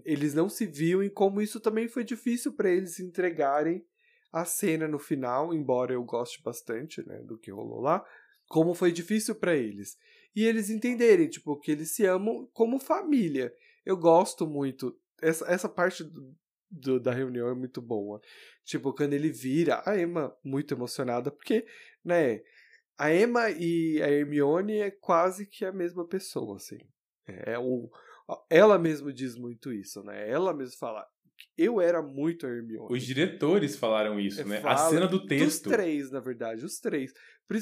Eles 0.05 0.35
não 0.35 0.49
se 0.49 0.67
viam 0.67 1.03
e 1.03 1.09
como 1.09 1.41
isso 1.41 1.59
também 1.59 1.87
foi 1.87 2.03
difícil 2.03 2.53
para 2.53 2.69
eles 2.69 2.99
entregarem 2.99 3.83
a 4.31 4.45
cena 4.45 4.87
no 4.87 4.99
final, 4.99 5.51
embora 5.51 5.93
eu 5.93 6.03
goste 6.03 6.43
bastante, 6.43 7.03
né, 7.07 7.19
do 7.23 7.39
que 7.39 7.49
rolou 7.49 7.81
lá, 7.81 8.05
como 8.47 8.75
foi 8.75 8.91
difícil 8.91 9.33
para 9.33 9.55
eles. 9.55 9.97
E 10.35 10.43
eles 10.43 10.69
entenderem, 10.69 11.27
tipo, 11.27 11.59
que 11.59 11.71
eles 11.71 11.91
se 11.95 12.05
amam 12.05 12.47
como 12.53 12.79
família. 12.79 13.51
Eu 13.85 13.97
gosto 13.97 14.45
muito. 14.47 14.95
Essa, 15.21 15.45
essa 15.51 15.69
parte 15.69 16.03
do, 16.03 16.35
do- 16.69 16.99
da 16.99 17.11
reunião 17.11 17.47
é 17.49 17.53
muito 17.53 17.81
boa. 17.81 18.21
Tipo, 18.65 18.93
quando 18.93 19.13
ele 19.13 19.31
vira, 19.31 19.81
a 19.85 19.99
Emma 19.99 20.35
muito 20.43 20.73
emocionada, 20.73 21.31
porque, 21.31 21.65
né, 22.03 22.41
a 22.97 23.13
Emma 23.13 23.49
e 23.49 24.01
a 24.01 24.09
Hermione 24.09 24.77
é 24.79 24.91
quase 24.91 25.45
que 25.45 25.65
a 25.65 25.71
mesma 25.71 26.07
pessoa, 26.07 26.57
assim. 26.57 26.77
É, 27.27 27.53
é 27.53 27.59
o, 27.59 27.89
ela 28.49 28.77
mesma 28.77 29.11
diz 29.13 29.35
muito 29.35 29.71
isso, 29.71 30.03
né? 30.03 30.29
Ela 30.29 30.53
mesma 30.53 30.75
fala, 30.77 31.07
eu 31.57 31.79
era 31.81 32.01
muito 32.01 32.45
a 32.45 32.49
Hermione. 32.49 32.87
Os 32.91 33.03
diretores 33.03 33.75
falaram 33.77 34.19
isso, 34.19 34.41
É, 34.41 34.45
né? 34.45 34.59
fala 34.61 34.73
a 34.73 34.89
cena 34.89 35.07
do 35.07 35.25
texto. 35.25 35.69
três, 35.69 36.11
na 36.11 36.19
verdade, 36.19 36.63
os 36.65 36.79
três. 36.79 37.13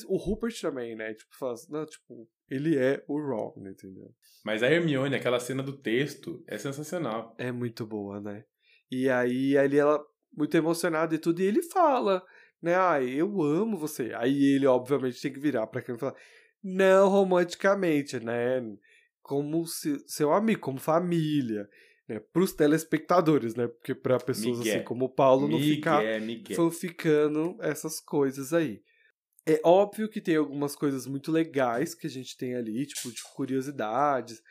O 0.08 0.18
Rupert 0.18 0.60
também, 0.60 0.96
né? 0.96 1.14
Tipo, 1.14 1.36
fala, 1.38 1.54
assim, 1.54 1.72
não, 1.72 1.86
tipo, 1.86 2.28
ele 2.50 2.78
é 2.78 3.04
o 3.08 3.20
Ron, 3.20 3.54
entendeu? 3.68 4.14
Mas 4.44 4.64
a 4.64 4.72
Hermione, 4.72 5.16
aquela 5.16 5.40
cena 5.40 5.62
do 5.62 5.74
texto, 5.74 6.44
é 6.48 6.58
sensacional. 6.58 7.36
É 7.38 7.52
muito 7.52 7.86
boa, 7.86 8.22
né? 8.22 8.46
E 8.90 9.10
aí, 9.10 9.58
ali 9.58 9.78
ela, 9.78 10.02
muito 10.36 10.56
emocionada 10.56 11.14
e 11.14 11.18
tudo, 11.18 11.42
e 11.42 11.46
ele 11.46 11.62
fala, 11.62 12.24
né? 12.62 12.76
Ah, 12.76 13.02
eu 13.02 13.42
amo 13.42 13.78
você. 13.78 14.14
Aí 14.16 14.56
ele, 14.56 14.66
obviamente, 14.66 15.22
tem 15.22 15.34
que 15.34 15.40
virar 15.40 15.68
pra 15.68 15.82
câmera 15.82 15.98
e 15.98 16.00
falar, 16.00 16.22
não 16.64 17.10
romanticamente, 17.10 18.20
né? 18.20 18.62
Como 19.22 19.66
se, 19.66 20.02
seu 20.08 20.32
amigo, 20.32 20.62
como 20.62 20.80
família. 20.80 21.68
Né? 22.08 22.20
Pros 22.32 22.54
telespectadores, 22.54 23.56
né? 23.56 23.68
Porque 23.68 23.94
pra 23.94 24.18
pessoas 24.18 24.60
Miguel. 24.60 24.76
assim 24.76 24.84
como 24.86 25.06
o 25.06 25.10
Paulo 25.10 25.48
não 25.48 25.60
ficar 25.60 26.00
Miguel, 26.00 26.22
Miguel. 26.22 26.56
essas 27.62 28.00
coisas 28.00 28.54
aí. 28.54 28.82
É 29.48 29.62
óbvio 29.64 30.10
que 30.10 30.20
tem 30.20 30.36
algumas 30.36 30.76
coisas 30.76 31.08
muito 31.08 31.32
legais 31.32 31.96
que 31.96 32.06
a 32.06 32.10
gente 32.10 32.36
tem 32.36 32.56
ali, 32.56 32.86
tipo, 32.86 33.10
de 33.12 33.22
curiosidades. 33.34 34.42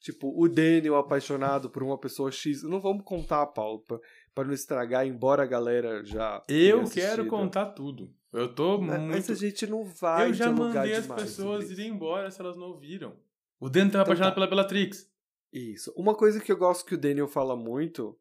Tipo, 0.00 0.32
o 0.38 0.48
Daniel 0.48 0.96
apaixonado 0.96 1.70
por 1.70 1.82
uma 1.82 1.98
pessoa 1.98 2.30
X. 2.30 2.62
Não 2.62 2.80
vamos 2.80 3.04
contar, 3.04 3.46
Paulo, 3.46 3.80
pra, 3.80 3.98
pra 4.34 4.44
não 4.44 4.52
estragar, 4.52 5.06
embora 5.06 5.42
a 5.42 5.46
galera 5.46 6.04
já. 6.04 6.42
Eu 6.46 6.84
quero 6.88 7.26
contar 7.26 7.66
tudo. 7.66 8.14
Eu 8.32 8.54
tô 8.54 8.78
Mas- 8.78 9.00
muito. 9.00 9.12
Mas 9.14 9.30
a 9.30 9.34
gente 9.34 9.66
não 9.66 9.84
vai 9.84 10.28
eu 10.28 10.34
já 10.34 10.52
mandei 10.52 10.92
as 10.94 11.06
pessoas 11.06 11.70
irem 11.70 11.88
embora 11.88 12.30
se 12.30 12.40
elas 12.40 12.56
não 12.56 12.66
ouviram. 12.68 13.16
O 13.58 13.68
Daniel 13.70 13.92
tava 13.92 14.02
Então 14.02 14.02
apaixonado 14.02 14.30
tá. 14.32 14.34
pela 14.34 14.46
Bellatrix. 14.46 15.08
Isso. 15.52 15.92
Uma 15.96 16.14
coisa 16.14 16.38
que 16.40 16.52
eu 16.52 16.56
gosto 16.56 16.84
que 16.84 16.94
o 16.94 16.98
Daniel 16.98 17.28
fala 17.28 17.56
muito, 17.56 18.18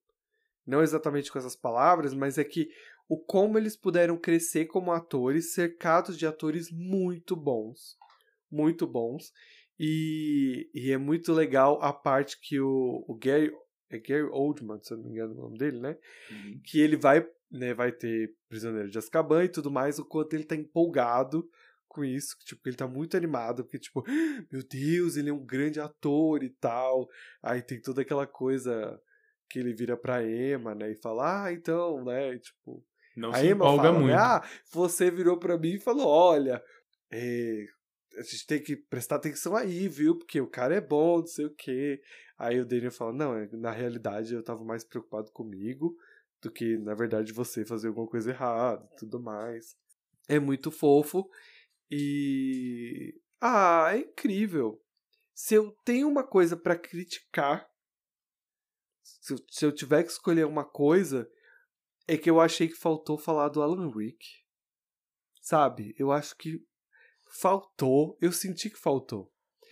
não 0.66 0.82
exatamente 0.82 1.32
com 1.32 1.38
essas 1.38 1.56
palavras, 1.56 2.14
mas 2.14 2.38
é 2.38 2.44
que 2.44 2.70
o 3.08 3.18
como 3.18 3.58
eles 3.58 3.76
puderam 3.76 4.18
crescer 4.18 4.66
como 4.66 4.92
atores, 4.92 5.54
cercados 5.54 6.18
de 6.18 6.26
atores 6.26 6.72
muito 6.72 7.36
bons. 7.36 7.98
Muito 8.52 8.88
bons. 8.88 9.32
E, 9.80 10.70
e 10.74 10.92
é 10.92 10.98
muito 10.98 11.34
legal 11.34 11.80
a 11.82 11.92
parte 11.92 12.40
que 12.40 12.60
o, 12.60 13.04
o 13.08 13.16
Gary. 13.16 13.52
É 13.90 14.00
Gary 14.00 14.28
Oldman, 14.32 14.80
se 14.82 14.92
eu 14.92 14.98
não 14.98 15.06
me 15.06 15.12
engano 15.12 15.34
o 15.34 15.42
nome 15.44 15.58
dele, 15.58 15.80
né? 15.80 15.96
Uhum. 16.32 16.60
Que 16.64 16.80
ele 16.80 16.98
vai, 16.98 17.28
né, 17.52 17.76
vai 17.76 17.92
ter 17.92 18.34
Prisioneiro 18.50 18.90
de 18.90 18.98
Azkaban 18.98 19.44
e 19.44 19.50
tudo 19.50 19.70
mais, 19.70 20.00
o 20.00 20.06
quanto 20.06 20.34
ele 20.34 20.46
tá 20.46 20.56
empolgado 20.56 21.48
com 21.88 22.04
isso, 22.04 22.36
que, 22.40 22.46
tipo, 22.46 22.68
ele 22.68 22.76
tá 22.76 22.88
muito 22.88 23.16
animado, 23.16 23.64
porque, 23.64 23.78
tipo, 23.78 24.04
meu 24.52 24.64
Deus, 24.68 25.16
ele 25.16 25.30
é 25.30 25.34
um 25.34 25.46
grande 25.46 25.80
ator 25.80 26.44
e 26.44 26.50
tal. 26.50 27.08
Aí 27.42 27.62
tem 27.62 27.80
toda 27.80 28.02
aquela 28.02 28.26
coisa 28.26 29.00
que 29.48 29.60
ele 29.60 29.76
vira 29.76 29.96
pra 29.96 30.28
Emma, 30.28 30.74
né, 30.74 30.92
e 30.92 30.96
fala, 30.96 31.46
ah, 31.46 31.54
então, 31.54 32.04
né, 32.04 32.36
tipo... 32.40 32.84
Não 33.16 33.32
a 33.32 33.36
se 33.36 33.48
empolga 33.48 33.84
fala, 33.84 33.94
né, 33.94 34.00
muito. 34.00 34.18
ah, 34.18 34.44
você 34.72 35.12
virou 35.12 35.38
pra 35.38 35.58
mim 35.58 35.74
e 35.74 35.80
falou, 35.80 36.08
olha, 36.08 36.64
é, 37.12 37.66
a 38.18 38.22
gente 38.22 38.46
tem 38.48 38.62
que 38.62 38.76
prestar 38.76 39.18
atenção 39.18 39.56
aí, 39.56 39.88
viu, 39.88 40.18
porque 40.18 40.42
o 40.42 40.48
cara 40.48 40.76
é 40.76 40.82
bom, 40.82 41.20
não 41.20 41.28
sei 41.28 41.46
o 41.46 41.54
quê. 41.56 42.02
Aí 42.38 42.60
o 42.60 42.66
Daniel 42.66 42.92
fala, 42.92 43.14
não, 43.14 43.36
é, 43.36 43.48
na 43.54 43.72
realidade 43.72 44.34
eu 44.34 44.44
tava 44.44 44.64
mais 44.64 44.84
preocupado 44.84 45.32
comigo 45.32 45.96
do 46.42 46.52
que, 46.52 46.78
na 46.78 46.94
verdade, 46.94 47.32
você 47.32 47.66
fazer 47.66 47.88
alguma 47.88 48.08
coisa 48.08 48.32
errada 48.32 48.88
e 48.92 48.96
tudo 48.98 49.20
mais. 49.20 49.76
É 50.28 50.40
muito 50.40 50.70
fofo. 50.72 51.30
E. 51.90 53.16
Ah, 53.40 53.92
é 53.94 54.00
incrível. 54.00 54.82
Se 55.34 55.56
eu 55.56 55.72
tenho 55.86 56.08
uma 56.08 56.24
coisa 56.24 56.56
pra 56.56 56.76
criticar, 56.76 57.68
se 59.04 59.34
eu, 59.34 59.38
se 59.50 59.66
eu 59.66 59.72
tiver 59.72 60.04
que 60.04 60.12
escolher 60.12 60.46
uma 60.46 60.64
coisa, 60.64 61.30
é 62.08 62.18
que 62.18 62.30
eu 62.30 62.40
achei 62.40 62.68
que 62.68 62.76
faltou 62.76 63.18
falar 63.18 63.50
do 63.50 63.62
Alan 63.62 63.92
Rick. 63.96 64.26
Sabe? 65.42 65.94
Eu 65.98 66.12
acho 66.12 66.36
que 66.38 66.60
faltou. 67.40 68.18
Eu 68.22 68.32
senti 68.32 68.70
que 68.70 68.78
faltou. 68.80 69.32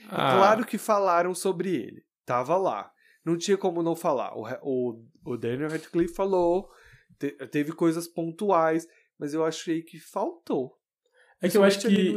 Ah, 0.09 0.35
Claro 0.37 0.65
que 0.65 0.77
falaram 0.77 1.33
sobre 1.33 1.75
ele. 1.75 2.03
Tava 2.25 2.57
lá. 2.57 2.91
Não 3.25 3.37
tinha 3.37 3.57
como 3.57 3.83
não 3.83 3.95
falar. 3.95 4.33
O, 4.35 4.45
o, 4.63 5.05
o 5.33 5.37
Daniel 5.37 5.69
Radcliffe 5.69 6.13
falou. 6.15 6.67
te- 7.19 7.31
teve 7.47 7.71
coisas 7.73 8.07
pontuais. 8.07 8.87
Mas 9.17 9.33
eu 9.33 9.45
achei 9.45 9.83
que 9.83 9.99
faltou. 9.99 10.75
É 11.39 11.49
que 11.49 11.57
eu 11.57 11.63
acho 11.63 11.79
que 11.87 12.11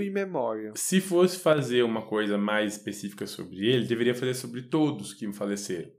se 0.76 1.00
fosse 1.00 1.38
fazer 1.38 1.82
uma 1.82 2.06
coisa 2.06 2.36
mais 2.38 2.74
específica 2.76 3.26
sobre 3.26 3.66
ele, 3.66 3.86
deveria 3.86 4.14
fazer 4.14 4.34
sobre 4.34 4.62
todos 4.68 5.14
que 5.14 5.30
faleceram. 5.32 5.90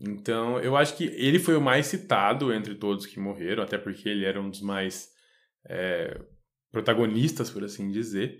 Então, 0.00 0.60
eu 0.60 0.76
acho 0.76 0.96
que 0.96 1.04
ele 1.04 1.38
foi 1.38 1.56
o 1.56 1.60
mais 1.60 1.86
citado 1.86 2.52
entre 2.52 2.74
todos 2.74 3.06
que 3.06 3.18
morreram, 3.18 3.62
até 3.62 3.76
porque 3.76 4.08
ele 4.08 4.24
era 4.24 4.40
um 4.40 4.48
dos 4.48 4.60
mais 4.60 5.08
é, 5.68 6.20
protagonistas, 6.70 7.50
por 7.50 7.64
assim 7.64 7.90
dizer. 7.90 8.38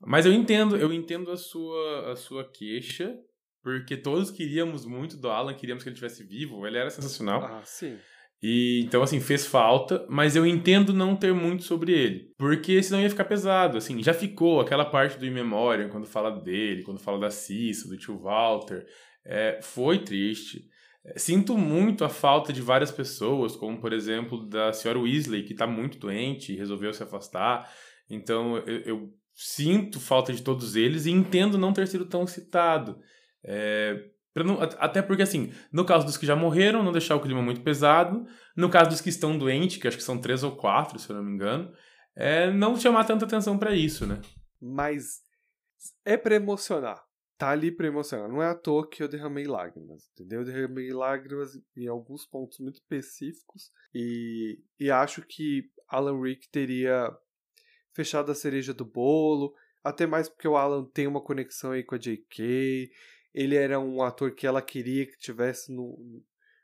Mas 0.00 0.26
eu 0.26 0.32
entendo, 0.32 0.76
eu 0.76 0.92
entendo 0.92 1.30
a 1.30 1.36
sua, 1.36 2.12
a 2.12 2.16
sua 2.16 2.44
queixa, 2.50 3.16
porque 3.62 3.96
todos 3.96 4.30
queríamos 4.30 4.84
muito 4.84 5.16
do 5.16 5.28
Alan, 5.28 5.54
queríamos 5.54 5.82
que 5.82 5.88
ele 5.88 5.94
estivesse 5.94 6.24
vivo, 6.24 6.66
ele 6.66 6.78
era 6.78 6.90
sensacional. 6.90 7.44
Ah, 7.44 7.62
sim. 7.64 7.96
E 8.40 8.82
então, 8.84 9.02
assim, 9.02 9.18
fez 9.18 9.46
falta, 9.46 10.06
mas 10.08 10.36
eu 10.36 10.46
entendo 10.46 10.92
não 10.92 11.16
ter 11.16 11.34
muito 11.34 11.64
sobre 11.64 11.92
ele. 11.92 12.32
Porque 12.38 12.80
senão 12.82 13.00
ia 13.00 13.10
ficar 13.10 13.24
pesado. 13.24 13.76
Assim, 13.76 14.00
já 14.00 14.14
ficou 14.14 14.60
aquela 14.60 14.84
parte 14.84 15.18
do 15.18 15.26
In 15.26 15.30
Memoriam, 15.30 15.88
quando 15.88 16.06
fala 16.06 16.30
dele, 16.30 16.84
quando 16.84 17.00
fala 17.00 17.18
da 17.18 17.30
Cissa, 17.30 17.88
do 17.88 17.96
tio 17.96 18.16
Walter. 18.18 18.86
É, 19.26 19.58
foi 19.60 19.98
triste. 19.98 20.68
Sinto 21.16 21.56
muito 21.56 22.04
a 22.04 22.08
falta 22.08 22.52
de 22.52 22.60
várias 22.60 22.90
pessoas, 22.90 23.54
como 23.56 23.80
por 23.80 23.92
exemplo 23.92 24.46
da 24.48 24.72
senhora 24.72 24.98
Weasley, 25.00 25.44
que 25.44 25.52
está 25.52 25.66
muito 25.66 25.98
doente 25.98 26.52
e 26.52 26.56
resolveu 26.56 26.92
se 26.92 27.02
afastar. 27.02 27.70
Então 28.10 28.56
eu, 28.58 28.80
eu 28.80 29.14
sinto 29.34 30.00
falta 30.00 30.32
de 30.32 30.42
todos 30.42 30.74
eles 30.76 31.06
e 31.06 31.10
entendo 31.10 31.56
não 31.56 31.72
ter 31.72 31.86
sido 31.86 32.06
tão 32.06 32.26
citado. 32.26 32.98
É, 33.44 34.04
não- 34.36 34.60
at- 34.60 34.76
até 34.78 35.00
porque, 35.02 35.22
assim, 35.22 35.52
no 35.72 35.84
caso 35.84 36.04
dos 36.06 36.16
que 36.16 36.26
já 36.26 36.34
morreram, 36.36 36.82
não 36.82 36.92
deixar 36.92 37.16
o 37.16 37.20
clima 37.20 37.42
muito 37.42 37.60
pesado. 37.60 38.24
No 38.56 38.68
caso 38.68 38.90
dos 38.90 39.00
que 39.00 39.08
estão 39.08 39.36
doentes, 39.38 39.76
que 39.78 39.86
acho 39.88 39.96
que 39.96 40.02
são 40.02 40.20
três 40.20 40.42
ou 40.42 40.56
quatro, 40.56 40.98
se 40.98 41.08
eu 41.10 41.16
não 41.16 41.24
me 41.24 41.32
engano, 41.32 41.72
é 42.16 42.50
não 42.50 42.76
chamar 42.76 43.04
tanta 43.04 43.24
atenção 43.24 43.56
pra 43.58 43.74
isso, 43.74 44.06
né? 44.06 44.20
Mas 44.60 45.20
é 46.04 46.16
pra 46.16 46.34
emocionar. 46.34 47.00
Tá 47.38 47.50
ali 47.50 47.70
pra 47.70 47.86
emocionar. 47.86 48.28
Não 48.28 48.42
é 48.42 48.48
à 48.48 48.54
toa 48.54 48.88
que 48.88 49.00
eu 49.00 49.06
derramei 49.06 49.46
lágrimas, 49.46 50.10
entendeu? 50.12 50.40
Eu 50.40 50.44
derramei 50.44 50.92
lágrimas 50.92 51.56
em 51.76 51.86
alguns 51.86 52.26
pontos 52.26 52.58
muito 52.58 52.74
específicos. 52.74 53.70
E, 53.94 54.60
e 54.78 54.90
acho 54.90 55.22
que 55.22 55.70
Alan 55.88 56.20
Rick 56.20 56.48
teria 56.50 57.16
fechado 57.92 58.32
a 58.32 58.34
cereja 58.34 58.74
do 58.74 58.84
bolo. 58.84 59.54
Até 59.84 60.04
mais 60.04 60.28
porque 60.28 60.48
o 60.48 60.56
Alan 60.56 60.84
tem 60.92 61.06
uma 61.06 61.20
conexão 61.20 61.70
aí 61.70 61.84
com 61.84 61.94
a 61.94 61.98
J.K. 61.98 62.90
Ele 63.32 63.54
era 63.54 63.78
um 63.78 64.02
ator 64.02 64.34
que 64.34 64.46
ela 64.46 64.60
queria 64.60 65.06
que 65.06 65.16
tivesse 65.16 65.72
no, 65.72 65.96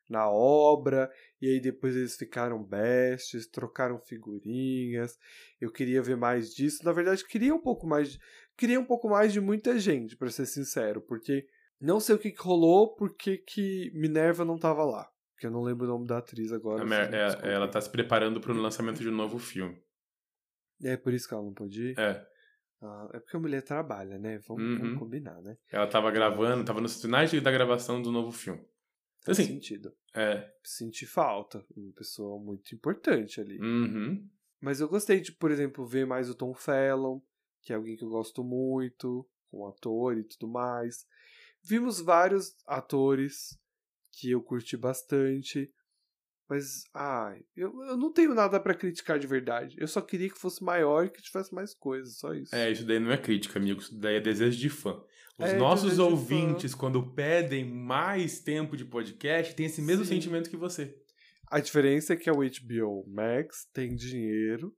na 0.08 0.28
obra. 0.28 1.10
E 1.40 1.48
aí 1.48 1.60
depois 1.60 1.94
eles 1.94 2.16
ficaram 2.16 2.62
bestes, 2.62 3.46
trocaram 3.46 3.98
figurinhas. 4.00 5.18
Eu 5.60 5.70
queria 5.70 6.02
ver 6.02 6.16
mais 6.16 6.54
disso. 6.54 6.84
Na 6.84 6.92
verdade, 6.92 7.24
queria 7.26 7.54
um 7.54 7.60
pouco 7.60 7.86
mais 7.86 8.18
queria 8.56 8.78
um 8.80 8.84
pouco 8.84 9.08
mais 9.08 9.32
de 9.32 9.40
muita 9.40 9.78
gente, 9.78 10.16
pra 10.16 10.30
ser 10.30 10.46
sincero, 10.46 11.00
porque 11.00 11.46
não 11.80 11.98
sei 12.00 12.14
o 12.14 12.18
que, 12.18 12.30
que 12.30 12.42
rolou, 12.42 12.94
porque 12.94 13.38
que 13.38 13.90
Minerva 13.94 14.44
não 14.44 14.58
tava 14.58 14.84
lá. 14.84 15.08
Que 15.38 15.46
eu 15.46 15.50
não 15.50 15.62
lembro 15.62 15.84
o 15.86 15.88
nome 15.88 16.06
da 16.06 16.18
atriz 16.18 16.52
agora. 16.52 16.82
A 16.82 16.86
vocês 16.86 16.90
Mer- 17.10 17.10
me 17.10 17.48
é- 17.50 17.52
ela 17.54 17.68
tá 17.68 17.80
se 17.80 17.90
preparando 17.90 18.40
para 18.40 18.52
o 18.52 18.56
lançamento 18.56 19.00
de 19.00 19.08
um 19.08 19.14
novo 19.14 19.38
filme. 19.38 19.76
É 20.82 20.96
por 20.96 21.12
isso 21.12 21.26
que 21.28 21.34
ela 21.34 21.42
não 21.42 21.52
pôde 21.52 21.90
ir? 21.90 21.98
É, 21.98 22.26
Ah, 22.86 23.08
é 23.14 23.18
porque 23.20 23.34
a 23.36 23.40
mulher 23.40 23.62
trabalha, 23.62 24.18
né? 24.18 24.38
Vamos, 24.46 24.62
Uhum. 24.62 24.78
vamos 24.78 24.98
combinar, 24.98 25.40
né? 25.40 25.56
ela 25.72 25.86
tava 25.86 26.10
gravando, 26.10 26.64
tava 26.66 26.82
nos 26.82 27.00
finais 27.00 27.32
da 27.42 27.50
gravação 27.50 28.02
do 28.02 28.12
novo 28.12 28.30
filme. 28.30 28.62
Faz 29.24 29.38
Assim, 29.40 29.54
sentido. 29.54 29.90
É. 30.14 30.52
Senti 30.62 31.06
falta. 31.06 31.64
Uma 31.74 31.92
pessoa 31.94 32.38
muito 32.38 32.74
importante 32.74 33.40
ali. 33.40 33.58
Uhum. 33.58 34.28
Mas 34.60 34.80
eu 34.80 34.88
gostei 34.88 35.18
de, 35.20 35.32
por 35.32 35.50
exemplo, 35.50 35.86
ver 35.86 36.06
mais 36.06 36.28
o 36.28 36.34
Tom 36.34 36.52
Fallon, 36.52 37.20
que 37.64 37.72
é 37.72 37.76
alguém 37.76 37.96
que 37.96 38.04
eu 38.04 38.08
gosto 38.10 38.44
muito, 38.44 39.26
um 39.52 39.66
ator 39.66 40.16
e 40.18 40.24
tudo 40.24 40.48
mais. 40.48 41.06
Vimos 41.62 42.00
vários 42.00 42.54
atores 42.66 43.58
que 44.12 44.30
eu 44.30 44.42
curti 44.42 44.76
bastante. 44.76 45.72
Mas, 46.48 46.84
ai, 46.92 47.42
eu, 47.56 47.72
eu 47.84 47.96
não 47.96 48.12
tenho 48.12 48.34
nada 48.34 48.60
pra 48.60 48.74
criticar 48.74 49.18
de 49.18 49.26
verdade. 49.26 49.76
Eu 49.78 49.88
só 49.88 50.02
queria 50.02 50.28
que 50.28 50.38
fosse 50.38 50.62
maior 50.62 51.06
e 51.06 51.10
que 51.10 51.22
tivesse 51.22 51.54
mais 51.54 51.74
coisas, 51.74 52.18
só 52.18 52.34
isso. 52.34 52.54
É, 52.54 52.70
isso 52.70 52.84
daí 52.84 53.00
não 53.00 53.10
é 53.10 53.16
crítica, 53.16 53.58
amigo. 53.58 53.80
Isso 53.80 53.98
daí 53.98 54.16
é 54.16 54.20
desejo 54.20 54.58
de 54.58 54.68
fã. 54.68 55.02
Os 55.38 55.46
É, 55.46 55.56
nossos 55.56 55.98
ouvintes, 55.98 56.74
quando 56.74 57.12
pedem 57.14 57.64
mais 57.64 58.40
tempo 58.40 58.76
de 58.76 58.84
podcast, 58.84 59.54
têm 59.54 59.66
esse 59.66 59.80
mesmo 59.80 60.04
Sim. 60.04 60.14
sentimento 60.16 60.50
que 60.50 60.56
você. 60.56 60.94
A 61.50 61.60
diferença 61.60 62.12
é 62.12 62.16
que 62.16 62.28
a 62.28 62.34
HBO 62.34 63.04
Max 63.08 63.66
tem 63.72 63.94
dinheiro 63.94 64.76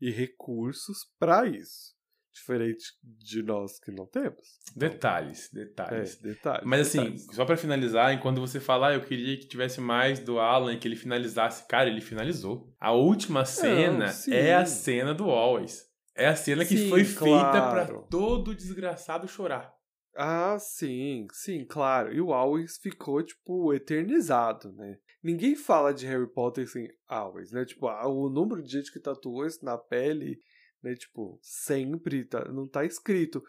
e 0.00 0.10
recursos 0.10 0.98
pra 1.18 1.46
isso. 1.46 1.94
Diferente 2.34 2.84
de 3.02 3.42
nós 3.44 3.78
que 3.78 3.92
não 3.92 4.06
temos. 4.06 4.58
Detalhes, 4.74 5.48
É, 5.54 5.58
detalhes. 5.60 6.16
detalhes. 6.20 6.64
Mas 6.66 6.80
assim, 6.88 6.98
detalhes. 7.04 7.26
só 7.32 7.44
pra 7.44 7.56
finalizar, 7.56 8.12
enquanto 8.12 8.40
você 8.40 8.58
falar, 8.58 8.92
eu 8.94 9.00
queria 9.02 9.36
que 9.38 9.46
tivesse 9.46 9.80
mais 9.80 10.18
do 10.18 10.40
Alan, 10.40 10.76
que 10.76 10.88
ele 10.88 10.96
finalizasse. 10.96 11.66
Cara, 11.68 11.88
ele 11.88 12.00
finalizou. 12.00 12.74
A 12.80 12.90
última 12.92 13.44
cena 13.44 14.08
sim. 14.08 14.32
é 14.34 14.54
a 14.54 14.66
cena 14.66 15.14
do 15.14 15.30
Always. 15.30 15.84
É 16.16 16.26
a 16.28 16.36
cena 16.36 16.64
que 16.64 16.76
Sim, 16.76 16.88
foi 16.90 17.04
feita 17.04 17.50
pra 17.50 17.86
claro. 17.86 18.06
todo 18.10 18.54
desgraçado 18.54 19.26
chorar. 19.28 19.72
Ah, 20.16 20.56
sim, 20.60 21.26
sim, 21.32 21.64
claro. 21.64 22.12
E 22.12 22.20
o 22.20 22.32
Always 22.32 22.78
ficou, 22.78 23.20
tipo, 23.22 23.74
eternizado, 23.74 24.72
né? 24.72 24.96
Ninguém 25.22 25.56
fala 25.56 25.92
de 25.92 26.06
Harry 26.06 26.30
Potter 26.32 26.68
sem 26.68 26.88
Always, 27.08 27.50
né? 27.50 27.64
Tipo, 27.64 27.88
o 27.88 28.28
número 28.28 28.62
de 28.62 28.70
gente 28.70 28.92
que 28.92 29.00
tatuou 29.00 29.44
isso 29.44 29.64
na 29.64 29.76
pele, 29.76 30.38
né? 30.84 30.94
Tipo, 30.94 31.38
sempre 31.42 32.24
tá, 32.24 32.44
não 32.52 32.68
tá 32.68 32.84
escrito. 32.84 33.42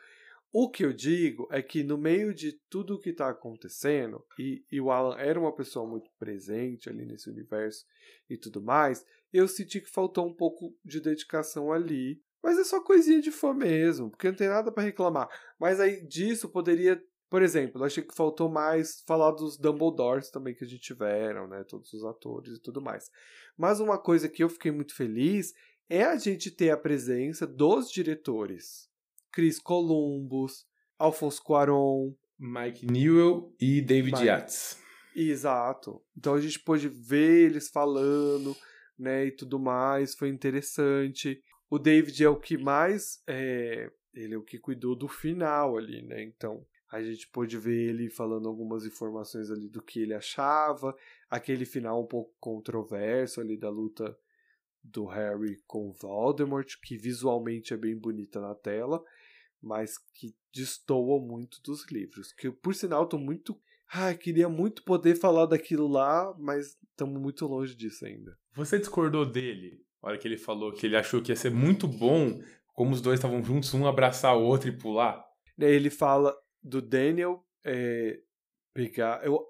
O 0.51 0.69
que 0.69 0.85
eu 0.85 0.93
digo 0.93 1.49
é 1.51 1.61
que 1.61 1.83
no 1.83 1.97
meio 1.97 2.33
de 2.33 2.53
tudo 2.69 2.99
que 2.99 3.11
tá 3.11 3.29
acontecendo, 3.29 4.23
e, 4.39 4.63
e 4.71 4.79
o 4.79 4.89
Alan 4.89 5.17
era 5.17 5.37
uma 5.37 5.53
pessoa 5.53 5.85
muito 5.85 6.09
presente 6.17 6.89
ali 6.89 7.05
nesse 7.05 7.29
universo 7.29 7.85
e 8.29 8.37
tudo 8.37 8.61
mais, 8.61 9.05
eu 9.33 9.49
senti 9.49 9.81
que 9.81 9.89
faltou 9.89 10.25
um 10.25 10.33
pouco 10.33 10.73
de 10.83 11.01
dedicação 11.01 11.73
ali. 11.73 12.23
Mas 12.41 12.57
é 12.57 12.63
só 12.63 12.79
coisinha 12.79 13.19
de 13.19 13.31
fã 13.31 13.53
mesmo, 13.53 14.09
porque 14.09 14.29
não 14.29 14.35
tem 14.35 14.47
nada 14.47 14.71
pra 14.71 14.83
reclamar. 14.83 15.27
Mas 15.59 15.81
aí 15.81 16.05
disso 16.07 16.47
poderia, 16.47 17.03
por 17.29 17.41
exemplo, 17.41 17.81
eu 17.81 17.85
achei 17.85 18.03
que 18.03 18.15
faltou 18.15 18.47
mais 18.47 19.03
falar 19.05 19.31
dos 19.31 19.57
Dumbledores 19.57 20.29
também 20.29 20.55
que 20.55 20.63
a 20.63 20.67
gente 20.67 20.81
tiveram, 20.81 21.47
né? 21.47 21.65
Todos 21.65 21.91
os 21.91 22.05
atores 22.05 22.55
e 22.55 22.61
tudo 22.61 22.81
mais. 22.81 23.11
Mas 23.57 23.81
uma 23.81 23.97
coisa 23.97 24.29
que 24.29 24.41
eu 24.41 24.47
fiquei 24.47 24.71
muito 24.71 24.95
feliz 24.95 25.53
é 25.89 26.03
a 26.03 26.17
gente 26.17 26.49
ter 26.51 26.69
a 26.69 26.77
presença 26.77 27.45
dos 27.45 27.91
diretores. 27.91 28.89
Chris 29.31 29.59
Columbus, 29.59 30.65
Alfonso 30.97 31.43
Cuarón, 31.43 32.13
Mike 32.39 32.85
Newell 32.85 33.53
e 33.59 33.81
David 33.81 34.13
Mike. 34.13 34.27
Yates. 34.27 34.77
Exato. 35.15 36.01
Então 36.17 36.33
a 36.33 36.41
gente 36.41 36.59
pôde 36.59 36.89
ver 36.89 37.45
eles 37.45 37.69
falando, 37.69 38.55
né, 38.97 39.25
e 39.25 39.31
tudo 39.31 39.59
mais, 39.59 40.15
foi 40.15 40.29
interessante. 40.29 41.41
O 41.69 41.79
David 41.79 42.23
é 42.23 42.29
o 42.29 42.39
que 42.39 42.57
mais, 42.57 43.21
é, 43.27 43.89
ele 44.13 44.33
é 44.33 44.37
o 44.37 44.43
que 44.43 44.57
cuidou 44.57 44.95
do 44.95 45.07
final 45.07 45.77
ali, 45.77 46.01
né, 46.01 46.23
então 46.23 46.65
a 46.91 47.01
gente 47.01 47.27
pôde 47.27 47.57
ver 47.57 47.89
ele 47.89 48.09
falando 48.09 48.47
algumas 48.47 48.85
informações 48.85 49.49
ali 49.51 49.67
do 49.67 49.81
que 49.81 50.01
ele 50.01 50.13
achava, 50.13 50.95
aquele 51.29 51.65
final 51.65 52.01
um 52.01 52.07
pouco 52.07 52.33
controverso 52.39 53.41
ali 53.41 53.57
da 53.57 53.69
luta 53.69 54.17
do 54.85 55.05
Harry 55.05 55.57
com 55.65 55.91
Voldemort, 55.91 56.67
que 56.83 56.97
visualmente 56.97 57.73
é 57.73 57.77
bem 57.77 57.97
bonita 57.97 58.39
na 58.39 58.53
tela, 58.53 59.03
mas 59.61 59.97
que 60.13 60.35
destoa 60.53 61.19
muito 61.19 61.61
dos 61.63 61.85
livros. 61.91 62.31
Que 62.33 62.51
por 62.51 62.75
sinal 62.75 63.07
tô 63.07 63.17
muito, 63.17 63.59
ah, 63.91 64.13
queria 64.13 64.47
muito 64.47 64.83
poder 64.83 65.15
falar 65.15 65.47
daquilo 65.47 65.87
lá, 65.87 66.33
mas 66.37 66.77
estamos 66.89 67.19
muito 67.19 67.45
longe 67.47 67.75
disso 67.75 68.05
ainda. 68.05 68.37
Você 68.53 68.77
discordou 68.77 69.25
dele? 69.25 69.83
Na 70.01 70.09
hora 70.09 70.17
que 70.17 70.27
ele 70.27 70.37
falou 70.37 70.71
que 70.71 70.85
ele 70.85 70.95
achou 70.95 71.21
que 71.21 71.31
ia 71.31 71.35
ser 71.35 71.51
muito 71.51 71.87
bom, 71.87 72.39
como 72.73 72.93
os 72.93 73.01
dois 73.01 73.19
estavam 73.19 73.43
juntos, 73.43 73.73
um 73.73 73.87
abraçar 73.87 74.37
o 74.37 74.43
outro 74.43 74.69
e 74.69 74.77
pular. 74.77 75.25
Ele 75.57 75.89
fala 75.89 76.35
do 76.61 76.81
Daniel 76.81 77.43
é, 77.65 78.19
pegar. 78.73 79.25
Eu 79.25 79.43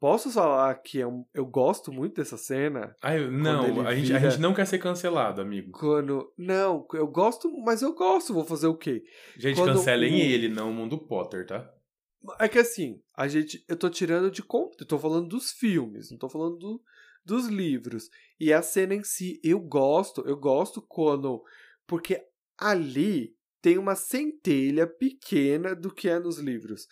posso 0.00 0.30
falar 0.30 0.74
que 0.76 1.00
é 1.00 1.06
um, 1.06 1.24
eu 1.34 1.44
gosto 1.46 1.92
muito 1.92 2.16
dessa 2.16 2.36
cena. 2.36 2.96
Ah, 3.02 3.16
eu- 3.16 3.30
não, 3.30 3.86
a 3.86 3.94
gente, 3.94 4.12
a 4.14 4.18
gente 4.18 4.40
não 4.40 4.54
quer 4.54 4.66
ser 4.66 4.78
cancelado, 4.78 5.40
amigo. 5.40 5.70
Quando. 5.78 6.32
Não, 6.36 6.86
eu 6.94 7.06
gosto, 7.06 7.48
mas 7.62 7.82
eu 7.82 7.94
gosto, 7.94 8.32
vou 8.34 8.44
fazer 8.44 8.66
o 8.66 8.76
quê? 8.76 9.02
Gente, 9.36 9.56
Quando 9.56 9.74
cancelem 9.74 10.14
o- 10.14 10.16
ele, 10.18 10.48
não 10.48 10.70
o 10.70 10.74
mundo 10.74 10.98
Potter, 10.98 11.46
tá? 11.46 11.70
É 12.38 12.48
que 12.48 12.58
assim, 12.58 13.00
a 13.16 13.28
gente. 13.28 13.64
Eu 13.68 13.76
tô 13.76 13.88
tirando 13.88 14.30
de 14.30 14.42
conta, 14.42 14.82
eu 14.82 14.86
tô 14.86 14.98
falando 14.98 15.28
dos 15.28 15.52
filmes, 15.52 16.10
não 16.10 16.18
tô 16.18 16.28
falando 16.28 16.56
do- 16.58 16.82
dos 17.24 17.46
livros. 17.46 18.08
E 18.38 18.52
a 18.52 18.62
cena 18.62 18.94
em 18.94 19.04
si, 19.04 19.38
eu 19.44 19.60
gosto, 19.60 20.22
eu 20.26 20.36
gosto 20.36 20.82
quando. 20.82 21.42
Porque 21.86 22.22
ali 22.58 23.34
tem 23.62 23.76
uma 23.78 23.94
centelha 23.94 24.86
pequena 24.86 25.74
do 25.74 25.92
que 25.92 26.08
é 26.08 26.18
nos 26.18 26.38
livros. 26.38 26.86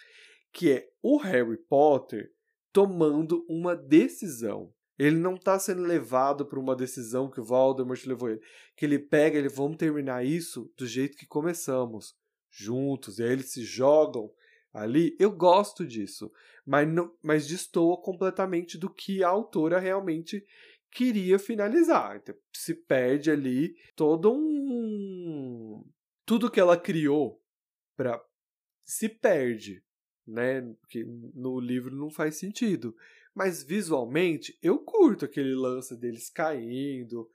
Que 0.52 0.72
é 0.72 0.88
o 1.02 1.18
Harry 1.18 1.56
Potter 1.68 2.30
tomando 2.72 3.44
uma 3.48 3.74
decisão. 3.74 4.72
Ele 4.98 5.16
não 5.16 5.36
tá 5.36 5.58
sendo 5.58 5.82
levado 5.82 6.44
por 6.44 6.58
uma 6.58 6.74
decisão 6.74 7.30
que 7.30 7.40
o 7.40 7.44
Voldemort 7.44 8.04
levou 8.04 8.30
ele. 8.30 8.40
Que 8.76 8.84
ele 8.84 8.98
pega, 8.98 9.38
ele 9.38 9.48
vamos 9.48 9.76
terminar 9.76 10.24
isso 10.24 10.72
do 10.76 10.86
jeito 10.86 11.16
que 11.16 11.26
começamos, 11.26 12.16
juntos. 12.50 13.18
E 13.18 13.22
aí 13.22 13.30
eles 13.30 13.52
se 13.52 13.62
jogam 13.62 14.30
ali. 14.72 15.16
Eu 15.18 15.30
gosto 15.30 15.86
disso, 15.86 16.30
mas 16.66 16.88
não, 16.88 17.14
mas 17.22 17.46
destoa 17.46 18.00
completamente 18.02 18.76
do 18.76 18.92
que 18.92 19.22
a 19.22 19.28
autora 19.28 19.78
realmente 19.78 20.44
queria 20.90 21.38
finalizar. 21.38 22.16
Então, 22.16 22.34
se 22.52 22.74
perde 22.74 23.30
ali 23.30 23.74
todo 23.94 24.32
um 24.32 25.84
tudo 26.24 26.50
que 26.50 26.60
ela 26.60 26.76
criou 26.76 27.40
para 27.96 28.22
se 28.84 29.08
perde, 29.08 29.82
né? 30.28 30.62
Porque 30.80 31.04
no 31.04 31.58
livro 31.58 31.96
não 31.96 32.10
faz 32.10 32.36
sentido. 32.36 32.94
Mas 33.34 33.62
visualmente, 33.62 34.58
eu 34.62 34.78
curto 34.78 35.24
aquele 35.24 35.54
lance 35.54 35.96
deles 35.96 36.28
caindo, 36.28 37.28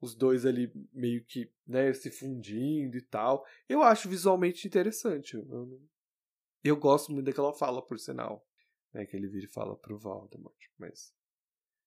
os 0.00 0.14
dois 0.14 0.44
ali 0.44 0.72
meio 0.92 1.22
que 1.24 1.50
né, 1.66 1.92
se 1.92 2.10
fundindo 2.10 2.96
e 2.96 3.02
tal. 3.02 3.46
Eu 3.68 3.82
acho 3.82 4.08
visualmente 4.08 4.66
interessante. 4.66 5.36
Eu, 5.36 5.80
eu 6.64 6.76
gosto 6.76 7.12
muito 7.12 7.26
daquela 7.26 7.52
fala, 7.52 7.80
por 7.80 7.98
sinal. 7.98 8.44
Né, 8.92 9.06
que 9.06 9.16
ele 9.16 9.28
vira 9.28 9.44
e 9.44 9.48
fala 9.48 9.76
pro 9.76 9.98
Voldemort. 9.98 10.56
Mas 10.76 11.14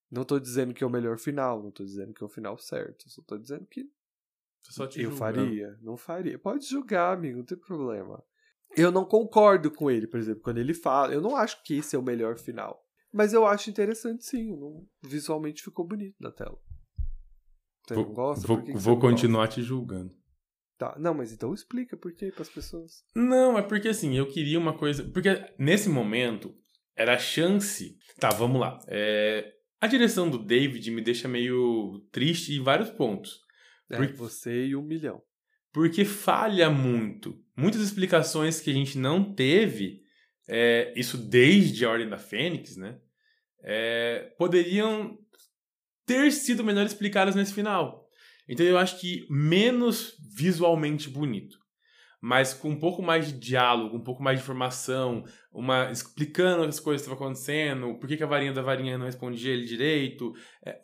não 0.09 0.23
tô 0.23 0.39
dizendo 0.39 0.73
que 0.73 0.83
é 0.83 0.87
o 0.87 0.89
melhor 0.89 1.17
final, 1.17 1.61
não 1.61 1.71
tô 1.71 1.83
dizendo 1.83 2.13
que 2.13 2.23
é 2.23 2.25
o 2.25 2.29
final 2.29 2.57
certo. 2.57 3.09
Só 3.09 3.21
tô 3.23 3.37
dizendo 3.37 3.65
que 3.65 3.89
eu 5.01 5.11
julgando. 5.11 5.17
faria, 5.17 5.77
não 5.81 5.97
faria. 5.97 6.39
Pode 6.39 6.65
julgar, 6.65 7.17
amigo, 7.17 7.39
não 7.39 7.45
tem 7.45 7.57
problema. 7.57 8.23
Eu 8.75 8.91
não 8.91 9.05
concordo 9.05 9.69
com 9.71 9.89
ele, 9.91 10.07
por 10.07 10.19
exemplo, 10.19 10.41
quando 10.41 10.57
ele 10.57 10.73
fala. 10.73 11.13
Eu 11.13 11.21
não 11.21 11.35
acho 11.35 11.61
que 11.63 11.75
esse 11.75 11.95
é 11.95 11.99
o 11.99 12.03
melhor 12.03 12.37
final. 12.37 12.81
Mas 13.11 13.31
eu 13.33 13.45
acho 13.45 13.69
interessante 13.69 14.25
sim. 14.25 14.57
visualmente 15.03 15.61
ficou 15.63 15.85
bonito 15.87 16.15
na 16.19 16.31
tela. 16.31 16.57
Você 17.87 17.95
não 17.95 18.03
Vou, 18.05 18.13
gosta? 18.13 18.47
vou, 18.47 18.57
que 18.57 18.71
que 18.71 18.77
vou 18.77 18.93
não 18.95 19.01
gosta? 19.01 19.15
continuar 19.15 19.47
te 19.49 19.61
julgando. 19.61 20.15
Tá, 20.77 20.95
não, 20.97 21.13
mas 21.13 21.31
então 21.31 21.53
explica 21.53 21.95
por 21.95 22.13
quê 22.13 22.31
pras 22.31 22.49
pessoas. 22.49 23.03
Não, 23.15 23.57
é 23.57 23.61
porque 23.61 23.89
assim, 23.89 24.17
eu 24.17 24.27
queria 24.27 24.57
uma 24.57 24.75
coisa. 24.77 25.03
Porque 25.03 25.29
nesse 25.59 25.87
momento, 25.89 26.55
era 26.95 27.13
a 27.13 27.19
chance. 27.19 27.97
Tá, 28.19 28.29
vamos 28.29 28.59
lá. 28.59 28.79
É, 28.87 29.53
A 29.79 29.87
direção 29.87 30.29
do 30.29 30.37
David 30.43 30.89
me 30.91 31.01
deixa 31.01 31.27
meio 31.27 31.99
triste 32.11 32.53
em 32.55 32.63
vários 32.63 32.89
pontos. 32.89 33.39
É, 33.89 33.97
Por- 33.97 34.13
você 34.15 34.67
e 34.67 34.75
um 34.75 34.81
milhão. 34.81 35.21
Porque 35.73 36.05
falha 36.05 36.69
muito. 36.69 37.37
Muitas 37.57 37.81
explicações 37.81 38.61
que 38.61 38.69
a 38.69 38.73
gente 38.73 38.97
não 38.97 39.33
teve, 39.33 40.01
é, 40.47 40.93
isso 40.95 41.17
desde 41.17 41.83
a 41.83 41.89
Ordem 41.89 42.07
da 42.07 42.17
Fênix, 42.17 42.77
né? 42.77 42.99
é, 43.63 44.33
poderiam 44.37 45.17
ter 46.05 46.31
sido 46.31 46.63
melhor 46.63 46.85
explicadas 46.85 47.33
nesse 47.33 47.53
final. 47.53 48.05
Então 48.47 48.65
eu 48.65 48.77
acho 48.77 48.99
que 48.99 49.25
menos 49.29 50.17
visualmente 50.35 51.09
bonito, 51.09 51.57
mas 52.21 52.53
com 52.53 52.69
um 52.69 52.79
pouco 52.79 53.01
mais 53.01 53.27
de 53.27 53.39
diálogo, 53.39 53.95
um 53.95 54.03
pouco 54.03 54.21
mais 54.21 54.37
de 54.37 54.43
informação, 54.43 55.23
uma 55.51 55.89
explicando 55.89 56.63
as 56.63 56.79
coisas 56.79 57.01
que 57.01 57.09
estavam 57.09 57.25
acontecendo, 57.25 57.97
por 57.97 58.07
que, 58.07 58.21
a 58.21 58.27
varinha 58.27 58.51
da 58.51 58.61
varinha 58.61 58.97
não 58.97 59.05
respondia 59.05 59.53
ele 59.53 59.65
direito, 59.65 60.33
é, 60.65 60.77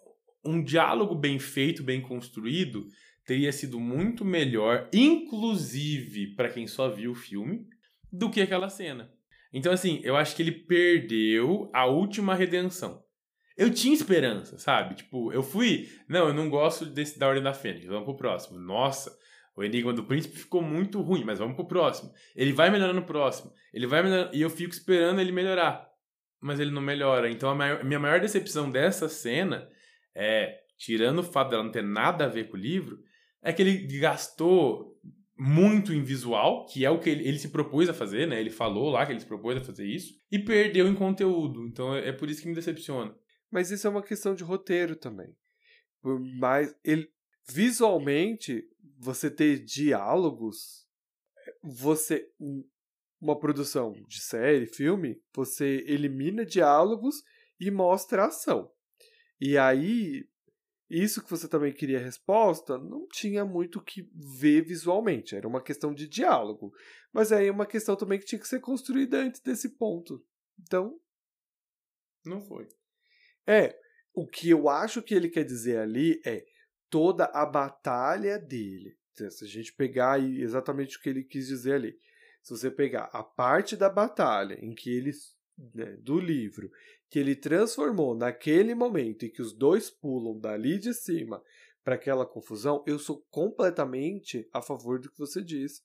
um 0.46 0.64
diálogo 0.64 1.16
bem 1.16 1.38
feito, 1.38 1.84
bem 1.84 2.02
construído, 2.02 2.88
teria 3.30 3.52
sido 3.52 3.80
muito 3.80 4.26
melhor, 4.26 4.90
inclusive 4.92 6.34
para 6.34 6.50
quem 6.50 6.66
só 6.66 6.90
viu 6.90 7.12
o 7.12 7.16
filme, 7.16 7.68
do 8.12 8.28
que 8.32 8.42
aquela 8.42 8.70
cena. 8.70 9.14
Então, 9.54 9.72
assim, 9.72 10.02
eu 10.04 10.16
acho 10.16 10.36
que 10.36 10.42
ele 10.42 10.52
perdeu 10.52 11.70
a 11.72 11.86
última 11.86 12.34
redenção. 12.34 13.04
Eu 13.56 13.72
tinha 13.72 13.94
esperança, 13.94 14.58
sabe? 14.58 14.96
Tipo, 14.96 15.32
eu 15.32 15.44
fui. 15.44 15.88
Não, 16.08 16.30
eu 16.30 16.34
não 16.34 16.50
gosto 16.50 16.88
desse 16.88 17.20
da 17.20 17.28
Ordem 17.28 17.44
da 17.44 17.54
Fênix. 17.54 17.86
Vamos 17.86 18.06
pro 18.06 18.18
próximo. 18.18 18.58
Nossa, 18.58 19.16
o 19.56 19.64
Enigma 19.64 19.94
do 19.94 20.06
Príncipe 20.06 20.40
ficou 20.40 20.64
muito 20.64 21.00
ruim, 21.00 21.24
mas 21.24 21.38
vamos 21.38 21.56
pro 21.56 21.68
próximo. 21.68 22.12
Ele 22.36 22.52
vai 22.52 22.72
melhorar 22.72 22.94
no 22.94 23.04
próximo. 23.04 23.54
Ele 23.72 23.86
vai 23.86 24.02
melhorar. 24.02 24.34
E 24.34 24.42
eu 24.42 24.50
fico 24.50 24.74
esperando 24.74 25.22
ele 25.22 25.32
melhorar. 25.32 25.88
Mas 26.42 26.60
ele 26.60 26.72
não 26.72 26.82
melhora. 26.82 27.30
Então, 27.30 27.50
a 27.50 27.54
maior- 27.54 27.84
minha 27.84 28.00
maior 28.00 28.20
decepção 28.20 28.72
dessa 28.72 29.08
cena 29.08 29.70
é, 30.16 30.62
tirando 30.80 31.20
o 31.20 31.24
fato 31.24 31.52
dela 31.52 31.64
não 31.64 31.72
ter 31.72 31.84
nada 31.84 32.26
a 32.26 32.30
ver 32.30 32.48
com 32.48 32.58
o 32.58 32.60
livro, 32.60 32.98
é 33.42 33.54
que 33.54 33.62
ele 33.62 34.00
gastou 34.00 35.00
muito 35.38 35.94
em 35.94 36.04
visual, 36.04 36.66
que 36.66 36.84
é 36.84 36.90
o 36.90 37.00
que 37.00 37.10
ele, 37.10 37.26
ele 37.26 37.40
se 37.40 37.50
propôs 37.50 37.88
a 37.88 37.94
fazer, 37.94 38.28
né? 38.28 38.40
Ele 38.40 38.50
falou 38.50 38.90
lá 38.90 39.06
que 39.06 39.14
ele 39.14 39.22
se 39.22 39.26
propôs 39.26 39.58
a 39.58 39.64
fazer 39.64 39.86
isso, 39.86 40.14
e 40.30 40.38
perdeu 40.38 40.88
em 40.88 40.96
conteúdo. 40.96 41.66
Então 41.66 41.96
é, 41.96 42.10
é 42.10 42.12
por 42.12 42.30
isso 42.30 42.42
que 42.42 42.48
me 42.50 42.56
decepciona. 42.56 43.16
Mas 43.50 43.72
isso 43.72 43.88
é 43.88 43.90
uma 43.90 44.04
questão 44.04 44.36
de 44.36 44.44
roteiro 44.44 44.96
também. 44.96 45.34
Mais 46.40 46.76
ele 46.84 47.10
visualmente 47.50 48.64
você 48.98 49.32
ter 49.32 49.64
diálogos, 49.64 50.86
você 51.64 52.28
uma 53.22 53.38
produção 53.38 53.94
de 54.08 54.22
série, 54.22 54.66
filme, 54.66 55.22
você 55.34 55.84
elimina 55.88 56.46
diálogos 56.46 57.22
e 57.60 57.70
mostra 57.70 58.26
ação. 58.26 58.72
E 59.42 59.58
aí 59.58 60.26
isso 60.90 61.24
que 61.24 61.30
você 61.30 61.48
também 61.48 61.72
queria 61.72 62.00
resposta, 62.00 62.78
não 62.78 63.08
tinha 63.08 63.46
muito 63.46 63.80
o 63.80 63.84
que 63.84 64.10
ver 64.16 64.62
visualmente, 64.62 65.36
era 65.36 65.48
uma 65.48 65.62
questão 65.62 65.94
de 65.94 66.08
diálogo. 66.08 66.74
Mas 67.14 67.32
aí 67.32 67.48
é 67.48 67.52
uma 67.52 67.66
questão 67.66 67.96
também 67.96 68.20
que 68.20 68.26
tinha 68.26 68.40
que 68.40 68.48
ser 68.48 68.60
construída 68.60 69.18
antes 69.20 69.42
desse 69.42 69.78
ponto. 69.78 70.26
Então, 70.60 71.00
Não 72.26 72.42
foi. 72.42 72.68
é, 73.48 73.78
o 74.14 74.28
que 74.28 74.50
eu 74.50 74.68
acho 74.68 75.02
que 75.02 75.14
ele 75.14 75.30
quer 75.30 75.44
dizer 75.44 75.78
ali 75.78 76.20
é 76.26 76.44
toda 76.90 77.26
a 77.26 77.46
batalha 77.46 78.38
dele. 78.40 78.98
Se 79.14 79.44
a 79.44 79.48
gente 79.48 79.74
pegar 79.74 80.14
aí 80.14 80.42
exatamente 80.42 80.98
o 80.98 81.02
que 81.02 81.10
ele 81.10 81.24
quis 81.24 81.48
dizer 81.48 81.74
ali. 81.74 82.00
Se 82.42 82.52
você 82.52 82.72
pegar 82.72 83.10
a 83.12 83.22
parte 83.22 83.76
da 83.76 83.90
batalha 83.90 84.58
em 84.62 84.74
que 84.74 84.90
ele, 84.90 85.12
né, 85.76 85.98
do 85.98 86.20
livro, 86.20 86.72
que 87.10 87.18
ele 87.18 87.36
transformou 87.36 88.16
naquele 88.16 88.76
momento 88.76 89.26
em 89.26 89.30
que 89.30 89.42
os 89.42 89.54
dois 89.54 89.90
pulam 89.90 90.40
dali 90.40 90.78
de 90.78 90.94
cima 90.94 91.42
para 91.84 91.96
aquela 91.96 92.26
confusão, 92.26 92.84
eu 92.86 93.00
sou 93.00 93.26
completamente 93.32 94.48
a 94.54 94.62
favor 94.62 95.00
do 95.00 95.10
que 95.10 95.18
você 95.18 95.42
diz. 95.42 95.82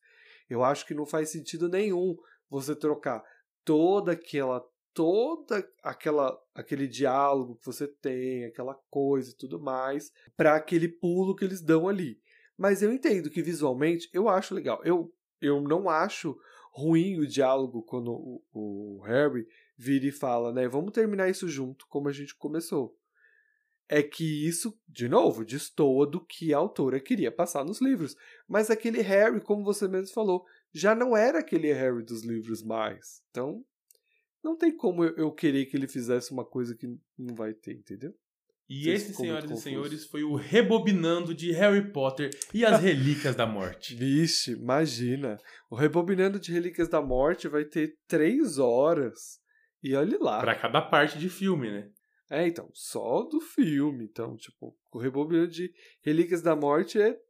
Eu 0.51 0.63
acho 0.63 0.87
que 0.87 0.95
não 0.95 1.07
faz 1.07 1.31
sentido 1.31 1.69
nenhum 1.69 2.17
você 2.51 2.77
trocar 2.77 3.23
toda 3.65 4.13
aquela 4.13 4.63
toda 4.93 5.69
aquela 5.83 6.39
aquele 6.55 6.87
diálogo 6.87 7.57
que 7.57 7.67
você 7.67 7.89
tem, 7.89 8.45
aquela 8.45 8.75
coisa 8.91 9.31
e 9.31 9.37
tudo 9.37 9.59
mais, 9.59 10.13
para 10.37 10.55
aquele 10.55 10.89
pulo 10.89 11.35
que 11.35 11.45
eles 11.45 11.63
dão 11.63 11.89
ali. 11.89 12.21
Mas 12.57 12.83
eu 12.83 12.93
entendo 12.93 13.31
que 13.31 13.43
visualmente 13.43 14.09
eu 14.13 14.29
acho 14.29 14.55
legal. 14.55 14.81
Eu 14.85 15.13
eu 15.41 15.61
não 15.61 15.89
acho 15.89 16.37
ruim 16.73 17.19
o 17.19 17.27
diálogo 17.27 17.83
quando 17.83 18.13
o, 18.13 18.43
o 18.53 19.01
Harry 19.05 19.47
vira 19.77 20.07
e 20.07 20.13
fala, 20.13 20.53
né? 20.53 20.69
Vamos 20.69 20.93
terminar 20.93 21.29
isso 21.29 21.49
junto, 21.49 21.87
como 21.89 22.09
a 22.09 22.13
gente 22.13 22.35
começou. 22.35 22.97
É 23.89 24.03
que 24.03 24.47
isso, 24.47 24.79
de 24.89 25.09
novo, 25.09 25.45
destoa 25.45 26.07
do 26.07 26.25
que 26.25 26.55
a 26.55 26.59
autora 26.59 26.99
queria 26.99 27.31
passar 27.31 27.65
nos 27.65 27.81
livros. 27.81 28.17
Mas 28.49 28.71
aquele 28.71 29.03
Harry, 29.03 29.41
como 29.41 29.63
você 29.63 29.87
mesmo 29.87 30.15
falou, 30.15 30.45
já 30.73 30.95
não 30.95 31.17
era 31.17 31.41
aquele 31.41 31.73
Harry 31.73 32.03
dos 32.03 32.25
livros 32.25 32.63
mais. 32.63 33.23
Então, 33.31 33.63
não 34.43 34.57
tem 34.57 34.75
como 34.75 35.05
eu 35.05 35.31
querer 35.33 35.67
que 35.67 35.77
ele 35.77 35.87
fizesse 35.87 36.33
uma 36.33 36.45
coisa 36.45 36.75
que 36.75 36.87
não 37.19 37.35
vai 37.35 37.53
ter, 37.53 37.75
entendeu? 37.75 38.15
E 38.69 38.89
esse, 38.89 39.13
senhoras 39.13 39.51
e 39.51 39.57
senhores, 39.63 40.07
foi 40.07 40.25
o 40.25 40.35
Rebobinando 40.35 41.35
de 41.35 41.53
Harry 41.53 41.93
Potter 41.93 42.31
e 42.53 42.65
as 42.65 42.81
Relíquias 42.83 43.37
da 43.37 43.47
Morte. 43.47 43.95
Vixe, 43.95 44.53
imagina. 44.53 45.39
O 45.71 45.77
Rebobinando 45.77 46.41
de 46.41 46.51
Relíquias 46.51 46.89
da 46.89 47.03
Morte 47.03 47.47
vai 47.47 47.65
ter 47.65 47.99
três 48.09 48.59
horas. 48.59 49.39
E 49.85 49.94
olhe 49.94 50.16
lá. 50.16 50.40
Para 50.40 50.59
cada 50.59 50.81
parte 50.81 51.19
de 51.19 51.28
filme, 51.28 51.70
né? 51.70 51.90
É, 52.31 52.47
então, 52.47 52.70
só 52.73 53.23
do 53.23 53.39
filme. 53.39 54.06
Então, 54.06 54.35
tipo, 54.35 54.74
o 54.90 54.98
Rebobinando 54.98 55.51
de 55.51 55.70
Relíquias 56.01 56.40
da 56.40 56.56
Morte 56.56 56.98
é 56.98 57.20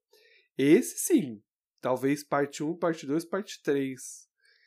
esse 0.56 0.98
sim. 0.98 1.43
Talvez 1.81 2.22
parte 2.22 2.62
1, 2.62 2.76
parte 2.76 3.09
2, 3.09 3.24
parte 3.24 3.60
3. 3.60 4.01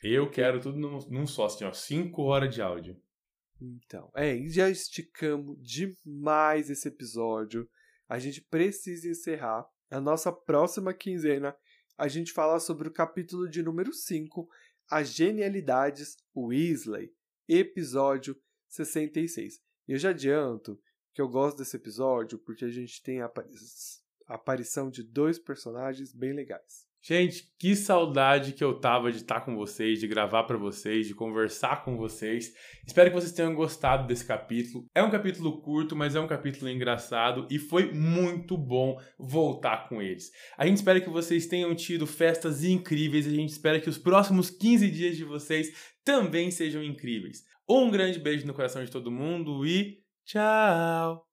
Eu 0.03 0.29
quero 0.29 0.59
tudo 0.59 0.77
num, 0.77 0.99
num 1.09 1.25
só, 1.25 1.45
assim, 1.45 1.63
ó. 1.63 1.71
Cinco 1.71 2.23
horas 2.23 2.53
de 2.53 2.61
áudio. 2.61 3.01
Então, 3.61 4.11
é, 4.13 4.37
já 4.49 4.69
esticamos 4.69 5.57
demais 5.63 6.69
esse 6.69 6.89
episódio. 6.89 7.69
A 8.09 8.19
gente 8.19 8.41
precisa 8.41 9.07
encerrar. 9.07 9.65
A 9.89 10.01
nossa 10.01 10.29
próxima 10.29 10.93
quinzena, 10.93 11.55
a 11.97 12.09
gente 12.09 12.33
fala 12.33 12.59
sobre 12.59 12.89
o 12.89 12.93
capítulo 12.93 13.49
de 13.49 13.63
número 13.63 13.93
5, 13.93 14.45
As 14.91 15.13
Genialidades 15.13 16.17
Weasley, 16.35 17.15
episódio 17.47 18.35
66. 18.67 19.61
E 19.87 19.93
eu 19.93 19.97
já 19.97 20.09
adianto 20.09 20.79
que 21.13 21.21
eu 21.21 21.27
gosto 21.27 21.57
desse 21.57 21.75
episódio 21.75 22.37
porque 22.39 22.65
a 22.65 22.69
gente 22.69 23.01
tem 23.01 23.21
a 23.21 23.31
aparição 24.27 24.89
de 24.89 25.03
dois 25.03 25.39
personagens 25.39 26.13
bem 26.13 26.33
legais. 26.33 26.87
Gente, 27.01 27.49
que 27.57 27.73
saudade 27.73 28.51
que 28.51 28.63
eu 28.63 28.81
tava 28.81 29.11
de 29.11 29.19
estar 29.19 29.39
com 29.41 29.55
vocês, 29.55 29.99
de 29.99 30.07
gravar 30.07 30.43
para 30.43 30.57
vocês, 30.57 31.07
de 31.07 31.15
conversar 31.15 31.85
com 31.85 31.95
vocês. 31.95 32.53
Espero 32.85 33.09
que 33.09 33.15
vocês 33.15 33.31
tenham 33.31 33.55
gostado 33.55 34.05
desse 34.05 34.25
capítulo. 34.25 34.85
É 34.93 35.01
um 35.01 35.09
capítulo 35.09 35.61
curto, 35.61 35.95
mas 35.95 36.15
é 36.15 36.19
um 36.19 36.27
capítulo 36.27 36.69
engraçado 36.69 37.47
e 37.49 37.57
foi 37.57 37.93
muito 37.93 38.57
bom 38.57 38.99
voltar 39.17 39.87
com 39.87 40.01
eles. 40.01 40.31
A 40.57 40.65
gente 40.65 40.77
espera 40.77 40.99
que 40.99 41.09
vocês 41.09 41.45
tenham 41.45 41.73
tido 41.73 42.05
festas 42.05 42.63
incríveis 42.63 43.25
a 43.25 43.31
gente 43.31 43.51
espera 43.51 43.79
que 43.79 43.89
os 43.89 43.97
próximos 43.97 44.49
15 44.49 44.91
dias 44.91 45.15
de 45.15 45.23
vocês 45.23 45.95
também 46.07 46.49
sejam 46.49 46.81
incríveis. 46.81 47.43
Um 47.67 47.91
grande 47.91 48.17
beijo 48.17 48.47
no 48.47 48.53
coração 48.53 48.81
de 48.81 48.89
todo 48.89 49.11
mundo 49.11 49.65
e 49.65 50.01
tchau! 50.23 51.26